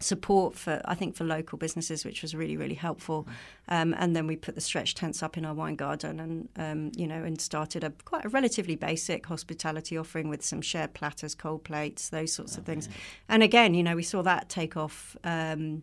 support 0.03 0.55
for 0.55 0.81
I 0.85 0.95
think 0.95 1.17
for 1.17 1.25
local 1.25 1.59
businesses, 1.59 2.05
which 2.05 2.23
was 2.23 2.35
really 2.35 2.57
really 2.57 2.75
helpful. 2.75 3.27
Um, 3.69 3.95
and 3.99 4.15
then 4.15 4.27
we 4.27 4.37
put 4.37 4.55
the 4.55 4.61
stretch 4.61 4.95
tents 4.95 5.23
up 5.23 5.38
in 5.38 5.45
our 5.45 5.55
wine 5.55 5.77
garden, 5.77 6.21
and 6.21 6.49
um, 6.57 6.93
you 6.97 7.07
know, 7.07 7.23
and 7.23 7.41
started 7.41 7.85
a 7.85 7.91
quite 8.05 8.25
a 8.25 8.29
relatively 8.29 8.77
basic 8.77 9.27
hospitality 9.27 9.97
offering 9.97 10.29
with 10.29 10.45
some 10.45 10.61
shared 10.61 10.95
platters, 10.95 11.35
cold 11.35 11.65
plates, 11.65 12.09
those 12.09 12.33
sorts 12.33 12.57
of 12.57 12.65
things. 12.65 12.88
And 13.29 13.43
again, 13.43 13.75
you 13.75 13.83
know, 13.83 13.97
we 13.97 14.03
saw 14.03 14.23
that 14.23 14.49
take 14.49 14.77
off 14.77 15.17
um, 15.25 15.83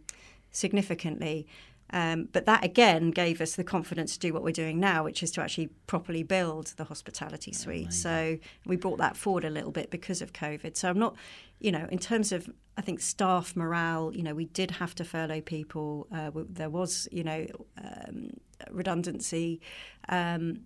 significantly. 0.51 1.47
Um, 1.91 2.29
but 2.31 2.45
that 2.45 2.63
again 2.63 3.11
gave 3.11 3.41
us 3.41 3.55
the 3.55 3.63
confidence 3.63 4.13
to 4.13 4.19
do 4.19 4.33
what 4.33 4.43
we're 4.43 4.51
doing 4.51 4.79
now, 4.79 5.03
which 5.03 5.23
is 5.23 5.31
to 5.31 5.41
actually 5.41 5.67
properly 5.87 6.23
build 6.23 6.73
the 6.77 6.83
hospitality 6.83 7.51
suite. 7.51 7.93
So 7.93 8.37
we 8.65 8.75
brought 8.75 8.99
that 8.99 9.17
forward 9.17 9.45
a 9.45 9.49
little 9.49 9.71
bit 9.71 9.89
because 9.89 10.21
of 10.21 10.31
COVID. 10.33 10.77
So 10.77 10.89
I'm 10.89 10.99
not, 10.99 11.15
you 11.59 11.71
know, 11.71 11.87
in 11.91 11.99
terms 11.99 12.31
of 12.31 12.49
I 12.77 12.81
think 12.81 13.01
staff 13.01 13.55
morale, 13.55 14.11
you 14.13 14.23
know, 14.23 14.33
we 14.33 14.45
did 14.45 14.71
have 14.71 14.95
to 14.95 15.03
furlough 15.03 15.41
people. 15.41 16.07
Uh, 16.13 16.31
there 16.49 16.69
was, 16.69 17.09
you 17.11 17.23
know, 17.23 17.45
um, 17.77 18.29
redundancy. 18.71 19.59
Um, 20.07 20.61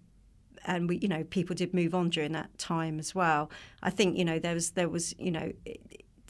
and 0.65 0.87
we, 0.87 0.97
you 0.97 1.07
know, 1.07 1.23
people 1.23 1.55
did 1.55 1.73
move 1.73 1.95
on 1.95 2.09
during 2.09 2.31
that 2.33 2.55
time 2.57 2.99
as 2.99 3.15
well. 3.15 3.49
I 3.81 3.89
think, 3.89 4.17
you 4.17 4.23
know, 4.23 4.39
there 4.39 4.53
was, 4.53 4.71
there 4.71 4.89
was, 4.89 5.15
you 5.17 5.31
know, 5.31 5.51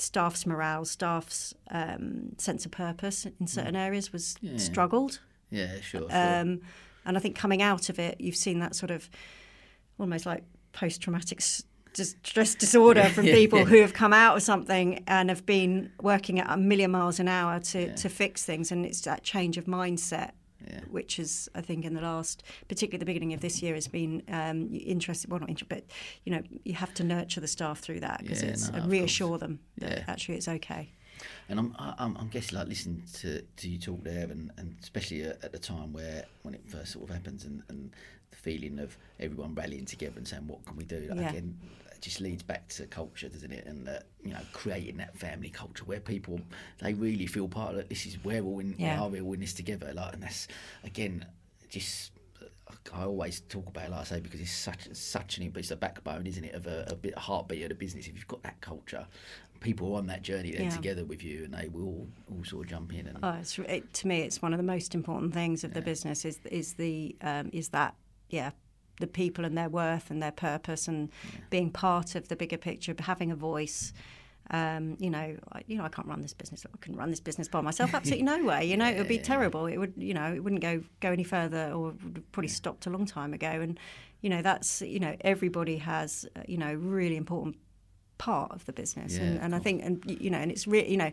staff's 0.04 0.46
morale, 0.46 0.86
staff's 0.86 1.54
um, 1.72 2.36
sense 2.38 2.66
of 2.66 2.72
purpose 2.72 3.26
in 3.39 3.48
certain 3.48 3.76
areas 3.76 4.12
was 4.13 4.36
Yeah. 4.42 4.58
struggled. 4.58 5.20
Yeah, 5.50 5.80
sure. 5.82 6.02
sure. 6.02 6.08
Um, 6.12 6.62
and 7.06 7.18
I 7.18 7.20
think 7.20 7.36
coming 7.36 7.62
out 7.62 7.89
of 7.89 8.00
it, 8.00 8.20
you've 8.20 8.36
seen 8.36 8.60
that 8.60 8.76
sort 8.76 8.92
of 8.92 9.10
almost 10.00 10.26
like 10.26 10.44
post 10.72 11.02
traumatic 11.02 11.42
stress 11.42 12.56
disorder 12.66 13.04
from 13.10 13.26
Yeah, 13.28 13.36
people 13.36 13.60
yeah. 13.60 13.66
who 13.66 13.78
have 13.82 13.94
come 13.94 14.13
out 14.13 14.36
of 14.38 14.44
something 14.44 15.04
and 15.08 15.30
have 15.30 15.46
been 15.46 15.92
working 16.02 16.39
at 16.39 16.50
a 16.50 16.58
million 16.58 16.92
miles 16.92 17.20
an 17.20 17.28
hour 17.28 17.60
to, 17.60 17.96
to 17.96 18.10
fix 18.10 18.44
things. 18.46 18.72
And 18.72 18.86
it's 18.86 19.02
that 19.02 19.24
change 19.24 19.58
of 19.58 19.66
mindset. 19.66 20.32
Yeah. 20.67 20.80
Which 20.89 21.19
is, 21.19 21.49
I 21.56 21.62
think, 21.62 21.86
in 21.86 21.93
the 21.93 22.02
last, 22.02 22.43
particularly 22.68 22.99
the 22.99 23.05
beginning 23.05 23.34
of 23.34 23.41
this 23.41 23.61
year, 23.61 23.74
has 23.76 23.88
been 23.88 24.24
um, 24.30 24.70
interesting. 24.74 25.30
Well, 25.30 25.39
not 25.39 25.49
interesting, 25.49 25.78
but 25.78 25.86
you 26.26 26.32
know, 26.34 26.41
you 26.64 26.74
have 26.74 26.93
to 26.95 27.03
nurture 27.03 27.41
the 27.41 27.47
staff 27.47 27.80
through 27.80 27.99
that 28.01 28.20
because 28.22 28.43
Yeah, 28.43 28.49
it's 28.49 28.70
no, 28.72 28.80
and 28.80 28.91
reassure 28.91 29.38
them 29.38 29.59
that 29.78 29.91
Yeah. 29.91 30.03
actually 30.07 30.36
it's 30.38 30.47
okay. 30.47 30.89
And 31.47 31.59
I'm, 31.59 31.76
I'm, 31.78 32.18
I'm 32.18 32.28
guessing 32.28 32.57
like 32.57 32.68
listening 32.68 33.03
to, 33.16 33.41
to 33.41 33.70
you 33.70 33.78
talk 33.78 34.03
there, 34.03 34.26
and, 34.30 34.51
and 34.57 34.76
especially 34.82 35.24
at, 35.24 35.43
at 35.43 35.51
the 35.51 35.59
time 35.59 35.93
where 35.93 36.26
when 36.41 36.53
it 36.53 36.61
first 36.68 36.91
sort 36.93 37.09
of 37.09 37.16
happens, 37.16 37.45
and, 37.45 37.61
and 37.70 37.91
the 38.32 38.38
feeling 38.38 38.80
of 38.80 38.97
everyone 39.20 39.53
rallying 39.53 39.86
together 39.86 40.16
and 40.18 40.28
saying, 40.28 40.47
"What 40.47 40.66
can 40.66 40.76
we 40.76 40.84
do?" 40.84 41.07
Like, 41.09 41.20
Yeah. 41.20 41.30
Again, 41.30 41.57
just 42.04 42.20
leads 42.22 42.43
back 42.43 42.68
to 42.68 42.86
culture, 42.86 43.30
doesn't 43.30 43.51
it? 43.51 43.66
And 43.66 43.88
uh, 43.88 43.99
you 44.24 44.34
know, 44.34 44.39
creating 44.51 44.97
that 44.97 45.18
family 45.18 45.49
culture 45.49 45.86
where 45.86 45.99
people 46.01 46.39
they 46.80 46.93
really 46.93 47.26
feel 47.28 47.47
part 47.47 47.74
of 47.74 47.80
it. 47.80 47.89
This 47.89 48.06
is 48.06 48.16
where 48.24 48.43
we're 48.43 48.51
all 48.51 48.60
in, 48.60 48.76
Yeah. 48.78 49.08
we 49.08 49.20
are 49.20 49.24
all 49.24 49.34
in 49.34 49.39
this 49.39 49.54
together. 49.54 49.91
Like, 49.93 50.14
and 50.14 50.24
that's 50.24 50.47
again 50.84 51.26
just. 51.70 52.12
I 52.93 53.04
always 53.06 53.41
talk 53.47 53.68
about 53.68 53.86
it, 53.86 53.91
like 53.91 54.01
I 54.01 54.04
say, 54.04 54.20
because 54.20 54.41
it's 54.41 54.51
such 54.51 54.88
such 54.93 55.38
an 55.38 55.51
it's 55.56 55.72
a 55.72 55.76
backbone, 55.76 56.28
isn't 56.28 56.43
it, 56.43 56.54
of 56.54 56.68
a, 56.68 56.86
a 56.89 56.95
bit 56.95 57.14
a 57.16 57.20
heartbeat 57.20 57.64
of 57.64 57.70
the 57.70 57.76
business. 57.76 58.08
If 58.08 58.16
you've 58.16 58.28
got 58.28 58.43
that 58.43 58.60
culture, 58.62 59.06
people 59.62 59.93
are 59.93 59.99
on 59.99 60.08
that 60.08 60.22
journey 60.24 60.51
then 60.51 60.64
Yeah. 60.64 60.70
together 60.70 61.06
with 61.06 61.24
you, 61.24 61.45
and 61.45 61.54
they 61.54 61.70
will 61.70 62.08
all, 62.30 62.43
sort 62.43 62.66
of 62.66 62.70
jump 62.72 62.93
in. 62.93 63.08
And 63.08 63.20
Oh, 63.24 63.38
it's, 63.39 63.58
it, 63.60 63.93
to 63.93 64.08
me, 64.08 64.20
it's 64.22 64.41
one 64.41 64.54
of 64.54 64.58
the 64.58 64.64
most 64.64 64.93
important 64.95 65.34
things 65.34 65.64
of 65.64 65.74
the 65.74 65.82
business 65.82 66.26
is 66.26 66.39
is 66.51 66.74
the 66.74 67.16
um, 67.22 67.49
is 67.54 67.70
that 67.70 67.95
yeah 68.30 68.51
the 69.00 69.08
people 69.08 69.46
and 69.46 69.58
their 69.58 69.70
worth 69.70 70.12
and 70.12 70.22
their 70.22 70.32
purpose 70.32 70.88
and 70.88 71.10
being 71.50 71.72
part 71.72 72.16
of 72.16 72.28
the 72.28 72.36
bigger 72.36 72.58
picture, 72.58 72.96
having 73.00 73.32
a 73.32 73.36
voice. 73.36 73.94
Um, 74.52 74.98
you 75.00 75.10
know, 75.10 75.38
I, 75.54 75.64
you 75.68 75.78
know, 75.78 75.86
I 75.86 75.89
can't 75.89 76.08
run 76.08 76.22
this 76.22 76.34
business. 76.34 76.66
I 76.66 76.78
couldn't 76.78 76.98
run 76.98 77.10
this 77.10 77.22
business 77.22 77.48
by 77.48 77.62
myself. 77.62 77.94
Absolutely 77.94 78.26
no 78.26 78.44
way. 78.44 78.66
You 78.66 78.76
know, 78.76 78.88
it 78.88 78.98
would 78.98 79.08
be 79.08 79.18
terrible. 79.18 79.68
It 79.68 79.78
would, 79.78 79.94
you 79.96 80.14
know, 80.14 80.34
it 80.34 80.44
wouldn't 80.44 80.62
go 80.62 80.84
go 81.00 81.12
any 81.12 81.24
further, 81.24 81.72
or 81.72 81.94
would 82.04 82.18
have 82.18 82.32
probably 82.34 82.50
stopped 82.50 82.86
a 82.86 82.89
long 82.89 83.06
time 83.06 83.34
ago. 83.34 83.48
And 83.48 83.80
you 84.22 84.30
know, 84.30 84.41
that's 84.41 84.82
you 84.82 85.00
know, 85.00 85.16
everybody 85.22 85.78
has 85.78 86.26
uh, 86.36 86.41
you 86.46 86.58
know 86.58 86.74
really 86.74 87.16
important 87.16 87.56
part 88.18 88.51
of 88.51 88.66
the 88.66 88.74
business 88.74 89.16
Yeah, 89.18 89.24
and, 89.24 89.39
and 89.39 89.55
I 89.55 89.59
think 89.59 89.84
and 89.84 90.01
you 90.07 90.30
know 90.30 90.38
and 90.38 90.51
it's 90.51 90.66
really 90.68 90.89
you 90.91 90.97
know 90.97 91.11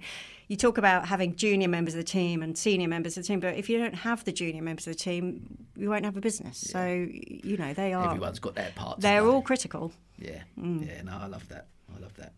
you 0.48 0.56
talk 0.56 0.78
about 0.78 1.06
having 1.08 1.34
junior 1.34 1.68
members 1.68 1.94
of 1.94 1.98
the 1.98 2.04
team 2.04 2.42
and 2.42 2.56
senior 2.56 2.88
members 2.88 3.16
of 3.16 3.24
the 3.24 3.28
team 3.28 3.40
but 3.40 3.54
if 3.56 3.68
you 3.70 3.78
don't 3.78 3.94
have 3.94 4.24
the 4.24 4.32
junior 4.32 4.62
members 4.62 4.86
of 4.86 4.92
the 4.92 4.98
team 4.98 5.58
you 5.76 5.88
won't 5.90 6.04
have 6.04 6.16
a 6.16 6.20
business 6.20 6.58
so 6.58 6.84
you 7.10 7.56
know 7.56 7.72
they 7.74 7.92
are 7.92 8.06
everyone's 8.10 8.38
got 8.38 8.54
their 8.54 8.70
part. 8.74 9.00
they're 9.00 9.26
all 9.26 9.42
critical 9.42 9.92
Yeah, 10.18 10.42
Mm. 10.58 10.86
yeah. 10.86 11.02
No, 11.02 11.12
I 11.20 11.26
love 11.26 11.48
that. 11.48 11.66
I 11.96 11.98
love 11.98 12.14
that. 12.18 12.34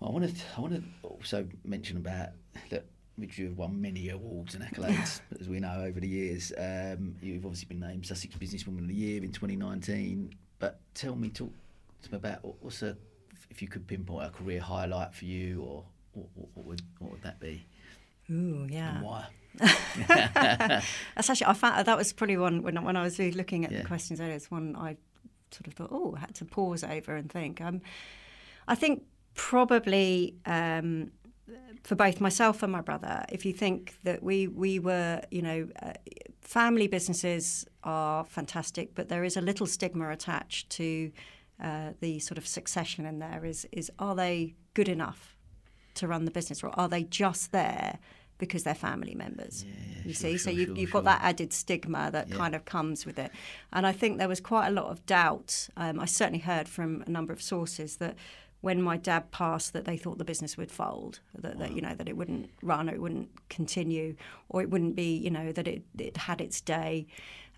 Well, 0.00 0.10
I 0.10 0.12
want 0.12 0.34
to. 0.36 0.42
I 0.56 0.60
want 0.60 0.74
to 0.74 0.82
also 1.02 1.46
mention 1.64 1.96
about 1.98 2.30
that. 2.70 2.86
Which 3.16 3.36
you've 3.38 3.58
won 3.58 3.78
many 3.80 4.08
awards 4.08 4.54
and 4.54 4.64
accolades, 4.64 5.20
as 5.40 5.46
we 5.48 5.60
know 5.60 5.82
over 5.84 6.00
the 6.00 6.08
years. 6.08 6.50
Um, 6.56 7.14
you've 7.22 7.44
obviously 7.44 7.66
been 7.68 7.80
named 7.86 8.06
Sussex 8.06 8.34
Businesswoman 8.36 8.78
of 8.80 8.88
the 8.88 8.94
Year 8.94 9.22
in 9.22 9.30
2019. 9.32 10.32
But 10.58 10.80
tell 10.94 11.14
me, 11.14 11.28
talk 11.28 11.52
about 12.12 12.40
what's 12.62 12.82
a, 12.82 12.96
if 13.50 13.60
you 13.62 13.68
could 13.68 13.86
pinpoint 13.86 14.26
a 14.26 14.30
career 14.30 14.60
highlight 14.60 15.14
for 15.14 15.24
you, 15.24 15.62
or 15.62 15.84
what, 16.12 16.26
what, 16.54 16.66
would 16.66 16.82
what 16.98 17.12
would 17.12 17.22
that 17.22 17.38
be, 17.40 17.66
ooh 18.30 18.66
yeah 18.70 18.96
and 18.96 19.04
why? 19.04 19.26
That's 20.08 21.30
actually 21.30 21.46
I 21.46 21.52
found 21.54 21.86
that 21.86 21.96
was 21.96 22.12
probably 22.12 22.36
one 22.36 22.62
when 22.62 22.82
when 22.84 22.96
I 22.96 23.02
was 23.02 23.18
looking 23.18 23.64
at 23.64 23.70
Yeah. 23.72 23.78
the 23.82 23.84
questions 23.86 24.20
earlier. 24.20 24.34
It's 24.34 24.50
one 24.50 24.74
I 24.76 24.96
sort 25.50 25.66
of 25.66 25.74
thought, 25.74 25.90
oh, 25.92 26.14
I 26.16 26.20
had 26.20 26.34
to 26.36 26.44
pause 26.44 26.82
over 26.84 27.14
and 27.16 27.30
think. 27.30 27.60
Um, 27.60 27.82
I 28.66 28.74
think 28.74 29.02
probably 29.34 30.36
um, 30.46 31.10
for 31.82 31.94
both 31.94 32.20
myself 32.20 32.62
and 32.62 32.72
my 32.72 32.80
brother, 32.80 33.24
if 33.30 33.44
you 33.44 33.52
think 33.52 33.94
that 34.04 34.22
we 34.22 34.46
we 34.48 34.78
were, 34.78 35.20
you 35.30 35.42
know, 35.42 35.68
uh, 35.82 35.92
family 36.40 36.86
businesses 36.86 37.66
are 37.84 38.24
fantastic, 38.24 38.94
but 38.94 39.08
there 39.08 39.24
is 39.24 39.36
a 39.36 39.40
little 39.40 39.66
stigma 39.66 40.08
attached 40.10 40.70
to 40.70 41.10
uh, 41.60 41.90
the 42.00 42.18
sort 42.18 42.38
of 42.38 42.46
succession 42.46 43.06
in 43.06 43.18
there. 43.18 43.44
Is 43.44 43.66
is 43.72 43.90
are 43.98 44.14
they 44.14 44.54
good 44.74 44.88
enough 44.88 45.36
to 45.94 46.08
run 46.08 46.24
the 46.24 46.30
business, 46.30 46.62
or 46.62 46.70
are 46.78 46.88
they 46.88 47.04
just 47.04 47.52
there 47.52 47.98
because 48.38 48.64
they're 48.64 48.74
family 48.74 49.14
members? 49.14 49.64
you 50.04 50.12
sure, 50.12 50.30
see, 50.30 50.38
so 50.38 50.50
you've, 50.50 50.68
sure, 50.68 50.76
you've 50.76 50.90
sure. 50.90 51.02
got 51.02 51.04
that 51.04 51.22
added 51.22 51.52
stigma 51.52 52.10
that 52.10 52.28
Yeah. 52.28 52.36
kind 52.36 52.54
of 52.56 52.64
comes 52.64 53.06
with 53.06 53.18
it. 53.18 53.30
And 53.72 53.86
I 53.86 53.92
think 53.92 54.18
there 54.18 54.26
was 54.28 54.40
quite 54.40 54.66
a 54.66 54.70
lot 54.72 54.86
of 54.86 55.04
doubt. 55.06 55.68
Um, 55.76 56.00
I 56.00 56.06
certainly 56.06 56.40
heard 56.40 56.68
from 56.68 57.02
a 57.06 57.10
number 57.10 57.32
of 57.32 57.40
sources 57.40 57.98
that 57.98 58.16
when 58.60 58.80
my 58.82 58.96
dad 58.96 59.30
passed, 59.32 59.72
that 59.74 59.84
they 59.84 59.96
thought 59.96 60.18
the 60.18 60.24
business 60.24 60.56
would 60.56 60.72
fold, 60.72 61.20
that, 61.38 61.58
that 61.58 61.72
you 61.72 61.82
know 61.82 61.94
that 61.94 62.08
it 62.08 62.16
wouldn't 62.16 62.48
run, 62.62 62.88
or 62.88 62.94
it 62.94 63.00
wouldn't 63.00 63.28
continue, 63.48 64.16
or 64.48 64.62
it 64.62 64.70
wouldn't 64.70 64.96
be, 64.96 65.16
you 65.16 65.30
know, 65.30 65.52
that 65.52 65.68
it 65.68 65.82
it 65.98 66.16
had 66.16 66.40
its 66.40 66.60
day. 66.60 67.06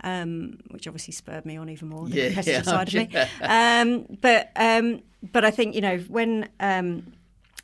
Um, 0.05 0.59
which 0.71 0.87
obviously 0.87 1.13
spurred 1.13 1.47
me 1.47 1.57
on 1.57 1.71
even 1.71 1.89
more, 1.89 2.07
the 2.07 2.17
Yeah, 2.17 2.27
competitive 2.27 2.67
yeah, 2.67 2.73
side 2.73 2.89
of 2.89 2.95
me. 2.95 3.09
Um, 3.41 4.19
but 4.21 4.51
um, 4.55 5.03
but 5.33 5.45
I 5.47 5.51
think 5.51 5.75
you 5.75 5.81
know 5.81 5.97
when 6.09 6.51
um, 6.61 7.15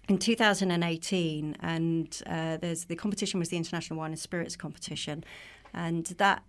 in 0.09 0.19
2018, 0.19 1.57
and 1.61 2.23
uh, 2.27 2.57
there's 2.57 2.87
the 2.87 2.97
competition 2.97 3.39
was 3.39 3.51
the 3.51 3.59
International 3.59 3.99
Wine 3.99 4.11
and 4.13 4.19
Spirits 4.19 4.57
competition, 4.57 5.23
and 5.75 6.07
that 6.19 6.43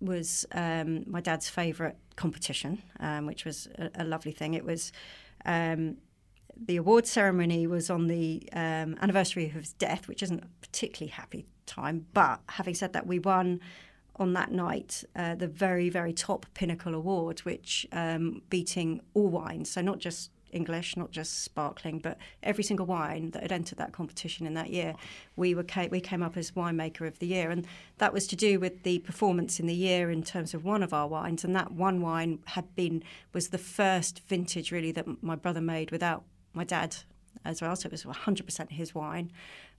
was 0.00 0.46
um, 0.52 1.04
my 1.06 1.20
dad's 1.20 1.48
favourite 1.48 1.96
competition, 2.16 2.82
um, 3.00 3.26
which 3.26 3.44
was 3.44 3.68
a, 3.78 3.90
a 3.96 4.04
lovely 4.04 4.32
thing. 4.32 4.54
It 4.54 4.64
was. 4.64 4.92
Um, 5.44 5.98
the 6.60 6.76
award 6.76 7.06
ceremony 7.06 7.68
was 7.68 7.88
on 7.88 8.08
the 8.08 8.42
um, 8.52 8.96
anniversary 9.00 9.46
of 9.46 9.52
his 9.52 9.74
death, 9.74 10.08
which 10.08 10.24
isn't 10.24 10.42
a 10.42 10.48
particularly 10.60 11.10
happy 11.12 11.46
time. 11.66 12.06
But 12.12 12.40
having 12.48 12.74
said 12.74 12.94
that, 12.94 13.06
we 13.06 13.20
won 13.20 13.60
on 14.18 14.32
that 14.34 14.50
night 14.50 15.04
uh, 15.16 15.34
the 15.34 15.48
very, 15.48 15.88
very 15.88 16.12
top 16.12 16.46
pinnacle 16.54 16.94
award, 16.94 17.40
which 17.40 17.86
um, 17.92 18.42
beating 18.50 19.00
all 19.14 19.28
wines, 19.28 19.70
so 19.70 19.80
not 19.80 19.98
just 19.98 20.30
English, 20.50 20.96
not 20.96 21.10
just 21.10 21.42
sparkling, 21.44 21.98
but 21.98 22.18
every 22.42 22.64
single 22.64 22.86
wine 22.86 23.30
that 23.32 23.42
had 23.42 23.52
entered 23.52 23.78
that 23.78 23.92
competition 23.92 24.46
in 24.46 24.54
that 24.54 24.70
year, 24.70 24.94
we 25.36 25.54
were 25.54 25.62
ca- 25.62 25.88
we 25.90 26.00
came 26.00 26.22
up 26.22 26.36
as 26.36 26.52
winemaker 26.52 27.06
of 27.06 27.18
the 27.18 27.26
year, 27.26 27.50
and 27.50 27.66
that 27.98 28.12
was 28.12 28.26
to 28.28 28.36
do 28.36 28.58
with 28.58 28.82
the 28.82 28.98
performance 29.00 29.60
in 29.60 29.66
the 29.66 29.74
year 29.74 30.10
in 30.10 30.22
terms 30.22 30.54
of 30.54 30.64
one 30.64 30.82
of 30.82 30.92
our 30.92 31.06
wines, 31.06 31.44
and 31.44 31.54
that 31.54 31.72
one 31.72 32.00
wine 32.00 32.38
had 32.46 32.74
been 32.74 33.02
was 33.32 33.48
the 33.48 33.58
first 33.58 34.20
vintage 34.26 34.72
really 34.72 34.92
that 34.92 35.22
my 35.22 35.36
brother 35.36 35.60
made 35.60 35.90
without 35.90 36.24
my 36.54 36.64
dad 36.64 36.96
as 37.44 37.62
well, 37.62 37.76
so 37.76 37.86
it 37.86 37.92
was 37.92 38.04
100% 38.04 38.70
his 38.70 38.94
wine 38.94 39.30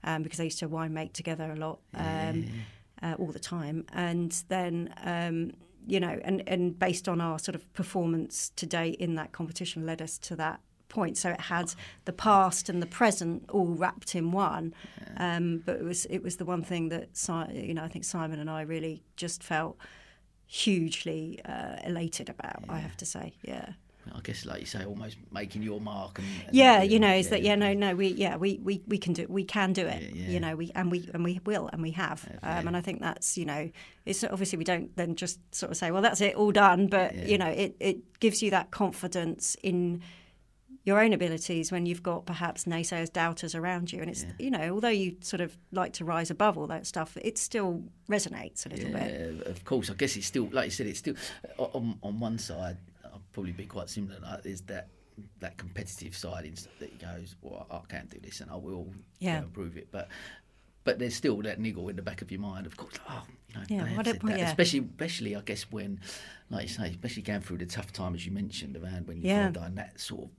um, 0.04 0.22
because 0.22 0.38
they 0.38 0.44
used 0.44 0.58
to 0.60 0.68
wine 0.68 0.94
make 0.94 1.12
together 1.12 1.52
a 1.52 1.56
lot. 1.56 1.78
Um, 1.94 2.48
uh, 3.02 3.14
all 3.18 3.32
the 3.32 3.38
time. 3.38 3.84
And 3.92 4.32
then, 4.48 4.94
um, 5.02 5.52
you 5.86 6.00
know, 6.00 6.20
and, 6.24 6.42
and 6.46 6.78
based 6.78 7.08
on 7.08 7.20
our 7.20 7.38
sort 7.38 7.54
of 7.54 7.72
performance 7.72 8.52
today 8.56 8.90
in 8.90 9.14
that 9.16 9.32
competition 9.32 9.86
led 9.86 10.02
us 10.02 10.18
to 10.18 10.36
that 10.36 10.60
point. 10.88 11.16
So 11.16 11.30
it 11.30 11.40
had 11.40 11.72
the 12.04 12.12
past 12.12 12.68
and 12.68 12.82
the 12.82 12.86
present 12.86 13.44
all 13.48 13.66
wrapped 13.66 14.14
in 14.14 14.32
one. 14.32 14.74
Um, 15.16 15.62
but 15.64 15.76
it 15.76 15.84
was 15.84 16.04
it 16.06 16.22
was 16.22 16.36
the 16.36 16.44
one 16.44 16.62
thing 16.62 16.90
that 16.90 17.16
Si- 17.16 17.54
you 17.54 17.74
know 17.74 17.84
I 17.84 17.88
think 17.88 18.04
Simon 18.04 18.40
and 18.40 18.50
I 18.50 18.62
really 18.62 19.02
just 19.16 19.42
felt 19.42 19.78
hugely 20.46 21.40
uh, 21.44 21.76
elated 21.84 22.28
about. 22.28 22.64
I 22.68 22.78
have 22.78 22.96
to 22.98 23.06
say, 23.06 23.34
yeah. 23.42 23.70
I 24.14 24.20
guess, 24.20 24.44
like 24.46 24.60
you 24.60 24.66
say, 24.66 24.84
almost 24.84 25.16
making 25.32 25.62
your 25.62 25.80
mark. 25.80 26.18
And, 26.18 26.26
and 26.46 26.54
Yeah, 26.54 26.82
you 26.82 26.98
know, 26.98 27.12
is 27.12 27.28
that 27.30 27.42
yeah, 27.42 27.54
no, 27.54 27.72
no, 27.74 27.94
we 27.94 28.08
yeah, 28.08 28.36
we, 28.36 28.60
we, 28.62 28.82
we 28.86 28.98
can 28.98 29.12
do 29.12 29.26
we 29.28 29.44
can 29.44 29.72
do 29.72 29.86
it. 29.86 30.02
Yeah, 30.02 30.22
yeah. 30.22 30.30
You 30.30 30.40
know, 30.40 30.56
we 30.56 30.72
and 30.74 30.90
we 30.90 31.08
and 31.14 31.24
we 31.24 31.40
will 31.44 31.68
and 31.72 31.82
we 31.82 31.92
have. 31.92 32.26
Um, 32.42 32.68
and 32.68 32.76
I 32.76 32.80
think 32.80 33.00
that's 33.00 33.38
you 33.38 33.44
know, 33.44 33.70
it's 34.06 34.24
obviously 34.24 34.58
we 34.58 34.64
don't 34.64 34.94
then 34.96 35.14
just 35.16 35.38
sort 35.54 35.70
of 35.70 35.76
say, 35.76 35.90
well, 35.90 36.02
that's 36.02 36.20
it, 36.20 36.34
all 36.34 36.52
done. 36.52 36.86
But 36.86 37.14
Yeah. 37.14 37.26
you 37.26 37.38
know, 37.38 37.48
it 37.48 37.76
it 37.80 38.20
gives 38.20 38.42
you 38.42 38.50
that 38.50 38.70
confidence 38.70 39.56
in 39.62 40.02
your 40.84 40.98
own 40.98 41.12
abilities 41.12 41.70
when 41.70 41.84
you've 41.84 42.02
got 42.02 42.24
perhaps 42.24 42.64
naysayers, 42.64 43.12
doubters 43.12 43.54
around 43.54 43.92
you. 43.92 44.00
And 44.00 44.10
it's 44.10 44.24
you 44.38 44.50
know, 44.50 44.70
although 44.74 44.88
you 44.88 45.16
sort 45.20 45.42
of 45.42 45.56
like 45.72 45.92
to 45.94 46.06
rise 46.06 46.30
above 46.30 46.56
all 46.56 46.66
that 46.68 46.86
stuff, 46.86 47.18
it 47.20 47.36
still 47.36 47.82
resonates 48.08 48.64
a 48.64 48.70
little 48.70 48.90
bit. 48.90 49.46
Of 49.46 49.64
course. 49.66 49.90
I 49.90 49.94
guess 49.94 50.16
it's 50.16 50.26
still, 50.26 50.48
like 50.50 50.64
you 50.64 50.70
said, 50.70 50.86
it's 50.86 51.00
still 51.00 51.14
on, 51.58 51.98
on 52.02 52.18
one 52.18 52.38
side. 52.38 52.78
Probably 53.32 53.52
be 53.52 53.66
quite 53.66 53.88
similar. 53.88 54.18
Like, 54.20 54.42
there's 54.42 54.62
that 54.62 54.88
that 55.40 55.58
competitive 55.58 56.16
side 56.16 56.46
in, 56.46 56.54
that 56.78 56.98
goes, 56.98 57.36
well, 57.42 57.66
I 57.70 57.80
can't 57.92 58.08
do 58.08 58.18
this, 58.22 58.40
and 58.40 58.50
I 58.50 58.56
will 58.56 58.88
Yeah. 59.18 59.38
improve 59.38 59.76
it. 59.76 59.88
But 59.90 60.08
but 60.82 60.98
there's 60.98 61.14
still 61.14 61.36
that 61.42 61.60
niggle 61.60 61.88
in 61.90 61.96
the 61.96 62.02
back 62.02 62.22
of 62.22 62.30
your 62.30 62.40
mind, 62.40 62.66
of 62.66 62.74
course. 62.76 62.94
Oh, 63.08 63.22
you 63.48 63.54
know, 63.54 63.62
Yeah, 63.68 64.02
said 64.02 64.20
that. 64.22 64.38
yeah. 64.38 64.46
Especially, 64.46 64.78
especially, 64.80 65.36
I 65.36 65.42
guess 65.42 65.70
when, 65.70 66.00
like 66.48 66.62
you 66.62 66.68
say, 66.68 66.88
especially 66.88 67.22
going 67.22 67.42
through 67.42 67.58
the 67.58 67.66
tough 67.66 67.92
time 67.92 68.14
as 68.14 68.24
you 68.24 68.32
mentioned 68.32 68.76
around 68.78 69.06
when 69.06 69.18
you've 69.18 69.26
Yeah. 69.26 69.50
done 69.50 69.74
that 69.74 70.00
sort 70.00 70.24
of 70.24 70.30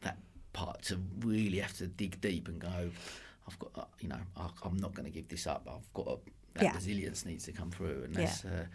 that 0.00 0.16
part 0.54 0.82
to 0.84 0.98
really 1.20 1.58
have 1.58 1.74
to 1.74 1.86
dig 1.86 2.18
deep 2.22 2.48
and 2.48 2.58
go. 2.58 2.90
I've 3.46 3.58
got, 3.58 3.70
uh, 3.74 3.84
you 4.00 4.08
know, 4.08 4.20
I, 4.36 4.48
I'm 4.64 4.78
not 4.78 4.94
going 4.94 5.04
to 5.04 5.10
give 5.12 5.28
this 5.28 5.46
up. 5.46 5.68
I've 5.70 5.92
got 5.92 6.06
a, 6.08 6.18
that 6.54 6.62
Yeah. 6.64 6.74
resilience 6.74 7.26
needs 7.26 7.44
to 7.44 7.52
come 7.52 7.70
through, 7.70 8.04
and 8.04 8.14
that's, 8.14 8.44
uh, 8.46 8.66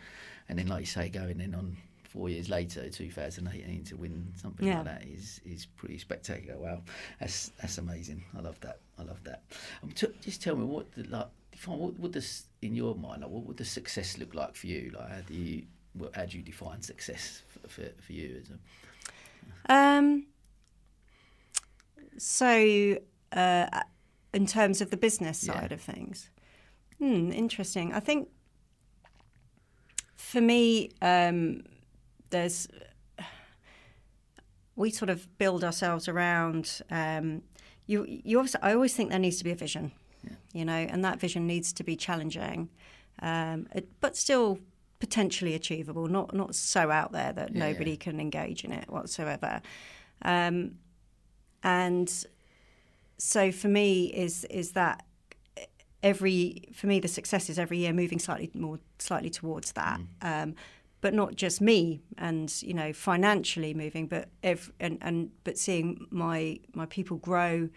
and 0.48 0.60
then 0.60 0.68
like 0.68 0.82
you 0.82 0.86
say, 0.86 1.10
going 1.10 1.42
in 1.42 1.56
on 1.56 1.76
four 2.16 2.30
years 2.30 2.50
later, 2.50 2.90
2018, 2.90 3.84
to 3.84 3.98
win 3.98 4.32
something 4.36 4.66
Yeah. 4.66 4.78
like 4.78 4.86
that 4.86 5.04
is 5.06 5.42
is 5.46 5.66
pretty 5.66 5.98
spectacular. 5.98 6.58
Wow, 6.58 6.82
that's 7.20 7.50
that's 7.62 7.78
amazing. 7.78 8.24
I 8.38 8.42
love 8.42 8.60
that. 8.62 8.80
I 8.98 9.04
love 9.04 9.22
that. 9.26 9.44
Um, 9.84 9.92
t- 9.92 10.08
just 10.22 10.42
tell 10.42 10.56
me 10.56 10.64
what 10.66 10.92
the, 10.94 11.04
like 11.04 11.28
define 11.52 11.78
what 11.78 12.00
would 12.00 12.14
this 12.14 12.46
in 12.62 12.74
your 12.76 12.96
mind 12.96 13.22
like 13.22 13.30
what 13.32 13.44
would 13.46 13.58
the 13.58 13.66
success 13.66 14.18
look 14.18 14.34
like 14.34 14.56
for 14.56 14.68
you? 14.68 14.92
Like 14.98 15.10
how 15.10 15.22
do 15.28 15.34
you 15.34 15.64
what, 15.94 16.16
how 16.16 16.26
do 16.26 16.38
you 16.38 16.44
define 16.44 16.82
success 16.82 17.42
for, 17.52 17.68
for, 17.70 17.86
for 18.02 18.14
you 18.14 18.42
as 18.42 18.50
a 18.50 19.74
Um, 19.74 20.26
so, 22.18 22.98
uh, 23.34 23.82
in 24.34 24.46
terms 24.46 24.82
of 24.82 24.90
the 24.90 24.98
business 24.98 25.44
Yeah. 25.44 25.54
side 25.60 25.72
of 25.72 25.82
things. 25.82 26.30
Hmm, 27.00 27.32
interesting. 27.32 27.94
I 27.94 28.00
think 28.00 28.30
for 30.16 30.42
me, 30.42 30.92
um, 31.02 31.64
there's 32.36 32.68
we 34.76 34.90
sort 34.92 35.10
of 35.10 35.38
build 35.38 35.64
ourselves 35.64 36.08
around. 36.08 36.82
Um, 36.92 37.42
you, 37.88 38.06
you 38.08 38.40
obviously, 38.40 38.62
I 38.64 38.74
always 38.74 38.94
think 38.94 39.10
there 39.10 39.20
needs 39.20 39.38
to 39.38 39.44
be 39.44 39.52
a 39.52 39.56
vision, 39.56 39.92
you 40.54 40.66
know, 40.66 40.74
and 40.74 41.06
that 41.06 41.20
vision 41.20 41.46
needs 41.48 41.72
to 41.74 41.84
be 41.84 41.96
challenging, 41.96 42.70
um, 43.22 43.68
it, 43.74 43.88
but 44.02 44.18
still 44.18 44.60
potentially 45.00 45.54
achievable. 45.54 46.08
Not 46.08 46.34
not 46.34 46.56
so 46.56 46.92
out 46.92 47.12
there 47.12 47.32
that 47.34 47.54
Yeah, 47.54 47.68
nobody 47.68 47.92
yeah. 47.92 47.98
can 48.06 48.20
engage 48.20 48.64
in 48.66 48.72
it 48.72 48.90
whatsoever. 48.90 49.62
Um, 50.24 50.80
and 51.64 52.12
so 53.18 53.52
for 53.52 53.68
me, 53.68 54.06
is 54.08 54.46
is 54.46 54.72
that 54.72 55.06
every 56.04 56.64
for 56.74 56.88
me 56.88 57.00
the 57.00 57.08
success 57.08 57.50
is 57.50 57.58
every 57.58 57.78
year 57.80 57.94
moving 57.94 58.20
slightly 58.20 58.50
more 58.54 58.80
slightly 59.00 59.30
towards 59.30 59.72
that. 59.74 60.00
Um, 60.22 60.56
but 61.06 61.14
not 61.14 61.36
just 61.36 61.62
me 61.62 62.02
and 62.18 62.64
you 62.64 62.74
know 62.74 62.92
financially 62.92 63.76
moving 63.76 64.08
but 64.08 64.28
and, 64.42 64.98
and 65.02 65.30
but 65.44 65.56
seeing 65.56 66.08
my 66.10 66.60
my 66.74 66.88
people 66.88 67.18
grow 67.18 67.70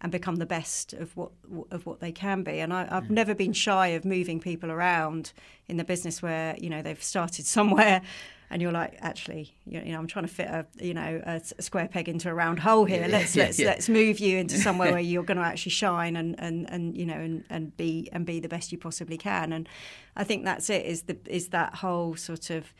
and 0.00 0.12
become 0.12 0.36
the 0.36 0.46
best 0.46 0.92
of 0.92 1.16
what 1.16 1.30
of 1.70 1.86
what 1.86 2.00
they 2.00 2.12
can 2.12 2.42
be. 2.42 2.58
And 2.58 2.72
I, 2.72 2.86
I've 2.90 3.10
never 3.10 3.34
been 3.34 3.52
shy 3.52 3.88
of 3.88 4.04
moving 4.04 4.40
people 4.40 4.70
around 4.70 5.32
in 5.68 5.76
the 5.76 5.84
business 5.84 6.22
where 6.22 6.56
you 6.58 6.68
know 6.68 6.82
they've 6.82 7.02
started 7.02 7.46
somewhere 7.56 8.02
and 8.48 8.62
you're 8.62 8.72
like 8.72 8.96
actually 9.00 9.52
you 9.66 9.80
know 9.80 9.98
I'm 9.98 10.06
trying 10.06 10.26
to 10.26 10.32
fit 10.32 10.46
a 10.46 10.66
you 10.78 10.94
know 10.94 11.20
a 11.24 11.40
square 11.62 11.88
peg 11.88 12.08
into 12.08 12.28
a 12.28 12.34
round 12.34 12.60
hole 12.60 12.84
here. 12.84 13.00
Yeah, 13.00 13.06
let's 13.06 13.34
yeah, 13.34 13.44
let's 13.44 13.58
yeah. 13.58 13.66
let's 13.66 13.88
move 13.88 14.18
you 14.18 14.38
into 14.38 14.58
somewhere 14.66 14.92
where 14.92 15.00
you're 15.00 15.24
going 15.24 15.38
to 15.38 15.42
actually 15.42 15.72
shine 15.72 16.16
and, 16.16 16.38
and, 16.38 16.70
and 16.70 16.96
you 16.96 17.06
know 17.06 17.14
and, 17.14 17.44
and 17.48 17.76
be 17.76 18.08
and 18.12 18.26
be 18.26 18.38
the 18.38 18.48
best 18.48 18.72
you 18.72 18.78
possibly 18.78 19.16
can. 19.16 19.52
And 19.52 19.68
I 20.14 20.24
think 20.24 20.44
that's 20.44 20.68
it 20.68 20.84
is 20.84 21.02
the 21.02 21.16
is 21.26 21.48
that 21.48 21.76
whole 21.76 22.16
sort 22.16 22.50
of 22.50 22.72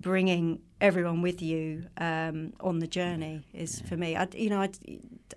bringing 0.00 0.60
everyone 0.80 1.22
with 1.22 1.40
you 1.40 1.86
um, 1.98 2.52
on 2.60 2.78
the 2.78 2.86
journey 2.86 3.46
is 3.52 3.80
for 3.80 3.96
me. 3.96 4.16
I 4.16 4.28
you 4.34 4.50
know 4.50 4.60
I, 4.60 4.70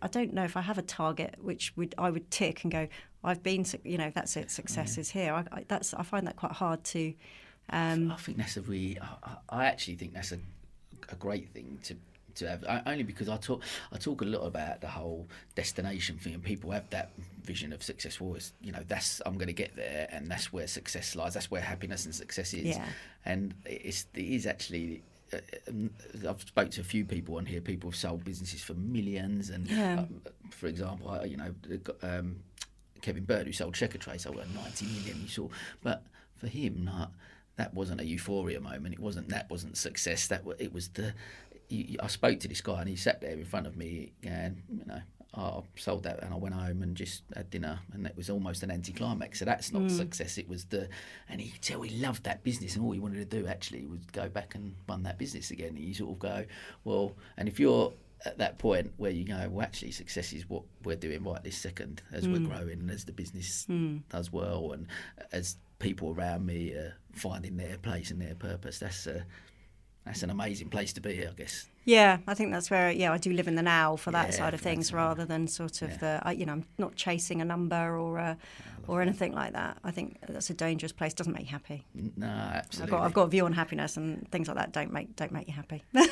I 0.01 0.07
don't 0.07 0.33
know 0.33 0.43
if 0.43 0.57
I 0.57 0.61
have 0.61 0.77
a 0.77 0.83
target 0.83 1.35
which 1.41 1.73
would 1.75 1.95
I 1.97 2.09
would 2.09 2.29
tick 2.29 2.63
and 2.63 2.71
go 2.71 2.87
I've 3.23 3.41
been 3.41 3.65
you 3.83 3.97
know 3.97 4.11
that's 4.13 4.35
it 4.37 4.51
success 4.51 4.97
is 4.97 5.09
here. 5.11 5.33
I, 5.33 5.45
I 5.51 5.65
that's 5.67 5.93
I 5.93 6.03
find 6.03 6.27
that 6.27 6.35
quite 6.35 6.53
hard 6.53 6.83
to 6.85 7.13
um, 7.71 8.11
I 8.11 8.15
think 8.15 8.37
that's 8.37 8.57
a 8.57 8.61
really. 8.61 8.97
I 8.99 9.37
I 9.49 9.65
actually 9.65 9.95
think 9.95 10.13
that's 10.13 10.31
a, 10.31 10.39
a 11.09 11.15
great 11.15 11.49
thing 11.49 11.79
to 11.83 11.95
to 12.39 12.49
have. 12.49 12.63
I, 12.67 12.81
only 12.91 13.03
because 13.03 13.29
I 13.29 13.37
talk 13.37 13.63
I 13.91 13.97
talk 13.97 14.21
a 14.21 14.25
lot 14.25 14.41
about 14.45 14.81
the 14.81 14.87
whole 14.87 15.27
destination 15.55 16.17
thing, 16.17 16.33
and 16.33 16.43
people 16.43 16.71
have 16.71 16.89
that 16.89 17.11
vision 17.43 17.71
of 17.73 17.81
success. 17.83 18.19
Well, 18.19 18.35
it's, 18.35 18.53
you 18.61 18.71
know, 18.71 18.83
that's 18.87 19.21
I'm 19.25 19.35
going 19.35 19.47
to 19.47 19.53
get 19.53 19.75
there, 19.75 20.07
and 20.11 20.29
that's 20.29 20.51
where 20.51 20.67
success 20.67 21.15
lies. 21.15 21.33
That's 21.33 21.49
where 21.51 21.61
happiness 21.61 22.05
and 22.05 22.13
success 22.15 22.53
is. 22.53 22.75
Yeah. 22.75 22.85
And 23.25 23.53
it's 23.65 24.05
it 24.13 24.25
is 24.25 24.45
actually. 24.45 25.03
uh, 25.33 25.37
um, 25.67 25.91
I've 26.27 26.41
spoke 26.41 26.71
to 26.71 26.81
a 26.81 26.83
few 26.83 27.05
people 27.05 27.35
on 27.37 27.45
here. 27.45 27.61
People 27.61 27.91
have 27.91 27.97
sold 27.99 28.23
businesses 28.23 28.61
for 28.63 28.73
millions, 28.73 29.49
and 29.51 29.67
Yeah. 29.69 29.99
um, 29.99 30.21
for 30.49 30.67
example, 30.67 31.09
I, 31.09 31.25
you 31.25 31.37
know, 31.37 31.53
um, 32.01 32.37
Kevin 33.01 33.23
Byrne, 33.25 33.45
who 33.45 33.53
sold 33.53 33.75
Checkatrade, 33.75 34.21
sold 34.21 34.39
at 34.39 34.49
90 34.53 34.85
million. 34.87 35.21
You 35.21 35.27
saw, 35.27 35.47
but 35.83 36.03
for 36.37 36.47
him, 36.47 36.89
like, 36.91 37.09
that 37.57 37.73
wasn't 37.73 37.99
a 38.01 38.05
euphoria 38.05 38.59
moment. 38.59 38.93
It 38.95 38.99
wasn't 38.99 39.29
that 39.29 39.49
wasn't 39.49 39.77
success. 39.77 40.27
That 40.27 40.43
it 40.59 40.73
was 40.73 40.87
the. 40.89 41.13
I 41.71 42.07
spoke 42.07 42.39
to 42.41 42.47
this 42.47 42.61
guy 42.61 42.79
and 42.79 42.89
he 42.89 42.95
sat 42.95 43.21
there 43.21 43.31
in 43.31 43.45
front 43.45 43.67
of 43.67 43.77
me 43.77 44.13
and 44.23 44.61
you 44.69 44.85
know. 44.85 45.01
I 45.31 45.61
sold 45.75 46.03
that 46.03 46.23
and 46.23 46.33
I 46.33 46.37
went 46.37 46.55
home 46.55 46.81
and 46.81 46.97
just 46.97 47.21
had 47.35 47.51
dinner 47.51 47.79
and 47.93 48.07
it 48.07 48.17
was 48.17 48.31
almost 48.31 48.63
an 48.63 48.71
anticlimax. 48.71 49.37
So 49.37 49.45
that's 49.45 49.71
not 49.71 49.83
mm. 49.83 49.91
success. 49.91 50.39
It 50.39 50.49
was 50.49 50.65
the, 50.65 50.89
and 51.29 51.39
he 51.39 51.53
tell 51.61 51.83
he 51.83 51.95
loved 51.97 52.23
that 52.23 52.43
business 52.43 52.75
and 52.75 52.83
all 52.83 52.91
he 52.91 52.99
wanted 52.99 53.29
to 53.29 53.39
do 53.39 53.45
actually 53.45 53.85
was 53.85 53.99
go 54.11 54.27
back 54.27 54.55
and 54.55 54.73
run 54.87 55.03
that 55.03 55.19
business 55.19 55.51
again. 55.51 55.69
And 55.69 55.79
you 55.79 55.93
sort 55.93 56.11
of 56.13 56.19
go, 56.19 56.45
well, 56.83 57.15
and 57.37 57.47
if 57.47 57.59
you're 57.59 57.93
at 58.25 58.39
that 58.39 58.57
point 58.57 58.91
where 58.97 59.11
you 59.11 59.23
go, 59.23 59.47
well, 59.51 59.63
actually, 59.63 59.91
success 59.91 60.33
is 60.33 60.49
what 60.49 60.63
we're 60.83 60.95
doing 60.95 61.23
right 61.23 61.43
this 61.43 61.57
second 61.57 62.01
as 62.11 62.27
we're 62.27 62.39
mm. 62.39 62.49
growing 62.49 62.79
and 62.79 62.91
as 62.91 63.05
the 63.05 63.11
business 63.11 63.67
mm. 63.69 64.01
does 64.09 64.33
well 64.33 64.71
and 64.71 64.87
as 65.31 65.57
people 65.77 66.13
around 66.13 66.45
me 66.45 66.71
are 66.71 66.95
finding 67.13 67.55
their 67.55 67.77
place 67.77 68.11
and 68.11 68.21
their 68.21 68.35
purpose. 68.35 68.79
That's 68.79 69.07
a, 69.07 69.25
that's 70.09 70.23
an 70.23 70.31
amazing 70.31 70.69
place 70.69 70.91
to 70.93 71.01
be, 71.01 71.13
here, 71.13 71.29
I 71.31 71.35
guess. 71.39 71.67
Yeah, 71.85 72.17
I 72.27 72.33
think 72.33 72.51
that's 72.51 72.69
where 72.71 72.91
yeah 72.91 73.11
I 73.13 73.17
do 73.17 73.31
live 73.31 73.47
in 73.47 73.53
the 73.55 73.61
now 73.61 73.95
for 73.95 74.11
that 74.11 74.29
Yeah, 74.29 74.35
side 74.35 74.53
of 74.55 74.61
things 74.61 74.91
rather 74.91 75.23
than 75.25 75.47
sort 75.47 75.81
of 75.83 75.91
Yeah. 75.91 76.19
the 76.23 76.35
you 76.35 76.45
know 76.45 76.53
I'm 76.53 76.65
not 76.77 76.95
chasing 76.95 77.41
a 77.41 77.45
number 77.45 77.97
or 77.97 78.17
a, 78.17 78.37
or 78.87 79.01
anything 79.01 79.33
like 79.33 79.53
that. 79.53 79.77
I 79.83 79.91
think 79.91 80.17
that's 80.27 80.49
a 80.49 80.53
dangerous 80.53 80.91
place. 80.91 81.13
Doesn't 81.13 81.33
make 81.33 81.43
you 81.45 81.51
happy. 81.51 81.85
No, 82.17 82.27
absolutely. 82.27 82.83
I've 82.93 82.99
got 82.99 83.05
I've 83.05 83.13
got 83.13 83.23
a 83.23 83.27
view 83.29 83.45
on 83.45 83.53
happiness 83.53 83.97
and 83.97 84.29
things 84.31 84.47
like 84.47 84.57
that 84.57 84.71
don't 84.71 84.91
make 84.91 85.15
don't 85.15 85.31
make 85.31 85.47
you 85.47 85.53
happy. 85.53 85.83
Yeah, 85.93 86.05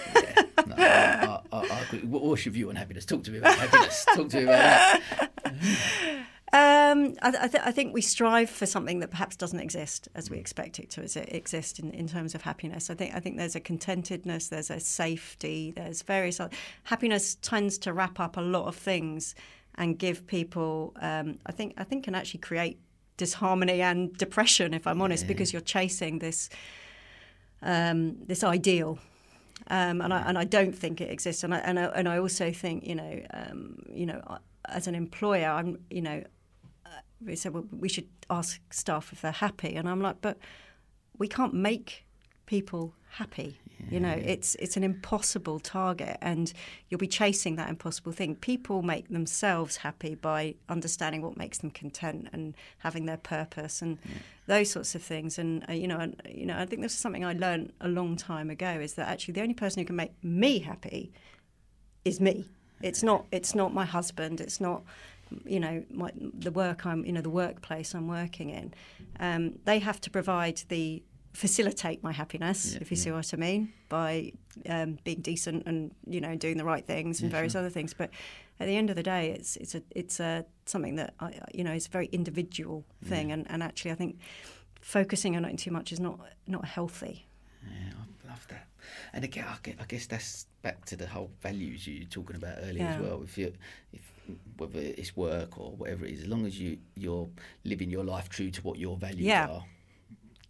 no, 0.67 0.75
I, 0.77 1.41
I, 1.51 1.57
I, 1.59 1.61
I 1.91 1.97
What's 2.05 2.45
your 2.45 2.53
view 2.53 2.69
on 2.69 2.75
happiness? 2.75 3.05
Talk 3.05 3.23
to 3.23 3.31
me 3.31 3.37
about 3.39 3.55
happiness. 3.57 4.05
Talk 4.15 4.29
to 4.29 4.37
me 4.37 4.43
about 4.43 5.01
that. 5.43 6.23
Um, 6.53 7.15
I, 7.21 7.33
I, 7.41 7.47
th- 7.49 7.63
I 7.65 7.71
think 7.71 7.93
we 7.93 8.01
strive 8.01 8.49
for 8.49 8.65
something 8.65 8.99
that 8.99 9.11
perhaps 9.11 9.35
doesn't 9.35 9.59
exist 9.59 10.07
as 10.15 10.29
we 10.29 10.37
expect 10.37 10.79
it 10.79 10.89
to 10.91 11.01
as 11.01 11.17
it 11.17 11.33
exist 11.33 11.77
in, 11.77 11.91
in 11.91 12.07
terms 12.07 12.35
of 12.35 12.41
happiness. 12.41 12.89
I 12.89 12.95
think 12.95 13.13
I 13.13 13.19
think 13.19 13.37
there's 13.37 13.55
a 13.55 13.59
contentedness, 13.59 14.49
there's 14.49 14.69
a 14.69 14.79
safety, 14.79 15.73
there's 15.75 16.03
various 16.03 16.39
other, 16.39 16.55
happiness 16.83 17.35
tends 17.35 17.77
to 17.79 17.91
wrap 17.91 18.19
up 18.19 18.37
a 18.37 18.41
lot 18.41 18.67
of 18.67 18.75
things 18.75 19.35
and 19.75 19.99
give 19.99 20.25
people. 20.25 20.93
Um, 21.01 21.39
I 21.45 21.51
think 21.51 21.73
I 21.77 21.83
think 21.83 22.05
can 22.05 22.15
actually 22.15 22.39
create 22.39 22.79
disharmony 23.17 23.81
and 23.81 24.15
depression 24.17 24.73
if 24.73 24.85
I'm 24.85 25.01
honest 25.01 25.27
because 25.27 25.51
you're 25.51 25.61
chasing 25.61 26.19
this 26.19 26.49
um, 27.63 28.17
this 28.25 28.43
ideal 28.43 28.99
um, 29.69 30.01
and 30.01 30.13
I 30.13 30.21
and 30.21 30.37
I 30.37 30.43
don't 30.43 30.73
think 30.73 31.01
it 31.01 31.09
exists. 31.09 31.43
And 31.43 31.53
I 31.53 31.57
and 31.59 31.79
I, 31.79 31.85
and 31.85 32.07
I 32.07 32.19
also 32.19 32.51
think 32.51 32.85
you 32.85 32.95
know 32.95 33.21
um, 33.33 33.79
you 33.89 34.05
know 34.05 34.21
as 34.69 34.87
an 34.87 34.95
employer, 34.95 35.49
I'm 35.49 35.79
you 35.89 36.01
know 36.01 36.23
we 37.25 37.35
said 37.35 37.53
well, 37.53 37.65
we 37.71 37.89
should 37.89 38.07
ask 38.29 38.61
staff 38.73 39.11
if 39.11 39.21
they're 39.21 39.31
happy, 39.31 39.75
and 39.75 39.87
I'm 39.89 40.01
like, 40.01 40.21
but 40.21 40.37
we 41.17 41.27
can't 41.27 41.53
make 41.53 42.05
people 42.45 42.93
happy. 43.11 43.59
You 43.91 43.99
know, 43.99 44.09
it's 44.11 44.55
it's 44.55 44.75
an 44.75 44.83
impossible 44.83 45.59
target, 45.59 46.17
and 46.19 46.51
you'll 46.89 46.97
be 46.97 47.07
chasing 47.07 47.57
that 47.57 47.69
impossible 47.69 48.11
thing. 48.11 48.35
People 48.35 48.81
make 48.81 49.07
themselves 49.09 49.77
happy 49.77 50.15
by 50.15 50.55
understanding 50.67 51.21
what 51.21 51.37
makes 51.37 51.59
them 51.59 51.69
content 51.69 52.27
and 52.33 52.55
having 52.79 53.05
their 53.05 53.17
purpose 53.17 53.81
and 53.81 53.99
those 54.47 54.71
sorts 54.71 54.95
of 54.95 55.03
things. 55.03 55.37
And 55.37 55.63
uh, 55.69 55.73
you 55.73 55.87
know, 55.87 55.99
and 55.99 56.21
you 56.27 56.45
know, 56.45 56.57
I 56.57 56.65
think 56.65 56.81
this 56.81 56.93
is 56.93 56.97
something 56.97 57.23
I 57.23 57.33
learned 57.33 57.71
a 57.79 57.87
long 57.87 58.15
time 58.17 58.49
ago: 58.49 58.67
is 58.67 58.95
that 58.95 59.07
actually 59.07 59.35
the 59.35 59.41
only 59.41 59.53
person 59.53 59.79
who 59.79 59.85
can 59.85 59.95
make 59.95 60.11
me 60.23 60.59
happy 60.59 61.11
is 62.03 62.19
me. 62.19 62.49
It's 62.81 63.03
not. 63.03 63.25
It's 63.31 63.53
not 63.53 63.73
my 63.73 63.85
husband. 63.85 64.41
It's 64.41 64.59
not. 64.59 64.83
You 65.45 65.59
know, 65.59 65.83
my, 65.89 66.11
the 66.15 66.51
work 66.51 66.85
I'm. 66.85 67.05
You 67.05 67.13
know, 67.13 67.21
the 67.21 67.29
workplace 67.29 67.93
I'm 67.93 68.07
working 68.07 68.49
in. 68.49 68.73
Um, 69.19 69.59
they 69.65 69.79
have 69.79 69.99
to 70.01 70.09
provide 70.09 70.61
the 70.69 71.03
facilitate 71.33 72.01
my 72.01 72.11
happiness, 72.11 72.73
Yeah, 72.73 72.79
if 72.81 72.89
you 72.89 72.97
see 72.97 73.11
what 73.11 73.31
I 73.31 73.37
mean, 73.37 73.71
by 73.89 74.31
um, 74.67 74.97
being 75.03 75.21
decent 75.21 75.67
and 75.67 75.91
you 76.07 76.19
know 76.19 76.35
doing 76.35 76.57
the 76.57 76.65
right 76.65 76.85
things 76.85 77.21
and 77.21 77.29
Yeah, 77.29 77.37
various 77.37 77.51
sure. 77.53 77.61
other 77.61 77.69
things. 77.69 77.93
But 77.93 78.09
at 78.59 78.65
the 78.65 78.75
end 78.75 78.89
of 78.89 78.95
the 78.95 79.03
day, 79.03 79.29
it's 79.31 79.55
it's 79.57 79.75
a 79.75 79.83
it's 79.91 80.19
a 80.19 80.45
something 80.65 80.95
that 80.95 81.13
I, 81.19 81.39
you 81.53 81.63
know 81.63 81.73
is 81.73 81.85
a 81.87 81.89
very 81.89 82.07
individual 82.07 82.85
thing, 83.05 83.31
and, 83.31 83.45
and 83.51 83.61
actually 83.61 83.91
I 83.91 83.95
think 83.95 84.17
focusing 84.81 85.35
on 85.35 85.45
it 85.45 85.57
too 85.57 85.71
much 85.71 85.91
is 85.91 85.99
not 85.99 86.19
not 86.47 86.65
healthy. 86.65 87.27
Yeah, 87.63 87.93
I 88.25 88.29
love 88.29 88.47
that. 88.49 88.67
And 89.13 89.23
again, 89.23 89.45
I 89.47 89.85
guess 89.87 90.07
that's 90.07 90.47
back 90.61 90.85
to 90.85 90.95
the 90.95 91.07
whole 91.07 91.29
values 91.41 91.85
you 91.85 91.99
were 91.99 92.09
talking 92.09 92.35
about 92.35 92.57
earlier 92.63 92.87
as 92.87 92.99
well. 92.99 93.21
If 93.23 93.37
you, 93.37 93.53
if 93.93 94.01
whether 94.57 94.79
it's 94.79 95.15
work 95.15 95.57
or 95.59 95.71
whatever 95.71 96.05
it 96.05 96.13
is, 96.13 96.21
as 96.21 96.27
long 96.27 96.45
as 96.45 96.59
you 96.59 96.77
you're 96.95 97.29
living 97.63 97.89
your 97.89 98.03
life 98.03 98.29
true 98.29 98.49
to 98.51 98.61
what 98.61 98.77
your 98.77 98.97
values 98.97 99.21
Yeah. 99.21 99.47
are, 99.47 99.63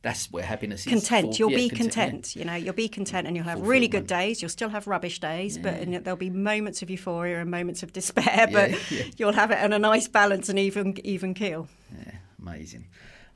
that's 0.01 0.31
where 0.31 0.43
happiness 0.43 0.85
is. 0.85 0.91
content. 0.93 1.39
You'll 1.39 1.51
yeah, 1.51 1.57
be 1.57 1.69
content, 1.69 1.95
yeah. 1.95 2.03
content. 2.03 2.35
You 2.35 2.45
know, 2.45 2.55
you'll 2.55 2.73
be 2.73 2.87
content, 2.87 3.27
and 3.27 3.35
you'll 3.35 3.45
have 3.45 3.61
really 3.61 3.87
good 3.87 4.07
days. 4.07 4.41
You'll 4.41 4.49
still 4.49 4.69
have 4.69 4.87
rubbish 4.87 5.19
days, 5.19 5.57
but 5.57 5.73
and 5.75 5.93
there'll 5.95 6.17
be 6.17 6.29
moments 6.29 6.81
of 6.81 6.89
euphoria 6.89 7.41
and 7.41 7.49
moments 7.51 7.83
of 7.83 7.93
despair. 7.93 8.47
But 8.51 8.71
you'll 9.19 9.33
have 9.33 9.51
it 9.51 9.63
in 9.63 9.73
a 9.73 9.79
nice 9.79 10.07
balance 10.07 10.49
and 10.49 10.59
even 10.59 10.97
even 11.03 11.33
keel. 11.33 11.67
Yeah, 11.97 12.13
amazing. 12.41 12.87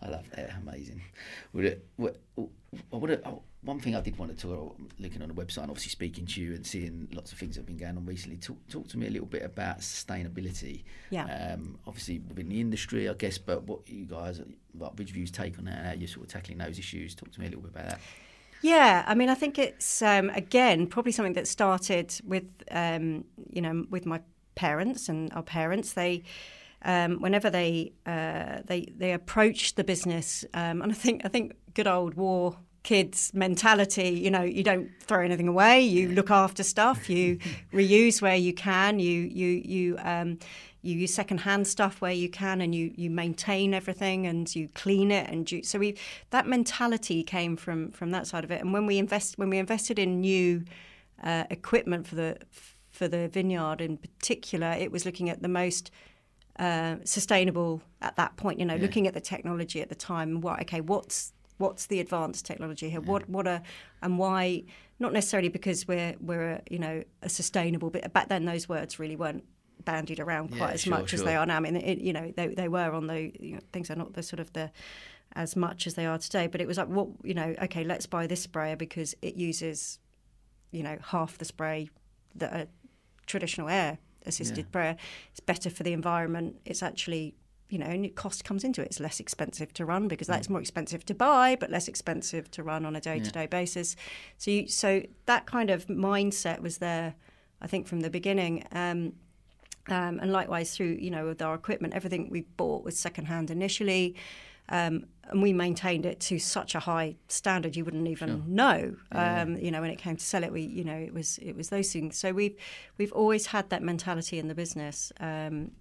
I 0.02 0.10
love 0.10 0.30
that. 0.32 0.52
Amazing. 0.62 1.02
Would 1.54 1.66
it, 1.66 1.86
I 1.98 2.96
would 2.96 3.22
oh, 3.26 3.44
one 3.64 3.80
thing 3.80 3.96
I 3.96 4.02
did 4.02 4.18
want 4.18 4.36
to 4.36 4.48
talk, 4.48 4.76
looking 4.98 5.22
on 5.22 5.28
the 5.28 5.36
website, 5.36 5.62
and 5.62 5.70
obviously 5.70 5.90
speaking 5.90 6.26
to 6.26 6.42
you 6.42 6.54
and 6.54 6.66
seeing 6.66 7.08
lots 7.14 7.32
of 7.32 7.38
things 7.38 7.56
that 7.56 7.62
have 7.62 7.68
been 7.68 7.78
going 7.78 7.96
on 7.96 8.06
recently. 8.06 8.38
Talk, 8.38 8.58
talk 8.68 8.88
to 8.90 8.98
me 8.98 9.06
a 9.06 9.10
little 9.12 9.28
bit 9.28 9.44
about 9.44 9.80
sustainability. 9.80 10.84
Yeah. 11.12 11.54
Um, 11.54 11.78
obviously 11.86 12.20
within 12.20 12.50
the 12.50 12.60
industry, 12.60 13.08
I 13.08 13.14
guess, 13.14 13.38
but 13.38 13.64
what 13.64 13.88
you 13.88 14.06
guys, 14.06 14.42
what 14.74 14.96
Ridgeview's 14.96 15.30
take 15.30 15.60
on 15.60 15.66
that, 15.66 15.86
how 15.86 15.94
you're 15.94 16.08
sort 16.08 16.26
of 16.26 16.32
tackling 16.32 16.58
those 16.58 16.80
issues. 16.80 17.14
Talk 17.14 17.32
to 17.34 17.40
me 17.40 17.46
a 17.46 17.50
little 17.50 17.62
bit 17.62 17.72
about 17.72 17.90
that. 17.90 18.00
Yeah, 18.64 19.04
I 19.08 19.16
mean, 19.16 19.30
I 19.30 19.36
think 19.36 19.58
it's 19.58 20.02
um, 20.02 20.30
again 20.32 20.88
probably 20.88 21.12
something 21.12 21.34
that 21.34 21.48
started 21.48 22.14
with 22.24 22.46
um, 22.70 23.26
you 23.52 23.62
know 23.62 23.86
with 23.90 24.06
my 24.06 24.22
parents 24.56 25.10
and 25.10 25.34
our 25.34 25.42
parents. 25.42 25.94
They 25.94 26.24
um, 26.84 27.22
whenever 27.22 27.50
they 27.50 27.94
uh, 28.06 28.60
they 28.66 28.94
they 28.96 29.14
approach 29.14 29.76
the 29.76 29.84
business, 29.84 30.46
um, 30.54 30.82
and 30.84 30.92
I 30.92 30.96
think 30.96 31.24
I 31.26 31.28
think 31.28 31.56
good 31.74 31.88
old 31.88 32.14
war 32.14 32.58
kids 32.84 33.32
mentality 33.34 34.10
you 34.10 34.32
know 34.32 34.42
you 34.42 34.64
don't 34.64 34.90
throw 35.02 35.22
anything 35.22 35.48
away 35.48 35.80
you 35.82 36.10
look 36.10 36.32
after 36.32 36.64
stuff 36.64 37.10
you 37.10 37.38
reuse 37.74 38.22
where 38.22 38.36
you 38.36 38.54
can 38.54 39.00
you 39.00 39.22
you 39.22 39.48
you 39.48 39.98
um, 40.00 40.40
you 40.82 40.98
use 40.98 41.14
secondhand 41.14 41.68
stuff 41.68 42.02
where 42.02 42.12
you 42.12 42.30
can 42.30 42.60
and 42.62 42.74
you 42.74 42.92
you 42.96 43.10
maintain 43.10 43.74
everything 43.74 44.26
and 44.26 44.56
you 44.56 44.68
clean 44.74 45.12
it 45.12 45.30
and 45.30 45.52
you, 45.52 45.64
so 45.64 45.78
we 45.78 45.96
that 46.32 46.48
mentality 46.48 47.24
came 47.24 47.56
from 47.56 47.92
from 47.92 48.12
that 48.12 48.26
side 48.26 48.44
of 48.44 48.52
it 48.52 48.62
and 48.62 48.74
when 48.74 48.86
we 48.86 48.98
invest 48.98 49.38
when 49.38 49.50
we 49.50 49.58
invested 49.58 50.00
in 50.00 50.20
new 50.20 50.64
uh, 51.24 51.44
equipment 51.50 52.08
for 52.08 52.16
the 52.16 52.38
for 52.90 53.08
the 53.08 53.28
vineyard 53.28 53.80
in 53.80 53.98
particular 53.98 54.72
it 54.72 54.92
was 54.92 55.06
looking 55.06 55.30
at 55.30 55.42
the 55.42 55.48
most 55.48 55.92
uh, 56.58 56.96
sustainable 57.04 57.82
at 58.02 58.16
that 58.16 58.36
point 58.38 58.60
you 58.60 58.66
know 58.66 58.76
yeah. 58.76 58.82
looking 58.82 59.08
at 59.08 59.14
the 59.14 59.22
technology 59.22 59.82
at 59.82 59.90
the 59.90 59.96
time 59.96 60.42
what 60.42 60.60
okay 60.60 60.82
what's 60.82 61.32
what's 61.62 61.86
the 61.86 62.00
advanced 62.00 62.46
technology 62.46 62.90
here? 62.90 63.02
What 63.02 63.30
what 63.30 63.48
are 63.48 63.62
and 64.02 64.18
why? 64.18 64.64
Not 65.00 65.14
necessarily 65.14 65.50
because 65.50 65.88
we're 65.88 66.16
we're 66.20 66.52
a, 66.52 66.62
you 66.70 66.80
know 66.80 67.04
a 67.22 67.30
sustainable. 67.30 67.90
But 67.90 68.12
back 68.12 68.28
then, 68.28 68.46
those 68.46 68.68
words 68.68 69.00
really 69.00 69.16
weren't 69.16 69.44
bandied 69.86 70.20
around 70.20 70.50
quite 70.50 70.60
yeah, 70.60 70.74
as 70.74 70.82
sure, 70.82 70.92
much 70.92 71.10
sure. 71.10 71.20
as 71.20 71.24
they 71.24 71.36
are 71.36 71.46
now. 71.46 71.58
I 71.58 71.60
mean, 71.60 71.76
it, 71.76 72.00
you 72.00 72.14
know, 72.14 72.34
they 72.36 72.48
they 72.48 72.68
were 72.68 72.92
on 72.92 73.08
the 73.08 73.32
you 73.40 73.54
know, 73.54 73.62
things 73.72 73.90
are 73.90 73.96
not 73.96 74.14
the 74.14 74.24
sort 74.24 74.40
of 74.40 74.52
the 74.54 74.72
as 75.34 75.56
much 75.56 75.88
as 75.88 75.94
they 75.94 76.06
are 76.06 76.18
today. 76.18 76.48
But 76.48 76.62
it 76.62 76.68
was 76.68 76.78
like, 76.78 76.88
what 76.88 77.08
you 77.24 77.34
know, 77.34 77.56
okay, 77.64 77.84
let's 77.84 78.06
buy 78.06 78.28
this 78.28 78.42
sprayer 78.42 78.76
because 78.76 79.16
it 79.22 79.36
uses, 79.36 80.00
you 80.72 80.84
know, 80.84 80.98
half 81.04 81.38
the 81.38 81.46
spray 81.46 81.90
that 82.36 82.54
a 82.54 82.68
traditional 83.26 83.70
air 83.70 84.00
assisted 84.26 84.58
yeah. 84.66 84.70
sprayer. 84.70 84.96
It's 85.32 85.40
better 85.40 85.70
for 85.70 85.84
the 85.84 85.94
environment. 85.94 86.58
It's 86.66 86.84
actually 86.84 87.36
you 87.72 87.80
know, 87.80 87.86
and 87.86 88.14
cost 88.16 88.44
comes 88.44 88.64
into 88.64 88.82
it. 88.82 88.88
It's 88.88 89.00
less 89.00 89.20
expensive 89.20 89.74
to 89.74 89.86
run 89.86 90.08
because 90.08 90.28
that's 90.28 90.48
mm. 90.48 90.52
more 90.52 90.62
expensive 90.62 91.06
to 91.06 91.16
buy, 91.16 91.56
but 91.60 91.72
less 91.72 91.88
expensive 91.88 92.52
to 92.52 92.64
run 92.64 92.86
on 92.86 92.96
a 92.96 93.02
day-to-day 93.02 93.48
yeah. 93.48 93.60
basis. 93.60 93.96
So, 94.38 94.52
you, 94.52 94.68
so 94.68 95.04
that 95.26 95.46
kind 95.46 95.70
of 95.70 95.88
mindset 95.88 96.60
was 96.62 96.80
there, 96.80 97.16
I 97.62 97.68
think, 97.68 97.88
from 97.88 98.02
the 98.02 98.10
beginning. 98.10 98.66
Um, 98.74 99.14
um, 99.88 100.20
and 100.20 100.32
likewise 100.32 100.76
through, 100.76 100.98
you 101.00 101.10
know, 101.10 101.26
with 101.26 101.42
our 101.42 101.56
equipment, 101.56 101.94
everything 101.94 102.30
we 102.30 102.42
bought 102.58 102.84
was 102.84 103.00
secondhand 103.00 103.50
initially. 103.50 104.16
Um, 104.70 105.06
and 105.30 105.42
we 105.42 105.54
maintained 105.54 106.06
it 106.06 106.20
to 106.22 106.40
such 106.40 106.76
a 106.76 106.80
high 106.80 107.16
standard 107.28 107.76
you 107.76 107.86
wouldn't 107.86 108.08
even 108.08 108.30
sure. 108.30 108.44
know. 108.48 108.96
Um, 109.12 109.58
You 109.58 109.72
know, 109.72 109.82
when 109.82 109.92
it 109.92 109.98
came 109.98 110.18
to 110.18 110.24
sell 110.24 110.44
it, 110.44 110.52
we 110.52 110.62
you 110.62 110.84
know 110.84 110.96
it 110.96 111.14
was 111.14 111.38
it 111.38 111.56
was 111.56 111.70
those 111.70 111.92
things. 111.92 112.18
So 112.18 112.32
we've 112.34 112.56
we've 112.98 113.14
always 113.14 113.48
had 113.48 113.70
that 113.70 113.82
mentality 113.82 114.40
in 114.40 114.48
the 114.48 114.56
business, 114.56 115.12
um, 115.20 115.72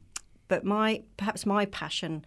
but 0.50 0.64
my 0.64 1.02
perhaps 1.16 1.46
my 1.46 1.64
passion 1.66 2.24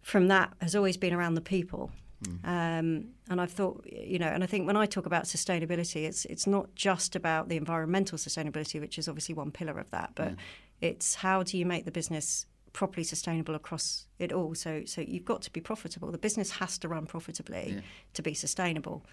from 0.00 0.28
that 0.28 0.52
has 0.60 0.74
always 0.74 0.96
been 0.96 1.12
around 1.12 1.34
the 1.34 1.42
people. 1.42 1.92
Mm. 2.24 2.48
Um, 2.48 3.04
and 3.28 3.40
I've 3.40 3.52
thought, 3.52 3.84
you 3.86 4.18
know, 4.18 4.28
and 4.28 4.42
I 4.42 4.46
think 4.46 4.66
when 4.66 4.76
I 4.76 4.86
talk 4.86 5.06
about 5.06 5.24
sustainability, 5.24 6.04
it's 6.04 6.24
it's 6.24 6.46
not 6.46 6.74
just 6.74 7.14
about 7.14 7.48
the 7.50 7.56
environmental 7.56 8.16
sustainability, 8.16 8.80
which 8.80 8.98
is 8.98 9.06
obviously 9.06 9.34
one 9.34 9.50
pillar 9.50 9.78
of 9.78 9.90
that, 9.90 10.12
but 10.14 10.34
it's 10.80 11.16
how 11.16 11.42
do 11.42 11.58
you 11.58 11.66
make 11.66 11.84
the 11.84 11.92
business 11.92 12.46
properly 12.72 13.04
sustainable 13.04 13.54
across 13.54 14.06
it 14.18 14.32
all. 14.32 14.54
So 14.54 14.82
so 14.86 15.02
you've 15.02 15.26
got 15.26 15.42
to 15.42 15.52
be 15.52 15.60
profitable. 15.60 16.10
The 16.10 16.18
business 16.18 16.52
has 16.52 16.78
to 16.78 16.88
run 16.88 17.04
profitably 17.06 17.74
yeah. 17.74 17.80
to 18.14 18.22
be 18.22 18.32
sustainable. 18.32 19.04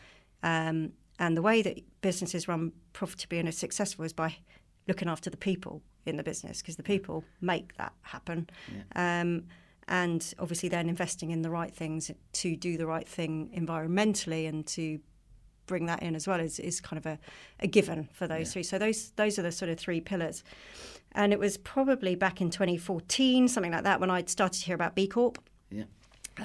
Um, 0.43 0.93
and 1.19 1.35
the 1.35 1.41
way 1.41 1.61
that 1.61 1.77
businesses 2.01 2.47
run 2.47 2.71
profitably 2.93 3.39
and 3.39 3.49
are 3.49 3.57
successful 3.67 4.05
is 4.05 4.13
by 4.13 4.37
looking 4.87 5.09
after 5.09 5.29
the 5.29 5.37
people 5.37 5.81
in 6.05 6.17
the 6.17 6.23
business 6.23 6.61
because 6.61 6.75
the 6.75 6.83
people 6.83 7.23
make 7.41 7.75
that 7.77 7.93
happen. 8.01 8.49
Yeah. 8.73 9.21
Um, 9.21 9.45
and 9.87 10.33
obviously, 10.37 10.69
then 10.69 10.87
investing 10.87 11.31
in 11.31 11.41
the 11.41 11.49
right 11.49 11.73
things 11.73 12.11
to 12.33 12.55
do 12.55 12.77
the 12.77 12.85
right 12.85 13.07
thing 13.07 13.49
environmentally 13.55 14.47
and 14.47 14.65
to 14.67 14.99
bring 15.65 15.85
that 15.85 16.03
in 16.03 16.15
as 16.15 16.27
well 16.27 16.39
is, 16.39 16.59
is 16.59 16.81
kind 16.81 16.97
of 16.97 17.05
a, 17.05 17.19
a 17.59 17.67
given 17.67 18.09
for 18.11 18.27
those 18.27 18.47
yeah. 18.47 18.53
three. 18.53 18.63
So 18.63 18.77
those 18.77 19.11
those 19.11 19.39
are 19.39 19.43
the 19.43 19.51
sort 19.51 19.69
of 19.69 19.79
three 19.79 20.01
pillars. 20.01 20.43
And 21.13 21.33
it 21.33 21.39
was 21.39 21.57
probably 21.57 22.13
back 22.13 22.39
in 22.39 22.51
2014, 22.51 23.47
something 23.47 23.71
like 23.71 23.83
that, 23.83 23.99
when 23.99 24.11
I 24.11 24.23
started 24.25 24.59
to 24.59 24.65
hear 24.65 24.75
about 24.75 24.93
B 24.93 25.07
Corp. 25.07 25.39
Yeah. 25.71 25.85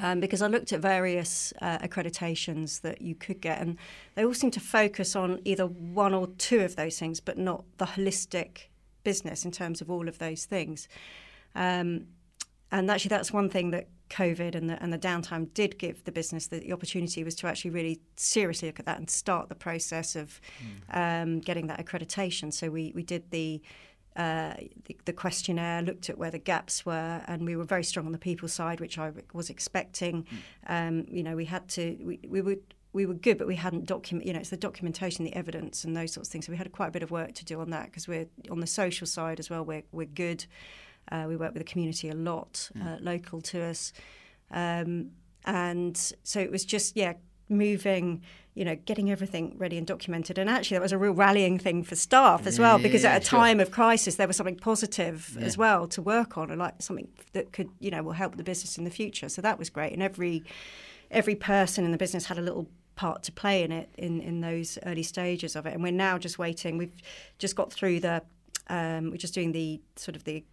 Um, 0.00 0.20
because 0.20 0.42
I 0.42 0.48
looked 0.48 0.72
at 0.72 0.80
various 0.80 1.52
uh, 1.60 1.78
accreditations 1.78 2.80
that 2.80 3.00
you 3.00 3.14
could 3.14 3.40
get, 3.40 3.60
and 3.60 3.76
they 4.14 4.24
all 4.24 4.34
seem 4.34 4.50
to 4.52 4.60
focus 4.60 5.14
on 5.14 5.40
either 5.44 5.66
one 5.66 6.14
or 6.14 6.28
two 6.38 6.60
of 6.60 6.76
those 6.76 6.98
things, 6.98 7.20
but 7.20 7.38
not 7.38 7.64
the 7.76 7.84
holistic 7.84 8.68
business 9.04 9.44
in 9.44 9.52
terms 9.52 9.80
of 9.80 9.90
all 9.90 10.08
of 10.08 10.18
those 10.18 10.44
things. 10.44 10.88
Um, 11.54 12.08
and 12.72 12.90
actually, 12.90 13.10
that's 13.10 13.32
one 13.32 13.48
thing 13.48 13.70
that 13.70 13.86
COVID 14.10 14.54
and 14.54 14.68
the, 14.68 14.82
and 14.82 14.92
the 14.92 14.98
downtime 14.98 15.52
did 15.54 15.78
give 15.78 16.02
the 16.04 16.12
business 16.12 16.48
the, 16.48 16.58
the, 16.58 16.72
opportunity 16.72 17.22
was 17.22 17.34
to 17.36 17.46
actually 17.46 17.70
really 17.70 18.00
seriously 18.16 18.68
look 18.68 18.80
at 18.80 18.86
that 18.86 18.98
and 18.98 19.08
start 19.08 19.48
the 19.48 19.54
process 19.54 20.16
of 20.16 20.40
mm. 20.60 21.22
um, 21.22 21.40
getting 21.40 21.68
that 21.68 21.84
accreditation. 21.84 22.52
So 22.52 22.70
we, 22.70 22.92
we 22.94 23.02
did 23.02 23.30
the, 23.30 23.62
uh, 24.16 24.54
the, 24.86 24.96
the 25.04 25.12
questionnaire, 25.12 25.82
looked 25.82 26.10
at 26.10 26.18
where 26.18 26.30
the 26.30 26.38
gaps 26.38 26.84
were, 26.84 27.22
and 27.26 27.46
we 27.46 27.56
were 27.56 27.64
very 27.64 27.84
strong 27.84 28.06
on 28.06 28.12
the 28.12 28.18
people 28.18 28.48
side, 28.48 28.80
which 28.80 28.98
I 28.98 29.12
was 29.32 29.50
expecting. 29.50 30.26
Mm. 30.68 30.88
Um, 30.88 31.06
you 31.08 31.22
know, 31.22 31.36
we 31.36 31.44
had 31.44 31.68
to 31.70 31.96
we, 32.02 32.18
we 32.28 32.40
would 32.40 32.74
we 32.94 33.06
were 33.06 33.14
good, 33.14 33.36
but 33.36 33.48
we 33.48 33.56
hadn't 33.56 33.86
document. 33.86 34.26
You 34.26 34.32
know, 34.32 34.38
it's 34.38 34.50
the 34.50 34.56
documentation, 34.56 35.24
the 35.24 35.34
evidence, 35.34 35.84
and 35.84 35.96
those 35.96 36.12
sorts 36.12 36.28
of 36.28 36.32
things. 36.32 36.46
So 36.46 36.52
we 36.52 36.56
had 36.56 36.70
quite 36.72 36.86
a 36.86 36.92
bit 36.92 37.02
of 37.02 37.10
work 37.10 37.34
to 37.34 37.44
do 37.44 37.60
on 37.60 37.70
that 37.70 37.86
because 37.86 38.06
we're 38.08 38.26
on 38.50 38.60
the 38.60 38.66
social 38.66 39.06
side 39.06 39.40
as 39.40 39.50
well. 39.50 39.64
We're 39.64 39.82
we're 39.92 40.06
good. 40.06 40.46
Uh, 41.10 41.26
we 41.28 41.36
work 41.36 41.52
with 41.52 41.60
the 41.60 41.70
community 41.70 42.08
a 42.08 42.14
lot, 42.14 42.70
mm. 42.74 42.86
uh, 42.86 42.98
local 43.00 43.42
to 43.42 43.62
us, 43.62 43.92
um, 44.52 45.10
and 45.44 45.96
so 46.22 46.40
it 46.40 46.50
was 46.50 46.64
just 46.64 46.96
yeah, 46.96 47.14
moving. 47.48 48.22
You 48.54 48.64
know, 48.64 48.76
getting 48.76 49.10
everything 49.10 49.56
ready 49.58 49.76
and 49.76 49.84
documented, 49.84 50.38
and 50.38 50.48
actually 50.48 50.76
that 50.76 50.82
was 50.82 50.92
a 50.92 50.98
real 50.98 51.12
rallying 51.12 51.58
thing 51.58 51.82
for 51.82 51.96
staff 51.96 52.46
as 52.46 52.56
well, 52.56 52.78
because 52.78 53.04
at 53.04 53.20
a 53.20 53.24
sure. 53.24 53.40
time 53.40 53.58
of 53.58 53.72
crisis 53.72 54.14
there 54.14 54.28
was 54.28 54.36
something 54.36 54.54
positive 54.54 55.36
yeah. 55.36 55.44
as 55.44 55.58
well 55.58 55.88
to 55.88 56.00
work 56.00 56.38
on, 56.38 56.52
and 56.52 56.60
like 56.60 56.74
something 56.78 57.08
that 57.32 57.52
could 57.52 57.70
you 57.80 57.90
know 57.90 58.04
will 58.04 58.12
help 58.12 58.36
the 58.36 58.44
business 58.44 58.78
in 58.78 58.84
the 58.84 58.90
future. 58.90 59.28
So 59.28 59.42
that 59.42 59.58
was 59.58 59.70
great, 59.70 59.92
and 59.92 60.00
every 60.00 60.44
every 61.10 61.34
person 61.34 61.84
in 61.84 61.90
the 61.90 61.98
business 61.98 62.26
had 62.26 62.38
a 62.38 62.42
little 62.42 62.68
part 62.96 63.22
to 63.24 63.32
play 63.32 63.62
in 63.62 63.72
it 63.72 63.88
in, 63.98 64.20
in 64.20 64.40
those 64.40 64.78
early 64.86 65.02
stages 65.02 65.56
of 65.56 65.66
it. 65.66 65.74
And 65.74 65.82
we're 65.82 65.92
now 65.92 66.18
just 66.18 66.38
waiting. 66.38 66.78
We've 66.78 66.94
just 67.38 67.56
got 67.56 67.72
through 67.72 68.00
the, 68.00 68.22
um, 68.68 69.10
we're 69.10 69.16
just 69.16 69.34
doing 69.34 69.52
the 69.52 69.80
sort 69.96 70.16
of 70.16 70.24
the, 70.24 70.44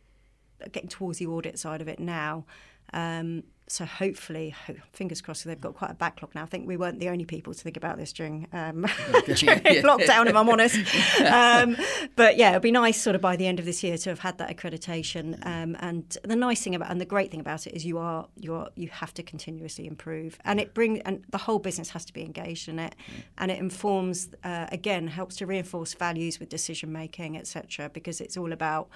getting 0.72 0.90
towards 0.90 1.20
the 1.20 1.28
audit 1.28 1.60
side 1.60 1.82
of 1.82 1.88
it 1.88 2.00
now. 2.00 2.46
Um, 2.94 3.44
so 3.72 3.86
hopefully, 3.86 4.54
fingers 4.92 5.22
crossed, 5.22 5.46
they've 5.46 5.60
got 5.60 5.76
quite 5.76 5.92
a 5.92 5.94
backlog 5.94 6.36
now. 6.36 6.44
I 6.44 6.46
think 6.46 6.68
we 6.68 6.76
weren't 6.76 7.00
the 7.00 7.08
only 7.08 7.24
people 7.24 7.54
to 7.54 7.60
think 7.60 7.78
about 7.78 7.98
this 7.98 8.12
during, 8.12 8.46
um, 8.52 8.82
during 9.26 9.62
yeah. 9.64 9.82
lockdown, 9.82 10.28
if 10.28 10.36
I'm 10.36 10.50
honest. 10.50 10.78
Um, 11.22 11.78
but 12.16 12.38
yeah, 12.38 12.52
it'd 12.52 12.62
be 12.62 12.72
nice, 12.72 13.00
sort 13.00 13.16
of 13.16 13.22
by 13.22 13.36
the 13.36 13.48
end 13.48 13.60
of 13.60 13.66
this 13.66 13.84
year, 13.84 13.98
to 13.98 14.10
have 14.10 14.20
had 14.20 14.38
that 14.40 14.56
accreditation. 14.56 15.46
Um, 15.46 15.78
and 15.80 16.18
the 16.24 16.36
nice 16.36 16.62
thing 16.62 16.76
about, 16.76 16.92
and 16.92 17.00
the 17.00 17.06
great 17.06 17.32
thing 17.32 17.40
about 17.40 17.68
it 17.68 17.74
is, 17.74 17.86
you 17.86 17.98
are 17.98 18.28
you 18.36 18.56
are 18.56 18.70
you 18.76 18.90
have 18.90 19.14
to 19.16 19.24
continuously 19.24 19.88
improve, 19.88 20.38
and 20.44 20.60
it 20.60 20.74
brings, 20.74 21.00
and 21.06 21.24
the 21.30 21.38
whole 21.38 21.60
business 21.60 21.90
has 21.92 22.04
to 22.06 22.14
be 22.14 22.24
engaged 22.24 22.68
in 22.68 22.80
it, 22.80 22.96
and 23.38 23.52
it 23.52 23.60
informs, 23.60 24.30
uh, 24.44 24.68
again, 24.72 25.08
helps 25.08 25.38
to 25.38 25.46
reinforce 25.46 25.94
values 25.94 26.40
with 26.40 26.50
decision 26.50 26.92
making, 26.92 27.38
etc. 27.38 27.90
Because 27.90 28.20
it's 28.20 28.36
all 28.36 28.52
about 28.52 28.90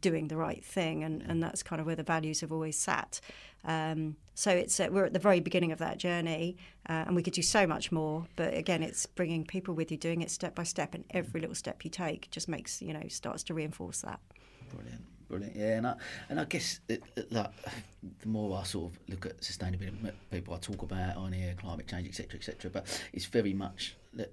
doing 0.00 0.28
the 0.28 0.36
right 0.36 0.64
thing, 0.64 1.04
and, 1.04 1.22
and 1.22 1.42
that's 1.42 1.62
kind 1.62 1.80
of 1.80 1.86
where 1.86 1.96
the 1.96 2.02
values 2.02 2.40
have 2.40 2.52
always 2.52 2.76
sat. 2.76 3.20
Um, 3.66 4.16
so 4.34 4.50
it's 4.50 4.78
uh, 4.78 4.88
we're 4.90 5.04
at 5.04 5.12
the 5.12 5.18
very 5.18 5.40
beginning 5.40 5.72
of 5.72 5.78
that 5.78 5.98
journey, 5.98 6.56
uh, 6.88 7.04
and 7.06 7.16
we 7.16 7.22
could 7.22 7.32
do 7.32 7.42
so 7.42 7.66
much 7.66 7.90
more. 7.90 8.26
But 8.36 8.54
again, 8.54 8.82
it's 8.82 9.04
bringing 9.06 9.44
people 9.44 9.74
with 9.74 9.90
you, 9.90 9.96
doing 9.96 10.22
it 10.22 10.30
step 10.30 10.54
by 10.54 10.62
step, 10.62 10.94
and 10.94 11.04
every 11.10 11.40
little 11.40 11.54
step 11.54 11.84
you 11.84 11.90
take 11.90 12.30
just 12.30 12.48
makes 12.48 12.80
you 12.80 12.92
know 12.92 13.02
starts 13.08 13.42
to 13.44 13.54
reinforce 13.54 14.02
that. 14.02 14.20
Brilliant. 14.72 15.02
Brilliant, 15.28 15.56
yeah, 15.56 15.78
and 15.78 15.86
I, 15.88 15.94
and 16.28 16.38
I 16.38 16.44
guess 16.44 16.78
like 17.32 17.50
the 18.20 18.28
more 18.28 18.56
I 18.56 18.62
sort 18.62 18.92
of 18.92 18.98
look 19.08 19.26
at 19.26 19.40
sustainability, 19.40 20.12
people 20.30 20.54
I 20.54 20.58
talk 20.58 20.82
about 20.82 21.16
on 21.16 21.32
here, 21.32 21.52
climate 21.58 21.88
change, 21.88 22.06
etc., 22.06 22.38
etc. 22.38 22.70
But 22.70 23.02
it's 23.12 23.24
very 23.24 23.52
much 23.52 23.96
that 24.14 24.32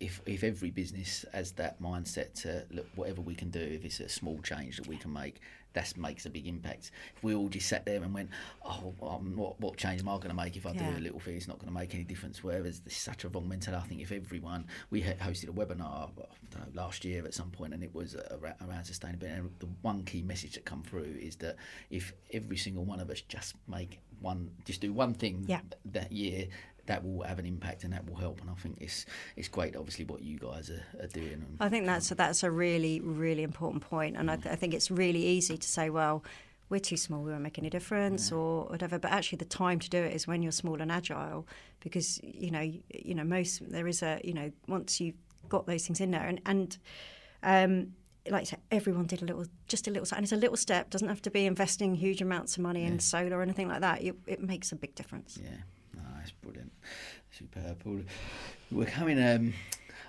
if 0.00 0.20
if 0.26 0.44
every 0.44 0.70
business 0.70 1.24
has 1.32 1.52
that 1.52 1.80
mindset 1.80 2.34
to 2.42 2.64
look 2.70 2.86
whatever 2.94 3.20
we 3.20 3.34
can 3.34 3.50
do, 3.50 3.60
if 3.60 3.84
it's 3.84 4.00
a 4.00 4.08
small 4.08 4.38
change 4.42 4.76
that 4.76 4.86
we 4.86 4.96
can 4.96 5.12
make, 5.12 5.40
that 5.74 5.96
makes 5.96 6.26
a 6.26 6.30
big 6.30 6.46
impact. 6.46 6.90
If 7.16 7.22
we 7.22 7.34
all 7.34 7.48
just 7.48 7.68
sat 7.68 7.84
there 7.84 8.02
and 8.02 8.12
went, 8.12 8.30
oh, 8.64 8.94
um, 9.02 9.36
what 9.36 9.60
what 9.60 9.76
change 9.76 10.00
am 10.00 10.08
I 10.08 10.16
going 10.16 10.28
to 10.28 10.34
make 10.34 10.56
if 10.56 10.66
I 10.66 10.72
yeah. 10.72 10.90
do 10.90 10.98
a 10.98 11.00
little 11.00 11.20
thing? 11.20 11.36
It's 11.36 11.48
not 11.48 11.58
going 11.58 11.72
to 11.72 11.78
make 11.78 11.94
any 11.94 12.04
difference. 12.04 12.42
Whereas 12.42 12.80
there's 12.80 12.96
such 12.96 13.24
a 13.24 13.28
wrong 13.28 13.48
mentality. 13.48 13.84
I 13.84 13.88
think 13.88 14.00
if 14.00 14.12
everyone, 14.12 14.66
we 14.90 15.02
hosted 15.02 15.48
a 15.48 15.52
webinar 15.52 16.10
know, 16.58 16.64
last 16.74 17.04
year 17.04 17.24
at 17.24 17.34
some 17.34 17.50
point, 17.50 17.74
and 17.74 17.82
it 17.82 17.94
was 17.94 18.16
around, 18.30 18.56
around 18.66 18.84
sustainability. 18.84 19.38
And 19.38 19.50
the 19.58 19.68
one 19.82 20.04
key 20.04 20.22
message 20.22 20.54
that 20.54 20.64
come 20.64 20.82
through 20.82 21.16
is 21.20 21.36
that 21.36 21.56
if 21.90 22.12
every 22.32 22.56
single 22.56 22.84
one 22.84 23.00
of 23.00 23.10
us 23.10 23.20
just 23.22 23.54
make 23.68 24.00
one, 24.20 24.50
just 24.64 24.80
do 24.80 24.92
one 24.92 25.14
thing 25.14 25.44
yeah. 25.48 25.60
that 25.86 26.12
year, 26.12 26.46
that 26.86 27.04
will 27.04 27.22
have 27.22 27.38
an 27.38 27.46
impact 27.46 27.84
and 27.84 27.92
that 27.92 28.08
will 28.08 28.16
help. 28.16 28.40
And 28.40 28.50
I 28.50 28.54
think 28.54 28.78
it's 28.80 29.06
it's 29.36 29.48
great, 29.48 29.76
obviously, 29.76 30.04
what 30.04 30.22
you 30.22 30.38
guys 30.38 30.70
are, 30.70 30.84
are 31.02 31.08
doing. 31.08 31.32
And, 31.32 31.56
I 31.60 31.68
think 31.68 31.86
that's 31.86 32.10
a, 32.10 32.14
that's 32.14 32.42
a 32.42 32.50
really 32.50 33.00
really 33.00 33.42
important 33.42 33.82
point, 33.82 34.16
and 34.16 34.30
I, 34.30 34.36
th- 34.36 34.52
I 34.52 34.56
think 34.56 34.74
it's 34.74 34.90
really 34.90 35.24
easy 35.24 35.56
to 35.56 35.68
say, 35.68 35.90
well, 35.90 36.24
we're 36.68 36.80
too 36.80 36.96
small, 36.96 37.22
we 37.22 37.30
won't 37.30 37.42
make 37.42 37.58
any 37.58 37.70
difference, 37.70 38.30
yeah. 38.30 38.36
or 38.36 38.64
whatever. 38.64 38.98
But 38.98 39.12
actually, 39.12 39.36
the 39.36 39.44
time 39.44 39.78
to 39.80 39.90
do 39.90 39.98
it 39.98 40.14
is 40.14 40.26
when 40.26 40.42
you're 40.42 40.52
small 40.52 40.80
and 40.80 40.90
agile, 40.90 41.46
because 41.80 42.20
you 42.22 42.50
know, 42.50 42.60
you 42.60 43.14
know, 43.14 43.24
most 43.24 43.68
there 43.70 43.86
is 43.86 44.02
a, 44.02 44.20
you 44.24 44.34
know, 44.34 44.50
once 44.68 45.00
you've 45.00 45.16
got 45.48 45.66
those 45.66 45.86
things 45.86 46.00
in 46.00 46.10
there, 46.10 46.26
and 46.26 46.40
and 46.46 46.78
um, 47.42 47.94
like 48.30 48.42
I 48.42 48.44
said, 48.44 48.60
everyone 48.70 49.04
did 49.06 49.22
a 49.22 49.26
little, 49.26 49.44
just 49.68 49.86
a 49.86 49.90
little, 49.90 50.08
and 50.16 50.24
it's 50.24 50.32
a 50.32 50.36
little 50.36 50.56
step. 50.56 50.90
Doesn't 50.90 51.08
have 51.08 51.22
to 51.22 51.30
be 51.30 51.44
investing 51.44 51.94
huge 51.94 52.22
amounts 52.22 52.56
of 52.56 52.62
money 52.62 52.80
yeah. 52.80 52.88
in 52.88 52.98
solar 52.98 53.38
or 53.38 53.42
anything 53.42 53.68
like 53.68 53.80
that. 53.80 54.02
It, 54.02 54.16
it 54.26 54.42
makes 54.42 54.72
a 54.72 54.76
big 54.76 54.94
difference. 54.94 55.38
Yeah, 55.42 55.50
no, 55.94 56.02
that's 56.18 56.32
brilliant, 56.32 56.72
superb. 57.30 57.82
We're 58.70 58.86
coming. 58.86 59.22
Um, 59.22 59.54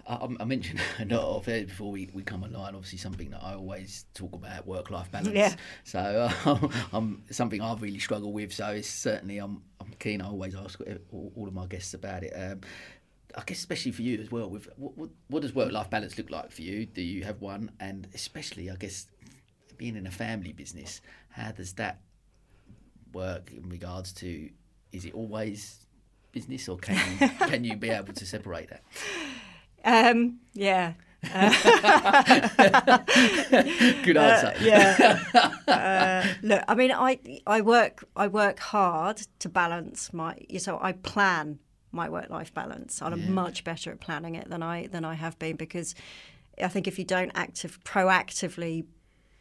I, 0.07 0.27
I 0.39 0.45
mentioned 0.45 0.79
a 0.99 1.05
lot 1.05 1.38
of 1.38 1.47
it 1.47 1.67
before 1.67 1.91
we, 1.91 2.09
we 2.13 2.23
come 2.23 2.43
online. 2.43 2.75
Obviously, 2.75 2.99
something 2.99 3.29
that 3.31 3.43
I 3.43 3.55
always 3.55 4.05
talk 4.13 4.33
about 4.33 4.67
work 4.67 4.91
life 4.91 5.11
balance. 5.11 5.36
Yeah. 5.36 5.55
So 5.83 5.99
uh, 6.45 6.67
I'm 6.93 7.23
something 7.31 7.61
I've 7.61 7.81
really 7.81 7.99
struggle 7.99 8.31
with. 8.31 8.53
So 8.53 8.67
it's 8.67 8.89
certainly 8.89 9.38
I'm 9.38 9.63
I'm 9.79 9.93
keen. 9.99 10.21
I 10.21 10.27
always 10.27 10.55
ask 10.55 10.79
all, 11.11 11.31
all 11.36 11.47
of 11.47 11.53
my 11.53 11.65
guests 11.65 11.93
about 11.93 12.23
it. 12.23 12.33
Um, 12.33 12.61
I 13.38 13.43
guess 13.45 13.57
especially 13.57 13.91
for 13.91 14.01
you 14.01 14.19
as 14.21 14.31
well. 14.31 14.49
With 14.49 14.69
what, 14.77 14.97
what, 14.97 15.09
what 15.27 15.41
does 15.41 15.53
work 15.53 15.71
life 15.71 15.89
balance 15.89 16.17
look 16.17 16.29
like 16.29 16.51
for 16.51 16.61
you? 16.61 16.86
Do 16.86 17.01
you 17.01 17.23
have 17.23 17.41
one? 17.41 17.71
And 17.79 18.07
especially, 18.13 18.69
I 18.69 18.75
guess, 18.75 19.07
being 19.77 19.95
in 19.95 20.07
a 20.07 20.11
family 20.11 20.53
business, 20.53 21.01
how 21.29 21.51
does 21.51 21.73
that 21.73 21.99
work 23.13 23.51
in 23.51 23.67
regards 23.69 24.13
to? 24.13 24.49
Is 24.95 25.05
it 25.05 25.13
always 25.13 25.85
business, 26.31 26.67
or 26.69 26.77
can 26.77 26.95
you 26.95 27.29
can 27.47 27.63
you 27.63 27.75
be 27.75 27.89
able 27.89 28.13
to 28.13 28.25
separate 28.25 28.69
that? 28.69 28.83
Um, 29.83 30.39
yeah. 30.53 30.93
Good 34.03 34.17
answer. 34.17 34.47
Uh, 34.47 34.53
yeah. 34.61 35.23
Uh, 35.67 36.23
look, 36.43 36.63
I 36.67 36.75
mean, 36.75 36.91
I 36.91 37.19
I 37.47 37.61
work 37.61 38.05
I 38.15 38.27
work 38.27 38.59
hard 38.59 39.21
to 39.39 39.49
balance 39.49 40.13
my. 40.13 40.37
So 40.59 40.77
I 40.81 40.91
plan 40.91 41.59
my 41.91 42.09
work 42.09 42.29
life 42.29 42.53
balance. 42.53 43.01
I'm 43.01 43.17
yeah. 43.17 43.29
much 43.29 43.63
better 43.63 43.91
at 43.91 43.99
planning 43.99 44.35
it 44.35 44.49
than 44.49 44.61
I 44.61 44.87
than 44.87 45.03
I 45.03 45.15
have 45.15 45.39
been 45.39 45.55
because 45.55 45.95
I 46.61 46.67
think 46.67 46.87
if 46.87 46.99
you 46.99 47.05
don't 47.05 47.31
active 47.33 47.79
proactively 47.83 48.85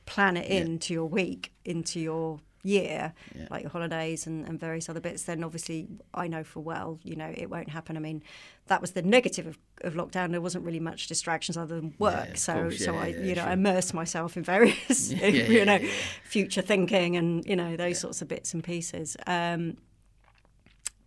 plan 0.06 0.36
it 0.36 0.50
yeah. 0.50 0.60
into 0.60 0.94
your 0.94 1.06
week, 1.06 1.52
into 1.64 2.00
your 2.00 2.40
year, 2.64 3.12
yeah. 3.34 3.46
like 3.50 3.62
your 3.62 3.70
holidays 3.70 4.26
and, 4.26 4.48
and 4.48 4.58
various 4.58 4.88
other 4.88 5.00
bits, 5.00 5.24
then 5.24 5.44
obviously 5.44 5.86
I 6.12 6.26
know 6.26 6.42
for 6.42 6.60
well, 6.60 6.98
you 7.04 7.14
know, 7.14 7.32
it 7.36 7.50
won't 7.50 7.68
happen. 7.68 7.96
I 7.96 8.00
mean, 8.00 8.22
that 8.66 8.80
was 8.80 8.92
the 8.92 9.02
negative 9.02 9.46
of, 9.46 9.58
of 9.82 9.94
lockdown. 9.94 10.30
There 10.30 10.40
wasn't 10.40 10.64
really 10.64 10.80
much 10.80 11.06
distractions 11.06 11.56
other 11.56 11.76
than 11.76 11.94
work. 11.98 12.28
Yeah, 12.30 12.34
so 12.34 12.54
course, 12.54 12.80
yeah, 12.80 12.86
so 12.86 12.96
I, 12.96 13.06
you 13.08 13.34
know, 13.34 13.44
sure. 13.44 13.52
immerse 13.52 13.94
myself 13.94 14.36
in 14.36 14.42
various, 14.42 15.12
you 15.22 15.64
know, 15.64 15.78
future 16.24 16.62
thinking 16.62 17.16
and, 17.16 17.44
you 17.46 17.54
know, 17.54 17.76
those 17.76 18.00
sorts 18.00 18.22
of 18.22 18.28
bits 18.28 18.54
and 18.54 18.64
pieces. 18.64 19.16
Um, 19.26 19.76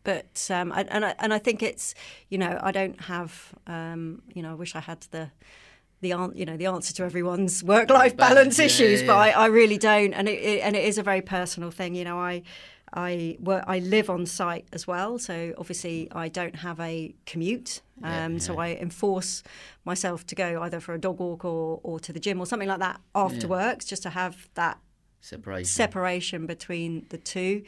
but 0.04 0.48
um, 0.50 0.72
I, 0.72 0.84
and 0.84 1.04
I, 1.04 1.16
and 1.20 1.34
I 1.34 1.38
think 1.38 1.62
it's 1.62 1.94
you 2.30 2.38
know 2.38 2.58
I 2.64 2.72
don't 2.72 2.98
have 3.02 3.54
um, 3.68 4.22
you 4.34 4.42
know 4.42 4.52
I 4.52 4.54
wish 4.54 4.74
I 4.74 4.80
had 4.80 5.02
the 5.12 5.32
the 6.02 6.10
you 6.36 6.46
know 6.46 6.58
the 6.58 6.68
answer 6.68 6.94
to 6.94 7.04
everyone's 7.04 7.64
work 7.64 7.90
life 7.90 8.16
balance, 8.16 8.60
issues, 8.60 9.02
yeah, 9.02 9.08
yeah. 9.08 9.14
but 9.14 9.18
I, 9.18 9.30
I, 9.32 9.46
really 9.48 9.78
don't, 9.78 10.14
and 10.14 10.28
it, 10.28 10.42
it, 10.42 10.60
and 10.62 10.76
it 10.76 10.86
is 10.86 10.98
a 10.98 11.04
very 11.04 11.22
personal 11.22 11.72
thing. 11.72 11.96
You 11.96 12.04
know, 12.04 12.20
I 12.20 12.44
I 12.94 13.38
work 13.40 13.64
I 13.68 13.80
live 13.80 14.10
on 14.10 14.26
site 14.26 14.68
as 14.74 14.86
well, 14.86 15.18
so 15.18 15.54
obviously 15.58 16.08
I 16.12 16.28
don't 16.28 16.58
have 16.58 16.80
a 16.80 17.16
commute, 17.26 17.82
um, 18.04 18.34
yeah, 18.34 18.40
so 18.40 18.60
I 18.60 18.74
enforce 18.76 19.44
myself 19.86 20.26
to 20.28 20.36
go 20.36 20.62
either 20.62 20.80
for 20.80 20.94
a 20.94 21.00
dog 21.00 21.20
walk 21.20 21.44
or 21.44 21.80
or 21.84 22.00
to 22.02 22.14
the 22.14 22.20
gym 22.20 22.40
or 22.40 22.46
something 22.46 22.70
like 22.70 22.80
that 22.80 23.02
after 23.16 23.48
work, 23.48 23.84
just 23.84 24.04
to 24.04 24.12
have 24.12 24.50
that 24.54 24.78
separation 25.22 25.66
separation 25.66 26.46
between 26.46 27.06
the 27.10 27.18
two, 27.18 27.64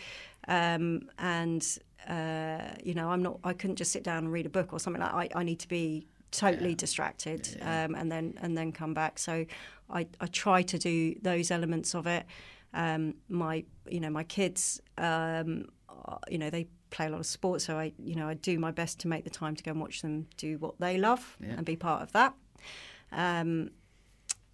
um, 0.47 1.09
and. 1.17 1.79
Uh, 2.07 2.73
you 2.83 2.95
know, 2.95 3.11
I'm 3.11 3.21
not. 3.21 3.39
I 3.43 3.53
couldn't 3.53 3.75
just 3.75 3.91
sit 3.91 4.03
down 4.03 4.19
and 4.19 4.31
read 4.31 4.47
a 4.47 4.49
book 4.49 4.73
or 4.73 4.79
something 4.79 5.01
like. 5.01 5.35
I, 5.35 5.39
I 5.41 5.43
need 5.43 5.59
to 5.59 5.67
be 5.67 6.07
totally 6.31 6.69
yeah. 6.69 6.75
distracted 6.75 7.55
yeah. 7.57 7.85
Um, 7.85 7.95
and 7.95 8.11
then 8.11 8.35
and 8.41 8.57
then 8.57 8.71
come 8.71 8.93
back 8.93 9.19
so 9.19 9.45
I, 9.89 10.07
I 10.21 10.27
try 10.27 10.61
to 10.61 10.77
do 10.77 11.15
those 11.21 11.51
elements 11.51 11.95
of 11.95 12.07
it 12.07 12.25
um, 12.73 13.15
my 13.27 13.63
you 13.89 13.99
know 13.99 14.09
my 14.09 14.23
kids 14.23 14.81
um, 14.97 15.69
you 16.29 16.37
know 16.37 16.49
they 16.49 16.67
play 16.89 17.05
a 17.05 17.09
lot 17.09 17.19
of 17.19 17.25
sports 17.25 17.65
so 17.65 17.77
I 17.77 17.93
you 17.97 18.15
know 18.15 18.27
I 18.27 18.33
do 18.33 18.59
my 18.59 18.71
best 18.71 18.99
to 19.01 19.07
make 19.07 19.23
the 19.23 19.29
time 19.29 19.55
to 19.55 19.63
go 19.63 19.71
and 19.71 19.81
watch 19.81 20.01
them 20.01 20.27
do 20.37 20.57
what 20.57 20.79
they 20.79 20.97
love 20.97 21.37
yeah. 21.39 21.53
and 21.57 21.65
be 21.65 21.75
part 21.75 22.01
of 22.01 22.11
that 22.13 22.33
um, 23.11 23.71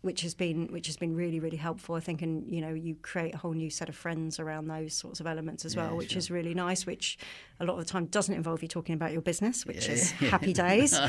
which 0.06 0.22
has 0.22 0.36
been 0.36 0.68
which 0.68 0.86
has 0.86 0.97
been 0.97 1.16
really 1.16 1.39
really 1.39 1.58
helpful 1.58 1.95
I 1.95 1.99
think 1.99 2.22
and 2.22 2.47
you 2.47 2.62
know 2.62 2.74
you 2.74 2.95
create 3.01 3.34
a 3.34 3.38
whole 3.38 3.53
new 3.53 3.72
set 3.72 3.89
of 3.89 3.95
friends 3.95 4.39
around 4.39 4.68
those 4.68 4.93
sorts 4.93 5.20
of 5.20 5.26
elements 5.26 5.66
as 5.66 5.74
yeah, 5.74 5.88
well 5.88 5.97
which 5.97 6.12
sure. 6.12 6.20
is 6.20 6.30
really 6.30 6.53
nice 6.53 6.86
which 6.86 7.18
a 7.60 7.66
lot 7.66 7.74
of 7.74 7.80
the 7.80 7.86
time 7.86 8.06
doesn't 8.06 8.36
involve 8.36 8.62
you 8.62 8.68
talking 8.68 8.93
about 8.93 9.12
your 9.12 9.24
business 9.24 9.66
which 9.66 9.88
yeah, 9.88 9.93
is 9.93 10.14
yeah. 10.22 10.30
happy 10.36 10.53
days. 10.53 10.99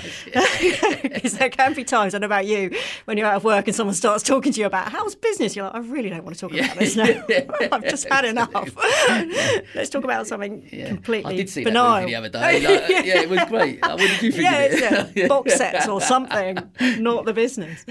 Because 1.03 1.37
there 1.37 1.51
can 1.51 1.75
be 1.75 1.85
times 1.85 2.15
I 2.15 2.19
know 2.19 2.27
about 2.27 2.47
you 2.47 2.71
when 3.05 3.19
you're 3.19 3.27
out 3.27 3.37
of 3.37 3.45
work 3.45 3.67
and 3.67 3.77
someone 3.77 3.95
starts 3.95 4.23
talking 4.23 4.53
to 4.53 4.61
you 4.61 4.67
about 4.67 4.91
how's 4.91 5.15
business? 5.15 5.55
You're 5.55 5.67
like 5.67 5.75
I 5.75 5.81
really 5.81 6.09
don't 6.09 6.25
want 6.25 6.37
to 6.37 6.41
talk 6.41 6.59
about 6.59 6.79
this 6.79 6.97
now 6.97 7.05
I've 7.71 7.85
just 7.85 8.09
had 8.09 8.25
enough. 8.33 8.51
Let's 9.75 9.91
talk 9.91 10.05
about 10.05 10.27
something 10.27 10.63
completely 10.71 11.35
I 11.35 11.37
did 11.37 11.51
see 11.51 11.65
benign. 11.65 11.85
that 11.85 12.01
movie 12.01 12.13
the 12.13 12.17
other 12.17 12.29
day 12.31 12.81
like, 12.81 13.05
yeah 13.05 13.21
it 13.21 13.29
was 13.29 13.45
great. 13.45 13.83
What 13.83 13.99
did 13.99 14.23
you 14.23 14.33
think 14.33 14.45
yeah, 14.45 15.11
yeah. 15.15 15.29
box 15.29 15.55
sets 15.55 15.87
or 15.87 16.01
something 16.01 16.59
not 16.99 17.27
the 17.27 17.33
business. 17.35 17.85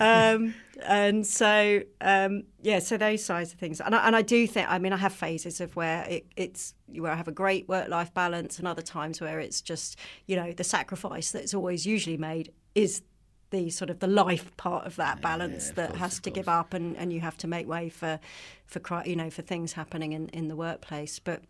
um, 0.00 0.43
and 0.86 1.26
so 1.26 1.82
um, 2.00 2.44
yeah, 2.62 2.78
so 2.78 2.96
those 2.96 3.24
sides 3.24 3.52
of 3.52 3.58
things, 3.58 3.80
and 3.80 3.94
I, 3.94 4.06
and 4.06 4.14
I 4.14 4.22
do 4.22 4.46
think, 4.46 4.70
I 4.70 4.78
mean, 4.78 4.92
I 4.92 4.96
have 4.96 5.12
phases 5.12 5.60
of 5.60 5.76
where 5.76 6.04
it, 6.04 6.26
it's 6.36 6.74
where 6.86 7.12
I 7.12 7.14
have 7.14 7.28
a 7.28 7.32
great 7.32 7.68
work 7.68 7.88
life 7.88 8.12
balance, 8.14 8.58
and 8.58 8.68
other 8.68 8.82
times 8.82 9.20
where 9.20 9.40
it's 9.40 9.60
just 9.60 9.98
you 10.26 10.36
know 10.36 10.52
the 10.52 10.64
sacrifice 10.64 11.30
that's 11.30 11.54
always 11.54 11.86
usually 11.86 12.16
made 12.16 12.52
is 12.74 13.02
the 13.50 13.70
sort 13.70 13.90
of 13.90 14.00
the 14.00 14.06
life 14.06 14.56
part 14.56 14.86
of 14.86 14.96
that 14.96 15.20
balance 15.20 15.68
yeah, 15.68 15.74
that 15.74 15.88
course, 15.90 16.00
has 16.00 16.20
to 16.20 16.30
give 16.30 16.48
up, 16.48 16.74
and, 16.74 16.96
and 16.96 17.12
you 17.12 17.20
have 17.20 17.36
to 17.38 17.46
make 17.46 17.68
way 17.68 17.88
for 17.88 18.20
for 18.66 19.02
you 19.04 19.16
know 19.16 19.30
for 19.30 19.42
things 19.42 19.72
happening 19.72 20.12
in, 20.12 20.28
in 20.28 20.48
the 20.48 20.56
workplace, 20.56 21.18
but. 21.18 21.42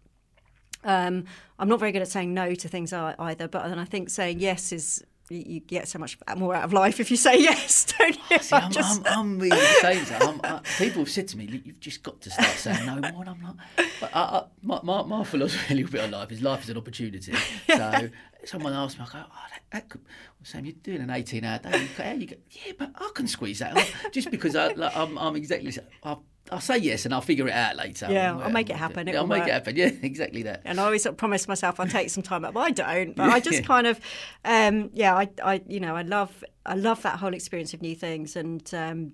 Um, 0.87 1.25
I'm 1.59 1.71
not 1.71 1.81
very 1.81 1.93
good 1.93 2.03
at 2.03 2.09
saying 2.09 2.35
no 2.35 2.55
to 2.55 2.69
things 2.69 2.93
either, 2.93 3.49
but 3.49 3.69
then 3.69 3.79
I 3.79 3.87
think 3.87 4.11
saying 4.11 4.41
yes 4.41 4.71
is 4.71 5.03
you 5.31 5.61
get 5.61 5.89
so 5.89 5.99
much 5.99 6.19
more 6.37 6.55
out 6.55 6.65
of 6.65 6.73
life 6.73 7.01
if 7.01 7.11
you 7.11 7.17
say 7.17 7.39
yes, 7.39 7.87
don't 7.99 8.19
you? 8.31 8.39
See, 8.39 8.55
I'm, 8.55 8.71
just... 8.71 9.01
I'm, 9.07 9.19
I'm, 9.19 9.39
really 9.39 9.57
the 9.57 9.79
same. 9.81 10.07
I'm, 10.21 10.41
I, 10.45 10.61
people 10.79 11.01
have 11.01 11.11
said 11.11 11.29
to 11.29 11.39
me, 11.39 11.63
"You've 11.65 11.81
just 11.81 12.03
got 12.03 12.21
to 12.21 12.31
start 12.31 12.49
saying 12.51 12.85
no 12.87 12.97
more." 12.97 13.23
And 13.23 13.31
I'm 13.31 13.43
like, 13.43 13.89
but 14.01 14.11
I, 14.15 14.21
I, 14.21 14.45
my, 14.63 14.81
my, 14.83 15.03
my, 15.03 15.25
philosophy 15.25 15.75
a 15.75 15.77
little 15.79 15.93
bit 15.93 16.05
of 16.05 16.11
life 16.11 16.31
is 16.31 16.43
life 16.43 16.65
is 16.65 16.71
an 16.71 16.77
opportunity. 16.77 17.35
So 17.75 18.11
someone 18.45 18.75
asked 18.75 18.99
me, 18.99 19.07
I 19.09 19.13
go, 19.13 19.25
oh, 19.27 19.45
that, 19.51 19.63
that 19.73 19.89
could, 19.89 20.03
well, 20.03 20.45
Sam, 20.45 20.67
you're 20.67 20.75
doing 20.83 21.01
an 21.01 21.09
18-hour 21.09 21.61
day. 21.61 22.15
You 22.17 22.27
go, 22.27 22.37
yeah, 22.51 22.73
but 22.79 22.91
I 22.95 23.11
can 23.15 23.27
squeeze 23.27 23.61
that. 23.61 23.77
out 23.77 24.13
Just 24.13 24.31
because 24.31 24.55
I, 24.55 24.69
like, 24.75 24.95
I'm, 24.95 25.17
I'm 25.19 25.35
exactly. 25.35 25.73
I've 26.03 26.19
I'll 26.53 26.61
say 26.61 26.79
yes 26.79 27.05
and 27.05 27.15
I'll 27.15 27.23
figure 27.23 27.49
it 27.49 27.55
out 27.55 27.77
later. 27.77 28.09
Yeah, 28.11 28.37
I'll 28.37 28.51
make 28.51 28.69
it 28.69 28.77
happen. 28.77 29.09
It 29.09 29.17
I'll 29.17 29.27
make 29.27 29.41
work. 29.41 29.49
it 29.49 29.53
happen. 29.53 29.77
Yeah, 29.85 29.91
exactly 30.03 30.43
that. 30.43 30.61
And 30.65 30.79
I 30.79 30.85
always 30.85 31.03
sort 31.03 31.15
of 31.15 31.17
promise 31.17 31.49
myself 31.49 31.81
I'll 31.81 31.87
take 31.87 32.11
some 32.11 32.23
time 32.23 32.45
up. 32.45 32.57
I 32.57 32.71
don't, 32.71 33.17
but 33.17 33.31
I 33.31 33.41
just 33.41 33.65
kind 33.65 33.87
of, 33.87 33.99
um, 34.45 34.91
yeah, 34.93 35.15
I, 35.17 35.29
I, 35.43 35.63
you 35.67 35.81
know, 35.81 35.97
I 35.97 36.03
love, 36.03 36.45
I 36.67 36.75
love 36.75 37.03
that 37.03 37.19
whole 37.19 37.35
experience 37.35 37.73
of 37.75 37.83
new 37.83 37.95
things, 37.95 38.37
and, 38.37 38.63
um, 38.75 39.13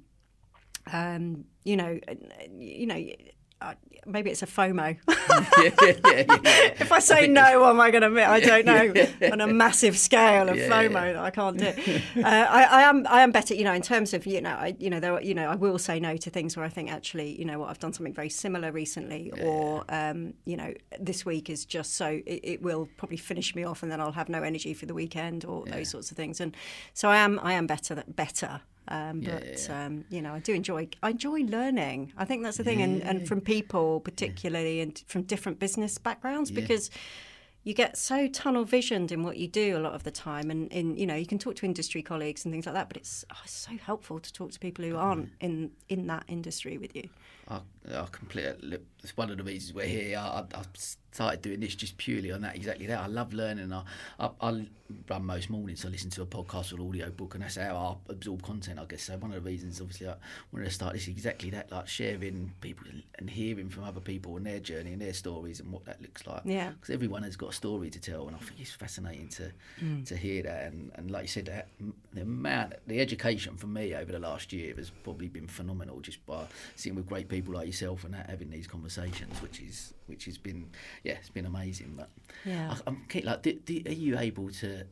um, 0.93 1.45
you 1.65 1.77
know, 1.77 2.01
you 2.59 2.87
know, 2.87 3.03
maybe 4.07 4.31
it's 4.31 4.43
a 4.43 4.47
FOMO. 4.47 4.97
yeah, 5.09 5.71
yeah, 5.83 6.25
yeah, 6.27 6.75
if 6.81 6.93
I 6.93 6.99
say 6.99 7.25
I 7.25 7.27
no, 7.27 7.61
what 7.61 7.71
am 7.71 7.81
I 7.81 7.91
going 7.91 8.03
to 8.03 8.09
admit? 8.09 8.29
I 8.29 8.41
don't 8.41 8.67
know. 8.67 9.29
On 9.33 9.41
a 9.41 9.47
massive 9.47 9.97
scale 9.99 10.49
of 10.49 10.57
FOMO 10.57 11.15
that 11.15 11.19
I 11.19 11.31
can't 11.31 11.59
do. 11.59 11.73
Uh, 12.21 12.23
I, 12.27 12.65
I, 12.65 12.83
am 12.83 13.07
I 13.09 13.23
am 13.23 13.31
better, 13.31 13.55
you 13.55 13.65
know, 13.65 13.73
in 13.73 13.83
terms 13.83 14.13
of 14.15 14.27
you 14.27 14.41
know, 14.41 14.51
I 14.51 14.75
you 14.79 14.91
know, 14.91 15.01
there, 15.01 15.21
you 15.23 15.35
know, 15.35 15.49
I 15.49 15.55
will 15.55 15.79
say 15.79 16.01
no 16.01 16.17
to 16.17 16.31
things 16.31 16.57
where 16.57 16.67
I 16.67 16.69
think 16.69 16.91
actually, 16.91 17.39
you 17.39 17.45
know, 17.45 17.59
what 17.59 17.71
I've 17.71 17.79
done 17.79 17.93
something 17.93 18.13
very 18.13 18.29
similar 18.29 18.73
recently, 18.73 19.33
or 19.43 19.85
um, 19.89 20.35
you 20.45 20.57
know, 20.57 20.75
this 20.99 21.25
week 21.25 21.49
is 21.49 21.65
just 21.65 21.95
so 21.95 22.21
it, 22.27 22.41
it, 22.43 22.63
will 22.63 22.89
probably 22.97 23.17
finish 23.17 23.55
me 23.55 23.65
off, 23.65 23.83
and 23.83 23.91
then 23.91 24.01
I'll 24.01 24.13
have 24.13 24.29
no 24.29 24.43
energy 24.43 24.75
for 24.75 24.87
the 24.87 24.95
weekend, 24.95 25.45
or 25.45 25.65
those 25.67 25.91
sorts 25.91 26.11
of 26.11 26.17
things. 26.17 26.41
And 26.41 26.57
so 26.95 27.09
I 27.09 27.19
am 27.19 27.41
I 27.43 27.55
am 27.55 27.67
better 27.67 28.03
better 28.09 28.61
um, 28.91 29.23
yeah, 29.23 29.31
but 29.31 29.67
yeah. 29.69 29.87
Um, 29.87 30.05
you 30.11 30.21
know, 30.21 30.35
I 30.35 30.41
do 30.41 30.53
enjoy 30.53 30.89
I 31.03 31.11
enjoy 31.11 31.41
learning. 31.43 32.13
I 32.17 32.25
think 32.25 32.43
that's 32.43 32.57
the 32.57 32.65
thing, 32.65 32.83
and, 32.83 33.03
and 33.03 33.27
from 33.27 33.41
people 33.41 34.01
particularly, 34.01 34.81
and 34.81 35.03
from 35.07 35.23
different 35.23 35.59
business 35.59 35.99
backgrounds, 35.99 36.51
because 36.51 36.91
you 37.63 37.75
get 37.75 37.97
so 37.97 38.27
tunnel 38.27 38.65
visioned 38.65 39.13
in 39.13 39.23
what 39.23 39.37
you 39.37 39.47
do 39.47 39.77
a 39.77 39.81
lot 39.81 39.93
of 39.93 40.03
the 40.03 40.11
time, 40.11 40.51
and 40.51 40.73
in 40.73 40.97
you 40.97 41.07
know, 41.07 41.15
you 41.15 41.27
can 41.27 41.39
talk 41.39 41.57
to 41.57 41.67
industry 41.67 42.03
colleagues 42.03 42.45
and 42.45 42.53
things 42.53 42.67
like 42.67 42.75
that, 42.75 42.89
but 42.89 42.97
it's, 42.97 43.25
oh, 43.33 43.39
it's 43.45 43.53
so 43.53 43.73
helpful 43.85 44.19
to 44.19 44.33
talk 44.33 44.51
to 44.53 44.59
people 44.59 44.85
who 44.85 44.97
aren't 44.97 45.31
in 45.41 45.71
in 45.89 46.07
that 46.07 46.25
industry 46.27 46.79
with 46.79 46.97
you. 46.97 47.09
I 47.49 47.61
I 47.93 48.07
completely. 48.11 48.79
It's 49.03 49.17
one 49.17 49.31
of 49.31 49.37
the 49.37 49.45
reasons 49.45 49.75
we're 49.75 49.87
here. 49.87 50.19
I, 50.19 50.45
I 50.55 50.63
started 51.13 51.43
doing 51.43 51.61
this 51.61 51.75
just 51.75 51.97
purely 51.97 52.31
on 52.33 52.43
that, 52.43 52.57
exactly 52.57 52.87
that. 52.87 53.01
I 53.01 53.07
love 53.07 53.33
learning. 53.33 53.73
I, 53.73 53.83
I, 54.19 54.31
I 54.41 54.67
run 55.09 55.25
most 55.25 55.51
mornings, 55.51 55.81
so 55.81 55.89
I 55.89 55.93
listen 55.93 56.11
to 56.11 56.23
a 56.23 56.27
podcast 56.27 56.77
or 56.77 56.89
audio 56.89 57.11
book, 57.11 57.35
and 57.35 57.43
that's 57.43 57.57
how 57.57 57.99
I 58.09 58.13
absorb 58.13 58.43
content, 58.43 58.79
I 58.79 58.85
guess. 58.85 59.05
So 59.05 59.17
one 59.17 59.33
of 59.33 59.43
the 59.43 59.49
reasons, 59.49 59.81
obviously, 59.81 60.09
I 60.09 60.15
wanted 60.53 60.67
to 60.67 60.71
start 60.71 60.95
this 60.95 61.09
exactly 61.09 61.51
that, 61.51 61.71
like 61.71 61.89
sharing 61.89 62.53
people 62.61 62.87
and 63.19 63.31
hearing 63.31 63.69
from 63.69 63.85
other 63.85 64.01
people 64.01 64.37
and 64.37 64.47
their 64.47 64.61
journey 64.61 64.93
and 64.93 65.01
their 65.01 65.13
stories 65.13 65.61
and 65.61 65.73
what 65.73 65.85
that 65.85 66.01
looks 66.01 66.27
like. 66.27 66.43
Yeah. 66.45 66.71
Because 66.71 66.95
everyone 66.95 67.23
has 67.25 67.37
got 67.37 67.51
a 67.51 67.55
story 67.55 67.91
to 67.91 68.01
tell, 68.01 68.27
and 68.27 68.37
I 68.37 68.39
think 68.41 68.61
it's 68.61 68.73
fascinating 68.73 69.29
to 69.29 69.53
mm. 69.83 70.07
to 70.07 70.17
hear 70.17 70.43
that. 70.45 70.65
And, 70.65 70.91
and 70.95 71.11
like 71.11 71.23
you 71.23 71.29
said, 71.29 71.47
that, 71.47 71.69
the 72.13 72.23
amount, 72.23 72.75
the 72.87 73.01
education 73.01 73.57
for 73.57 73.67
me 73.67 73.95
over 73.95 74.13
the 74.13 74.19
last 74.19 74.53
year 74.53 74.75
has 74.77 74.91
probably 74.91 75.29
been 75.29 75.47
phenomenal, 75.49 76.01
just 76.01 76.25
by 76.27 76.45
sitting 76.77 76.97
with 76.97 77.09
great 77.09 77.29
people 77.29 77.55
like 77.55 77.67
yourself 77.67 78.05
and 78.05 78.15
that, 78.15 78.29
having 78.29 78.51
these 78.51 78.67
conversations, 78.67 79.41
which 79.43 79.61
is 79.61 79.95
which 80.11 80.27
has 80.27 80.37
been 80.37 80.69
yeah, 81.05 81.15
it's 81.15 81.31
been 81.31 81.47
amazing. 81.47 81.95
But 81.97 82.11
yeah, 82.45 82.75
I, 82.87 82.91
am 82.91 83.07
like, 83.25 83.43
do, 83.43 83.53
do, 83.55 83.83
are 83.87 83.93
you 83.93 84.19
able 84.19 84.51
to? 84.51 84.85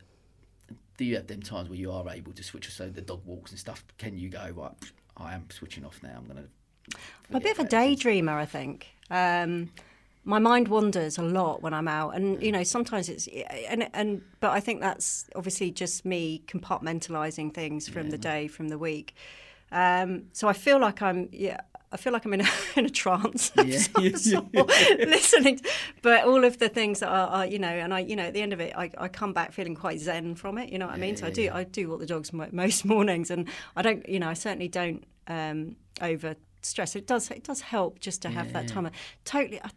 Do 0.97 1.05
you 1.05 1.15
have 1.15 1.27
them 1.27 1.41
times 1.41 1.69
where 1.69 1.77
you 1.77 1.91
are 1.91 2.09
able 2.09 2.33
to 2.33 2.43
switch? 2.43 2.69
So 2.73 2.89
the 2.89 3.01
dog 3.01 3.21
walks 3.25 3.51
and 3.51 3.59
stuff. 3.59 3.83
Can 3.97 4.17
you 4.17 4.29
go 4.29 4.49
right? 4.55 4.73
I 5.17 5.33
am 5.33 5.45
switching 5.49 5.85
off 5.85 6.01
now. 6.01 6.15
I'm 6.17 6.25
going 6.25 6.37
to. 6.37 6.97
I'm 7.29 7.35
a 7.35 7.39
bit 7.39 7.59
of 7.59 7.65
a 7.65 7.69
daydreamer, 7.69 8.33
I 8.33 8.45
think. 8.45 8.87
Um, 9.11 9.69
my 10.25 10.39
mind 10.39 10.67
wanders 10.67 11.17
a 11.17 11.23
lot 11.23 11.61
when 11.61 11.73
I'm 11.73 11.87
out, 11.87 12.15
and 12.15 12.41
you 12.41 12.51
know 12.51 12.63
sometimes 12.63 13.09
it's 13.09 13.27
and 13.27 13.89
and 13.93 14.21
but 14.39 14.51
I 14.51 14.59
think 14.59 14.81
that's 14.81 15.29
obviously 15.35 15.71
just 15.71 16.05
me 16.05 16.43
compartmentalizing 16.47 17.53
things 17.53 17.87
from 17.87 18.05
yeah. 18.05 18.11
the 18.11 18.17
day, 18.17 18.47
from 18.47 18.69
the 18.69 18.77
week. 18.77 19.15
Um, 19.71 20.25
so 20.33 20.47
I 20.47 20.53
feel 20.53 20.79
like 20.79 21.01
I'm 21.01 21.29
yeah 21.31 21.61
I 21.91 21.97
feel 21.97 22.13
like 22.13 22.25
I'm 22.25 22.33
in 22.33 22.41
a, 22.41 22.49
in 22.75 22.85
a 22.85 22.89
trance 22.89 23.51
of 23.57 23.67
yeah. 23.67 23.79
listening. 24.99 25.59
But 26.01 26.25
all 26.25 26.43
of 26.43 26.59
the 26.59 26.69
things 26.69 26.99
that 26.99 27.09
are, 27.09 27.27
are, 27.27 27.45
you 27.45 27.59
know, 27.59 27.67
and 27.67 27.93
I, 27.93 27.99
you 27.99 28.15
know, 28.15 28.23
at 28.23 28.33
the 28.33 28.41
end 28.41 28.53
of 28.53 28.59
it, 28.59 28.73
I, 28.75 28.91
I 28.97 29.07
come 29.07 29.33
back 29.33 29.51
feeling 29.51 29.75
quite 29.75 29.99
zen 29.99 30.35
from 30.35 30.57
it. 30.57 30.69
You 30.69 30.77
know 30.77 30.85
what 30.85 30.97
yeah, 30.97 31.03
I 31.03 31.07
mean? 31.07 31.17
So 31.17 31.27
I 31.27 31.31
do, 31.31 31.49
I 31.51 31.63
do 31.63 31.89
walk 31.89 31.99
the 31.99 32.05
dogs 32.05 32.31
most 32.33 32.85
mornings, 32.85 33.31
and 33.31 33.47
I 33.75 33.81
don't, 33.81 34.07
you 34.07 34.19
know, 34.19 34.29
I 34.29 34.33
certainly 34.33 34.67
don't 34.67 35.03
um, 35.27 35.75
over 36.01 36.35
stress. 36.61 36.95
It 36.95 37.07
does, 37.07 37.31
it 37.31 37.43
does 37.43 37.61
help 37.61 37.99
just 37.99 38.21
to 38.23 38.29
have 38.29 38.53
that 38.53 38.67
time. 38.67 38.89
Totally, 39.25 39.59
I, 39.63 39.69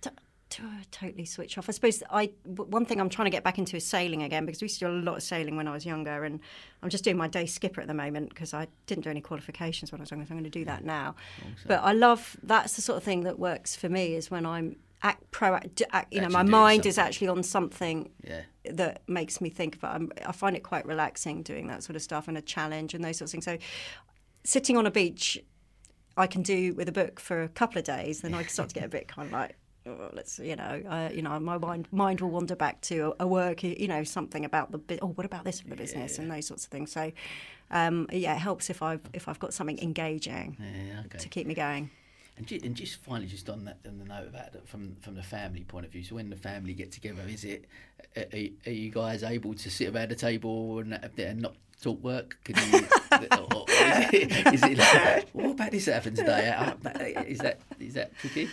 Uh, 0.60 0.82
totally 0.90 1.24
switch 1.24 1.58
off. 1.58 1.68
I 1.68 1.72
suppose 1.72 2.02
I 2.10 2.30
one 2.44 2.84
thing 2.84 3.00
I'm 3.00 3.08
trying 3.08 3.26
to 3.26 3.30
get 3.30 3.44
back 3.44 3.58
into 3.58 3.76
is 3.76 3.86
sailing 3.86 4.22
again 4.22 4.44
because 4.44 4.60
we 4.60 4.66
used 4.66 4.78
to 4.80 4.86
do 4.86 4.90
a 4.90 4.94
lot 4.94 5.16
of 5.16 5.22
sailing 5.22 5.56
when 5.56 5.68
I 5.68 5.72
was 5.72 5.86
younger, 5.86 6.24
and 6.24 6.40
I'm 6.82 6.88
just 6.88 7.04
doing 7.04 7.16
my 7.16 7.28
day 7.28 7.46
skipper 7.46 7.80
at 7.80 7.86
the 7.86 7.94
moment 7.94 8.30
because 8.30 8.54
I 8.54 8.68
didn't 8.86 9.04
do 9.04 9.10
any 9.10 9.20
qualifications 9.20 9.92
when 9.92 10.00
I 10.00 10.02
was 10.02 10.10
younger. 10.10 10.26
So 10.26 10.32
I'm 10.32 10.38
going 10.38 10.50
to 10.50 10.58
do 10.58 10.64
that 10.64 10.84
now. 10.84 11.14
But 11.66 11.80
I 11.82 11.92
love 11.92 12.36
that's 12.42 12.74
the 12.74 12.82
sort 12.82 12.96
of 12.96 13.02
thing 13.02 13.22
that 13.22 13.38
works 13.38 13.76
for 13.76 13.88
me 13.88 14.14
is 14.14 14.30
when 14.30 14.46
I'm 14.46 14.76
act 15.02 15.30
proactive. 15.32 15.82
you 16.10 16.20
know, 16.20 16.28
my 16.28 16.42
mind 16.42 16.78
something. 16.78 16.88
is 16.88 16.98
actually 16.98 17.28
on 17.28 17.42
something 17.42 18.10
yeah. 18.22 18.42
that 18.64 19.02
makes 19.08 19.40
me 19.40 19.50
think 19.50 19.76
about. 19.76 19.94
I'm, 19.94 20.12
I 20.26 20.32
find 20.32 20.56
it 20.56 20.62
quite 20.62 20.86
relaxing 20.86 21.42
doing 21.42 21.66
that 21.68 21.82
sort 21.82 21.96
of 21.96 22.02
stuff 22.02 22.28
and 22.28 22.38
a 22.38 22.42
challenge 22.42 22.94
and 22.94 23.04
those 23.04 23.18
sorts 23.18 23.34
of 23.34 23.42
things. 23.42 23.44
So 23.44 23.58
sitting 24.44 24.76
on 24.76 24.86
a 24.86 24.90
beach 24.90 25.38
I 26.16 26.26
can 26.26 26.42
do 26.42 26.74
with 26.74 26.88
a 26.88 26.92
book 26.92 27.20
for 27.20 27.42
a 27.42 27.48
couple 27.48 27.78
of 27.78 27.84
days, 27.84 28.20
then 28.20 28.34
I 28.34 28.42
can 28.42 28.50
start 28.50 28.68
to 28.70 28.74
get 28.74 28.84
a 28.84 28.88
bit 28.88 29.08
kind 29.08 29.26
of 29.26 29.32
like, 29.32 29.56
let's 30.12 30.38
you 30.38 30.56
know 30.56 30.82
uh, 30.88 31.10
you 31.12 31.22
know 31.22 31.38
my 31.40 31.58
mind 31.58 31.88
mind 31.90 32.20
will 32.20 32.30
wander 32.30 32.54
back 32.56 32.80
to 32.82 33.14
a, 33.18 33.24
a, 33.24 33.26
work 33.26 33.62
you 33.62 33.88
know 33.88 34.04
something 34.04 34.44
about 34.44 34.70
the 34.70 34.98
oh 35.02 35.08
what 35.08 35.26
about 35.26 35.44
this 35.44 35.60
for 35.60 35.68
the 35.68 35.76
business 35.76 36.16
yeah. 36.16 36.22
and 36.22 36.30
those 36.30 36.46
sorts 36.46 36.64
of 36.64 36.70
things 36.70 36.92
so 36.92 37.10
um, 37.70 38.06
yeah 38.12 38.34
it 38.34 38.38
helps 38.38 38.70
if 38.70 38.82
I've 38.82 39.00
if 39.12 39.28
I've 39.28 39.38
got 39.38 39.52
something 39.54 39.78
engaging 39.80 40.56
yeah, 40.60 41.00
okay. 41.06 41.18
to 41.18 41.28
keep 41.28 41.46
me 41.46 41.54
going 41.54 41.90
and, 42.36 42.50
and 42.64 42.74
just 42.74 42.96
finally, 43.02 43.26
just 43.26 43.50
on 43.50 43.66
that, 43.66 43.78
on 43.86 43.98
the 43.98 44.06
note 44.06 44.26
about 44.26 44.52
that, 44.52 44.66
from 44.66 44.96
from 45.00 45.14
the 45.14 45.22
family 45.22 45.64
point 45.64 45.84
of 45.84 45.92
view. 45.92 46.02
So 46.02 46.14
when 46.14 46.30
the 46.30 46.36
family 46.36 46.72
get 46.72 46.90
together, 46.90 47.22
is 47.28 47.44
it 47.44 47.66
are, 48.16 48.24
are 48.66 48.72
you 48.72 48.90
guys 48.90 49.22
able 49.22 49.54
to 49.54 49.70
sit 49.70 49.94
around 49.94 50.10
the 50.10 50.14
table 50.14 50.78
and, 50.78 50.98
and 51.18 51.42
not 51.42 51.54
talk 51.82 52.02
work? 52.02 52.38
Can 52.44 52.56
you, 52.56 52.78
or, 53.54 53.64
is, 53.68 54.06
it, 54.12 54.54
is 54.54 54.62
it 54.62 54.78
like, 54.78 55.28
what 55.32 55.50
about 55.50 55.70
this 55.72 55.84
that 55.84 55.94
happened 55.94 56.16
today? 56.16 56.48
Uh, 56.48 57.22
is 57.24 57.38
that 57.38 57.60
is 57.78 57.94
that 57.94 58.16
tricky? 58.18 58.48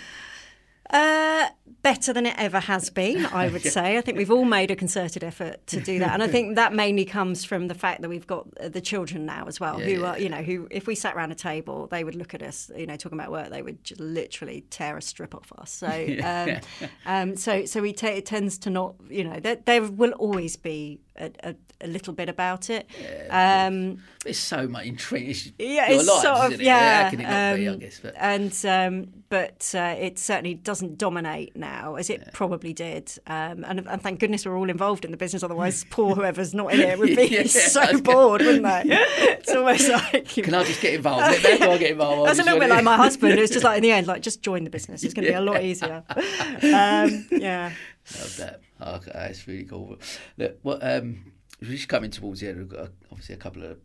Uh, 0.89 1.49
better 1.81 2.11
than 2.11 2.25
it 2.25 2.35
ever 2.37 2.59
has 2.59 2.89
been, 2.89 3.25
I 3.27 3.47
would 3.47 3.61
say. 3.77 3.97
I 3.97 4.01
think 4.01 4.17
we've 4.17 4.31
all 4.31 4.45
made 4.45 4.71
a 4.71 4.75
concerted 4.75 5.23
effort 5.23 5.65
to 5.67 5.79
do 5.79 5.99
that, 5.99 6.13
and 6.13 6.23
I 6.23 6.27
think 6.27 6.55
that 6.55 6.73
mainly 6.73 7.05
comes 7.05 7.45
from 7.45 7.67
the 7.67 7.75
fact 7.75 8.01
that 8.01 8.09
we've 8.09 8.27
got 8.27 8.47
the 8.55 8.81
children 8.81 9.25
now 9.25 9.45
as 9.47 9.59
well, 9.59 9.79
yeah, 9.79 9.85
who 9.87 10.05
are, 10.05 10.19
you 10.19 10.29
know, 10.29 10.41
who 10.41 10.67
if 10.71 10.87
we 10.87 10.95
sat 10.95 11.15
around 11.15 11.31
a 11.31 11.35
table, 11.35 11.87
they 11.87 12.03
would 12.03 12.15
look 12.15 12.33
at 12.33 12.41
us, 12.41 12.71
you 12.75 12.85
know, 12.85 12.95
talking 12.95 13.19
about 13.19 13.31
work, 13.31 13.49
they 13.49 13.61
would 13.61 13.83
just 13.83 14.01
literally 14.01 14.65
tear 14.69 14.97
a 14.97 15.01
strip 15.01 15.35
off 15.35 15.51
us. 15.57 15.71
So, 15.71 15.87
um, 16.23 16.59
um, 17.05 17.35
so, 17.35 17.65
so 17.65 17.81
we 17.81 17.93
t- 17.93 18.07
it 18.07 18.25
tends 18.25 18.57
to 18.59 18.69
not, 18.69 18.95
you 19.09 19.23
know, 19.23 19.39
there, 19.39 19.57
there 19.65 19.83
will 19.83 20.11
always 20.13 20.55
be 20.55 20.99
a, 21.17 21.31
a, 21.43 21.55
a, 21.81 21.87
little 21.87 22.13
bit 22.13 22.29
about 22.29 22.69
it. 22.69 22.89
Yeah, 23.01 23.67
um, 23.67 24.01
it's 24.25 24.39
so 24.39 24.67
much 24.67 24.85
intriguing. 24.85 25.53
Yeah, 25.59 25.89
it's 25.89 26.07
lives, 26.07 26.21
sort 26.21 26.53
of 26.53 26.61
yeah. 26.61 27.11
It? 27.11 27.19
Yeah, 27.19 27.55
be, 27.55 27.67
I 27.67 27.71
um, 27.71 27.79
guess, 27.79 27.99
but. 28.01 28.15
And 28.17 28.65
um, 28.65 29.18
but 29.30 29.73
uh, 29.75 29.95
it 29.97 30.17
certainly 30.17 30.55
doesn't 30.55 30.97
dominate 30.97 31.55
now 31.55 31.95
as 31.95 32.09
it 32.09 32.21
yeah. 32.21 32.30
probably 32.34 32.73
did. 32.73 33.11
Um, 33.27 33.63
and, 33.63 33.88
and, 33.88 34.01
thank 34.01 34.19
goodness 34.19 34.45
we're 34.45 34.57
all 34.57 34.69
involved 34.69 35.05
in 35.05 35.11
the 35.11 35.17
business. 35.17 35.43
Otherwise, 35.43 35.86
poor 35.89 36.15
whoever's 36.15 36.53
not 36.53 36.73
in 36.73 36.80
it 36.80 36.97
would 36.97 37.15
be 37.15 37.27
yeah, 37.32 37.43
so 37.43 37.99
bored, 38.01 38.41
wouldn't 38.41 38.63
they? 38.63 38.84
it's 38.88 39.51
almost 39.53 39.89
like 39.89 40.27
can 40.30 40.53
I 40.53 40.63
just 40.63 40.82
get 40.82 40.95
involved? 40.95 41.23
I 41.23 41.77
get 41.77 41.91
involved? 41.91 42.27
That's 42.27 42.39
a 42.39 42.43
little 42.43 42.59
bit 42.59 42.69
like 42.69 42.84
my 42.84 42.97
husband. 42.97 43.38
It's 43.39 43.53
just 43.53 43.63
like 43.63 43.77
in 43.77 43.84
the 43.84 43.91
end, 43.91 44.07
like 44.07 44.21
just 44.21 44.41
join 44.41 44.63
the 44.63 44.69
business. 44.69 45.03
It's 45.03 45.13
going 45.13 45.25
to 45.25 45.32
be 45.32 45.36
a 45.36 45.41
lot 45.41 45.63
easier. 45.63 46.03
Um, 46.09 47.27
yeah. 47.32 47.71
Love 48.17 48.38
that. 48.38 48.61
Okay, 48.82 49.11
that's 49.13 49.47
really 49.47 49.65
cool. 49.65 49.97
Look, 50.38 50.57
what 50.63 50.80
um, 50.82 51.34
we're 51.61 51.71
just 51.71 51.88
coming 51.88 52.11
towards 52.11 52.39
the 52.39 52.49
end. 52.49 52.57
We've 52.57 52.69
got 52.69 52.89
obviously 53.11 53.36
a 53.36 53.38
couple 53.38 53.63
of 53.63 53.77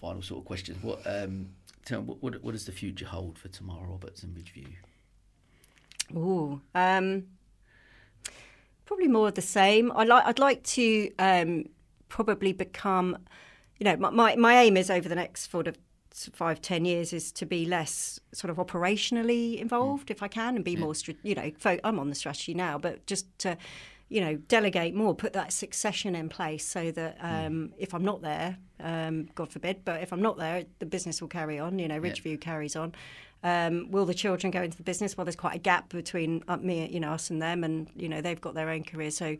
final 0.00 0.22
sort 0.22 0.40
of 0.40 0.46
questions. 0.46 0.82
What 0.82 1.00
um, 1.06 1.50
tell 1.84 2.00
me, 2.00 2.06
what, 2.08 2.22
what, 2.22 2.42
what 2.42 2.52
does 2.52 2.66
the 2.66 2.72
future 2.72 3.06
hold 3.06 3.38
for 3.38 3.48
Tamara 3.48 3.86
Roberts 3.86 4.22
and 4.22 4.36
Ridgeview? 4.36 4.68
Ooh, 6.16 6.60
um, 6.74 7.24
probably 8.84 9.08
more 9.08 9.28
of 9.28 9.34
the 9.34 9.42
same. 9.42 9.92
I 9.92 10.04
like. 10.04 10.24
I'd 10.26 10.38
like 10.38 10.62
to 10.64 11.10
um, 11.18 11.66
probably 12.08 12.52
become. 12.52 13.18
You 13.78 13.84
know, 13.84 13.96
my, 13.96 14.10
my, 14.10 14.36
my 14.36 14.60
aim 14.60 14.76
is 14.76 14.90
over 14.90 15.08
the 15.08 15.14
next 15.14 15.50
sort 15.50 15.68
of 15.68 15.76
five 16.10 16.60
ten 16.60 16.84
years 16.84 17.12
is 17.12 17.30
to 17.32 17.46
be 17.46 17.64
less 17.64 18.18
sort 18.32 18.50
of 18.50 18.56
operationally 18.56 19.60
involved 19.60 20.08
mm. 20.08 20.10
if 20.10 20.22
I 20.22 20.28
can 20.28 20.56
and 20.56 20.64
be 20.64 20.72
yeah. 20.72 20.80
more 20.80 20.94
you 21.22 21.34
know 21.36 21.52
fo- 21.58 21.78
I'm 21.84 22.00
on 22.00 22.08
the 22.08 22.16
strategy 22.16 22.54
now 22.54 22.76
but 22.76 23.06
just 23.06 23.26
to 23.40 23.56
you 24.08 24.22
know, 24.22 24.36
delegate 24.36 24.94
more, 24.94 25.14
put 25.14 25.34
that 25.34 25.52
succession 25.52 26.14
in 26.14 26.28
place 26.28 26.64
so 26.64 26.90
that 26.90 27.18
mm. 27.18 27.46
um, 27.46 27.52
mm. 27.52 27.72
if 27.76 27.94
I'm 27.94 28.04
not 28.04 28.22
there, 28.22 28.56
um, 28.80 29.28
God 29.34 29.52
forbid, 29.52 29.84
but 29.84 30.02
if 30.02 30.12
I'm 30.12 30.22
not 30.22 30.38
there, 30.38 30.64
the 30.78 30.86
business 30.86 31.20
will 31.20 31.28
carry 31.28 31.58
on. 31.58 31.78
You 31.78 31.88
know, 31.88 32.00
Ridgeview 32.00 32.32
yeah. 32.32 32.36
carries 32.36 32.74
on. 32.74 32.94
Um, 33.42 33.90
will 33.90 34.04
the 34.04 34.14
children 34.14 34.50
go 34.50 34.62
into 34.62 34.76
the 34.76 34.82
business? 34.82 35.16
Well, 35.16 35.24
there's 35.24 35.36
quite 35.36 35.54
a 35.54 35.60
gap 35.60 35.90
between 35.90 36.42
uh, 36.48 36.56
me, 36.56 36.88
you 36.90 37.00
know, 37.00 37.12
us 37.12 37.30
and 37.30 37.40
them, 37.40 37.64
and 37.64 37.88
you 37.94 38.08
know, 38.08 38.20
they've 38.20 38.40
got 38.40 38.54
their 38.54 38.68
own 38.68 38.82
careers, 38.82 39.16
so 39.16 39.36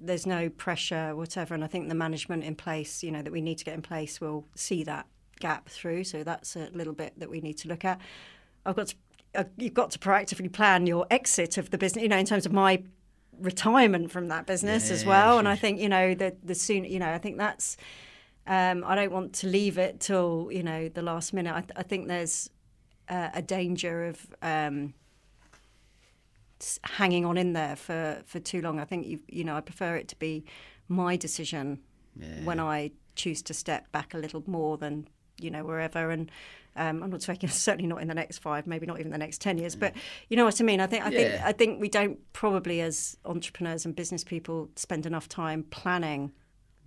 there's 0.00 0.26
no 0.26 0.48
pressure, 0.50 1.14
whatever. 1.14 1.54
And 1.54 1.64
I 1.64 1.68
think 1.68 1.88
the 1.88 1.94
management 1.94 2.44
in 2.44 2.54
place, 2.54 3.02
you 3.02 3.10
know, 3.10 3.22
that 3.22 3.32
we 3.32 3.40
need 3.40 3.58
to 3.58 3.64
get 3.64 3.74
in 3.74 3.82
place, 3.82 4.20
will 4.20 4.46
see 4.54 4.82
that 4.84 5.06
gap 5.40 5.68
through. 5.68 6.04
So 6.04 6.22
that's 6.22 6.56
a 6.56 6.70
little 6.72 6.92
bit 6.92 7.18
that 7.18 7.30
we 7.30 7.40
need 7.40 7.58
to 7.58 7.68
look 7.68 7.84
at. 7.84 8.00
I've 8.64 8.76
got 8.76 8.88
to 8.88 8.96
uh, 9.34 9.44
you've 9.56 9.74
got 9.74 9.90
to 9.92 9.98
proactively 9.98 10.52
plan 10.52 10.86
your 10.86 11.06
exit 11.10 11.58
of 11.58 11.70
the 11.70 11.78
business. 11.78 12.02
You 12.02 12.08
know, 12.08 12.18
in 12.18 12.26
terms 12.26 12.46
of 12.46 12.52
my 12.52 12.82
retirement 13.38 14.10
from 14.10 14.28
that 14.28 14.46
business 14.46 14.88
yeah, 14.88 14.94
as 14.94 15.04
well. 15.04 15.32
Sure, 15.34 15.38
and 15.40 15.48
I 15.48 15.56
think 15.56 15.80
you 15.80 15.88
know 15.88 16.14
the 16.14 16.34
the 16.42 16.54
soon 16.54 16.84
you 16.84 16.98
know 16.98 17.12
I 17.12 17.18
think 17.18 17.38
that's 17.38 17.76
um, 18.46 18.84
I 18.86 18.94
don't 18.94 19.12
want 19.12 19.32
to 19.34 19.46
leave 19.46 19.78
it 19.78 20.00
till 20.00 20.48
you 20.50 20.62
know 20.62 20.88
the 20.88 21.02
last 21.02 21.32
minute. 21.32 21.52
I, 21.52 21.64
I 21.76 21.82
think 21.82 22.08
there's 22.08 22.50
uh, 23.08 23.30
a 23.34 23.42
danger 23.42 24.06
of 24.06 24.26
um, 24.42 24.94
hanging 26.84 27.24
on 27.24 27.36
in 27.36 27.52
there 27.52 27.76
for, 27.76 28.22
for 28.26 28.40
too 28.40 28.60
long. 28.60 28.80
I 28.80 28.84
think 28.84 29.06
you 29.06 29.20
you 29.28 29.44
know 29.44 29.56
I 29.56 29.60
prefer 29.60 29.96
it 29.96 30.08
to 30.08 30.16
be 30.16 30.44
my 30.88 31.16
decision 31.16 31.80
yeah. 32.18 32.44
when 32.44 32.60
I 32.60 32.92
choose 33.14 33.42
to 33.42 33.54
step 33.54 33.90
back 33.92 34.14
a 34.14 34.18
little 34.18 34.42
more 34.46 34.76
than 34.76 35.08
you 35.38 35.50
know 35.50 35.64
wherever 35.64 36.10
and 36.10 36.30
um, 36.76 37.02
I'm 37.02 37.10
not 37.10 37.22
saying 37.22 37.38
certainly 37.48 37.88
not 37.88 38.02
in 38.02 38.08
the 38.08 38.14
next 38.14 38.38
five, 38.38 38.66
maybe 38.66 38.86
not 38.86 39.00
even 39.00 39.10
the 39.10 39.18
next 39.18 39.40
ten 39.40 39.58
years, 39.58 39.74
but 39.74 39.94
you 40.28 40.36
know 40.36 40.44
what 40.44 40.60
I 40.60 40.64
mean. 40.64 40.80
I 40.80 40.86
think 40.86 41.04
I 41.04 41.10
yeah. 41.10 41.18
think 41.18 41.42
I 41.42 41.52
think 41.52 41.80
we 41.80 41.88
don't 41.88 42.18
probably 42.32 42.80
as 42.80 43.16
entrepreneurs 43.24 43.84
and 43.86 43.96
business 43.96 44.22
people 44.24 44.68
spend 44.76 45.06
enough 45.06 45.28
time 45.28 45.64
planning 45.70 46.32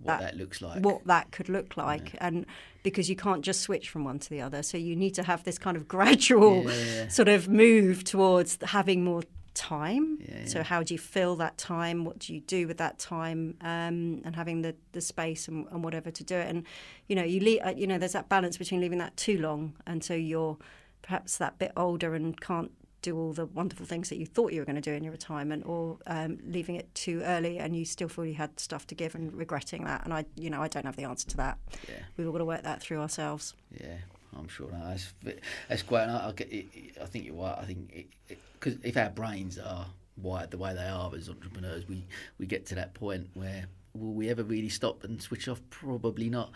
what 0.02 0.18
that, 0.18 0.32
that, 0.32 0.36
looks 0.36 0.60
like, 0.60 0.82
what 0.82 1.04
that 1.06 1.30
could 1.30 1.48
look 1.48 1.76
like, 1.76 2.14
yeah. 2.14 2.26
and 2.26 2.46
because 2.82 3.10
you 3.10 3.16
can't 3.16 3.42
just 3.42 3.60
switch 3.60 3.90
from 3.90 4.04
one 4.04 4.18
to 4.18 4.30
the 4.30 4.40
other, 4.40 4.62
so 4.62 4.78
you 4.78 4.96
need 4.96 5.14
to 5.14 5.22
have 5.22 5.44
this 5.44 5.58
kind 5.58 5.76
of 5.76 5.88
gradual 5.96 6.70
yeah. 6.70 7.08
sort 7.08 7.28
of 7.28 7.48
move 7.48 8.04
towards 8.04 8.58
having 8.62 9.04
more 9.04 9.22
time. 9.54 10.18
Yeah, 10.20 10.46
so 10.46 10.62
how 10.62 10.82
do 10.82 10.94
you 10.94 10.98
fill 10.98 11.36
that 11.36 11.58
time? 11.58 12.04
What 12.04 12.18
do 12.18 12.32
you 12.32 12.40
do 12.40 12.66
with 12.66 12.78
that 12.78 12.98
time? 12.98 13.56
Um, 13.60 14.22
and 14.24 14.34
having 14.34 14.62
the, 14.62 14.74
the 14.92 15.00
space 15.00 15.48
and, 15.48 15.66
and, 15.70 15.84
whatever 15.84 16.10
to 16.10 16.24
do 16.24 16.36
it. 16.36 16.48
And 16.48 16.64
you 17.08 17.16
know, 17.16 17.24
you 17.24 17.40
leave, 17.40 17.60
uh, 17.64 17.74
you 17.76 17.86
know, 17.86 17.98
there's 17.98 18.12
that 18.12 18.28
balance 18.28 18.56
between 18.56 18.80
leaving 18.80 18.98
that 18.98 19.16
too 19.16 19.38
long, 19.38 19.74
and 19.86 20.02
so 20.02 20.14
you're 20.14 20.56
perhaps 21.02 21.38
that 21.38 21.58
bit 21.58 21.72
older 21.76 22.14
and 22.14 22.40
can't 22.40 22.70
do 23.02 23.16
all 23.16 23.32
the 23.32 23.46
wonderful 23.46 23.86
things 23.86 24.08
that 24.08 24.18
you 24.18 24.26
thought 24.26 24.52
you 24.52 24.60
were 24.60 24.64
going 24.64 24.76
to 24.76 24.82
do 24.82 24.92
in 24.92 25.02
your 25.02 25.12
retirement, 25.12 25.64
or 25.66 25.98
um, 26.06 26.38
leaving 26.44 26.74
it 26.76 26.92
too 26.94 27.22
early 27.24 27.58
and 27.58 27.76
you 27.76 27.84
still 27.84 28.08
feel 28.08 28.26
you 28.26 28.34
had 28.34 28.58
stuff 28.58 28.86
to 28.88 28.94
give 28.94 29.14
and 29.14 29.32
regretting 29.32 29.84
that. 29.84 30.04
And 30.04 30.12
I, 30.12 30.24
you 30.36 30.50
know, 30.50 30.62
I 30.62 30.68
don't 30.68 30.84
have 30.84 30.96
the 30.96 31.04
answer 31.04 31.28
to 31.28 31.36
that. 31.38 31.58
Yeah. 31.88 31.94
We've 32.16 32.26
all 32.26 32.32
got 32.32 32.38
to 32.38 32.44
work 32.44 32.62
that 32.62 32.80
through 32.80 33.00
ourselves. 33.00 33.54
Yeah, 33.78 33.96
I'm 34.36 34.48
sure 34.48 34.68
that's 34.70 35.14
that's 35.68 35.82
quite. 35.82 36.08
I, 36.08 36.28
I, 36.28 36.32
get, 36.32 36.48
I 37.00 37.06
think 37.06 37.26
you're 37.26 37.34
right. 37.34 37.56
I 37.58 37.64
think 37.64 38.08
because 38.54 38.76
if 38.82 38.96
our 38.96 39.10
brains 39.10 39.58
are 39.58 39.86
wired 40.16 40.50
the 40.50 40.58
way 40.58 40.74
they 40.74 40.86
are 40.86 41.10
as 41.14 41.28
entrepreneurs, 41.28 41.88
we 41.88 42.06
we 42.38 42.46
get 42.46 42.66
to 42.66 42.74
that 42.76 42.94
point 42.94 43.28
where 43.34 43.66
will 43.94 44.12
we 44.12 44.28
ever 44.30 44.44
really 44.44 44.68
stop 44.68 45.04
and 45.04 45.20
switch 45.20 45.48
off? 45.48 45.60
Probably 45.70 46.28
not 46.28 46.52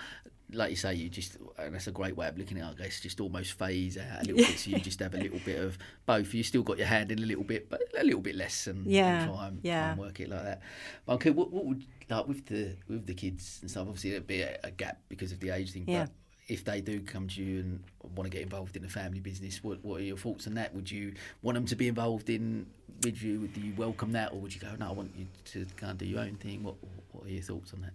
like 0.54 0.70
you 0.70 0.76
say, 0.76 0.94
you 0.94 1.08
just 1.08 1.36
and 1.58 1.74
that's 1.74 1.86
a 1.86 1.92
great 1.92 2.16
way 2.16 2.28
of 2.28 2.38
looking 2.38 2.58
at 2.58 2.70
it. 2.72 2.80
I 2.80 2.82
guess 2.84 3.00
just 3.00 3.20
almost 3.20 3.58
phase 3.58 3.98
out 3.98 4.22
a 4.22 4.24
little 4.24 4.36
bit, 4.36 4.58
so 4.58 4.70
you 4.70 4.78
just 4.78 5.00
have 5.00 5.14
a 5.14 5.18
little 5.18 5.40
bit 5.44 5.60
of 5.60 5.78
both. 6.06 6.32
You 6.34 6.42
still 6.42 6.62
got 6.62 6.78
your 6.78 6.86
hand 6.86 7.12
in 7.12 7.18
a 7.22 7.26
little 7.26 7.44
bit, 7.44 7.68
but 7.68 7.82
a 7.98 8.04
little 8.04 8.20
bit 8.20 8.34
less, 8.34 8.66
and, 8.66 8.86
yeah, 8.86 9.22
and 9.22 9.32
try, 9.32 9.46
and, 9.48 9.60
yeah. 9.62 9.80
try 9.80 9.90
and 9.90 10.00
work 10.00 10.20
it 10.20 10.28
like 10.28 10.44
that. 10.44 10.62
But 11.06 11.14
okay, 11.14 11.30
what, 11.30 11.52
what 11.52 11.64
would 11.64 11.84
like 12.08 12.28
with 12.28 12.46
the 12.46 12.76
with 12.88 13.06
the 13.06 13.14
kids 13.14 13.58
and 13.62 13.70
stuff? 13.70 13.86
Obviously, 13.86 14.10
there'd 14.10 14.26
be 14.26 14.42
a, 14.42 14.58
a 14.64 14.70
gap 14.70 15.00
because 15.08 15.32
of 15.32 15.40
the 15.40 15.50
age 15.50 15.72
thing. 15.72 15.84
Yeah. 15.86 16.04
But 16.04 16.10
if 16.48 16.64
they 16.64 16.80
do 16.80 17.00
come 17.00 17.28
to 17.28 17.42
you 17.42 17.60
and 17.60 17.84
want 18.14 18.30
to 18.30 18.30
get 18.30 18.42
involved 18.42 18.76
in 18.76 18.84
a 18.84 18.88
family 18.88 19.20
business, 19.20 19.64
what 19.64 19.82
what 19.84 20.00
are 20.00 20.04
your 20.04 20.16
thoughts 20.16 20.46
on 20.46 20.54
that? 20.54 20.74
Would 20.74 20.90
you 20.90 21.14
want 21.42 21.56
them 21.56 21.66
to 21.66 21.76
be 21.76 21.88
involved 21.88 22.28
in 22.30 22.66
with 23.02 23.22
you? 23.22 23.48
Do 23.48 23.60
you 23.60 23.72
welcome 23.76 24.12
that, 24.12 24.32
or 24.32 24.40
would 24.40 24.54
you 24.54 24.60
go, 24.60 24.68
no, 24.78 24.88
I 24.88 24.92
want 24.92 25.12
you 25.16 25.26
to 25.52 25.66
kind 25.76 25.92
of 25.92 25.98
do 25.98 26.06
your 26.06 26.20
own 26.20 26.36
thing? 26.36 26.62
What 26.62 26.76
what 27.12 27.26
are 27.26 27.30
your 27.30 27.42
thoughts 27.42 27.72
on 27.72 27.82
that? 27.82 27.92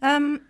Um, 0.00 0.42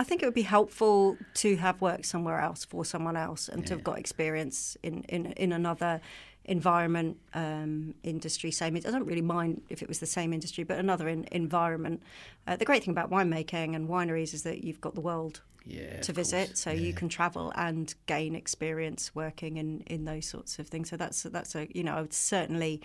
I 0.00 0.04
think 0.04 0.22
it 0.22 0.26
would 0.26 0.34
be 0.34 0.50
helpful 0.58 1.16
to 1.42 1.56
have 1.56 1.76
worked 1.80 2.06
somewhere 2.06 2.40
else 2.40 2.64
for 2.64 2.84
someone 2.84 3.16
else 3.26 3.48
and 3.52 3.60
Yeah. 3.60 3.66
to 3.68 3.74
have 3.74 3.84
got 3.84 3.98
experience 3.98 4.58
in, 4.82 4.94
in, 5.14 5.22
in 5.44 5.52
another 5.52 6.00
environment, 6.46 7.18
um, 7.34 7.94
industry. 8.02 8.50
Same, 8.50 8.74
I 8.76 8.80
don't 8.80 9.04
really 9.12 9.28
mind 9.38 9.52
if 9.68 9.82
it 9.82 9.88
was 9.88 9.98
the 9.98 10.06
same 10.18 10.32
industry, 10.32 10.64
but 10.64 10.78
another 10.78 11.06
in, 11.06 11.26
environment. 11.30 12.02
Uh, 12.46 12.56
the 12.56 12.64
great 12.64 12.82
thing 12.82 12.92
about 12.92 13.10
winemaking 13.10 13.76
and 13.76 13.88
wineries 13.88 14.32
is 14.32 14.42
that 14.44 14.64
you've 14.64 14.80
got 14.80 14.94
the 14.94 15.02
world 15.02 15.42
Yeah, 15.66 16.00
to 16.00 16.12
visit, 16.14 16.46
course. 16.48 16.58
so 16.60 16.70
yeah. 16.70 16.80
you 16.86 16.92
can 16.94 17.08
travel 17.10 17.52
and 17.54 17.94
gain 18.06 18.34
experience 18.34 19.14
working 19.14 19.58
in, 19.58 19.80
in 19.94 20.06
those 20.06 20.24
sorts 20.34 20.58
of 20.58 20.66
things. 20.68 20.88
So 20.90 20.96
that's 20.96 21.22
that's 21.24 21.54
a 21.54 21.68
you 21.76 21.84
know 21.84 21.94
I 21.98 22.00
would 22.00 22.14
certainly 22.14 22.80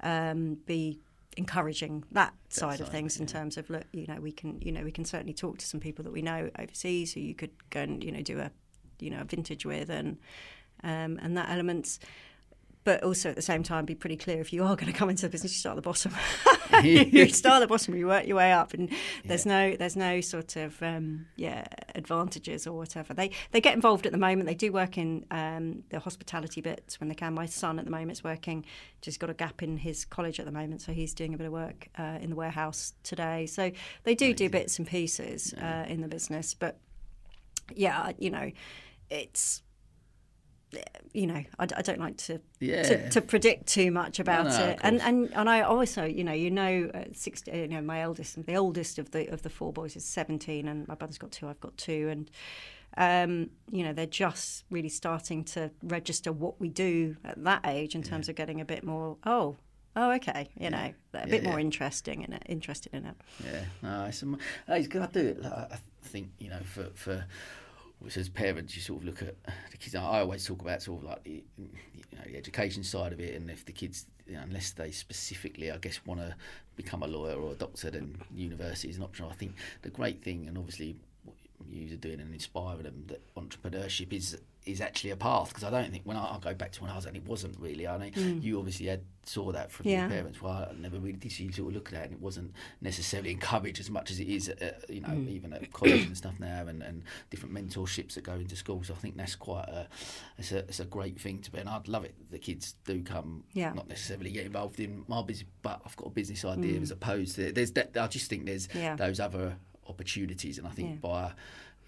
um, 0.00 0.58
be 0.66 0.98
encouraging 1.38 2.04
that 2.10 2.34
side 2.48 2.80
of 2.80 2.86
side, 2.86 2.92
things 2.92 3.20
in 3.20 3.26
terms 3.26 3.56
of 3.56 3.70
look 3.70 3.84
you 3.92 4.06
know 4.08 4.18
we 4.20 4.32
can 4.32 4.60
you 4.60 4.72
know 4.72 4.82
we 4.82 4.90
can 4.90 5.04
certainly 5.04 5.32
talk 5.32 5.56
to 5.56 5.64
some 5.64 5.78
people 5.78 6.02
that 6.02 6.12
we 6.12 6.20
know 6.20 6.50
overseas 6.58 7.12
who 7.14 7.20
you 7.20 7.34
could 7.34 7.52
go 7.70 7.80
and 7.80 8.02
you 8.02 8.10
know 8.10 8.20
do 8.20 8.40
a 8.40 8.50
you 8.98 9.08
know 9.08 9.20
a 9.20 9.24
vintage 9.24 9.64
with 9.64 9.88
and 9.88 10.18
um, 10.82 11.18
and 11.22 11.36
that 11.36 11.48
elements 11.48 12.00
but 12.88 13.02
also 13.02 13.28
at 13.28 13.36
the 13.36 13.42
same 13.42 13.62
time 13.62 13.84
be 13.84 13.94
pretty 13.94 14.16
clear 14.16 14.40
if 14.40 14.50
you 14.50 14.64
are 14.64 14.74
going 14.74 14.90
to 14.90 14.98
come 14.98 15.10
into 15.10 15.20
the 15.20 15.28
business 15.28 15.52
you 15.52 15.58
start 15.58 15.76
at 15.76 15.82
the 15.82 15.86
bottom. 15.86 16.10
You 16.82 17.28
start 17.28 17.56
at 17.56 17.60
the 17.60 17.66
bottom 17.66 17.94
you 17.94 18.06
work 18.06 18.26
your 18.26 18.38
way 18.38 18.50
up 18.50 18.72
and 18.72 18.90
there's 19.26 19.44
no 19.44 19.76
there's 19.76 19.94
no 19.94 20.22
sort 20.22 20.56
of 20.56 20.82
um, 20.82 21.26
yeah 21.36 21.66
advantages 21.94 22.66
or 22.66 22.78
whatever. 22.78 23.12
They 23.12 23.30
they 23.50 23.60
get 23.60 23.74
involved 23.74 24.06
at 24.06 24.12
the 24.12 24.18
moment. 24.18 24.46
They 24.46 24.54
do 24.54 24.72
work 24.72 24.96
in 24.96 25.26
um, 25.30 25.82
the 25.90 25.98
hospitality 25.98 26.62
bits 26.62 26.98
when 26.98 27.10
they 27.10 27.14
can. 27.14 27.34
My 27.34 27.44
son 27.44 27.78
at 27.78 27.84
the 27.84 27.90
moment 27.90 28.12
is 28.12 28.24
working 28.24 28.64
just 29.02 29.20
got 29.20 29.28
a 29.28 29.34
gap 29.34 29.62
in 29.62 29.76
his 29.76 30.06
college 30.06 30.40
at 30.40 30.46
the 30.46 30.52
moment 30.52 30.80
so 30.80 30.92
he's 30.92 31.12
doing 31.12 31.34
a 31.34 31.36
bit 31.36 31.46
of 31.46 31.52
work 31.52 31.88
uh, 31.98 32.16
in 32.22 32.30
the 32.30 32.36
warehouse 32.36 32.94
today. 33.02 33.44
So 33.44 33.70
they 34.04 34.14
do 34.14 34.32
do 34.32 34.48
bits 34.48 34.78
and 34.78 34.88
pieces 34.88 35.52
uh, 35.52 35.84
in 35.86 36.00
the 36.00 36.08
business 36.08 36.54
but 36.54 36.78
yeah 37.74 38.12
you 38.18 38.30
know 38.30 38.50
it's 39.10 39.62
you 41.14 41.26
know, 41.26 41.42
I, 41.58 41.64
I 41.76 41.82
don't 41.82 41.98
like 42.00 42.16
to, 42.18 42.40
Yeah. 42.60 42.82
to 42.82 43.10
to 43.10 43.20
predict 43.20 43.66
too 43.66 43.90
much 43.90 44.20
about 44.20 44.46
no, 44.46 44.50
of 44.52 44.60
it, 44.70 44.78
and 44.82 45.00
and 45.00 45.32
and 45.34 45.48
I 45.48 45.62
also, 45.62 46.04
you 46.04 46.24
know, 46.24 46.32
you 46.32 46.50
know, 46.50 46.90
uh, 46.94 47.04
sixty, 47.12 47.50
you 47.52 47.68
know, 47.68 47.80
my 47.80 48.02
eldest, 48.02 48.44
the 48.46 48.56
oldest 48.56 48.98
of 48.98 49.10
the 49.10 49.26
of 49.32 49.42
the 49.42 49.50
four 49.50 49.72
boys 49.72 49.96
is 49.96 50.04
seventeen, 50.04 50.68
and 50.68 50.86
my 50.86 50.94
brother's 50.94 51.18
got 51.18 51.32
two, 51.32 51.48
I've 51.48 51.60
got 51.60 51.76
two, 51.76 52.08
and 52.10 52.30
um, 52.96 53.50
you 53.70 53.84
know, 53.84 53.92
they're 53.92 54.06
just 54.06 54.64
really 54.70 54.88
starting 54.88 55.44
to 55.44 55.70
register 55.82 56.32
what 56.32 56.60
we 56.60 56.68
do 56.68 57.16
at 57.24 57.42
that 57.44 57.66
age 57.66 57.94
in 57.94 58.02
terms 58.02 58.28
of 58.28 58.34
getting 58.34 58.60
a 58.60 58.64
bit 58.64 58.84
more. 58.84 59.16
Oh, 59.24 59.56
oh, 59.96 60.10
okay, 60.12 60.50
you 60.58 60.70
know, 60.70 60.92
a 61.14 61.26
bit 61.26 61.42
Yeah, 61.42 61.48
more 61.50 61.60
interesting 61.60 62.22
in 62.22 62.32
it, 62.32 62.42
interested 62.46 62.92
in 62.94 63.06
it. 63.06 63.14
Yeah, 63.44 63.64
no, 63.82 64.04
it's, 64.04 64.24
it's 64.68 64.88
good. 64.88 65.02
I 65.02 65.06
do 65.06 65.26
it. 65.28 65.42
Like, 65.42 65.52
I 65.72 65.78
think 66.02 66.30
you 66.38 66.50
know, 66.50 66.60
for 66.64 66.90
for 66.94 67.24
which 68.00 68.16
as 68.16 68.28
parents, 68.28 68.76
you 68.76 68.82
sort 68.82 69.00
of 69.00 69.06
look 69.06 69.22
at 69.22 69.34
the 69.70 69.76
kids. 69.76 69.94
I 69.94 70.20
always 70.20 70.46
talk 70.46 70.62
about 70.62 70.82
sort 70.82 71.02
of 71.02 71.08
like 71.08 71.24
the, 71.24 71.42
you 71.56 71.68
know, 72.12 72.24
the 72.26 72.36
education 72.36 72.84
side 72.84 73.12
of 73.12 73.20
it, 73.20 73.34
and 73.34 73.50
if 73.50 73.64
the 73.64 73.72
kids, 73.72 74.06
you 74.26 74.34
know, 74.34 74.42
unless 74.42 74.70
they 74.70 74.90
specifically, 74.90 75.70
I 75.70 75.78
guess, 75.78 76.00
want 76.06 76.20
to 76.20 76.34
become 76.76 77.02
a 77.02 77.06
lawyer 77.06 77.34
or 77.34 77.52
a 77.52 77.56
doctor, 77.56 77.90
then 77.90 78.20
university 78.34 78.88
is 78.88 78.98
an 78.98 79.02
option. 79.02 79.26
I 79.28 79.34
think 79.34 79.54
the 79.82 79.90
great 79.90 80.22
thing, 80.22 80.46
and 80.46 80.56
obviously 80.56 80.96
what 81.24 81.36
you 81.68 81.92
are 81.92 81.96
doing 81.96 82.20
and 82.20 82.32
inspiring 82.32 82.84
them, 82.84 83.04
that 83.08 83.34
entrepreneurship 83.34 84.12
is 84.12 84.38
is 84.68 84.80
actually 84.80 85.10
a 85.10 85.16
path. 85.16 85.48
Because 85.48 85.64
I 85.64 85.70
don't 85.70 85.90
think 85.90 86.04
when 86.04 86.16
I, 86.16 86.36
I 86.36 86.38
go 86.40 86.54
back 86.54 86.72
to 86.72 86.82
when 86.82 86.90
I 86.90 86.96
was, 86.96 87.06
and 87.06 87.16
it 87.16 87.26
wasn't 87.26 87.58
really. 87.58 87.86
I 87.86 87.98
mean, 87.98 88.12
mm. 88.12 88.42
you 88.42 88.58
obviously 88.58 88.86
had 88.86 89.02
saw 89.24 89.52
that 89.52 89.70
from 89.70 89.86
Yeah. 89.88 90.00
your 90.02 90.08
parents. 90.10 90.40
Well, 90.40 90.68
I 90.70 90.74
never 90.78 90.98
really 90.98 91.18
did. 91.18 91.38
You 91.38 91.52
sort 91.52 91.68
of 91.68 91.74
look 91.74 91.92
at 91.92 92.00
it, 92.00 92.04
and 92.04 92.12
it 92.14 92.20
wasn't 92.20 92.52
necessarily 92.80 93.30
encouraged 93.38 93.80
as 93.80 93.90
much 93.90 94.10
as 94.10 94.20
it 94.20 94.28
is, 94.28 94.48
at, 94.48 94.88
you 94.88 95.00
know, 95.00 95.08
mm. 95.08 95.28
even 95.28 95.52
at 95.52 95.72
college 95.72 96.06
and 96.06 96.16
stuff 96.16 96.34
now, 96.38 96.66
and, 96.66 96.82
and 96.82 97.02
different 97.30 97.54
mentorships 97.54 98.14
that 98.14 98.24
go 98.24 98.34
into 98.34 98.56
schools. 98.56 98.88
So 98.88 98.94
I 98.94 98.98
think 98.98 99.16
that's 99.16 99.34
quite 99.36 99.68
a 99.68 99.88
it's 100.38 100.52
a 100.52 100.58
it's 100.58 100.80
a 100.80 100.84
great 100.84 101.20
thing 101.20 101.40
to 101.40 101.50
be. 101.50 101.58
And 101.58 101.68
I'd 101.68 101.88
love 101.88 102.04
it. 102.04 102.14
The 102.30 102.38
kids 102.38 102.74
do 102.84 103.02
come, 103.02 103.44
Yeah. 103.52 103.72
not 103.72 103.88
necessarily 103.88 104.30
get 104.30 104.46
involved 104.46 104.80
in 104.80 105.04
my 105.08 105.22
business, 105.22 105.48
but 105.62 105.80
I've 105.84 105.96
got 105.96 106.08
a 106.08 106.10
business 106.10 106.44
idea 106.44 106.78
mm. 106.78 106.82
as 106.82 106.90
opposed 106.90 107.36
to 107.36 107.52
there's 107.52 107.72
that. 107.72 107.96
I 107.96 108.06
just 108.06 108.28
think 108.30 108.46
there's 108.46 108.68
Yeah. 108.74 108.96
those 108.96 109.20
other 109.20 109.56
opportunities, 109.88 110.58
and 110.58 110.66
I 110.66 110.70
think 110.70 111.00
by 111.00 111.32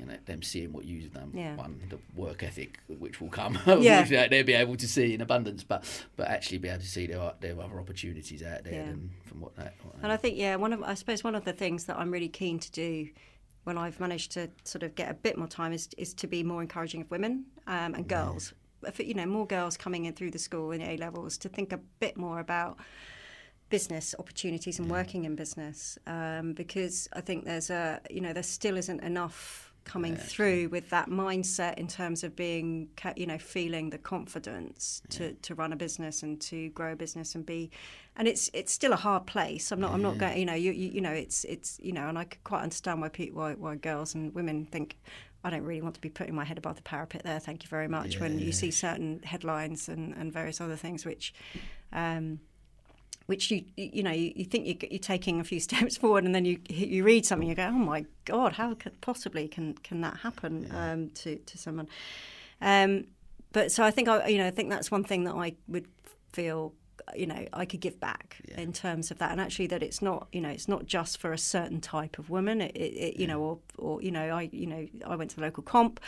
you 0.01 0.07
know 0.07 0.16
them 0.24 0.42
seeing 0.42 0.72
what 0.72 0.84
you've 0.86 1.12
done, 1.12 1.30
Yeah. 1.34 1.57
one 1.57 1.80
the 1.90 1.98
work 2.14 2.42
ethic 2.42 2.80
which 2.88 3.20
will 3.20 3.28
come, 3.28 3.59
Yeah. 3.66 4.01
which 4.01 4.30
they'll 4.30 4.44
be 4.44 4.55
able 4.55 4.76
to 4.76 4.88
see 4.88 5.14
in 5.14 5.20
abundance, 5.20 5.62
but 5.62 5.84
but 6.16 6.28
actually 6.28 6.59
be 6.59 6.68
able 6.68 6.80
to 6.80 6.88
see 6.88 7.07
there 7.07 7.20
are 7.20 7.34
there 7.40 7.55
are 7.57 7.62
other 7.64 7.78
opportunities 7.78 8.42
out 8.42 8.64
there 8.64 8.72
Yeah. 8.74 8.86
than 8.86 9.11
from 9.26 9.40
what 9.40 9.55
that. 9.57 9.74
What 9.82 9.96
And 10.03 10.11
I 10.11 10.16
think, 10.16 10.38
yeah, 10.38 10.57
one 10.57 10.72
of 10.72 10.82
I 10.82 10.94
suppose 10.94 11.22
one 11.22 11.34
of 11.34 11.44
the 11.44 11.53
things 11.53 11.84
that 11.84 11.98
I'm 11.98 12.11
really 12.11 12.28
keen 12.28 12.59
to 12.59 12.70
do 12.70 13.09
when 13.64 13.76
I've 13.76 14.01
managed 14.01 14.32
to 14.32 14.48
sort 14.64 14.82
of 14.82 14.94
get 14.94 15.11
a 15.11 15.14
bit 15.14 15.36
more 15.36 15.48
time 15.48 15.72
is 15.74 15.88
is 15.98 16.14
to 16.14 16.26
be 16.26 16.42
more 16.42 16.62
encouraging 16.62 17.03
of 17.03 17.11
women 17.11 17.44
um, 17.66 17.94
and 17.94 18.09
girls. 18.09 18.55
If, 18.86 18.98
you 18.98 19.12
know, 19.12 19.26
more 19.26 19.46
girls 19.46 19.76
coming 19.76 20.07
in 20.07 20.14
through 20.14 20.30
the 20.30 20.38
school 20.38 20.70
in 20.70 20.80
A 20.80 20.96
levels 20.96 21.36
to 21.38 21.51
think 21.51 21.70
a 21.72 21.80
bit 21.98 22.16
more 22.16 22.40
about 22.40 22.78
business 23.68 24.14
opportunities 24.18 24.78
and 24.80 24.90
working 24.90 25.24
in 25.26 25.36
business 25.36 25.96
um, 26.07 26.55
because 26.55 27.09
I 27.12 27.20
think 27.20 27.44
there's 27.44 27.70
a 27.70 28.01
you 28.11 28.20
know 28.20 28.32
there 28.32 28.42
still 28.42 28.76
isn't 28.76 29.01
enough 29.03 29.70
coming 29.91 30.14
through 30.14 30.68
with 30.68 30.88
that 30.91 31.09
mindset 31.09 31.74
in 31.74 31.88
terms 31.88 32.22
of 32.22 32.36
being 32.36 32.88
you 33.16 33.26
know 33.26 33.38
feeling 33.38 33.91
the 33.91 33.99
confidence 33.99 35.03
to, 35.11 35.32
to 35.34 35.53
run 35.57 35.72
a 35.72 35.76
business 35.76 36.22
and 36.22 36.41
to 36.41 36.68
grow 36.68 36.93
a 36.93 36.97
business 36.97 37.34
and 37.34 37.45
be 37.45 37.68
and 38.14 38.28
it's 38.28 38.49
it's 38.55 38.72
still 38.72 38.93
a 38.93 38.97
hard 38.97 39.26
place. 39.26 39.72
I'm 39.72 39.80
not 39.80 39.93
I'm 39.93 40.01
not 40.01 40.16
going 40.16 40.38
you 40.38 40.47
know 40.47 40.55
you, 40.55 40.70
you 40.70 40.91
you 40.91 41.01
know 41.01 41.11
it's 41.11 41.43
it's 41.43 41.80
you 41.82 41.93
know 41.93 42.09
and 42.09 42.16
I 42.16 42.22
could 42.22 42.45
quite 42.45 42.62
understand 42.62 43.01
why 43.01 43.09
people 43.09 43.41
why, 43.41 43.55
why 43.55 43.74
girls 43.74 44.14
and 44.14 44.32
women 44.32 44.64
think 44.64 44.97
I 45.43 45.51
don't 45.51 45.64
really 45.64 45.82
want 45.82 45.97
to 45.97 46.01
be 46.01 46.11
putting 46.11 46.36
my 46.36 46.45
head 46.45 46.59
above 46.59 46.76
the 46.76 46.82
parapet 46.82 47.24
there 47.24 47.41
thank 47.41 47.64
you 47.64 47.68
very 47.68 47.88
much 47.88 48.20
when 48.20 48.38
you 48.38 48.53
see 48.53 48.70
certain 48.70 49.20
headlines 49.24 49.88
and, 49.88 50.14
and 50.14 50.32
various 50.32 50.61
other 50.61 50.76
things 50.76 51.05
which 51.05 51.34
um, 51.93 52.38
which 53.31 53.51
you 53.53 53.64
you 53.76 54.03
know 54.03 54.11
you, 54.22 54.33
you 54.35 54.45
think 54.45 54.66
you- 54.66 54.89
you're 54.91 54.99
taking 55.14 55.41
a 55.41 55.45
few 55.45 55.61
steps 55.68 55.97
forward 55.97 56.24
and 56.24 56.35
then 56.35 56.45
you 56.45 56.59
you 56.68 57.05
read 57.05 57.24
something 57.24 57.49
you 57.49 57.55
go 57.55 57.68
oh 57.68 57.85
my 57.95 58.05
god 58.24 58.53
how 58.61 58.74
could 58.74 59.01
possibly 59.01 59.47
can 59.49 59.66
can 59.89 60.01
that 60.07 60.16
happen 60.26 60.55
um, 60.83 61.01
to 61.20 61.37
to 61.51 61.57
someone? 61.57 61.89
Um, 62.61 62.93
but 63.53 63.72
so 63.72 63.83
I 63.89 63.91
think 63.93 64.07
I 64.09 64.26
you 64.28 64.39
know 64.39 64.47
I 64.47 64.51
think 64.57 64.68
that's 64.70 64.91
one 64.91 65.05
thing 65.05 65.24
that 65.24 65.35
I 65.47 65.49
would 65.68 65.87
feel 66.33 66.72
you 67.17 67.27
know 67.27 67.47
I 67.53 67.65
could 67.65 67.81
give 67.81 67.99
back 68.01 68.37
in 68.57 68.73
terms 68.73 69.11
of 69.11 69.19
that 69.19 69.31
and 69.33 69.41
actually 69.41 69.67
that 69.69 69.83
it's 69.83 70.01
not 70.03 70.29
you 70.33 70.41
know 70.41 70.49
it's 70.49 70.69
not 70.69 70.87
just 70.87 71.19
for 71.19 71.33
a 71.33 71.39
certain 71.39 71.81
type 71.81 72.19
of 72.19 72.31
woman 72.31 72.61
it, 72.61 72.77
it, 72.77 72.93
it 73.07 73.17
you 73.21 73.27
know 73.27 73.41
or 73.41 73.59
or 73.79 74.03
you 74.03 74.11
know 74.11 74.29
I 74.37 74.49
you 74.53 74.67
know 74.67 74.87
I 75.07 75.17
went 75.17 75.31
to 75.31 75.37
the 75.37 75.43
local 75.43 75.63
comp 75.63 76.01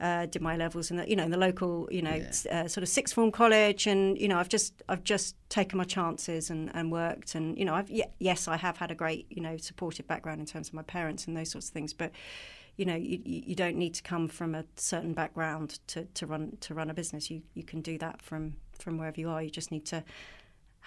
uh, 0.00 0.26
did 0.26 0.40
my 0.40 0.56
levels 0.56 0.90
in 0.92 0.96
the 0.96 1.08
you 1.10 1.16
know 1.16 1.24
in 1.24 1.30
the 1.30 1.36
local 1.36 1.88
you 1.90 2.02
know 2.02 2.12
s- 2.12 2.46
uh, 2.46 2.68
sort 2.68 2.82
of 2.82 2.88
sixth 2.88 3.14
form 3.14 3.32
college 3.32 3.86
and 3.86 4.16
you 4.18 4.28
know 4.28 4.38
I've 4.38 4.48
just 4.48 4.82
I've 4.88 5.02
just 5.02 5.34
taken 5.48 5.76
my 5.76 5.84
chances 5.84 6.50
and, 6.50 6.70
and 6.74 6.92
worked 6.92 7.34
and 7.34 7.58
you 7.58 7.64
know 7.64 7.74
I've 7.74 7.90
ye- 7.90 8.04
yes 8.20 8.46
I 8.46 8.56
have 8.56 8.76
had 8.76 8.90
a 8.90 8.94
great 8.94 9.26
you 9.30 9.42
know 9.42 9.56
supportive 9.56 10.06
background 10.06 10.40
in 10.40 10.46
terms 10.46 10.68
of 10.68 10.74
my 10.74 10.82
parents 10.82 11.26
and 11.26 11.36
those 11.36 11.50
sorts 11.50 11.68
of 11.68 11.72
things 11.74 11.92
but 11.92 12.12
you 12.76 12.84
know 12.84 12.94
you, 12.94 13.20
you 13.24 13.42
you 13.46 13.54
don't 13.56 13.74
need 13.76 13.92
to 13.94 14.02
come 14.04 14.28
from 14.28 14.54
a 14.54 14.64
certain 14.76 15.14
background 15.14 15.80
to, 15.88 16.04
to 16.14 16.26
run 16.26 16.56
to 16.60 16.74
run 16.74 16.90
a 16.90 16.94
business 16.94 17.28
you 17.28 17.42
you 17.54 17.64
can 17.64 17.80
do 17.80 17.98
that 17.98 18.22
from 18.22 18.54
from 18.78 18.98
wherever 18.98 19.20
you 19.20 19.28
are 19.28 19.42
you 19.42 19.50
just 19.50 19.72
need 19.72 19.84
to 19.84 20.04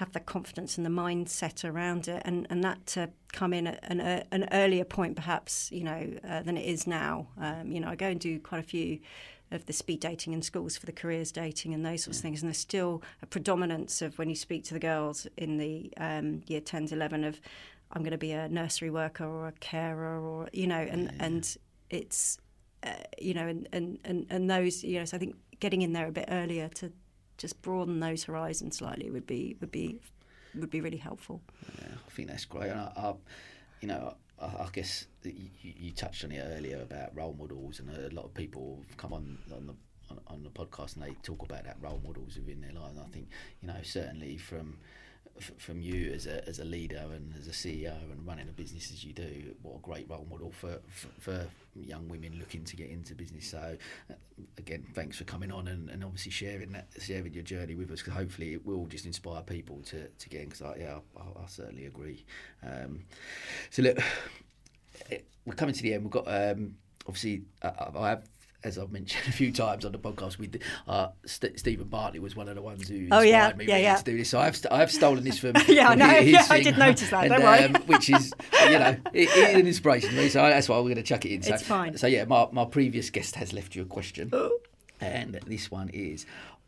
have 0.01 0.13
the 0.13 0.19
confidence 0.19 0.77
and 0.77 0.85
the 0.85 0.89
mindset 0.89 1.63
around 1.63 2.07
it, 2.07 2.23
and, 2.25 2.47
and 2.49 2.63
that 2.63 2.83
to 2.87 3.07
come 3.31 3.53
in 3.53 3.67
at 3.67 3.79
an, 3.83 4.01
uh, 4.01 4.23
an 4.31 4.49
earlier 4.51 4.83
point, 4.83 5.15
perhaps 5.15 5.71
you 5.71 5.83
know, 5.83 6.11
uh, 6.27 6.41
than 6.41 6.57
it 6.57 6.65
is 6.65 6.87
now. 6.87 7.27
Um, 7.39 7.71
you 7.71 7.79
know, 7.79 7.87
I 7.87 7.95
go 7.95 8.07
and 8.07 8.19
do 8.19 8.39
quite 8.39 8.59
a 8.61 8.63
few 8.63 8.99
of 9.51 9.67
the 9.67 9.73
speed 9.73 9.99
dating 9.99 10.33
in 10.33 10.41
schools 10.41 10.75
for 10.75 10.87
the 10.87 10.91
careers 10.91 11.31
dating 11.31 11.75
and 11.75 11.85
those 11.85 12.03
sorts 12.03 12.17
of 12.17 12.23
things. 12.23 12.41
And 12.41 12.49
there's 12.49 12.57
still 12.57 13.03
a 13.21 13.27
predominance 13.27 14.01
of 14.01 14.17
when 14.17 14.27
you 14.27 14.35
speak 14.35 14.63
to 14.65 14.73
the 14.73 14.79
girls 14.79 15.27
in 15.37 15.57
the 15.57 15.93
um, 15.97 16.41
year 16.47 16.61
10s, 16.61 16.91
11 16.91 17.23
of 17.23 17.39
I'm 17.91 18.01
going 18.01 18.11
to 18.11 18.17
be 18.17 18.31
a 18.31 18.49
nursery 18.49 18.89
worker 18.89 19.25
or 19.25 19.49
a 19.49 19.51
carer 19.51 20.19
or 20.19 20.49
you 20.51 20.65
know, 20.65 20.79
and 20.79 21.03
yeah. 21.03 21.25
and 21.25 21.57
it's 21.91 22.39
uh, 22.81 22.93
you 23.19 23.35
know, 23.35 23.45
and, 23.47 23.67
and 23.71 23.99
and 24.03 24.25
and 24.31 24.49
those 24.49 24.83
you 24.83 24.97
know, 24.97 25.05
so 25.05 25.17
I 25.17 25.19
think 25.19 25.35
getting 25.59 25.83
in 25.83 25.93
there 25.93 26.07
a 26.07 26.11
bit 26.11 26.25
earlier 26.29 26.69
to 26.69 26.91
just 27.41 27.61
broaden 27.63 27.99
those 27.99 28.23
horizons 28.23 28.77
slightly 28.77 29.09
would 29.09 29.25
be 29.25 29.57
would 29.59 29.71
be 29.71 29.99
would 30.55 30.69
be 30.69 30.81
really 30.81 30.97
helpful. 30.97 31.41
Yeah, 31.79 31.95
I 32.07 32.11
think 32.11 32.29
that's 32.29 32.45
great. 32.45 32.69
And 32.69 32.79
I, 32.79 32.91
I 32.95 33.13
you 33.81 33.87
know, 33.87 34.13
I, 34.39 34.45
I 34.45 34.69
guess 34.71 35.07
you, 35.23 35.33
you, 35.61 35.91
touched 35.91 36.23
on 36.23 36.31
it 36.31 36.39
earlier 36.39 36.81
about 36.81 37.15
role 37.15 37.35
models, 37.37 37.79
and 37.79 37.89
a 37.89 38.13
lot 38.13 38.25
of 38.25 38.33
people 38.33 38.79
come 38.97 39.11
on 39.13 39.39
on 39.55 39.65
the 39.65 39.75
on, 40.11 40.19
on 40.27 40.43
the 40.43 40.49
podcast 40.49 40.95
and 40.95 41.03
they 41.03 41.15
talk 41.23 41.41
about 41.41 41.63
that 41.63 41.77
role 41.81 42.01
models 42.05 42.37
within 42.37 42.61
their 42.61 42.73
life. 42.73 42.91
And 42.91 42.99
I 42.99 43.09
think 43.11 43.29
you 43.61 43.67
know 43.67 43.81
certainly 43.83 44.37
from 44.37 44.77
from 45.57 45.81
you 45.81 46.11
as 46.13 46.27
a, 46.27 46.47
as 46.47 46.59
a 46.59 46.65
leader 46.65 47.03
and 47.13 47.33
as 47.39 47.47
a 47.47 47.51
CEO 47.51 47.95
and 48.11 48.25
running 48.25 48.47
a 48.47 48.51
business 48.51 48.91
as 48.91 49.03
you 49.03 49.13
do, 49.13 49.55
what 49.61 49.75
a 49.75 49.79
great 49.79 50.09
role 50.09 50.27
model 50.29 50.51
for, 50.51 50.79
for, 50.87 51.07
for 51.19 51.47
young 51.75 52.07
women 52.07 52.35
looking 52.37 52.63
to 52.63 52.75
get 52.75 52.89
into 52.89 53.15
business. 53.15 53.47
So, 53.47 53.77
uh, 54.09 54.13
again, 54.57 54.85
thanks 54.93 55.17
for 55.17 55.23
coming 55.23 55.51
on 55.51 55.67
and, 55.67 55.89
and 55.89 56.03
obviously 56.03 56.31
sharing 56.31 56.71
that, 56.73 56.87
sharing 56.99 57.33
your 57.33 57.43
journey 57.43 57.75
with 57.75 57.91
us. 57.91 58.01
Because 58.01 58.13
hopefully 58.13 58.53
it 58.53 58.65
will 58.65 58.85
just 58.85 59.05
inspire 59.05 59.41
people 59.41 59.81
to, 59.87 60.07
to 60.07 60.29
get 60.29 60.41
in. 60.41 60.49
Because 60.49 60.61
I, 60.61 60.75
yeah, 60.79 60.99
I, 61.17 61.21
I, 61.21 61.47
certainly 61.47 61.85
agree. 61.85 62.25
Um, 62.63 63.05
so 63.69 63.81
look, 63.81 63.97
we're 65.45 65.55
coming 65.55 65.73
to 65.73 65.83
the 65.83 65.93
end. 65.93 66.03
We've 66.03 66.11
got 66.11 66.27
um, 66.27 66.75
obviously 67.07 67.43
I, 67.61 67.71
I 67.95 68.09
have 68.09 68.23
as 68.63 68.77
I've 68.77 68.91
mentioned 68.91 69.23
a 69.27 69.31
few 69.31 69.51
times 69.51 69.85
on 69.85 69.91
the 69.91 69.99
podcast, 69.99 70.37
with 70.37 70.61
uh, 70.87 71.09
St- 71.25 71.59
Steven 71.59 71.87
Bartlett 71.87 72.21
was 72.21 72.35
one 72.35 72.47
of 72.47 72.55
the 72.55 72.61
ones 72.61 72.87
who 72.87 73.07
oh, 73.11 73.21
yeah, 73.21 73.53
me 73.55 73.65
yeah, 73.65 73.73
really 73.73 73.83
yeah. 73.83 73.95
to 73.95 74.03
do 74.03 74.17
this. 74.17 74.29
So 74.29 74.39
I've 74.39 74.55
st- 74.55 74.71
I've 74.71 74.91
stolen 74.91 75.23
this 75.23 75.39
from 75.39 75.53
yeah, 75.67 75.89
from 75.89 75.99
no, 75.99 76.17
yeah, 76.19 76.45
I 76.49 76.61
did 76.61 76.77
notice 76.77 77.09
that. 77.09 77.25
And, 77.25 77.33
don't 77.33 77.43
worry, 77.43 77.63
um, 77.63 77.75
which 77.87 78.09
is 78.09 78.33
you 78.63 78.79
know 78.79 78.97
it, 79.13 79.29
it, 79.29 79.55
an 79.55 79.67
inspiration 79.67 80.09
to 80.09 80.15
me. 80.15 80.29
So 80.29 80.41
that's 80.41 80.69
why 80.69 80.77
we're 80.77 80.83
going 80.83 80.95
to 80.95 81.03
chuck 81.03 81.25
it 81.25 81.33
in. 81.33 81.41
So, 81.41 81.53
it's 81.53 81.63
fine. 81.63 81.97
So 81.97 82.07
yeah, 82.07 82.25
my 82.25 82.47
my 82.51 82.65
previous 82.65 83.09
guest 83.09 83.35
has 83.35 83.53
left 83.53 83.75
you 83.75 83.83
a 83.83 83.85
question, 83.85 84.31
and 84.99 85.39
this 85.45 85.71
one 85.71 85.89
is. 85.89 86.25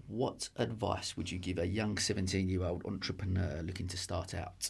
What 0.09 0.49
advice 0.57 1.15
would 1.15 1.31
you 1.31 1.39
give 1.39 1.57
a 1.57 1.65
young 1.65 1.97
17 1.97 2.49
year 2.49 2.65
old 2.65 2.85
entrepreneur 2.85 3.61
looking 3.63 3.87
to 3.87 3.97
start 3.97 4.35
out? 4.35 4.69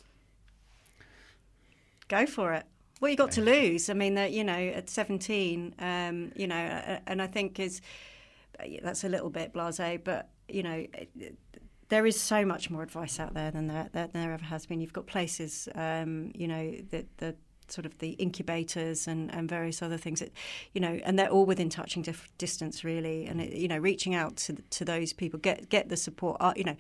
Go 2.08 2.28
for 2.28 2.54
it 2.54 2.68
what 3.04 3.12
you 3.12 3.18
got 3.18 3.32
to 3.32 3.42
lose? 3.42 3.90
I 3.90 3.94
mean, 3.94 4.16
that 4.16 4.32
you 4.32 4.46
know, 4.46 4.54
at 4.80 4.90
seventeen, 4.90 5.76
um, 5.78 6.32
you 6.36 6.48
know, 6.48 6.56
and 7.06 7.22
I 7.22 7.28
think 7.28 7.60
is 7.60 7.82
that's 8.82 9.04
a 9.04 9.10
little 9.10 9.30
bit 9.30 9.54
blasé, 9.54 10.02
but 10.04 10.30
you 10.48 10.64
know. 10.64 10.86
There 11.90 12.08
is 12.08 12.20
so 12.20 12.44
much 12.44 12.72
more 12.72 12.82
advice 12.82 13.20
out 13.20 13.36
there 13.36 13.52
than 13.52 13.68
there, 13.68 13.88
than 13.92 14.10
there 14.14 14.34
ever 14.34 14.46
has 14.46 14.66
been. 14.66 14.82
You've 14.82 14.94
got 14.94 15.06
places, 15.06 15.68
um, 15.76 16.32
you 16.34 16.48
know, 16.48 16.72
the, 16.90 17.06
the 17.18 17.36
sort 17.68 17.86
of 17.86 18.00
the 18.00 18.12
incubators 18.12 19.08
and, 19.08 19.32
and 19.32 19.48
various 19.48 19.82
other 19.84 19.98
things 19.98 20.20
that, 20.22 20.32
you 20.74 20.82
know, 20.82 21.00
and 21.04 21.20
they're 21.20 21.30
all 21.30 21.46
within 21.46 21.70
touching 21.70 22.02
dif- 22.02 22.32
distance 22.40 22.84
really. 22.84 23.28
And 23.28 23.40
it, 23.42 23.54
you 23.54 23.68
know, 23.68 23.78
reaching 23.78 24.16
out 24.16 24.38
to 24.38 24.54
to 24.78 24.86
those 24.86 25.14
people, 25.14 25.40
get 25.40 25.70
get 25.70 25.90
the 25.90 25.98
support. 25.98 26.38
Uh, 26.40 26.54
you 26.56 26.64
know, 26.64 26.78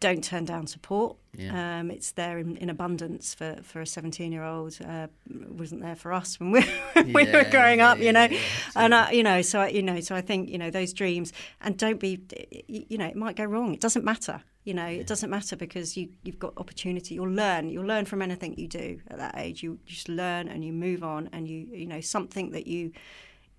don't 0.00 0.22
turn 0.22 0.44
down 0.44 0.66
support. 0.66 1.16
Yeah. 1.36 1.80
Um, 1.80 1.90
it's 1.90 2.12
there 2.12 2.38
in, 2.38 2.56
in, 2.56 2.70
abundance 2.70 3.34
for, 3.34 3.58
for 3.62 3.80
a 3.80 3.86
17 3.86 4.32
year 4.32 4.44
old. 4.44 4.76
Uh, 4.84 5.08
wasn't 5.50 5.82
there 5.82 5.96
for 5.96 6.12
us 6.12 6.38
when 6.40 6.50
we, 6.50 6.60
we 7.12 7.24
yeah, 7.24 7.44
were 7.44 7.50
growing 7.50 7.80
up, 7.80 7.98
you 7.98 8.12
know. 8.12 8.24
Yeah, 8.24 8.40
and 8.76 8.94
uh, 8.94 9.08
you 9.12 9.22
know, 9.22 9.42
so 9.42 9.60
I, 9.60 9.68
you 9.68 9.82
know, 9.82 10.00
so 10.00 10.14
I 10.14 10.20
think 10.20 10.48
you 10.48 10.58
know 10.58 10.70
those 10.70 10.92
dreams, 10.92 11.32
and 11.60 11.76
don't 11.76 12.00
be, 12.00 12.20
you 12.66 12.98
know, 12.98 13.06
it 13.06 13.16
might 13.16 13.36
go 13.36 13.44
wrong. 13.44 13.72
It 13.72 13.80
doesn't 13.80 14.04
matter. 14.04 14.42
You 14.64 14.74
know, 14.74 14.86
it 14.86 15.06
doesn't 15.06 15.30
matter 15.30 15.56
because 15.56 15.96
you 15.96 16.10
you've 16.22 16.38
got 16.38 16.52
opportunity. 16.56 17.14
You'll 17.14 17.30
learn. 17.30 17.68
You'll 17.68 17.86
learn 17.86 18.04
from 18.04 18.20
anything 18.20 18.54
you 18.58 18.68
do 18.68 19.00
at 19.08 19.18
that 19.18 19.34
age. 19.36 19.62
You 19.62 19.78
just 19.86 20.08
learn 20.08 20.48
and 20.48 20.64
you 20.64 20.72
move 20.72 21.02
on, 21.02 21.28
and 21.32 21.48
you 21.48 21.68
you 21.72 21.86
know 21.86 22.00
something 22.00 22.50
that 22.50 22.66
you 22.66 22.92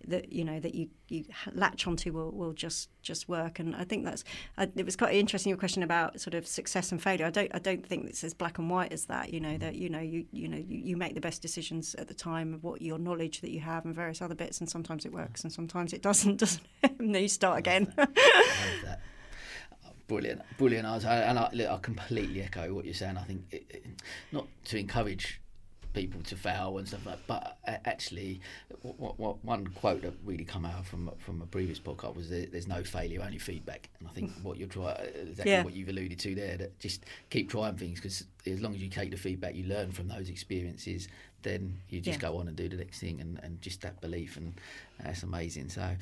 that 0.07 0.31
you 0.31 0.43
know 0.43 0.59
that 0.59 0.73
you, 0.75 0.89
you 1.07 1.25
latch 1.53 1.85
onto 1.87 2.11
will, 2.13 2.31
will 2.31 2.53
just 2.53 2.89
just 3.01 3.27
work. 3.27 3.59
And 3.59 3.75
I 3.75 3.83
think 3.83 4.05
that's 4.05 4.23
uh, 4.57 4.67
it 4.75 4.85
was 4.85 4.95
quite 4.95 5.13
interesting 5.15 5.49
your 5.49 5.57
question 5.57 5.83
about 5.83 6.19
sort 6.19 6.33
of 6.33 6.47
success 6.47 6.91
and 6.91 7.01
failure. 7.01 7.25
I 7.25 7.29
don't 7.29 7.51
I 7.53 7.59
don't 7.59 7.85
think 7.85 8.07
it's 8.07 8.23
as 8.23 8.33
black 8.33 8.57
and 8.57 8.69
white 8.69 8.93
as 8.93 9.05
that 9.05 9.33
you 9.33 9.39
know 9.39 9.57
that 9.57 9.75
you 9.75 9.89
know 9.89 9.99
you 9.99 10.25
you 10.31 10.47
know 10.47 10.57
you, 10.57 10.77
you 10.77 10.97
make 10.97 11.15
the 11.15 11.21
best 11.21 11.41
decisions 11.41 11.95
at 11.95 12.07
the 12.07 12.13
time 12.13 12.53
of 12.53 12.63
what 12.63 12.81
your 12.81 12.97
knowledge 12.97 13.41
that 13.41 13.51
you 13.51 13.59
have 13.59 13.85
and 13.85 13.93
various 13.93 14.21
other 14.21 14.35
bits 14.35 14.59
and 14.59 14.69
sometimes 14.69 15.05
it 15.05 15.11
works 15.11 15.43
and 15.43 15.51
sometimes 15.51 15.93
it 15.93 16.01
doesn't 16.01 16.37
doesn't 16.39 16.63
and 16.83 17.13
then 17.13 17.21
you 17.21 17.29
start 17.29 17.59
again. 17.59 17.93
brilliant 20.07 20.41
brilliant 20.57 20.87
I 20.87 20.95
was, 20.95 21.05
and 21.05 21.37
I, 21.37 21.49
look, 21.53 21.69
I 21.69 21.77
completely 21.77 22.41
echo 22.41 22.73
what 22.73 22.85
you're 22.85 22.93
saying. 22.93 23.17
I 23.17 23.23
think 23.23 23.43
it, 23.51 23.85
not 24.31 24.47
to 24.65 24.77
encourage 24.77 25.39
people 25.99 26.21
to 26.21 26.35
fail 26.35 26.77
and 26.77 26.87
stuff 26.87 27.05
like 27.05 27.15
that. 27.15 27.27
But 27.27 27.57
uh, 27.67 27.77
actually, 27.85 28.39
what, 28.81 29.19
what, 29.19 29.43
one 29.43 29.67
quote 29.67 30.01
that 30.03 30.13
really 30.23 30.45
come 30.45 30.65
out 30.65 30.85
from 30.85 31.11
from 31.19 31.41
a 31.41 31.45
previous 31.45 31.79
podcast 31.79 32.15
was 32.15 32.29
there's 32.29 32.67
no 32.67 32.83
failure, 32.83 33.21
only 33.21 33.37
feedback. 33.37 33.89
And 33.99 34.07
I 34.07 34.11
think 34.11 34.31
what 34.41 34.57
you're 34.57 34.69
trying, 34.69 34.95
uh, 34.95 35.05
exactly 35.21 35.51
yeah. 35.51 35.63
what 35.63 35.73
you've 35.73 35.89
alluded 35.89 36.17
to 36.19 36.35
there, 36.35 36.57
that 36.57 36.79
just 36.79 37.05
keep 37.29 37.49
trying 37.49 37.75
things 37.75 37.99
because 37.99 38.23
as 38.47 38.61
long 38.61 38.73
as 38.73 38.81
you 38.81 38.89
take 38.89 39.11
the 39.11 39.17
feedback, 39.17 39.55
you 39.55 39.65
learn 39.65 39.91
from 39.91 40.07
those 40.07 40.29
experiences, 40.29 41.09
then 41.41 41.77
you 41.89 41.99
just 41.99 42.21
yeah. 42.21 42.29
go 42.29 42.37
on 42.37 42.47
and 42.47 42.55
do 42.55 42.69
the 42.69 42.77
next 42.77 42.99
thing 42.99 43.19
and, 43.19 43.39
and 43.43 43.61
just 43.61 43.81
that 43.81 43.99
belief. 43.99 44.37
And 44.37 44.53
that's 45.03 45.23
amazing. 45.23 45.69
So. 45.69 45.95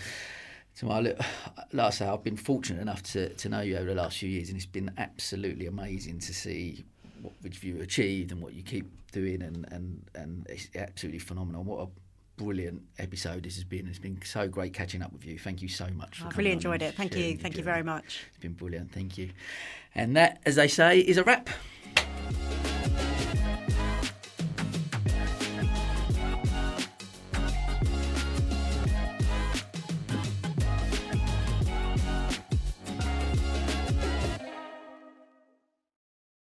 So 0.73 0.85
my 0.85 0.99
look, 0.99 1.17
like 1.73 1.87
I 1.87 1.89
say, 1.89 2.05
I've 2.05 2.23
been 2.23 2.37
fortunate 2.37 2.79
enough 2.79 3.01
to, 3.13 3.29
to 3.29 3.49
know 3.49 3.61
you 3.61 3.77
over 3.77 3.87
the 3.87 3.95
last 3.95 4.19
few 4.19 4.29
years, 4.29 4.49
and 4.49 4.57
it's 4.57 4.67
been 4.67 4.91
absolutely 4.99 5.65
amazing 5.65 6.19
to 6.19 6.33
see 6.35 6.85
what 7.21 7.41
Ridgeview 7.43 7.81
achieved 7.81 8.31
and 8.31 8.41
what 8.41 8.53
you 8.53 8.63
keep 8.63 8.85
doing, 9.11 9.41
and, 9.41 9.67
and, 9.71 10.09
and 10.15 10.45
it's 10.49 10.69
absolutely 10.75 11.19
phenomenal. 11.19 11.63
What 11.63 11.87
a 11.87 11.87
brilliant 12.43 12.83
episode 12.99 13.43
this 13.43 13.55
has 13.55 13.63
been. 13.63 13.87
It's 13.87 13.99
been 13.99 14.19
so 14.23 14.47
great 14.47 14.73
catching 14.73 15.01
up 15.01 15.11
with 15.11 15.25
you. 15.25 15.39
Thank 15.39 15.61
you 15.61 15.67
so 15.67 15.87
much. 15.95 16.21
I've 16.23 16.37
really 16.37 16.51
enjoyed 16.51 16.81
it. 16.81 16.95
Thank 16.95 17.15
you. 17.15 17.37
Thank 17.37 17.57
you 17.57 17.63
very 17.63 17.83
much. 17.83 18.25
It's 18.29 18.39
been 18.39 18.53
brilliant. 18.53 18.91
Thank 18.91 19.17
you. 19.17 19.31
And 19.95 20.15
that, 20.15 20.39
as 20.45 20.55
they 20.55 20.67
say, 20.67 20.99
is 20.99 21.17
a 21.17 21.23
wrap. 21.23 21.49